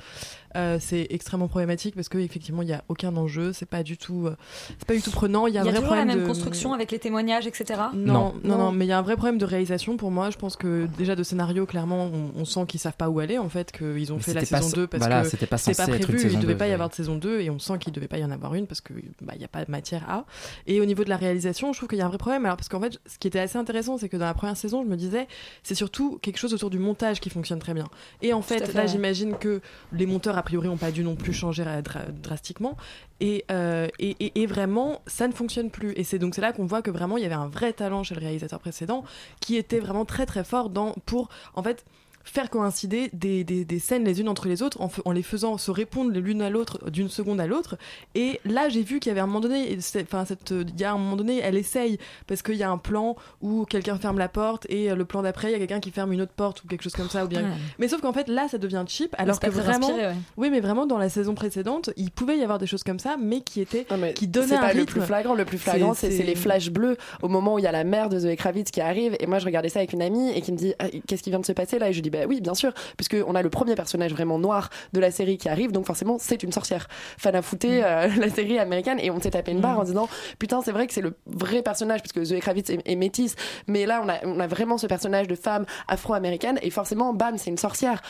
euh, 0.55 0.77
c'est 0.79 1.07
extrêmement 1.09 1.47
problématique 1.47 1.95
parce 1.95 2.09
que 2.09 2.17
effectivement, 2.17 2.61
il 2.61 2.69
y 2.69 2.73
a 2.73 2.83
aucun 2.87 3.15
enjeu. 3.17 3.53
C'est 3.53 3.65
pas 3.65 3.83
du 3.83 3.97
tout, 3.97 4.27
euh, 4.27 4.35
c'est 4.77 4.85
pas 4.87 4.93
du 4.95 5.01
tout 5.01 5.11
prenant. 5.11 5.47
Il 5.47 5.53
y 5.53 5.57
a 5.57 5.61
un 5.61 5.63
Il 5.63 5.67
y 5.67 5.69
a 5.69 5.71
vrai 5.71 5.79
toujours 5.81 5.95
la 5.95 6.01
problème 6.01 6.17
même 6.17 6.23
de- 6.27 6.31
construction 6.31 6.73
avec 6.73 6.91
les 6.91 6.99
témoignages, 6.99 7.47
etc. 7.47 7.79
non, 7.93 8.33
non, 8.43 8.57
non, 8.57 8.71
mais 8.71 8.85
il 8.85 8.89
y 8.89 8.91
a 8.91 8.97
un 8.97 9.01
vrai 9.01 9.15
problème 9.15 9.37
de 9.37 9.45
réalisation 9.45 9.97
pour 9.97 10.11
moi. 10.11 10.29
Je 10.29 10.37
pense 10.37 10.55
que 10.55 10.87
déjà 10.97 11.15
de 11.15 11.23
scénario, 11.23 11.65
clairement, 11.65 12.05
on, 12.13 12.39
on 12.39 12.45
sent 12.45 12.65
qu'ils 12.67 12.79
savent 12.79 12.95
pas 12.97 13.09
où 13.09 13.19
aller 13.19 13.37
en 13.37 13.49
fait, 13.49 13.71
qu'ils 13.71 14.11
ont 14.13 14.17
Mais 14.17 14.21
fait 14.21 14.33
la 14.33 14.41
pas 14.41 14.45
saison 14.45 14.69
so- 14.69 14.75
2 14.75 14.87
parce 14.87 15.01
voilà, 15.01 15.23
que 15.23 15.29
c'était 15.29 15.45
pas 15.47 15.57
une 15.87 15.99
prévu, 15.99 16.29
il 16.31 16.39
devait 16.39 16.53
2, 16.53 16.57
pas 16.57 16.65
y 16.65 16.69
ouais. 16.69 16.73
avoir 16.73 16.89
de 16.89 16.93
saison 16.95 17.15
2 17.15 17.39
et 17.41 17.49
on 17.49 17.59
sent 17.59 17.77
qu'il 17.79 17.91
devait 17.93 18.07
pas 18.07 18.17
y 18.19 18.25
en 18.25 18.31
avoir 18.31 18.53
une 18.55 18.67
parce 18.67 18.81
que 18.81 18.93
bah 19.21 19.33
il 19.35 19.41
y 19.41 19.45
a 19.45 19.47
pas 19.47 19.63
de 19.65 19.71
matière 19.71 20.03
à. 20.09 20.25
Et 20.67 20.81
au 20.81 20.85
niveau 20.85 21.03
de 21.03 21.09
la 21.09 21.17
réalisation, 21.17 21.73
je 21.73 21.79
trouve 21.79 21.89
qu'il 21.89 21.97
y 21.97 22.01
a 22.01 22.05
un 22.05 22.09
vrai 22.09 22.17
problème. 22.17 22.45
Alors 22.45 22.57
parce 22.57 22.69
qu'en 22.69 22.79
fait, 22.81 22.99
ce 23.05 23.17
qui 23.17 23.27
était 23.27 23.39
assez 23.39 23.57
intéressant, 23.57 23.97
c'est 23.97 24.09
que 24.09 24.17
dans 24.17 24.25
la 24.25 24.33
première 24.33 24.57
saison, 24.57 24.83
je 24.83 24.87
me 24.89 24.95
disais, 24.95 25.27
c'est 25.63 25.75
surtout 25.75 26.19
quelque 26.21 26.37
chose 26.37 26.53
autour 26.53 26.69
du 26.69 26.79
montage 26.79 27.19
qui 27.19 27.29
fonctionne 27.29 27.59
très 27.59 27.73
bien. 27.73 27.87
Et 28.21 28.33
en 28.33 28.41
fait, 28.41 28.65
fait, 28.65 28.73
là, 28.73 28.81
ouais. 28.83 28.87
j'imagine 28.87 29.35
que 29.37 29.61
les 29.91 30.05
monteurs 30.05 30.37
a 30.37 30.43
priori 30.43 30.67
ont 30.67 30.77
pas 30.77 30.91
dû 30.91 31.03
non 31.03 31.15
plus 31.15 31.33
changer 31.33 31.63
euh, 31.65 31.81
dra- 31.81 32.11
drastiquement. 32.11 32.77
Et, 33.19 33.45
euh, 33.51 33.87
et, 33.99 34.15
et- 34.19 34.41
et 34.41 34.45
vraiment, 34.47 35.01
ça 35.07 35.27
ne 35.27 35.33
fonctionne 35.33 35.69
plus. 35.69 35.93
Et 35.95 36.03
c'est 36.03 36.19
donc 36.19 36.35
c'est 36.35 36.41
là 36.41 36.51
qu'on 36.51 36.65
voit 36.65 36.81
que 36.81 36.91
vraiment 36.91 37.17
il 37.17 37.23
y 37.23 37.25
avait 37.25 37.35
un 37.35 37.47
vrai 37.47 37.71
talent 37.73 38.03
chez 38.03 38.15
le 38.15 38.19
réalisateur 38.21 38.59
précédent 38.59 39.03
qui 39.39 39.55
était 39.55 39.79
vraiment 39.79 40.03
très 40.05 40.25
très 40.25 40.43
fort 40.43 40.69
dans 40.69 40.93
pour 41.05 41.29
en 41.55 41.63
fait 41.63 41.85
faire 42.23 42.49
coïncider 42.49 43.09
des, 43.13 43.43
des, 43.43 43.65
des 43.65 43.79
scènes 43.79 44.05
les 44.05 44.21
unes 44.21 44.29
entre 44.29 44.47
les 44.47 44.61
autres 44.61 44.79
en, 44.81 45.11
les 45.11 45.23
faisant 45.23 45.57
se 45.57 45.71
répondre 45.71 46.11
l'une 46.11 46.41
à 46.41 46.49
l'autre 46.49 46.89
d'une 46.89 47.09
seconde 47.09 47.39
à 47.41 47.47
l'autre 47.47 47.77
et 48.15 48.39
là 48.45 48.69
j'ai 48.69 48.81
vu 48.81 48.99
qu'il 48.99 49.09
y 49.09 49.11
avait 49.11 49.19
un 49.21 49.27
moment 49.27 49.41
donné 49.41 49.77
enfin 50.01 50.25
cette 50.25 50.51
il 50.51 50.79
y 50.79 50.83
a 50.85 50.93
un 50.93 50.97
moment 50.97 51.15
donné 51.17 51.39
elle 51.39 51.57
essaye 51.57 51.97
parce 52.27 52.41
qu'il 52.41 52.55
y 52.55 52.63
a 52.63 52.69
un 52.71 52.77
plan 52.77 53.15
où 53.41 53.65
quelqu'un 53.65 53.97
ferme 53.97 54.17
la 54.17 54.29
porte 54.29 54.65
et 54.69 54.89
euh, 54.91 54.95
le 54.95 55.05
plan 55.05 55.21
d'après 55.21 55.49
il 55.49 55.51
y 55.51 55.55
a 55.55 55.59
quelqu'un 55.59 55.79
qui 55.81 55.91
ferme 55.91 56.13
une 56.13 56.21
autre 56.21 56.31
porte 56.33 56.63
ou 56.63 56.67
quelque 56.67 56.81
chose 56.83 56.93
comme 56.93 57.09
ça 57.09 57.25
ou 57.25 57.27
bien 57.27 57.41
Ouais. 57.43 57.49
mais 57.77 57.87
sauf 57.89 57.99
qu'en 58.01 58.13
fait 58.13 58.27
là 58.29 58.47
ça 58.47 58.57
devient 58.57 58.85
cheap 58.87 59.13
alors 59.17 59.35
c'est 59.41 59.47
que 59.47 59.51
vraiment 59.53 59.87
inspiré, 59.89 60.07
ouais. 60.07 60.15
oui 60.37 60.49
mais 60.49 60.61
vraiment 60.61 60.85
dans 60.85 60.97
la 60.97 61.09
saison 61.09 61.35
précédente 61.35 61.89
il 61.97 62.09
pouvait 62.11 62.37
y 62.37 62.41
avoir 62.43 62.57
des 62.57 62.67
choses 62.67 62.83
comme 62.83 62.99
ça 62.99 63.17
mais 63.21 63.41
qui 63.41 63.59
étaient 63.61 63.85
qui 64.15 64.27
donnaient 64.27 64.47
C'est 64.47 64.55
un 64.55 64.59
pas 64.61 64.73
le 64.73 64.79
rythme. 64.81 64.91
plus 64.93 65.01
flagrant. 65.01 65.33
Le 65.35 65.45
plus 65.45 65.57
flagrant, 65.57 65.93
c'est 65.93 66.11
c'est 66.11 66.23
les 66.23 66.35
flashs 66.35 66.69
bleus 66.69 66.97
au 67.21 67.27
moment 67.27 67.55
où 67.55 67.59
il 67.59 67.63
y 67.63 67.67
a 67.67 67.71
la 67.71 67.83
mère 67.83 68.09
de 68.09 68.19
Zoé 68.19 68.35
Kravitz 68.35 68.71
qui 68.71 68.81
arrive. 68.81 69.15
Et 69.19 69.25
moi, 69.27 69.39
je 69.39 69.45
regardais 69.45 69.69
ça 69.69 69.79
avec 69.79 69.93
une 69.93 70.01
amie 70.01 70.31
et 70.31 70.41
qui 70.41 70.51
me 70.51 70.57
dit 70.57 70.73
Ah, 70.79 70.85
Qu'est-ce 71.07 71.23
qui 71.23 71.29
vient 71.29 71.39
de 71.39 71.45
se 71.45 71.51
passer 71.53 71.79
là? 71.79 71.89
Et 71.89 71.93
je 71.93 71.97
lui 71.97 72.01
dis 72.03 72.09
Bah 72.13 72.19
oui, 72.27 72.39
bien 72.41 72.53
sûr, 72.55 72.71
puisque 72.97 73.17
on 73.27 73.35
a 73.35 73.41
le 73.41 73.49
premier 73.49 73.75
personnage 73.75 74.11
vraiment 74.13 74.39
noir 74.39 74.69
de 74.93 74.99
la 74.99 75.11
série 75.11 75.37
qui 75.37 75.49
arrive. 75.49 75.71
Donc 75.71 75.85
forcément, 75.85 76.17
c'est 76.19 76.43
une 76.43 76.51
sorcière. 76.51 76.87
Fan 77.17 77.35
a 77.35 77.41
fouté 77.41 77.79
Mm. 77.81 77.83
euh, 77.83 78.07
la 78.19 78.29
série 78.29 78.59
américaine 78.59 78.99
et 79.01 79.09
on 79.11 79.19
s'est 79.19 79.31
tapé 79.31 79.51
une 79.51 79.59
barre 79.61 79.79
en 79.79 79.83
disant 79.83 80.07
Putain, 80.39 80.61
c'est 80.63 80.71
vrai 80.71 80.87
que 80.87 80.93
c'est 80.93 81.01
le 81.01 81.15
vrai 81.25 81.61
personnage, 81.63 82.01
puisque 82.01 82.23
Zoé 82.23 82.39
Kravitz 82.39 82.69
est, 82.69 82.79
est 82.85 82.95
métisse. 82.95 83.35
Mais 83.67 83.85
là, 83.85 84.01
on 84.05 84.09
a, 84.09 84.15
on 84.25 84.39
a 84.39 84.47
vraiment 84.47 84.77
ce 84.77 84.87
personnage 84.87 85.27
de 85.27 85.35
femme 85.35 85.65
afro-américaine 85.87 86.59
et 86.61 86.69
forcément, 86.69 87.13
bam, 87.13 87.37
c'est 87.37 87.49
une 87.49 87.57
sorcière. 87.57 88.01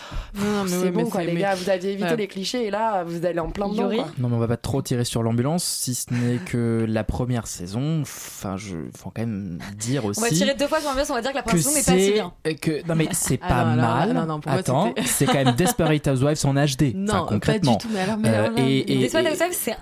C'est 0.68 0.92
bon 0.92 1.06
quoi, 1.10 1.24
les 1.24 1.34
mais- 1.34 1.42
gars. 1.42 1.56
Vous 1.56 1.70
aviez 1.70 1.92
évité 1.92 2.10
Ouais. 2.10 2.16
les 2.18 2.28
clichés 2.28 2.66
et 2.66 2.72
là, 2.72 3.04
vous 3.04 3.26
allez 3.26 3.40
en 3.40 3.50
plein 3.50 3.70
dedans. 3.70 3.90
quoi. 3.94 4.08
Non, 4.18 4.30
mais 4.30 4.36
on 4.36 4.40
va 4.40 4.48
pas 4.48 4.58
trop 4.58 4.82
tirer 4.82 5.06
sur 5.06 5.24
l'ambulance, 5.24 5.64
si 5.64 5.96
ce 5.96 6.14
n'est 6.14 6.38
que 6.38 6.86
la 6.88 7.04
première 7.04 7.48
saison, 7.48 8.02
enfin, 8.02 8.58
je, 8.58 8.76
faut 8.98 9.10
quand 9.12 9.22
même 9.22 9.60
dire 9.78 10.06
aussi. 10.06 10.20
On 10.20 10.24
va 10.24 10.30
tirer 10.30 10.54
deux 10.56 10.68
fois 10.68 10.80
sur 10.80 10.90
l'ambiance, 10.90 11.10
on 11.10 11.14
va 11.14 11.22
dire 11.22 11.32
que 11.32 11.38
la 11.38 11.44
première 11.44 11.64
saison 11.64 11.76
n'est 11.78 11.84
pas 11.98 12.04
si 12.04 12.12
bien. 12.14 12.34
que 12.62 12.88
non 12.88 12.96
mais 12.96 13.08
c'est 13.12 13.40
Ah 13.42 13.48
pas 13.48 13.64
non, 13.66 13.84
alors, 13.84 13.93
mal. 13.96 14.14
non, 14.14 14.26
non, 14.26 14.40
pour 14.40 14.52
moi, 14.52 14.60
Attends, 14.60 14.94
c'est 15.06 15.26
quand 15.26 15.34
même 15.44 15.52
Desperate 15.58 16.08
Housewives 16.08 16.46
en 16.46 16.54
HD. 16.54 16.94
Non, 16.96 17.14
enfin, 17.14 17.24
pas 17.24 17.28
concrètement. 17.30 17.72
du 17.74 17.78
tout, 17.78 17.88
mais 17.94 18.00
alors- 18.02 18.18
mais 18.18 18.30
alors 18.30 18.58
et, 18.58 18.80
et- 18.94 18.98
Desperate 19.00 19.28
Housewives, 19.34 19.54
c'est 19.54 19.76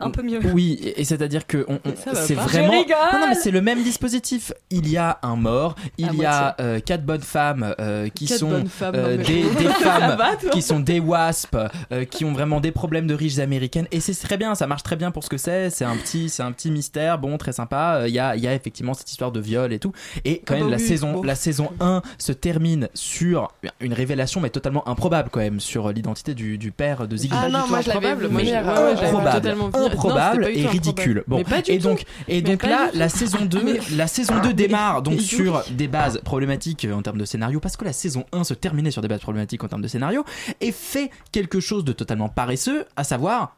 un 0.00 0.10
peu 0.10 0.22
mieux. 0.22 0.40
oui, 0.52 0.78
et, 0.96 1.04
c'est-à-dire 1.04 1.46
que 1.46 1.64
on- 1.68 1.74
on- 1.84 2.14
c'est 2.14 2.34
vraiment. 2.34 2.72
Non, 2.72 3.20
non, 3.20 3.26
mais 3.28 3.34
c'est 3.34 3.50
le 3.50 3.60
même 3.60 3.82
dispositif. 3.82 4.52
Il 4.70 4.88
y 4.88 4.96
a 4.96 5.18
un 5.22 5.36
mort, 5.36 5.74
il 5.98 6.08
À 6.08 6.12
y 6.12 6.24
a 6.24 6.56
euh, 6.60 6.80
quatre 6.80 7.04
bonnes 7.04 7.20
femmes 7.22 7.74
euh, 7.80 8.08
qui 8.08 8.26
Quatre 8.26 8.38
sont 8.38 8.64
femmes, 8.66 8.94
euh, 8.96 9.16
des, 9.16 9.42
femmes 9.80 10.16
va, 10.16 10.36
qui 10.50 10.62
sont 10.62 10.80
des 10.80 11.00
wasps, 11.00 11.54
euh, 11.92 12.04
qui 12.04 12.24
ont 12.24 12.32
vraiment 12.32 12.60
des 12.60 12.72
problèmes 12.72 13.06
de 13.06 13.14
riches 13.14 13.38
américaines. 13.38 13.86
Et 13.92 14.00
c'est 14.00 14.14
très 14.14 14.36
bien, 14.36 14.54
ça 14.54 14.66
marche 14.66 14.82
très 14.82 14.96
bien 14.96 15.10
pour 15.10 15.24
ce 15.24 15.28
que 15.28 15.38
c'est. 15.38 15.70
C'est 15.70 15.84
un 15.84 15.96
petit, 15.96 16.28
c'est 16.28 16.42
un 16.42 16.52
petit 16.52 16.70
mystère, 16.70 17.18
bon, 17.18 17.36
très 17.38 17.52
sympa. 17.52 18.00
Euh, 18.02 18.08
Il 18.08 18.14
y 18.14 18.18
a, 18.18 18.36
il 18.36 18.42
y 18.42 18.46
a 18.48 18.54
effectivement 18.54 18.94
cette 18.94 19.10
histoire 19.10 19.32
de 19.32 19.40
viol 19.40 19.72
et 19.72 19.78
tout. 19.78 19.92
Et 20.24 20.38
quand 20.44 20.54
Ah 20.54 20.58
même, 20.58 20.64
bah 20.66 20.70
la 20.72 20.76
oui, 20.78 20.82
saison, 20.86 21.12
bon. 21.12 21.22
la 21.22 21.34
saison 21.34 21.70
1 21.80 22.02
se 22.18 22.32
termine 22.32 22.88
sur 22.94 23.52
une 23.80 23.92
révélation, 23.92 24.40
mais 24.40 24.50
totalement 24.50 24.86
improbable 24.88 25.28
quand 25.32 25.40
même, 25.40 25.60
sur 25.60 25.90
l'identité 25.92 26.34
du, 26.34 26.58
du 26.58 26.70
père 26.72 27.06
de 27.08 27.16
Ziggy. 27.16 27.34
Ah 27.36 27.48
non, 27.48 27.66
moi, 27.68 27.80
je 27.80 27.88
l'avais 27.88 28.08
improbable, 28.08 28.28
improbable. 29.86 30.42
Non, 30.42 30.48
et 30.48 30.66
ridicule. 30.66 31.18
improbable. 31.18 31.24
Bon, 31.28 31.36
Mais 31.38 31.44
pas 31.44 31.62
du 31.62 31.70
et 31.72 31.78
tout. 31.78 31.84
donc, 31.88 32.04
et 32.28 32.40
là, 32.42 32.90
la 32.94 33.08
saison 33.08 33.44
2, 33.44 33.62
Mais- 33.62 33.80
la 33.96 34.06
saison 34.06 34.34
2 34.42 34.52
démarre 34.54 35.02
donc 35.02 35.20
sur 35.20 35.62
des 35.70 35.88
bases 35.88 36.20
problématiques 36.24 36.84
euh, 36.84 36.92
en 36.94 37.02
termes 37.02 37.18
de 37.18 37.24
scénario, 37.24 37.60
parce 37.60 37.76
que 37.76 37.84
la 37.84 37.92
saison 37.92 38.24
1 38.32 38.44
se 38.44 38.54
terminait 38.54 38.90
sur 38.90 39.02
des 39.02 39.08
bases 39.08 39.20
problématiques 39.20 39.62
en 39.64 39.68
termes 39.68 39.82
de 39.82 39.88
scénario, 39.88 40.24
et 40.60 40.72
fait 40.72 41.10
quelque 41.32 41.60
chose 41.60 41.84
de 41.84 41.92
totalement 41.92 42.28
paresseux, 42.28 42.84
à 42.96 43.04
savoir 43.04 43.56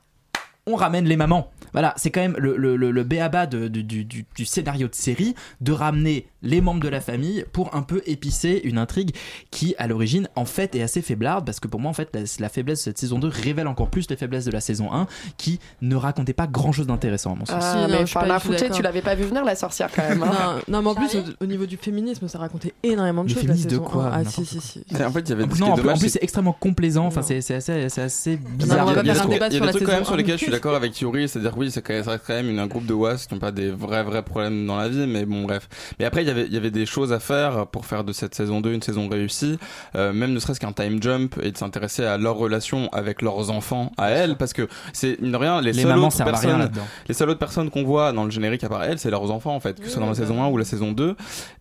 on 0.68 0.74
ramène 0.74 1.04
les 1.04 1.16
mamans. 1.16 1.52
Voilà, 1.72 1.94
c'est 1.96 2.10
quand 2.10 2.20
même 2.20 2.34
le, 2.38 2.56
le, 2.56 2.74
le, 2.76 2.90
le 2.90 3.04
béaba 3.04 3.46
de- 3.46 3.68
du, 3.68 3.84
du, 3.84 4.04
du- 4.04 4.26
du 4.34 4.44
scénario 4.44 4.88
de 4.88 4.94
série 4.96 5.36
de 5.60 5.70
ramener 5.70 6.26
les 6.46 6.60
membres 6.60 6.80
de 6.80 6.88
la 6.88 7.00
famille 7.00 7.44
pour 7.52 7.74
un 7.74 7.82
peu 7.82 8.02
épicer 8.06 8.60
une 8.64 8.78
intrigue 8.78 9.14
qui, 9.50 9.74
à 9.78 9.86
l'origine, 9.86 10.28
en 10.36 10.44
fait, 10.44 10.74
est 10.74 10.82
assez 10.82 11.02
faiblarde 11.02 11.44
parce 11.44 11.60
que 11.60 11.68
pour 11.68 11.80
moi, 11.80 11.90
en 11.90 11.94
fait, 11.94 12.08
la, 12.14 12.20
la 12.38 12.48
faiblesse 12.48 12.78
de 12.80 12.84
cette 12.84 12.98
saison 12.98 13.18
2 13.18 13.28
révèle 13.28 13.66
encore 13.66 13.88
plus 13.90 14.08
les 14.08 14.16
faiblesses 14.16 14.44
de 14.44 14.50
la 14.50 14.60
saison 14.60 14.92
1 14.92 15.06
qui 15.36 15.58
ne 15.82 15.96
racontait 15.96 16.32
pas 16.32 16.46
grand 16.46 16.72
chose 16.72 16.86
d'intéressant, 16.86 17.32
à 17.32 17.36
mon 17.36 17.44
sens. 17.46 17.56
Ah, 17.60 17.72
Si, 17.72 17.76
non, 17.78 17.88
mais 17.88 18.00
je 18.00 18.06
suis 18.06 18.14
pas 18.14 18.20
enfin, 18.22 18.34
du 18.36 18.40
tout 18.40 18.46
Fouté, 18.46 18.60
d'accord. 18.62 18.76
tu 18.76 18.82
l'avais 18.82 19.02
pas 19.02 19.14
vu 19.14 19.24
venir 19.24 19.44
la 19.44 19.56
sorcière 19.56 19.90
quand 19.94 20.08
même. 20.08 20.22
hein. 20.22 20.60
Non, 20.68 20.76
non, 20.76 20.82
mais 20.82 20.88
en 20.90 20.94
plus, 20.94 21.16
au, 21.16 21.44
au 21.44 21.46
niveau 21.46 21.66
du 21.66 21.76
féminisme, 21.76 22.28
ça 22.28 22.38
racontait 22.38 22.74
énormément 22.82 23.24
de 23.24 23.28
Le 23.28 23.34
choses. 23.34 23.64
la 23.64 23.70
de 23.70 23.78
quoi 23.78 24.06
1. 24.06 24.10
Ah, 24.12 24.24
si, 24.24 24.44
si, 24.44 24.60
si. 24.60 24.84
En 25.02 25.10
fait, 25.10 25.20
il 25.20 25.28
y 25.30 25.32
avait 25.32 25.42
non, 25.46 25.48
en 25.48 25.48
plus, 25.74 25.82
dommage, 25.82 25.96
en 25.96 25.98
plus, 25.98 26.08
c'est- 26.10 26.22
extrêmement 26.22 26.52
complaisant. 26.52 27.06
Enfin, 27.06 27.22
c'est 27.22 27.40
c'est 27.40 27.54
assez, 27.54 27.88
c'est 27.88 28.02
assez 28.02 28.36
bizarre. 28.36 28.86
on 28.86 28.92
va 28.92 29.02
Il 29.02 29.06
y 29.06 29.10
a 29.10 29.14
des 29.14 29.20
débat 29.38 29.48
trucs- 29.48 29.50
il 29.50 29.54
y 29.54 29.56
sur 29.56 29.62
a 29.62 29.66
la 29.66 29.72
des 29.72 29.78
trucs 29.78 29.82
quand 29.82 29.86
saison 29.86 29.92
même 29.96 30.04
sur 30.04 30.16
lesquels 30.16 30.38
je 30.38 30.42
suis 30.42 30.52
d'accord 30.52 30.74
avec 30.74 31.00
Yuri, 31.00 31.28
c'est-à-dire 31.28 31.56
oui, 31.56 31.70
ça 31.70 31.80
reste 31.86 32.08
quand 32.26 32.34
même 32.34 32.58
un 32.58 32.66
groupe 32.66 32.86
de 32.86 32.94
WAS 32.94 33.26
qui 33.26 33.34
n'ont 33.34 33.40
pas 33.40 33.52
des 33.52 33.70
vrais 33.70 34.02
vrais 34.02 34.22
problèmes 34.22 34.66
dans 34.66 34.76
la 34.76 34.88
vie, 34.88 35.06
mais 35.06 35.24
bon 35.24 35.42
bref. 35.44 35.68
Mais 35.98 36.04
après 36.04 36.22
il 36.22 36.28
y 36.28 36.30
avait 36.30 36.35
il 36.46 36.52
y 36.52 36.56
avait 36.56 36.70
des 36.70 36.86
choses 36.86 37.12
à 37.12 37.20
faire 37.20 37.66
pour 37.66 37.86
faire 37.86 38.04
de 38.04 38.12
cette 38.12 38.34
saison 38.34 38.60
2 38.60 38.72
une 38.72 38.82
saison 38.82 39.08
réussie, 39.08 39.58
euh, 39.94 40.12
même 40.12 40.32
ne 40.32 40.38
serait-ce 40.38 40.60
qu'un 40.60 40.72
time 40.72 41.02
jump 41.02 41.36
et 41.42 41.50
de 41.52 41.56
s'intéresser 41.56 42.04
à 42.04 42.18
leur 42.18 42.36
relation 42.36 42.88
avec 42.92 43.22
leurs 43.22 43.50
enfants 43.50 43.92
à 43.96 44.10
elles, 44.10 44.36
parce 44.36 44.52
que 44.52 44.68
c'est 44.92 45.20
mine 45.20 45.32
de 45.32 45.36
rien 45.36 45.60
les, 45.60 45.72
Les 45.72 45.82
seules 45.82 45.98
autres 45.98 46.24
personnes, 46.24 46.58
là-dedans. 46.58 46.86
les 47.08 47.14
seules 47.14 47.30
autres 47.30 47.38
personnes 47.38 47.70
qu'on 47.70 47.84
voit 47.84 48.12
dans 48.12 48.24
le 48.24 48.30
générique 48.30 48.64
à 48.64 48.68
part 48.68 48.84
elles, 48.84 48.98
c'est 48.98 49.10
leurs 49.10 49.30
enfants 49.30 49.54
en 49.54 49.60
fait, 49.60 49.78
que 49.80 49.86
ce 49.86 49.92
soit 49.92 50.00
dans 50.00 50.08
la 50.08 50.14
saison 50.14 50.42
1 50.42 50.48
ou 50.48 50.56
la 50.56 50.64
saison 50.64 50.92
2. 50.92 51.16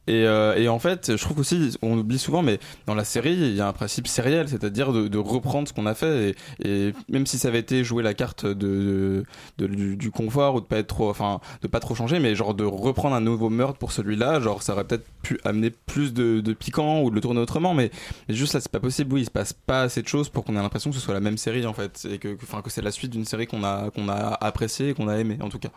Et, 0.07 0.25
euh, 0.27 0.55
et 0.55 0.67
en 0.67 0.79
fait, 0.79 1.15
je 1.15 1.23
trouve 1.23 1.39
aussi, 1.39 1.75
on 1.81 1.97
oublie 1.97 2.19
souvent, 2.19 2.43
mais 2.43 2.59
dans 2.85 2.95
la 2.95 3.03
série, 3.03 3.33
il 3.33 3.55
y 3.55 3.61
a 3.61 3.67
un 3.67 3.73
principe 3.73 4.07
sériel, 4.07 4.47
c'est-à-dire 4.47 4.93
de, 4.93 5.17
reprendre 5.17 5.67
ce 5.67 5.73
qu'on 5.73 5.85
a 5.85 5.95
fait. 5.95 6.35
Et, 6.63 6.93
même 7.09 7.25
si 7.25 7.37
ça 7.37 7.47
avait 7.47 7.59
été 7.59 7.83
jouer 7.83 8.03
la 8.03 8.13
carte 8.13 8.45
de, 8.45 9.23
du, 9.57 10.11
confort 10.11 10.55
ou 10.55 10.61
de 10.61 10.65
pas 10.65 10.77
être 10.77 10.87
trop, 10.87 11.09
enfin, 11.09 11.39
de 11.61 11.67
pas 11.67 11.79
trop 11.79 11.95
changer, 11.95 12.19
mais 12.19 12.35
genre 12.35 12.53
de 12.53 12.63
reprendre 12.63 13.15
un 13.15 13.21
nouveau 13.21 13.49
meurtre 13.49 13.79
pour 13.79 13.91
celui-là, 13.91 14.39
genre 14.39 14.61
ça 14.61 14.73
aurait 14.73 14.83
peut-être 14.83 15.07
pu 15.23 15.39
amener 15.43 15.71
plus 15.71 16.13
de, 16.13 16.53
piquant 16.53 17.01
ou 17.01 17.09
de 17.09 17.15
le 17.15 17.21
tourner 17.21 17.39
autrement, 17.39 17.73
mais, 17.73 17.91
juste 18.29 18.53
là, 18.53 18.61
c'est 18.61 18.71
pas 18.71 18.79
possible. 18.79 19.13
Oui, 19.13 19.21
il 19.21 19.25
se 19.25 19.31
passe 19.31 19.53
pas 19.53 19.83
assez 19.83 20.01
de 20.01 20.07
choses 20.07 20.29
pour 20.29 20.43
qu'on 20.43 20.55
ait 20.55 20.61
l'impression 20.61 20.89
que 20.89 20.95
ce 20.95 21.01
soit 21.01 21.13
la 21.13 21.19
même 21.19 21.37
série 21.37 21.65
en 21.65 21.73
fait, 21.73 22.07
et 22.09 22.19
que, 22.19 22.37
c'est 22.67 22.81
la 22.81 22.91
suite 22.91 23.11
d'une 23.11 23.25
série 23.25 23.47
qu'on 23.47 23.63
a, 23.63 23.89
qu'on 23.91 24.09
a 24.09 24.37
appréciée 24.41 24.89
et 24.89 24.93
qu'on 24.93 25.07
a 25.07 25.17
aimé 25.17 25.37
en 25.41 25.49
tout 25.49 25.59
cas. 25.59 25.69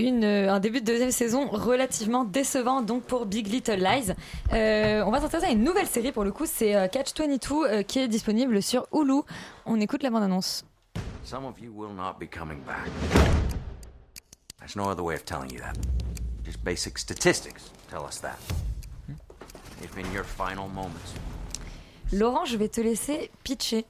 Une, 0.00 0.24
euh, 0.24 0.50
un 0.50 0.60
début 0.60 0.80
de 0.80 0.86
deuxième 0.86 1.10
saison 1.10 1.48
relativement 1.50 2.24
décevant 2.24 2.80
donc 2.80 3.02
pour 3.02 3.26
Big 3.26 3.46
Little 3.46 3.76
Lies. 3.76 4.14
Euh, 4.52 5.02
on 5.04 5.10
va 5.10 5.20
s'intéresser 5.20 5.48
à 5.48 5.52
une 5.52 5.62
nouvelle 5.62 5.86
série 5.86 6.10
pour 6.10 6.24
le 6.24 6.32
coup, 6.32 6.46
c'est 6.46 6.74
euh, 6.74 6.88
Catch 6.88 7.12
22 7.14 7.36
euh, 7.52 7.82
qui 7.82 7.98
est 7.98 8.08
disponible 8.08 8.62
sur 8.62 8.86
Hulu. 8.94 9.20
On 9.66 9.78
écoute 9.78 10.02
la 10.02 10.08
bande-annonce. 10.08 10.64
Some 11.22 11.44
of 11.44 11.60
you 11.60 11.70
will 11.70 11.94
not 11.94 12.14
be 12.18 12.26
coming 12.26 12.60
back. 12.64 12.88
There's 14.58 14.74
no 14.74 14.88
other 14.90 15.02
way 15.02 15.16
of 15.16 15.24
telling 15.26 15.52
you 15.52 15.58
that. 15.58 15.74
Just 16.44 16.64
basic 16.64 16.96
statistics 16.96 17.70
tell 17.90 18.06
us 18.06 18.20
that. 18.22 18.38
Your 20.14 20.24
final 20.24 20.68
moments. 20.68 21.14
Laurent, 22.10 22.46
je 22.46 22.56
vais 22.56 22.68
te 22.68 22.80
laisser 22.80 23.30
pitcher. 23.44 23.84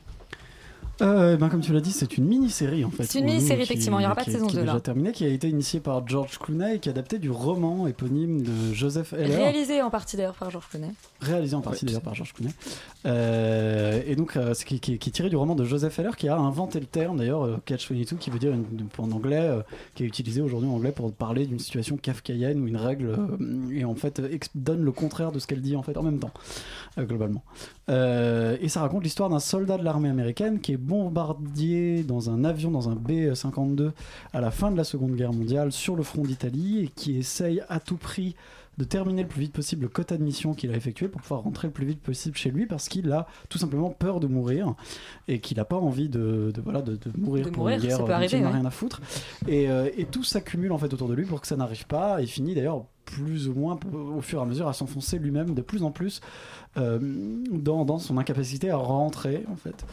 Euh, 1.03 1.37
ben, 1.37 1.49
comme 1.49 1.61
tu 1.61 1.73
l'as 1.73 1.81
dit, 1.81 1.93
c'est 1.93 2.17
une 2.19 2.25
mini-série 2.27 2.85
en 2.85 2.91
fait. 2.91 3.05
C'est 3.05 3.21
une 3.21 3.27
mini-série, 3.27 3.63
effectivement, 3.63 3.99
il 3.99 4.03
y 4.03 4.07
aura 4.07 4.15
pas 4.15 4.21
de 4.23 4.25
qui 4.25 4.31
est- 4.31 4.35
saison 4.35 4.47
qui 4.47 4.57
est 4.57 4.61
2, 4.61 4.67
là. 4.67 4.73
déjà 4.73 4.81
terminée, 4.81 5.13
qui 5.13 5.25
a 5.25 5.29
été 5.29 5.49
initiée 5.49 5.81
par 5.81 6.07
George 6.07 6.39
Clooney 6.39 6.77
et 6.77 6.79
qui 6.79 6.89
est 6.89 6.93
adapté 6.93 7.19
du 7.19 7.31
roman 7.31 7.87
éponyme 7.87 8.43
de 8.43 8.73
Joseph 8.75 9.13
Heller. 9.13 9.37
Réalisé 9.37 9.81
en 9.83 9.91
partie 9.91 10.17
d'ailleurs 10.17 10.35
par 10.35 10.51
Georges 10.51 10.69
Clooney. 10.71 10.93
réalisé 11.21 11.55
en 11.57 11.61
partie 11.61 11.85
d'ailleurs 11.87 12.03
par 12.03 12.15
Georges 12.15 12.33
Clooney. 12.35 12.53
Euh, 13.07 14.01
et 14.07 14.17
donc, 14.17 14.37
euh, 14.37 14.55
qui, 14.55 14.79
qui- 14.81 14.99
qui 14.99 15.09
est 15.09 15.13
tiré 15.13 15.29
du 15.31 15.37
roman 15.37 15.55
de 15.55 15.65
Joseph 15.65 15.99
Heller, 15.99 16.17
qui 16.17 16.29
a 16.29 16.37
inventé 16.37 16.81
le 16.81 16.87
terme 16.87 17.17
d'ailleurs, 17.19 17.45
euh, 17.45 17.57
Catch 17.65 17.91
22, 17.91 18.17
qui 18.17 18.31
veut 18.31 18.39
dire 18.39 18.53
une- 18.53 18.67
en 18.99 19.11
anglais, 19.13 19.41
euh, 19.41 19.63
qui 19.95 20.05
est 20.05 20.07
utilisé 20.07 20.41
aujourd'hui 20.43 20.69
en 20.69 20.75
anglais 20.75 20.93
pour 20.93 21.13
parler 21.13 21.47
d'une 21.47 21.59
situation 21.59 21.97
kafkaïenne 21.97 22.61
où 22.61 22.67
une 22.67 22.77
règle 22.77 23.07
euh, 23.19 23.71
et 23.73 23.85
en 23.85 23.95
fait 23.95 24.21
donne 24.55 24.83
le 24.85 24.93
contraire 24.93 25.33
de 25.33 25.39
ce 25.39 25.47
qu'elle 25.47 25.63
dit 25.63 25.77
en 25.77 25.83
fait 25.83 25.97
en 25.97 26.03
même 26.03 26.19
temps, 26.19 26.31
euh, 26.99 27.05
globalement. 27.05 27.43
Euh, 27.91 28.57
et 28.61 28.69
ça 28.69 28.81
raconte 28.81 29.03
l'histoire 29.03 29.29
d'un 29.29 29.41
soldat 29.41 29.77
de 29.77 29.85
l'armée 29.85 30.09
américaine 30.09 30.61
qui 30.61 30.73
est 30.73 30.77
bombardier 30.77 32.05
dans 32.05 32.31
un 32.31 32.45
avion, 32.45 32.71
dans 32.71 32.89
un 32.89 32.95
B-52 32.95 33.91
à 34.33 34.41
la 34.41 34.51
fin 34.51 34.71
de 34.71 34.77
la 34.77 34.85
Seconde 34.85 35.17
Guerre 35.17 35.33
mondiale 35.33 35.73
sur 35.73 35.97
le 35.97 36.03
front 36.03 36.23
d'Italie 36.23 36.85
et 36.85 36.89
qui 36.89 37.19
essaye 37.19 37.63
à 37.69 37.81
tout 37.81 37.97
prix 37.97 38.37
de 38.81 38.85
terminer 38.85 39.23
le 39.23 39.29
plus 39.29 39.43
vite 39.43 39.53
possible 39.53 39.83
le 39.83 39.89
quota 39.89 40.17
de 40.17 40.23
mission 40.23 40.55
qu'il 40.55 40.73
a 40.73 40.77
effectué 40.77 41.07
pour 41.09 41.21
pouvoir 41.21 41.43
rentrer 41.43 41.69
le 41.69 41.73
plus 41.75 41.85
vite 41.85 42.01
possible 42.01 42.35
chez 42.37 42.51
lui 42.51 42.65
parce 42.65 42.89
qu'il 42.89 43.13
a 43.13 43.27
tout 43.51 43.59
simplement 43.59 43.91
peur 43.91 44.21
de 44.21 44.27
mourir 44.27 44.75
et 45.29 45.39
qu'il 45.41 45.59
n'a 45.59 45.67
pas 45.67 45.77
envie 45.77 46.09
de, 46.09 46.51
de- 46.55 46.61
voilà, 46.63 46.81
de, 46.81 46.93
de 46.97 47.11
mourir 47.19 47.45
De 47.45 47.51
pour 47.51 47.65
mourir, 47.65 47.77
une 47.77 47.83
guerre 47.87 47.99
dont 47.99 48.07
il 48.07 48.41
n'a 48.41 48.47
ouais. 48.49 48.53
rien 48.55 48.65
à 48.65 48.71
foutre. 48.71 49.03
Et, 49.47 49.69
euh, 49.71 49.91
et 49.99 50.07
tout 50.07 50.25
s'accumule 50.25 50.73
en 50.73 50.79
fait 50.79 50.93
autour 50.95 51.09
de 51.09 51.15
lui 51.15 51.27
pour 51.27 51.41
que 51.43 51.47
ça 51.47 51.57
n'arrive 51.57 51.87
pas 51.87 52.23
et 52.23 52.27
finit 52.27 52.55
d'ailleurs 52.55 52.87
plus 53.05 53.49
ou 53.49 53.55
moins 53.55 53.79
au 53.93 54.21
fur 54.21 54.39
et 54.39 54.43
à 54.43 54.47
mesure 54.47 54.69
à 54.69 54.73
s'enfoncer 54.73 55.19
lui-même 55.19 55.53
de 55.55 55.63
plus 55.63 55.83
en 55.83 55.91
plus 55.91 56.21
euh, 56.77 56.99
dans, 57.51 57.85
dans 57.85 57.99
son 57.99 58.17
incapacité 58.19 58.71
à 58.71 58.77
rentrer 58.77 59.45
en 59.51 59.57
fait. 59.57 59.85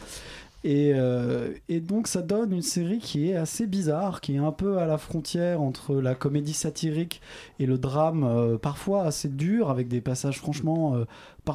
Et, 0.64 0.92
euh, 0.94 1.52
et 1.68 1.80
donc 1.80 2.08
ça 2.08 2.20
donne 2.20 2.52
une 2.52 2.62
série 2.62 2.98
qui 2.98 3.30
est 3.30 3.36
assez 3.36 3.66
bizarre, 3.66 4.20
qui 4.20 4.34
est 4.34 4.38
un 4.38 4.50
peu 4.50 4.78
à 4.78 4.86
la 4.86 4.98
frontière 4.98 5.60
entre 5.60 5.94
la 5.96 6.16
comédie 6.16 6.52
satirique 6.52 7.20
et 7.60 7.66
le 7.66 7.78
drame, 7.78 8.24
euh, 8.24 8.58
parfois 8.58 9.04
assez 9.04 9.28
dur, 9.28 9.70
avec 9.70 9.86
des 9.86 10.00
passages 10.00 10.38
franchement 10.38 10.96
euh, 10.96 11.04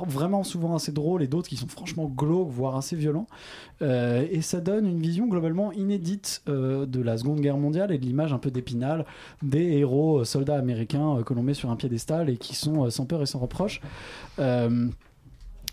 vraiment 0.07 0.43
souvent 0.43 0.75
assez 0.75 0.91
drôles 0.93 1.21
et 1.21 1.27
d'autres 1.27 1.49
qui 1.49 1.57
sont 1.57 1.67
franchement 1.67 2.05
glauques, 2.05 2.49
voire 2.49 2.75
assez 2.75 2.95
violents. 2.95 3.27
Et 3.81 4.41
ça 4.41 4.59
donne 4.59 4.87
une 4.87 4.99
vision 4.99 5.27
globalement 5.27 5.71
inédite 5.73 6.41
de 6.47 7.01
la 7.01 7.17
Seconde 7.17 7.41
Guerre 7.41 7.57
mondiale 7.57 7.91
et 7.91 7.99
de 7.99 8.05
l'image 8.05 8.33
un 8.33 8.39
peu 8.39 8.49
d'épinal 8.49 9.05
des 9.43 9.77
héros 9.77 10.23
soldats 10.23 10.57
américains 10.57 11.21
que 11.23 11.35
l'on 11.35 11.43
met 11.43 11.53
sur 11.53 11.69
un 11.69 11.75
piédestal 11.75 12.29
et 12.31 12.37
qui 12.37 12.55
sont 12.55 12.89
sans 12.89 13.05
peur 13.05 13.21
et 13.21 13.27
sans 13.27 13.37
reproche. 13.37 13.81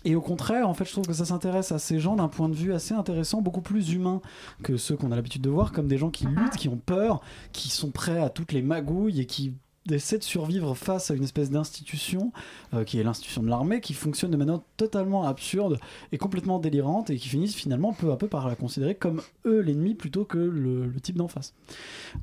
Et 0.03 0.15
au 0.15 0.21
contraire, 0.21 0.67
en 0.67 0.73
fait, 0.73 0.85
je 0.85 0.91
trouve 0.91 1.05
que 1.05 1.13
ça 1.13 1.25
s'intéresse 1.25 1.71
à 1.71 1.79
ces 1.79 1.99
gens 1.99 2.15
d'un 2.15 2.27
point 2.27 2.49
de 2.49 2.55
vue 2.55 2.73
assez 2.73 2.93
intéressant, 2.93 3.41
beaucoup 3.41 3.61
plus 3.61 3.93
humain 3.93 4.21
que 4.63 4.77
ceux 4.77 4.95
qu'on 4.95 5.11
a 5.11 5.15
l'habitude 5.15 5.41
de 5.41 5.49
voir, 5.49 5.71
comme 5.71 5.87
des 5.87 5.97
gens 5.97 6.09
qui 6.09 6.25
luttent, 6.25 6.57
qui 6.57 6.69
ont 6.69 6.77
peur, 6.77 7.21
qui 7.51 7.69
sont 7.69 7.91
prêts 7.91 8.19
à 8.19 8.29
toutes 8.29 8.51
les 8.51 8.61
magouilles 8.61 9.21
et 9.21 9.25
qui 9.25 9.53
essaient 9.89 10.19
de 10.19 10.23
survivre 10.23 10.75
face 10.75 11.09
à 11.09 11.15
une 11.15 11.23
espèce 11.23 11.49
d'institution 11.49 12.31
euh, 12.73 12.83
qui 12.83 12.99
est 12.99 13.03
l'institution 13.03 13.41
de 13.41 13.49
l'armée 13.49 13.81
qui 13.81 13.93
fonctionne 13.93 14.29
de 14.29 14.37
manière 14.37 14.59
totalement 14.77 15.25
absurde 15.25 15.79
et 16.11 16.17
complètement 16.17 16.59
délirante 16.59 17.09
et 17.09 17.17
qui 17.17 17.27
finissent 17.27 17.55
finalement 17.55 17.91
peu 17.91 18.11
à 18.11 18.17
peu 18.17 18.27
par 18.27 18.47
la 18.47 18.55
considérer 18.55 18.93
comme 18.93 19.21
eux 19.45 19.59
l'ennemi 19.59 19.95
plutôt 19.95 20.23
que 20.23 20.37
le, 20.37 20.91
type 21.01 21.17
d'en 21.17 21.27
face. 21.27 21.55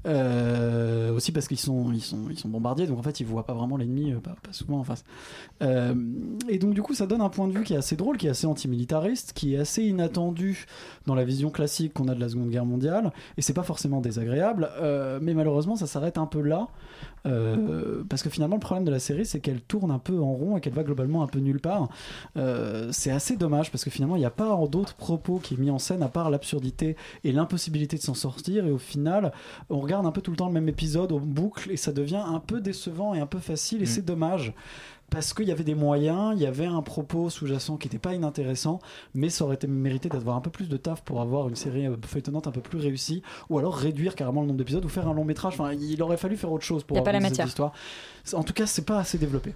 Euh, 0.07 1.13
aussi 1.13 1.33
parce 1.33 1.49
qu'ils 1.49 1.59
sont, 1.59 1.91
ils 1.93 2.03
sont, 2.03 2.27
ils 2.31 2.39
sont 2.39 2.49
bombardiers 2.49 2.87
donc 2.87 2.99
en 2.99 3.03
fait 3.03 3.19
ils 3.19 3.27
voient 3.27 3.45
pas 3.45 3.55
vraiment 3.55 3.77
l'ennemi 3.77 4.13
euh, 4.13 4.21
pas, 4.21 4.37
pas 4.41 4.53
souvent 4.53 4.79
en 4.79 4.85
face. 4.85 5.05
Et 5.61 6.59
donc 6.59 6.75
du 6.75 6.83
coup 6.83 6.95
ça 6.95 7.07
donne 7.07 7.21
un 7.21 7.29
point 7.29 7.49
de 7.49 7.53
vue 7.53 7.65
qui 7.65 7.75
est 7.75 7.79
assez 7.79 7.97
drôle, 7.97 8.19
qui 8.19 8.29
est 8.29 8.31
assez 8.31 8.47
antimilitariste, 8.47 9.33
qui 9.33 9.55
est 9.55 9.59
assez 9.59 9.83
inattendu 9.83 10.67
dans 11.07 11.17
la 11.17 11.25
vision 11.25 11.51
classique 11.51 11.95
qu'on 11.95 12.07
a 12.07 12.15
de 12.15 12.21
la 12.21 12.29
Seconde 12.29 12.51
Guerre 12.51 12.67
mondiale, 12.67 13.13
et 13.37 13.43
c'est 13.43 13.55
pas 13.55 13.65
forcément 13.65 14.01
désagréable, 14.01 14.71
mais 15.21 15.35
malheureusement 15.35 15.75
ça 15.75 15.87
s'arrête 15.87 16.19
un 16.19 16.27
peu 16.27 16.41
là, 16.41 16.69
euh, 17.27 18.03
parce 18.09 18.23
que 18.23 18.31
finalement 18.31 18.57
le 18.57 18.61
problème 18.61 18.85
de 18.85 18.91
la 18.91 18.99
série 18.99 19.27
c'est 19.27 19.41
qu'elle 19.41 19.61
tourne 19.61 19.91
un 19.91 19.99
peu 19.99 20.19
en 20.19 20.33
rond 20.33 20.57
et 20.57 20.61
qu'elle 20.61 20.73
va 20.73 20.83
globalement 20.83 21.23
un 21.23 21.27
peu 21.27 21.39
nulle 21.39 21.61
part. 21.61 21.89
Euh, 22.37 22.89
c'est 22.93 23.11
assez 23.11 23.37
dommage 23.37 23.71
parce 23.71 23.85
que 23.85 23.91
finalement 23.91 24.16
il 24.16 24.21
n'y 24.21 24.27
a 24.27 24.31
pas 24.31 24.59
d'autres 24.71 24.95
propos 24.95 25.39
qui 25.39 25.55
est 25.55 25.59
mis 25.59 25.71
en 25.71 25.79
scène 25.79 26.03
à 26.03 26.09
part 26.09 26.31
l'absurdité 26.31 26.97
et 27.25 27.33
l'impossibilité 27.33 27.97
de 27.97 28.03
s'en 28.03 28.14
sortir, 28.14 28.66
et 28.66 28.71
au 28.71 28.79
final 28.79 29.33
on 29.71 29.81
regarde 29.81 30.07
un 30.07 30.12
peu 30.12 30.21
tout 30.21 30.31
le 30.31 30.37
temps 30.37 30.49
le 30.49 30.53
même 30.53 30.69
épisode 30.69 31.12
en 31.12 31.21
boucle 31.21 31.71
et 31.71 31.77
ça 31.77 31.93
devient 31.93 32.23
un 32.25 32.41
peu 32.41 32.61
décevant 32.61 33.14
et 33.14 33.21
un 33.21 33.27
peu 33.27 33.39
facile, 33.39 33.83
et 33.83 33.87
c'est 33.87 34.05
dommage 34.05 34.53
parce 35.11 35.33
qu'il 35.33 35.47
y 35.49 35.53
avait 35.53 35.65
des 35.65 35.75
moyens, 35.75 36.33
il 36.37 36.43
y 36.43 36.47
avait 36.47 36.67
un 36.67 36.83
propos 36.83 37.31
sous-jacent 37.31 37.77
qui 37.79 37.87
n'était 37.89 37.99
pas 37.99 38.15
inintéressant, 38.15 38.79
mais 39.15 39.31
ça 39.31 39.45
aurait 39.45 39.55
été 39.55 39.67
mérité 39.67 40.09
d'avoir 40.09 40.37
un 40.37 40.41
peu 40.41 40.51
plus 40.51 40.69
de 40.69 40.77
taf 40.77 41.03
pour 41.03 41.21
avoir 41.21 41.49
une 41.49 41.57
série 41.57 41.87
euh, 41.87 41.97
feuilletonnante 42.07 42.47
un 42.47 42.51
peu 42.51 42.61
plus 42.61 42.79
réussie, 42.79 43.23
ou 43.49 43.59
alors 43.59 43.75
réduire 43.77 44.15
carrément 44.15 44.43
le 44.43 44.49
nombre 44.49 44.59
d'épisodes 44.59 44.85
ou 44.85 44.89
faire 44.89 45.09
un 45.09 45.15
long 45.15 45.25
métrage. 45.25 45.55
Enfin, 45.55 45.73
il 45.73 46.03
aurait 46.03 46.17
fallu 46.19 46.37
faire 46.37 46.53
autre 46.53 46.65
chose 46.65 46.85
pour 46.85 46.97
Y 46.97 47.01
a 47.01 47.03
pas 47.03 47.13
la 47.13 47.19
raconter 47.19 47.29
cette 47.35 47.39
matière. 47.39 47.47
histoire. 47.47 47.73
En 48.35 48.43
tout 48.43 48.53
cas, 48.53 48.67
c'est 48.67 48.85
pas 48.85 48.99
assez 48.99 49.17
développé. 49.17 49.55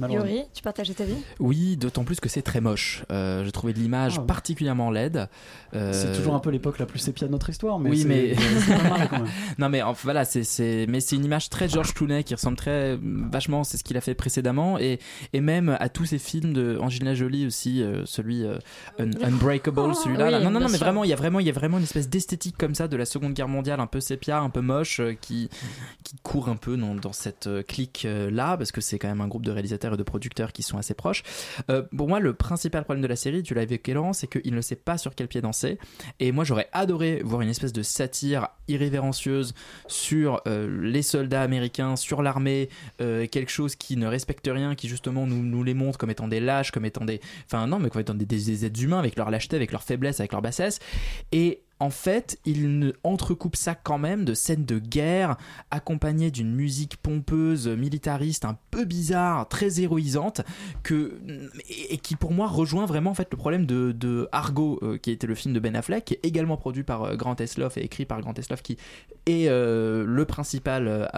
Yuri, 0.00 0.44
tu 0.54 0.62
partageais 0.62 0.94
ta 0.94 1.04
vie? 1.04 1.16
Oui, 1.40 1.76
d'autant 1.76 2.04
plus 2.04 2.20
que 2.20 2.28
c'est 2.28 2.42
très 2.42 2.60
moche. 2.60 3.04
Euh, 3.10 3.42
J'ai 3.44 3.50
trouvé 3.50 3.72
de 3.72 3.80
l'image 3.80 4.14
Ah 4.16 4.20
oui. 4.20 4.26
particulièrement 4.28 4.90
laide. 4.92 5.28
Euh, 5.74 5.92
C'est 5.92 6.16
toujours 6.16 6.34
un 6.34 6.38
peu 6.38 6.50
l'époque 6.50 6.78
la 6.78 6.86
plus 6.86 7.00
sépia 7.00 7.26
de 7.26 7.32
notre 7.32 7.50
histoire, 7.50 7.80
mais 7.80 7.90
oui, 7.90 7.98
c'est- 8.02 8.08
mais 8.08 8.34
c'est 8.60 8.76
pas 8.76 8.88
mal 8.98 9.08
quand 9.08 9.18
même. 9.18 9.28
non, 9.58 9.68
mais 9.68 9.82
enfin, 9.82 10.00
voilà, 10.04 10.24
c'est 10.24 10.44
c'est 10.44 10.86
mais 10.88 11.00
c'est 11.00 11.16
une 11.16 11.24
image 11.24 11.50
très 11.50 11.68
George 11.68 11.92
Clooney 11.94 12.22
qui 12.22 12.34
ressemble 12.34 12.56
très 12.56 12.96
vachement, 13.02 13.64
c'est 13.64 13.76
ce 13.76 13.82
qu'il 13.84 13.96
a 13.96 14.00
fait 14.00 14.14
précédemment 14.14 14.78
et 14.78 14.91
et 15.32 15.40
même 15.40 15.76
à 15.80 15.88
tous 15.88 16.04
ces 16.06 16.18
films 16.18 16.52
de 16.52 16.78
Angelina 16.80 17.14
Jolie 17.14 17.46
aussi, 17.46 17.82
euh, 17.82 18.04
celui 18.06 18.44
euh, 18.44 18.58
Un- 18.98 19.10
Unbreakable, 19.22 19.94
celui-là. 19.94 20.26
Oui, 20.26 20.30
là. 20.32 20.38
Non, 20.40 20.50
non, 20.50 20.60
non, 20.60 20.66
mais 20.68 20.76
sûr. 20.76 20.84
vraiment, 20.84 21.04
il 21.04 21.10
y 21.10 21.12
a 21.12 21.16
vraiment, 21.16 21.40
il 21.40 21.46
y 21.46 21.50
a 21.50 21.52
vraiment 21.52 21.78
une 21.78 21.84
espèce 21.84 22.08
d'esthétique 22.08 22.56
comme 22.58 22.74
ça 22.74 22.88
de 22.88 22.96
la 22.96 23.04
Seconde 23.04 23.34
Guerre 23.34 23.48
mondiale, 23.48 23.80
un 23.80 23.86
peu 23.86 24.00
sépia, 24.00 24.40
un 24.40 24.50
peu 24.50 24.60
moche, 24.60 25.00
euh, 25.00 25.14
qui 25.20 25.48
qui 26.04 26.16
court 26.22 26.48
un 26.48 26.56
peu 26.56 26.76
dans, 26.76 26.94
dans 26.94 27.12
cette 27.12 27.48
clique 27.66 28.06
là, 28.30 28.56
parce 28.56 28.72
que 28.72 28.80
c'est 28.80 28.98
quand 28.98 29.08
même 29.08 29.20
un 29.20 29.28
groupe 29.28 29.44
de 29.44 29.50
réalisateurs 29.50 29.94
et 29.94 29.96
de 29.96 30.02
producteurs 30.02 30.52
qui 30.52 30.62
sont 30.62 30.78
assez 30.78 30.94
proches. 30.94 31.22
Euh, 31.70 31.82
pour 31.96 32.08
moi, 32.08 32.20
le 32.20 32.32
principal 32.34 32.84
problème 32.84 33.02
de 33.02 33.08
la 33.08 33.16
série, 33.16 33.42
tu 33.42 33.54
l'as 33.54 33.62
évoqué 33.62 33.94
Laurent, 33.94 34.12
c'est 34.12 34.26
qu'il 34.26 34.54
ne 34.54 34.60
sait 34.60 34.76
pas 34.76 34.98
sur 34.98 35.14
quel 35.14 35.28
pied 35.28 35.40
danser. 35.40 35.78
Et 36.20 36.32
moi, 36.32 36.44
j'aurais 36.44 36.68
adoré 36.72 37.22
voir 37.24 37.40
une 37.42 37.48
espèce 37.48 37.72
de 37.72 37.82
satire 37.82 38.48
irrévérencieuse 38.68 39.54
sur 39.86 40.42
les 40.46 41.02
soldats 41.02 41.42
américains, 41.42 41.96
sur 41.96 42.22
l'armée, 42.22 42.68
quelque 42.98 43.50
chose 43.50 43.76
qui 43.76 43.96
ne 43.96 44.06
respecte 44.06 44.48
rien, 44.52 44.74
qui 44.74 44.81
justement 44.88 45.26
nous, 45.26 45.62
les 45.62 45.74
montre 45.74 45.98
comme 45.98 46.10
étant 46.10 46.28
des 46.28 46.40
lâches, 46.40 46.70
comme 46.70 46.84
étant 46.84 47.04
des. 47.04 47.20
Enfin, 47.46 47.66
non, 47.66 47.78
mais 47.78 47.90
comme 47.90 48.00
étant 48.00 48.14
des, 48.14 48.26
des, 48.26 48.44
des 48.44 48.64
êtres 48.64 48.82
humains 48.82 48.98
avec 48.98 49.16
leur 49.16 49.30
lâcheté, 49.30 49.56
avec 49.56 49.72
leur 49.72 49.82
faiblesse, 49.82 50.20
avec 50.20 50.32
leur 50.32 50.42
bassesse. 50.42 50.78
Et 51.32 51.62
en 51.82 51.90
fait, 51.90 52.38
il 52.44 52.94
entrecoupe 53.02 53.56
ça 53.56 53.74
quand 53.74 53.98
même 53.98 54.24
de 54.24 54.34
scènes 54.34 54.64
de 54.64 54.78
guerre 54.78 55.36
accompagnées 55.72 56.30
d'une 56.30 56.54
musique 56.54 56.96
pompeuse, 56.96 57.66
militariste, 57.66 58.44
un 58.44 58.56
peu 58.70 58.84
bizarre, 58.84 59.48
très 59.48 59.80
héroïsante, 59.80 60.42
que 60.84 61.18
et, 61.90 61.98
qui 61.98 62.14
pour 62.14 62.30
moi 62.30 62.46
rejoint 62.46 62.86
vraiment 62.86 63.10
en 63.10 63.14
fait 63.14 63.26
le 63.32 63.36
problème 63.36 63.66
de, 63.66 64.28
Argo, 64.30 64.78
euh, 64.82 64.96
qui 64.96 65.10
était 65.10 65.26
le 65.26 65.34
film 65.34 65.54
de 65.54 65.58
Ben 65.58 65.74
Affleck, 65.74 66.20
également 66.22 66.56
produit 66.56 66.84
par 66.84 67.02
euh, 67.02 67.16
Grant 67.16 67.34
Esloff 67.34 67.76
et 67.76 67.82
écrit 67.82 68.04
par 68.04 68.20
Grant 68.20 68.34
Esloff, 68.34 68.62
qui 68.62 68.76
est 69.26 69.48
euh, 69.48 70.04
le 70.06 70.24
principal 70.24 71.10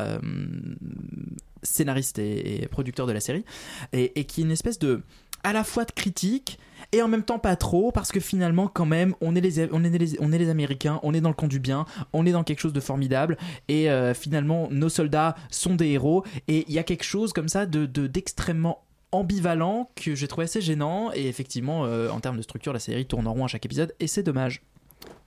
scénariste 1.63 2.19
et, 2.19 2.63
et 2.63 2.69
producteur 2.69 3.07
de 3.07 3.13
la 3.13 3.21
série, 3.21 3.45
et, 3.93 4.19
et 4.19 4.25
qui 4.25 4.41
est 4.41 4.45
une 4.45 4.51
espèce 4.51 4.79
de 4.79 5.03
à 5.45 5.53
la 5.53 5.63
fois 5.65 5.85
de 5.85 5.93
critique 5.93 6.59
et 6.93 7.01
en 7.03 7.09
même 7.09 7.23
temps 7.23 7.39
pas 7.39 7.57
trop 7.57 7.93
parce 7.93 8.13
que 8.13 8.21
finalement 8.21 8.69
quand 8.69 8.85
même 8.87 9.15
on 9.21 9.35
est 9.37 9.41
les 9.41 9.69
on 9.73 9.83
est 9.85 9.91
les, 9.99 10.21
on 10.21 10.33
est 10.33 10.39
les 10.39 10.51
américains 10.51 11.01
on 11.03 11.15
est 11.15 11.21
dans 11.21 11.29
le 11.31 11.35
camp 11.35 11.47
du 11.49 11.59
bien 11.61 11.87
on 12.13 12.27
est 12.27 12.33
dans 12.33 12.45
quelque 12.45 12.61
chose 12.61 12.73
de 12.73 12.81
formidable 12.81 13.37
et 13.69 13.91
euh, 13.91 14.13
finalement 14.15 14.69
nos 14.71 14.89
soldats 14.89 15.35
sont 15.51 15.75
des 15.77 15.89
héros 15.89 16.25
et 16.49 16.65
il 16.69 16.75
y 16.75 16.79
a 16.79 16.83
quelque 16.83 17.05
chose 17.05 17.33
comme 17.33 17.49
ça 17.49 17.65
de 17.67 17.87
de- 17.87 18.07
d'extrêmement 18.07 18.83
ambivalent 19.13 19.91
que 19.95 20.15
j'ai 20.15 20.29
trouvé 20.29 20.45
assez 20.45 20.61
gênant 20.61 21.11
et 21.15 21.27
effectivement 21.29 21.85
euh, 21.87 22.11
en 22.11 22.21
termes 22.21 22.37
de 22.37 22.43
structure 22.43 22.73
la 22.73 22.79
série 22.81 23.07
tourne 23.07 23.27
en 23.27 23.33
rond 23.33 23.45
à 23.45 23.49
chaque 23.49 23.65
épisode 23.65 23.95
et 24.01 24.07
c'est 24.07 24.23
dommage. 24.25 24.63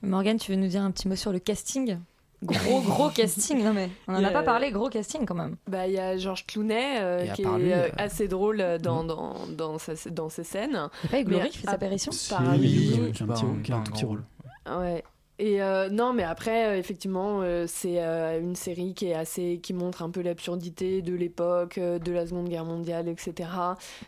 Morgane, 0.02 0.38
tu 0.38 0.52
veux 0.52 0.58
nous 0.58 0.68
dire 0.68 0.82
un 0.82 0.92
petit 0.92 1.08
mot 1.08 1.16
sur 1.16 1.32
le 1.32 1.40
casting? 1.40 1.98
Gros, 2.44 2.82
gros 2.82 3.10
casting, 3.10 3.64
non 3.64 3.74
mais 3.74 3.90
on 4.08 4.14
en 4.14 4.24
a 4.24 4.30
pas 4.30 4.44
parlé, 4.44 4.70
gros 4.72 4.90
casting 4.90 5.26
quand 5.26 5.34
même. 5.36 5.56
Bah, 5.68 5.88
il 5.88 5.94
y 5.94 5.98
a 6.00 6.18
Georges 6.18 6.46
Clooney 6.46 7.00
euh, 7.02 7.26
qui 7.34 7.42
est 7.42 7.46
lui, 7.58 7.74
euh, 7.74 7.90
assez 7.98 8.28
drôle 8.28 8.62
euh, 8.62 8.78
dans, 8.78 9.04
dans, 9.04 9.34
dans, 9.50 9.80
sa- 9.80 10.10
dans 10.12 10.30
ses 10.30 10.44
scènes. 10.44 10.88
C'est 11.02 11.10
pas 11.12 11.24
Glory 11.24 11.44
Mais 11.44 11.50
qui 11.50 11.58
fait 11.58 11.66
sa 11.66 11.72
apparition 11.72 12.12
lui- 12.12 12.92
oui, 13.00 13.12
un 13.22 13.28
petit- 13.28 13.44
qui 13.64 13.72
a 13.72 13.76
un 13.78 13.82
tout 13.82 13.92
petit 13.92 14.06
rôle. 14.06 14.24
Ouais. 14.70 15.04
Et 15.40 15.62
euh, 15.62 15.90
non, 15.90 16.14
mais 16.14 16.24
après, 16.24 16.68
euh, 16.68 16.78
effectivement, 16.80 17.42
euh, 17.44 17.66
c'est 17.68 18.02
euh, 18.02 18.40
une 18.42 18.56
série 18.56 18.96
qui 18.96 19.06
est 19.08 19.14
assez, 19.14 19.60
qui 19.62 19.72
montre 19.74 20.02
un 20.02 20.10
peu 20.10 20.22
l'absurdité 20.22 21.04
de 21.04 21.14
l'époque, 21.14 21.78
euh, 21.78 22.00
de 22.00 22.12
la 22.12 22.26
Seconde 22.26 22.50
Guerre 22.50 22.66
mondiale, 22.66 23.08
etc. 23.08 23.48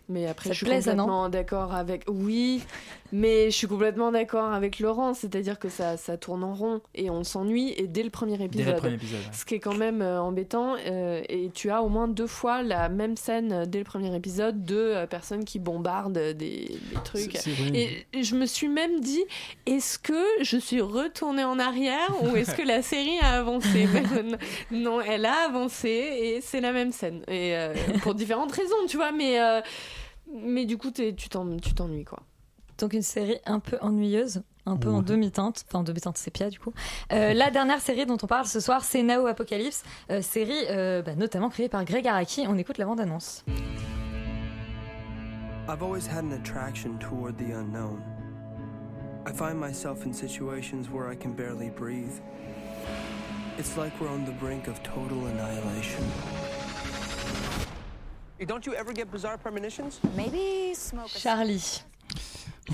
Mais 0.07 0.25
après, 0.25 0.47
Ça 0.49 0.53
je 0.53 0.57
suis 0.57 0.65
plaît, 0.65 0.77
complètement 0.79 1.29
d'accord 1.29 1.75
avec. 1.75 2.05
Oui, 2.07 2.63
mais 3.11 3.51
je 3.51 3.55
suis 3.55 3.67
complètement 3.67 4.11
d'accord 4.11 4.51
avec 4.51 4.79
Laurent. 4.79 5.13
C'est-à-dire 5.13 5.59
que 5.59 5.69
ça, 5.69 5.97
ça 5.97 6.17
tourne 6.17 6.43
en 6.43 6.55
rond 6.55 6.81
et 6.95 7.11
on 7.11 7.23
s'ennuie. 7.23 7.75
Et 7.77 7.85
dès 7.85 8.01
le 8.01 8.09
premier 8.09 8.43
épisode, 8.43 8.77
premier 8.77 8.95
épisode, 8.95 9.19
ouais. 9.19 9.31
ce 9.31 9.45
qui 9.45 9.53
est 9.53 9.59
quand 9.59 9.75
même 9.77 10.01
euh, 10.01 10.19
embêtant. 10.19 10.77
euh, 10.87 11.21
et 11.29 11.51
tu 11.53 11.69
as 11.69 11.83
au 11.83 11.89
moins 11.89 12.07
deux 12.07 12.25
fois 12.25 12.63
la 12.63 12.89
même 12.89 13.15
scène 13.17 13.65
dès 13.67 13.77
le 13.77 13.85
premier 13.85 14.15
épisode 14.15 14.65
de 14.65 14.75
euh, 14.77 15.05
personnes 15.05 15.45
qui 15.45 15.59
bombardent 15.59 16.13
des, 16.17 16.33
des 16.33 16.77
trucs. 17.03 17.35
Et 17.75 18.23
je 18.23 18.33
me 18.35 18.47
suis 18.47 18.67
même 18.67 18.99
dit, 18.99 19.23
est-ce 19.67 19.99
que 19.99 20.23
je 20.41 20.57
suis 20.57 20.81
retournée 20.81 21.18
en 21.25 21.59
arrière 21.59 22.09
ou 22.23 22.35
est-ce 22.35 22.55
que 22.55 22.61
la 22.61 22.81
série 22.81 23.19
a 23.19 23.39
avancé 23.39 23.87
Mais 23.93 24.37
Non, 24.71 25.01
elle 25.01 25.25
a 25.25 25.45
avancé 25.47 25.89
et 25.89 26.41
c'est 26.41 26.61
la 26.61 26.71
même 26.71 26.91
scène. 26.91 27.21
Et 27.27 27.55
euh, 27.55 27.73
pour 28.01 28.15
différentes 28.15 28.51
raisons, 28.51 28.75
tu 28.87 28.97
vois, 28.97 29.11
mais, 29.11 29.39
euh, 29.41 29.61
mais 30.33 30.65
du 30.65 30.77
coup, 30.77 30.91
tu 30.91 31.13
t'en- 31.29 31.57
tu 31.57 31.73
t'ennuies, 31.73 32.05
quoi. 32.05 32.19
Donc 32.77 32.93
une 32.93 33.01
série 33.01 33.37
un 33.45 33.59
peu 33.59 33.77
ennuyeuse, 33.81 34.41
un 34.65 34.77
peu 34.77 34.87
en 34.89 35.01
demi-teinte, 35.01 35.65
enfin 35.67 35.79
en 35.79 35.83
demi-teinte 35.83 36.17
sépia 36.17 36.49
du 36.49 36.59
coup. 36.59 36.71
Euh, 37.11 37.33
la 37.33 37.51
dernière 37.51 37.81
série 37.81 38.05
dont 38.05 38.15
on 38.23 38.27
parle 38.27 38.45
ce 38.45 38.61
soir, 38.61 38.85
c'est 38.85 39.03
Nao 39.03 39.27
Apocalypse, 39.27 39.83
euh, 40.11 40.21
série 40.21 40.53
euh, 40.69 41.01
bah, 41.01 41.13
notamment 41.15 41.49
créée 41.49 41.67
par 41.67 41.83
Greg 41.83 42.07
Araki. 42.07 42.45
On 42.47 42.57
écoute 42.57 42.77
la 42.77 42.85
bande-annonce. 42.85 43.43
I've 45.67 45.83
always 45.83 46.07
had 46.07 46.23
an 46.23 46.31
attraction 46.31 46.97
toward 46.99 47.35
the 47.37 47.51
unknown. 47.53 47.99
I 49.29 49.31
find 49.31 49.59
myself 49.59 50.05
in 50.07 50.13
situations 50.13 50.89
where 50.89 51.07
I 51.07 51.15
can 51.15 51.33
barely 51.33 51.69
breathe. 51.69 52.15
It's 53.59 53.77
like 53.77 53.93
we're 54.01 54.09
on 54.09 54.25
the 54.25 54.31
brink 54.31 54.67
of 54.67 54.81
total 54.81 55.27
annihilation. 55.27 56.03
Don't 58.47 58.65
you 58.65 58.73
ever 58.73 58.91
get 58.91 59.11
bizarre 59.11 59.37
premonitions? 59.37 59.99
Maybe 60.17 60.73
smoke 60.73 61.09
Charlie. 61.09 61.83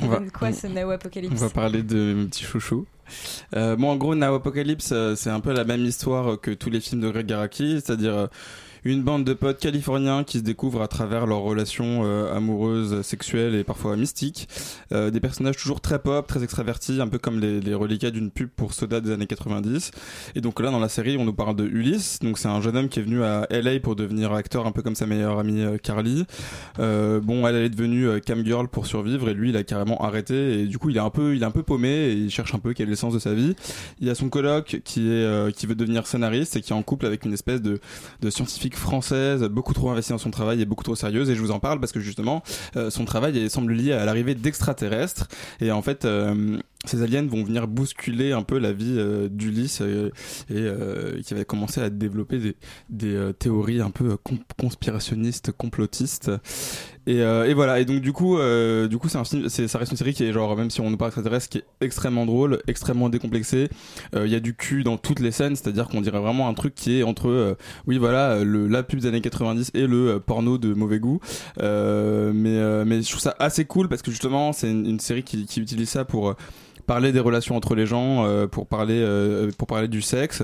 On 0.01 0.07
va- 0.07 0.21
quoi 0.31 0.53
ce 0.53 0.67
On 0.67 0.91
Apocalypse 0.91 1.41
va 1.41 1.49
parler 1.49 1.83
de 1.83 2.13
mes 2.13 2.25
petits 2.27 2.45
chouchous. 2.45 2.85
Euh, 3.55 3.75
bon, 3.75 3.89
en 3.91 3.97
gros, 3.97 4.15
Now 4.15 4.35
Apocalypse, 4.35 4.91
euh, 4.93 5.15
c'est 5.15 5.29
un 5.29 5.41
peu 5.41 5.51
la 5.51 5.65
même 5.65 5.83
histoire 5.83 6.39
que 6.39 6.51
tous 6.51 6.69
les 6.69 6.79
films 6.79 7.01
de 7.01 7.09
Greg 7.09 7.31
Araki, 7.33 7.81
c'est-à-dire 7.83 8.15
euh, 8.15 8.27
une 8.85 9.03
bande 9.03 9.23
de 9.23 9.33
potes 9.33 9.59
californiens 9.59 10.23
qui 10.23 10.39
se 10.39 10.43
découvrent 10.43 10.81
à 10.81 10.87
travers 10.87 11.25
leurs 11.25 11.39
relations 11.39 12.03
euh, 12.05 12.35
amoureuses, 12.35 13.01
sexuelles 13.01 13.55
et 13.55 13.63
parfois 13.63 13.97
mystiques. 13.97 14.47
Euh, 14.91 15.09
des 15.11 15.19
personnages 15.19 15.57
toujours 15.57 15.81
très 15.81 15.99
pop, 15.99 16.25
très 16.27 16.43
extravertis, 16.43 17.01
un 17.01 17.07
peu 17.07 17.17
comme 17.17 17.39
les, 17.39 17.59
les 17.59 17.73
reliquats 17.73 18.11
d'une 18.11 18.31
pub 18.31 18.49
pour 18.55 18.73
soda 18.73 19.01
des 19.01 19.11
années 19.11 19.27
90. 19.27 19.91
Et 20.35 20.41
donc 20.41 20.59
là, 20.59 20.71
dans 20.71 20.79
la 20.79 20.89
série, 20.89 21.17
on 21.17 21.25
nous 21.25 21.33
parle 21.33 21.55
de 21.55 21.65
Ulysse. 21.65 22.19
Donc 22.21 22.37
c'est 22.37 22.47
un 22.47 22.61
jeune 22.61 22.77
homme 22.77 22.89
qui 22.89 22.99
est 22.99 23.03
venu 23.03 23.23
à 23.23 23.47
LA 23.49 23.79
pour 23.79 23.95
devenir 23.95 24.31
acteur, 24.33 24.67
un 24.67 24.71
peu 24.71 24.81
comme 24.81 24.95
sa 24.95 25.05
meilleure 25.05 25.39
amie 25.39 25.61
euh, 25.61 25.77
Carly. 25.77 26.25
Euh, 26.79 27.19
bon, 27.19 27.47
elle, 27.47 27.55
elle 27.55 27.63
est 27.63 27.69
devenue 27.69 28.07
euh, 28.07 28.19
cam 28.19 28.45
girl 28.45 28.67
pour 28.67 28.85
survivre 28.85 29.29
et 29.29 29.33
lui, 29.33 29.49
il 29.49 29.57
a 29.57 29.63
carrément 29.63 30.03
arrêté. 30.03 30.61
Et 30.61 30.65
du 30.65 30.77
coup, 30.77 30.89
il 30.89 30.97
est 30.97 31.01
un 31.01 31.09
peu, 31.09 31.35
il 31.35 31.43
est 31.43 31.45
un 31.45 31.51
peu 31.51 31.63
paumé 31.63 31.89
et 31.89 32.13
il 32.13 32.29
cherche 32.29 32.53
un 32.53 32.59
peu 32.59 32.73
quel 32.73 32.87
est 32.87 32.91
le 32.91 32.95
sens 32.95 33.13
de 33.13 33.19
sa 33.19 33.33
vie. 33.33 33.55
Il 33.99 34.07
y 34.07 34.09
a 34.09 34.15
son 34.15 34.29
coloc 34.29 34.81
qui 34.83 35.07
est, 35.07 35.23
euh, 35.23 35.51
qui 35.51 35.65
veut 35.65 35.75
devenir 35.75 36.07
scénariste 36.07 36.55
et 36.55 36.61
qui 36.61 36.73
est 36.73 36.75
en 36.75 36.83
couple 36.83 37.05
avec 37.05 37.25
une 37.25 37.33
espèce 37.33 37.61
de, 37.61 37.79
de 38.21 38.29
scientifique 38.29 38.74
française, 38.75 39.43
beaucoup 39.43 39.73
trop 39.73 39.89
investie 39.89 40.11
dans 40.11 40.17
son 40.17 40.31
travail 40.31 40.61
et 40.61 40.65
beaucoup 40.65 40.83
trop 40.83 40.95
sérieuse. 40.95 41.29
Et 41.29 41.35
je 41.35 41.41
vous 41.41 41.51
en 41.51 41.59
parle 41.59 41.79
parce 41.79 41.91
que 41.91 41.99
justement, 41.99 42.43
euh, 42.75 42.89
son 42.89 43.05
travail 43.05 43.49
semble 43.49 43.73
lié 43.73 43.93
à 43.93 44.05
l'arrivée 44.05 44.35
d'extraterrestres. 44.35 45.27
Et 45.59 45.71
en 45.71 45.81
fait, 45.81 46.05
euh, 46.05 46.57
ces 46.89 47.01
aliens 47.01 47.25
vont 47.25 47.43
venir 47.43 47.67
bousculer 47.67 48.31
un 48.31 48.43
peu 48.43 48.57
la 48.59 48.71
vie 48.71 48.95
euh, 48.97 49.27
d'Ulysse 49.29 49.81
euh, 49.81 50.09
et 50.49 50.55
euh, 50.55 51.21
qui 51.21 51.33
va 51.33 51.43
commencer 51.43 51.81
à 51.81 51.89
développer 51.89 52.55
des, 52.89 53.15
euh, 53.15 53.33
théories 53.33 53.81
un 53.81 53.91
peu 53.91 54.17
con- 54.17 54.39
conspirationnistes, 54.59 55.51
complotistes. 55.51 56.31
Et, 57.07 57.53
voilà. 57.53 57.79
Et 57.79 57.85
donc 57.85 58.01
du 58.01 58.13
coup, 58.13 58.37
du 58.89 58.97
coup, 58.97 59.09
c'est 59.09 59.17
un 59.17 59.23
film, 59.23 59.47
ça 59.47 59.77
reste 59.77 59.91
une 59.91 59.97
série 59.97 60.13
qui 60.13 60.23
est 60.23 60.33
genre, 60.33 60.55
même 60.57 60.71
si 60.71 60.81
on 60.81 60.89
nous 60.89 60.97
parle 60.97 61.09
extraterrestre, 61.09 61.49
qui 61.49 61.59
est 61.59 61.65
extrêmement 61.81 62.25
drôle, 62.25 62.61
extrêmement 62.67 63.09
décomplexé. 63.09 63.69
Euh, 64.15 64.25
Il 64.25 64.31
y 64.31 64.35
a 64.35 64.39
du 64.39 64.55
cul 64.55 64.83
dans 64.83 64.97
toutes 64.97 65.19
les 65.19 65.31
scènes, 65.31 65.55
c'est-à-dire 65.55 65.87
qu'on 65.87 66.01
dirait 66.01 66.19
vraiment 66.19 66.47
un 66.47 66.53
truc 66.55 66.73
qui 66.73 66.99
est 66.99 67.03
entre, 67.03 67.57
oui, 67.85 67.99
voilà, 67.99 68.43
la 68.43 68.83
pub 68.83 68.99
des 68.99 69.07
années 69.07 69.21
90 69.21 69.71
et 69.75 69.85
le 69.85 70.19
porno 70.19 70.57
de 70.57 70.73
mauvais 70.73 70.99
goût. 70.99 71.19
Mais 71.59 71.63
je 73.01 73.09
trouve 73.09 73.21
ça 73.21 73.35
assez 73.39 73.65
cool 73.65 73.87
parce 73.87 74.01
que 74.01 74.09
justement, 74.11 74.51
c'est 74.51 74.71
une, 74.71 74.99
série 74.99 75.23
qui, 75.23 75.43
utilise 75.57 75.89
ça 75.89 76.05
pour 76.05 76.35
parler 76.85 77.11
des 77.11 77.19
relations 77.19 77.55
entre 77.55 77.75
les 77.75 77.85
gens, 77.85 78.25
euh, 78.25 78.47
pour 78.47 78.67
parler 78.67 78.99
euh, 78.99 79.51
pour 79.57 79.67
parler 79.67 79.87
du 79.87 80.01
sexe 80.01 80.41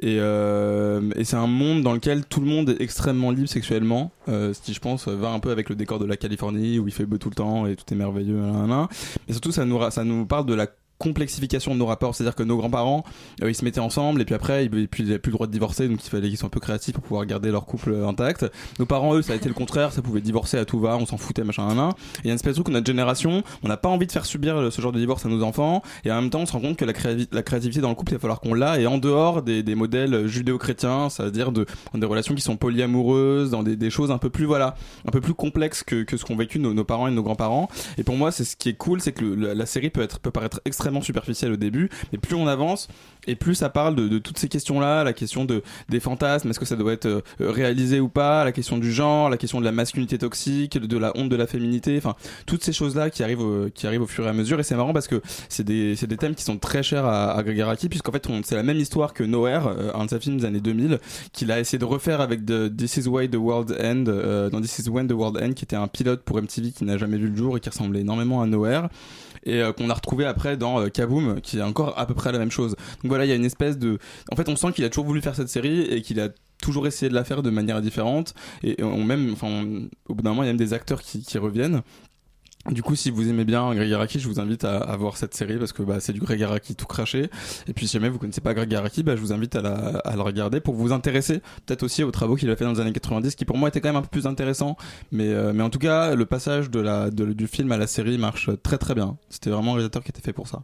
et, 0.00 0.16
euh, 0.18 1.00
et 1.16 1.24
c'est 1.24 1.36
un 1.36 1.46
monde 1.46 1.82
dans 1.82 1.92
lequel 1.92 2.24
tout 2.24 2.40
le 2.40 2.46
monde 2.46 2.70
est 2.70 2.80
extrêmement 2.80 3.30
libre 3.30 3.48
sexuellement, 3.48 4.12
euh, 4.28 4.52
ce 4.54 4.60
qui 4.60 4.72
je 4.74 4.80
pense 4.80 5.08
va 5.08 5.30
un 5.30 5.40
peu 5.40 5.50
avec 5.50 5.68
le 5.68 5.74
décor 5.74 5.98
de 5.98 6.06
la 6.06 6.16
Californie 6.16 6.78
où 6.78 6.86
il 6.88 6.94
fait 6.94 7.06
beau 7.06 7.18
tout 7.18 7.30
le 7.30 7.34
temps 7.34 7.66
et 7.66 7.76
tout 7.76 7.84
est 7.92 7.96
merveilleux. 7.96 8.36
nanana. 8.40 8.88
Mais 9.26 9.34
surtout 9.34 9.52
ça 9.52 9.64
nous 9.64 9.78
ça 9.90 10.04
nous 10.04 10.26
parle 10.26 10.46
de 10.46 10.54
la 10.54 10.66
complexification 11.00 11.72
de 11.72 11.78
nos 11.78 11.86
rapports, 11.86 12.14
c'est-à-dire 12.14 12.36
que 12.36 12.42
nos 12.42 12.58
grands-parents, 12.58 13.04
euh, 13.42 13.50
ils 13.50 13.54
se 13.54 13.64
mettaient 13.64 13.80
ensemble 13.80 14.20
et 14.20 14.24
puis 14.26 14.34
après, 14.34 14.66
ils, 14.66 14.78
et 14.78 14.86
puis 14.86 15.02
ils 15.02 15.08
avaient 15.10 15.18
plus 15.18 15.30
le 15.30 15.36
droit 15.36 15.46
de 15.46 15.52
divorcer, 15.52 15.88
donc 15.88 16.04
il 16.04 16.10
fallait 16.10 16.28
qu'ils 16.28 16.36
soient 16.36 16.46
un 16.46 16.50
peu 16.50 16.60
créatifs 16.60 16.94
pour 16.94 17.02
pouvoir 17.02 17.24
garder 17.24 17.50
leur 17.50 17.64
couple 17.64 17.92
euh, 17.92 18.06
intact. 18.06 18.46
Nos 18.78 18.84
parents, 18.86 19.14
eux, 19.14 19.22
ça 19.22 19.32
a 19.32 19.36
été 19.36 19.48
le 19.48 19.54
contraire, 19.54 19.92
ça 19.92 20.02
pouvait 20.02 20.20
divorcer 20.20 20.58
à 20.58 20.66
tout 20.66 20.78
va, 20.78 20.96
on 20.98 21.06
s'en 21.06 21.16
foutait, 21.16 21.42
machin, 21.42 21.66
nan, 21.66 21.76
nan. 21.76 21.88
Et 21.88 21.92
il 22.24 22.26
y 22.26 22.28
a 22.28 22.32
une 22.32 22.36
espèce 22.36 22.52
de 22.52 22.56
truc 22.56 22.66
que 22.66 22.72
notre 22.72 22.86
génération, 22.86 23.42
on 23.62 23.68
n'a 23.68 23.78
pas 23.78 23.88
envie 23.88 24.06
de 24.06 24.12
faire 24.12 24.26
subir 24.26 24.56
euh, 24.56 24.70
ce 24.70 24.82
genre 24.82 24.92
de 24.92 24.98
divorce 24.98 25.24
à 25.24 25.30
nos 25.30 25.42
enfants, 25.42 25.82
et 26.04 26.12
en 26.12 26.20
même 26.20 26.28
temps, 26.30 26.40
on 26.40 26.46
se 26.46 26.52
rend 26.52 26.60
compte 26.60 26.76
que 26.76 26.84
la, 26.84 26.92
créativité 26.92 27.80
dans 27.80 27.88
le 27.88 27.94
couple, 27.94 28.12
il 28.12 28.16
va 28.16 28.20
falloir 28.20 28.40
qu'on 28.40 28.52
l'a, 28.52 28.78
et 28.78 28.86
en 28.86 28.98
dehors 28.98 29.42
des, 29.42 29.62
des 29.62 29.74
modèles 29.74 30.26
judéo-chrétiens, 30.26 31.08
c'est-à-dire 31.08 31.50
de, 31.50 31.64
dans 31.94 31.98
des 31.98 32.06
relations 32.06 32.34
qui 32.34 32.42
sont 32.42 32.56
polyamoureuses, 32.56 33.50
dans 33.50 33.62
des, 33.62 33.90
choses 33.90 34.10
un 34.10 34.18
peu 34.18 34.28
plus, 34.28 34.44
voilà, 34.44 34.74
un 35.08 35.10
peu 35.10 35.22
plus 35.22 35.34
complexes 35.34 35.82
que, 35.82 36.02
que 36.02 36.18
ce 36.18 36.24
qu'ont 36.24 36.36
vécu 36.36 36.58
nos, 36.58 36.74
nos 36.74 36.84
parents 36.84 37.08
et 37.08 37.10
nos 37.10 37.22
grands-parents. 37.22 37.68
Et 37.96 38.04
pour 38.04 38.16
moi, 38.16 38.30
c'est 38.30 38.44
ce 38.44 38.54
qui 38.54 38.68
est 38.68 38.74
cool, 38.74 39.00
c'est 39.00 39.12
que 39.12 39.24
la, 39.24 39.66
série 39.66 39.90
peut 39.90 40.06
paraître 40.06 40.60
extrêmement 40.64 40.89
superficielle 41.00 41.52
au 41.52 41.56
début, 41.56 41.88
mais 42.12 42.18
plus 42.18 42.34
on 42.34 42.46
avance, 42.46 42.88
et 43.26 43.36
plus 43.36 43.54
ça 43.54 43.68
parle 43.68 43.94
de, 43.94 44.18
toutes 44.18 44.38
ces 44.38 44.48
questions-là, 44.48 45.04
la 45.04 45.12
question 45.12 45.44
de, 45.44 45.62
des 45.88 46.00
fantasmes, 46.00 46.50
est-ce 46.50 46.58
que 46.58 46.64
ça 46.66 46.76
doit 46.76 46.92
être 46.92 47.06
euh, 47.06 47.22
réalisé 47.40 48.00
ou 48.00 48.08
pas, 48.08 48.44
la 48.44 48.52
question 48.52 48.78
du 48.78 48.92
genre, 48.92 49.30
la 49.30 49.36
question 49.36 49.60
de 49.60 49.64
la 49.64 49.72
masculinité 49.72 50.18
toxique, 50.18 50.78
de, 50.78 50.98
la 50.98 51.12
honte 51.16 51.28
de 51.28 51.36
la 51.36 51.46
féminité, 51.46 51.96
enfin, 51.98 52.14
toutes 52.46 52.64
ces 52.64 52.72
choses-là 52.72 53.10
qui 53.10 53.22
arrivent, 53.22 53.40
au- 53.40 53.70
qui 53.72 53.86
arrivent 53.86 54.02
au 54.02 54.06
fur 54.06 54.26
et 54.26 54.28
à 54.28 54.32
mesure, 54.32 54.58
et 54.58 54.62
c'est 54.62 54.76
marrant 54.76 54.92
parce 54.92 55.08
que 55.08 55.20
c'est 55.48 55.64
des, 55.64 55.96
thèmes 56.18 56.34
qui 56.34 56.44
sont 56.44 56.58
très 56.58 56.82
chers 56.82 57.04
à, 57.04 57.32
à 57.32 57.42
Greg 57.42 57.60
Araki, 57.60 57.88
puisqu'en 57.88 58.12
fait, 58.12 58.26
c'est 58.44 58.56
la 58.56 58.62
même 58.62 58.78
histoire 58.78 59.14
que 59.14 59.22
Nowhere, 59.22 59.66
euh, 59.68 59.92
un 59.94 60.04
de 60.06 60.10
ses 60.10 60.20
films 60.20 60.38
des 60.38 60.44
années 60.44 60.60
2000, 60.60 60.98
qu'il 61.32 61.50
a 61.52 61.60
essayé 61.60 61.78
de 61.78 61.84
refaire 61.84 62.20
avec 62.20 62.44
de, 62.44 62.68
This 62.68 62.96
is 62.96 63.08
Why 63.08 63.28
the 63.28 63.36
World 63.36 63.76
End, 63.80 64.04
euh, 64.08 64.50
dans 64.50 64.60
This 64.60 64.78
is 64.80 64.88
When 64.88 65.06
the 65.06 65.12
World 65.12 65.42
End, 65.42 65.52
qui 65.52 65.64
était 65.64 65.76
un 65.76 65.88
pilote 65.88 66.22
pour 66.22 66.40
MTV 66.40 66.72
qui 66.72 66.84
n'a 66.84 66.98
jamais 66.98 67.18
vu 67.18 67.28
le 67.28 67.36
jour 67.36 67.56
et 67.56 67.60
qui 67.60 67.68
ressemblait 67.68 68.00
énormément 68.00 68.42
à 68.42 68.46
Nowhere 68.46 68.88
et 69.44 69.62
euh, 69.62 69.72
qu'on 69.72 69.90
a 69.90 69.94
retrouvé 69.94 70.24
après 70.24 70.56
dans 70.56 70.80
euh, 70.80 70.88
Kaboom 70.88 71.40
qui 71.40 71.58
est 71.58 71.62
encore 71.62 71.98
à 71.98 72.06
peu 72.06 72.14
près 72.14 72.32
la 72.32 72.38
même 72.38 72.50
chose. 72.50 72.76
Donc 73.02 73.08
voilà, 73.08 73.24
il 73.24 73.28
y 73.28 73.32
a 73.32 73.36
une 73.36 73.44
espèce 73.44 73.78
de 73.78 73.98
en 74.32 74.36
fait, 74.36 74.48
on 74.48 74.56
sent 74.56 74.72
qu'il 74.72 74.84
a 74.84 74.88
toujours 74.88 75.06
voulu 75.06 75.20
faire 75.20 75.34
cette 75.34 75.48
série 75.48 75.82
et 75.82 76.02
qu'il 76.02 76.20
a 76.20 76.28
toujours 76.62 76.86
essayé 76.86 77.08
de 77.08 77.14
la 77.14 77.24
faire 77.24 77.42
de 77.42 77.48
manière 77.48 77.80
différente 77.80 78.34
et 78.62 78.82
on 78.82 79.02
même 79.02 79.32
enfin 79.32 79.64
au 80.08 80.14
bout 80.14 80.22
d'un 80.22 80.30
moment 80.30 80.42
il 80.42 80.46
y 80.46 80.48
a 80.50 80.52
même 80.52 80.58
des 80.58 80.74
acteurs 80.74 81.00
qui 81.00 81.38
reviennent 81.38 81.80
du 82.70 82.82
coup, 82.82 82.94
si 82.94 83.10
vous 83.10 83.28
aimez 83.28 83.44
bien 83.44 83.74
Greg 83.74 83.90
Araki, 83.92 84.20
je 84.20 84.28
vous 84.28 84.38
invite 84.38 84.64
à, 84.64 84.78
à 84.78 84.96
voir 84.96 85.16
cette 85.16 85.34
série 85.34 85.56
parce 85.56 85.72
que 85.72 85.82
bah, 85.82 85.98
c'est 85.98 86.12
du 86.12 86.20
Greg 86.20 86.42
Araki 86.42 86.74
tout 86.74 86.86
craché. 86.86 87.30
Et 87.66 87.72
puis, 87.72 87.86
si 87.88 87.94
jamais 87.94 88.08
vous 88.10 88.18
connaissez 88.18 88.42
pas 88.42 88.52
Greg 88.54 88.72
Araki, 88.74 89.02
bah, 89.02 89.16
je 89.16 89.20
vous 89.20 89.32
invite 89.32 89.56
à, 89.56 89.62
la, 89.62 90.00
à 90.04 90.14
regarder 90.16 90.60
pour 90.60 90.74
vous 90.74 90.92
intéresser 90.92 91.40
peut-être 91.66 91.82
aussi 91.82 92.04
aux 92.04 92.10
travaux 92.10 92.36
qu'il 92.36 92.50
a 92.50 92.56
fait 92.56 92.64
dans 92.64 92.72
les 92.72 92.80
années 92.80 92.92
90, 92.92 93.34
qui 93.34 93.44
pour 93.46 93.56
moi 93.56 93.68
étaient 93.70 93.80
quand 93.80 93.88
même 93.88 93.96
un 93.96 94.02
peu 94.02 94.08
plus 94.08 94.26
intéressants. 94.26 94.76
Mais, 95.10 95.28
euh, 95.28 95.52
mais 95.54 95.62
en 95.62 95.70
tout 95.70 95.78
cas, 95.78 96.14
le 96.14 96.26
passage 96.26 96.70
de 96.70 96.80
la, 96.80 97.10
de- 97.10 97.32
du 97.32 97.46
film 97.46 97.72
à 97.72 97.78
la 97.78 97.86
série 97.86 98.18
marche 98.18 98.50
très 98.62 98.76
très 98.78 98.94
bien. 98.94 99.16
C'était 99.30 99.50
vraiment 99.50 99.70
un 99.72 99.74
réalisateur 99.76 100.04
qui 100.04 100.10
était 100.10 100.20
fait 100.20 100.32
pour 100.34 100.46
ça. 100.46 100.62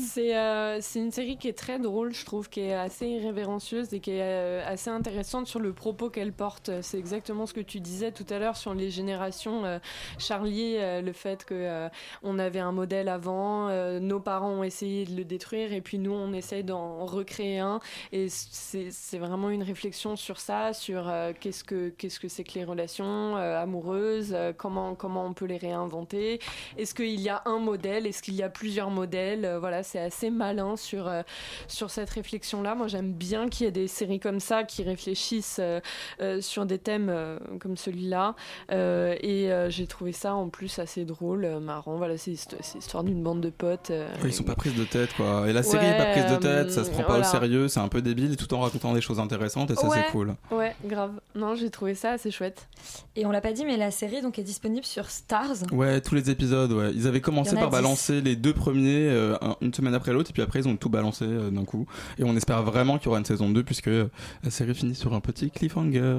C'est 0.00 0.36
euh, 0.36 0.80
une 0.94 1.10
série 1.12 1.36
qui 1.36 1.48
est 1.48 1.56
très 1.56 1.78
drôle, 1.78 2.14
je 2.14 2.24
trouve, 2.24 2.48
qui 2.48 2.60
est 2.60 2.72
assez 2.72 3.06
irrévérencieuse 3.06 3.92
et 3.92 4.00
qui 4.00 4.12
est 4.12 4.22
euh, 4.22 4.62
assez 4.66 4.88
intéressante 4.88 5.46
sur 5.46 5.60
le 5.60 5.72
propos 5.72 6.08
qu'elle 6.08 6.32
porte. 6.32 6.70
C'est 6.80 6.98
exactement 6.98 7.44
ce 7.44 7.52
que 7.52 7.60
tu 7.60 7.80
disais 7.80 8.10
tout 8.10 8.24
à 8.30 8.38
l'heure 8.38 8.56
sur 8.56 8.72
les 8.74 8.90
générations. 8.90 9.64
euh, 9.64 9.78
Charlie, 10.18 10.76
euh, 10.76 11.02
le 11.02 11.12
fait 11.12 11.44
que 11.44 11.88
on 12.22 12.38
avait 12.38 12.60
un 12.60 12.72
modèle 12.72 13.08
avant, 13.08 13.68
nos 14.00 14.20
parents 14.20 14.50
ont 14.50 14.62
essayé 14.62 15.04
de 15.04 15.14
le 15.14 15.24
détruire 15.24 15.72
et 15.72 15.80
puis 15.80 15.98
nous 15.98 16.12
on 16.12 16.32
essaye 16.32 16.64
d'en 16.64 17.04
recréer 17.04 17.58
un. 17.58 17.80
Et 18.12 18.28
c'est 18.28 19.18
vraiment 19.18 19.50
une 19.50 19.62
réflexion 19.62 20.16
sur 20.16 20.40
ça, 20.40 20.72
sur 20.72 21.12
qu'est-ce 21.40 21.64
que 21.64 21.90
qu'est-ce 21.90 22.20
que 22.20 22.28
c'est 22.28 22.44
que 22.44 22.54
les 22.54 22.64
relations 22.64 23.36
amoureuses, 23.36 24.34
comment 24.56 24.94
comment 24.94 25.26
on 25.26 25.34
peut 25.34 25.44
les 25.44 25.56
réinventer. 25.56 26.40
Est-ce 26.76 26.94
qu'il 26.94 27.20
y 27.20 27.28
a 27.28 27.42
un 27.44 27.58
modèle? 27.58 28.06
Est-ce 28.06 28.22
qu'il 28.22 28.34
y 28.34 28.42
a 28.42 28.48
plusieurs 28.48 28.90
modèles? 28.90 29.57
Voilà, 29.58 29.82
c'est 29.82 29.98
assez 29.98 30.30
malin 30.30 30.76
sur, 30.76 31.06
euh, 31.08 31.22
sur 31.66 31.90
cette 31.90 32.10
réflexion-là. 32.10 32.74
Moi, 32.74 32.88
j'aime 32.88 33.12
bien 33.12 33.48
qu'il 33.48 33.64
y 33.64 33.68
ait 33.68 33.72
des 33.72 33.88
séries 33.88 34.20
comme 34.20 34.40
ça 34.40 34.64
qui 34.64 34.82
réfléchissent 34.82 35.58
euh, 35.60 35.80
euh, 36.20 36.40
sur 36.40 36.66
des 36.66 36.78
thèmes 36.78 37.08
euh, 37.10 37.38
comme 37.60 37.76
celui-là. 37.76 38.34
Euh, 38.72 39.14
et 39.20 39.50
euh, 39.52 39.70
j'ai 39.70 39.86
trouvé 39.86 40.12
ça 40.12 40.34
en 40.34 40.48
plus 40.48 40.78
assez 40.78 41.04
drôle, 41.04 41.44
euh, 41.44 41.60
marrant. 41.60 41.96
Voilà, 41.96 42.16
c'est 42.16 42.32
hist- 42.32 42.56
c'est 42.60 42.76
l'histoire 42.76 43.04
d'une 43.04 43.22
bande 43.22 43.40
de 43.40 43.50
potes. 43.50 43.90
euh, 43.90 44.08
Ouais, 44.22 44.28
ils 44.28 44.32
sont 44.32 44.44
pas 44.44 44.54
prises 44.54 44.74
de 44.74 44.84
tête 44.84 45.10
quoi. 45.16 45.48
Et 45.48 45.52
la 45.52 45.62
série 45.62 45.84
Ouais, 45.86 45.92
est 45.94 45.98
pas 45.98 46.10
prise 46.12 46.26
de 46.26 46.36
tête, 46.36 46.70
ça 46.70 46.84
se 46.84 46.90
prend 46.90 47.02
pas 47.02 47.14
voilà. 47.18 47.26
au 47.28 47.30
sérieux, 47.30 47.68
c'est 47.68 47.80
un 47.80 47.88
peu 47.88 48.02
débile 48.02 48.36
tout 48.36 48.52
en 48.54 48.60
racontant 48.60 48.92
des 48.94 49.00
choses 49.00 49.20
intéressantes 49.20 49.70
et 49.70 49.74
ça 49.74 49.88
Ouais, 49.88 49.96
c'est 50.04 50.12
cool. 50.12 50.34
Ouais, 50.50 50.74
grave. 50.84 51.12
Non, 51.34 51.54
j'ai 51.54 51.70
trouvé 51.70 51.94
ça 51.94 52.12
assez 52.12 52.30
chouette. 52.30 52.68
Et 53.16 53.24
on 53.26 53.30
l'a 53.30 53.40
pas 53.40 53.52
dit, 53.52 53.64
mais 53.64 53.76
la 53.76 53.90
série 53.90 54.20
donc 54.22 54.38
est 54.38 54.42
disponible 54.42 54.84
sur 54.84 55.10
Stars. 55.10 55.56
Ouais, 55.72 56.00
tous 56.00 56.14
les 56.14 56.30
épisodes, 56.30 56.70
ouais. 56.72 56.90
Ils 56.94 57.06
avaient 57.06 57.20
commencé 57.20 57.54
par 57.54 57.68
10. 57.70 57.72
balancer 57.72 58.20
les 58.20 58.36
deux 58.36 58.52
premiers 58.52 59.08
euh, 59.08 59.36
un- 59.48 59.56
une 59.60 59.74
semaine 59.74 59.94
après 59.94 60.12
l'autre, 60.12 60.30
et 60.30 60.32
puis 60.32 60.42
après 60.42 60.60
ils 60.60 60.68
ont 60.68 60.76
tout 60.76 60.88
balancé 60.90 61.24
euh, 61.24 61.50
d'un 61.50 61.64
coup. 61.64 61.86
Et 62.18 62.24
on 62.24 62.36
espère 62.36 62.62
vraiment 62.62 62.98
qu'il 62.98 63.06
y 63.06 63.08
aura 63.08 63.18
une 63.18 63.24
saison 63.24 63.48
2, 63.50 63.62
puisque 63.64 63.88
euh, 63.88 64.08
la 64.44 64.50
série 64.50 64.74
finit 64.74 64.94
sur 64.94 65.12
un 65.14 65.20
petit 65.20 65.50
cliffhanger. 65.50 66.18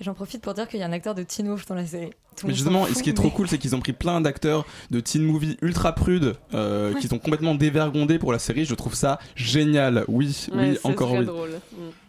J'en 0.00 0.14
profite 0.14 0.42
pour 0.42 0.54
dire 0.54 0.68
qu'il 0.68 0.78
y 0.78 0.82
a 0.84 0.86
un 0.86 0.92
acteur 0.92 1.14
de 1.16 1.24
Teen 1.24 1.48
Wolf 1.48 1.66
dans 1.66 1.74
la 1.74 1.84
série. 1.84 2.10
Tout 2.36 2.46
Mais 2.46 2.54
justement, 2.54 2.86
ce 2.86 3.02
qui 3.02 3.10
est 3.10 3.14
trop 3.14 3.24
mais- 3.28 3.34
cool, 3.34 3.48
c'est 3.48 3.58
qu'ils 3.58 3.74
ont 3.74 3.80
pris 3.80 3.92
plein 3.92 4.20
d'acteurs 4.20 4.64
de 4.92 5.00
teen 5.00 5.24
movie 5.24 5.56
ultra 5.60 5.92
prudes, 5.92 6.36
euh, 6.54 6.94
Ouais. 6.94 7.00
qui 7.00 7.08
sont 7.08 7.18
complètement 7.18 7.56
dévergondés 7.56 8.20
pour 8.20 8.30
la 8.30 8.38
série. 8.38 8.64
Je 8.64 8.76
trouve 8.76 8.94
ça 8.94 9.18
génial. 9.34 10.04
Oui, 10.06 10.46
Ouais, 10.52 10.58
oui, 10.70 10.78
c'est 10.80 10.88
encore 10.88 11.08
très 11.08 11.18
oui. 11.18 11.24
drôle. 11.26 11.50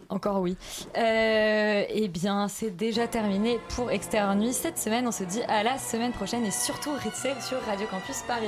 Encore 0.10 0.40
oui. 0.42 0.56
Euh, 0.98 1.84
eh 1.90 2.08
bien, 2.10 2.48
c'est 2.48 2.76
déjà 2.76 3.08
terminé 3.08 3.58
pour 3.76 3.90
Extérieur 3.92 4.36
Nuit. 4.36 4.54
Cette 4.54 4.78
semaine, 4.78 5.08
on 5.08 5.12
se 5.12 5.24
dit 5.24 5.42
à 5.48 5.64
la 5.64 5.78
semaine 5.80 6.12
prochaine 6.12 6.46
et 6.46 6.52
surtout 6.52 6.92
restez 7.04 7.30
sur 7.42 7.58
Radio 7.68 7.88
Campus 7.90 8.18
Paris. 8.28 8.48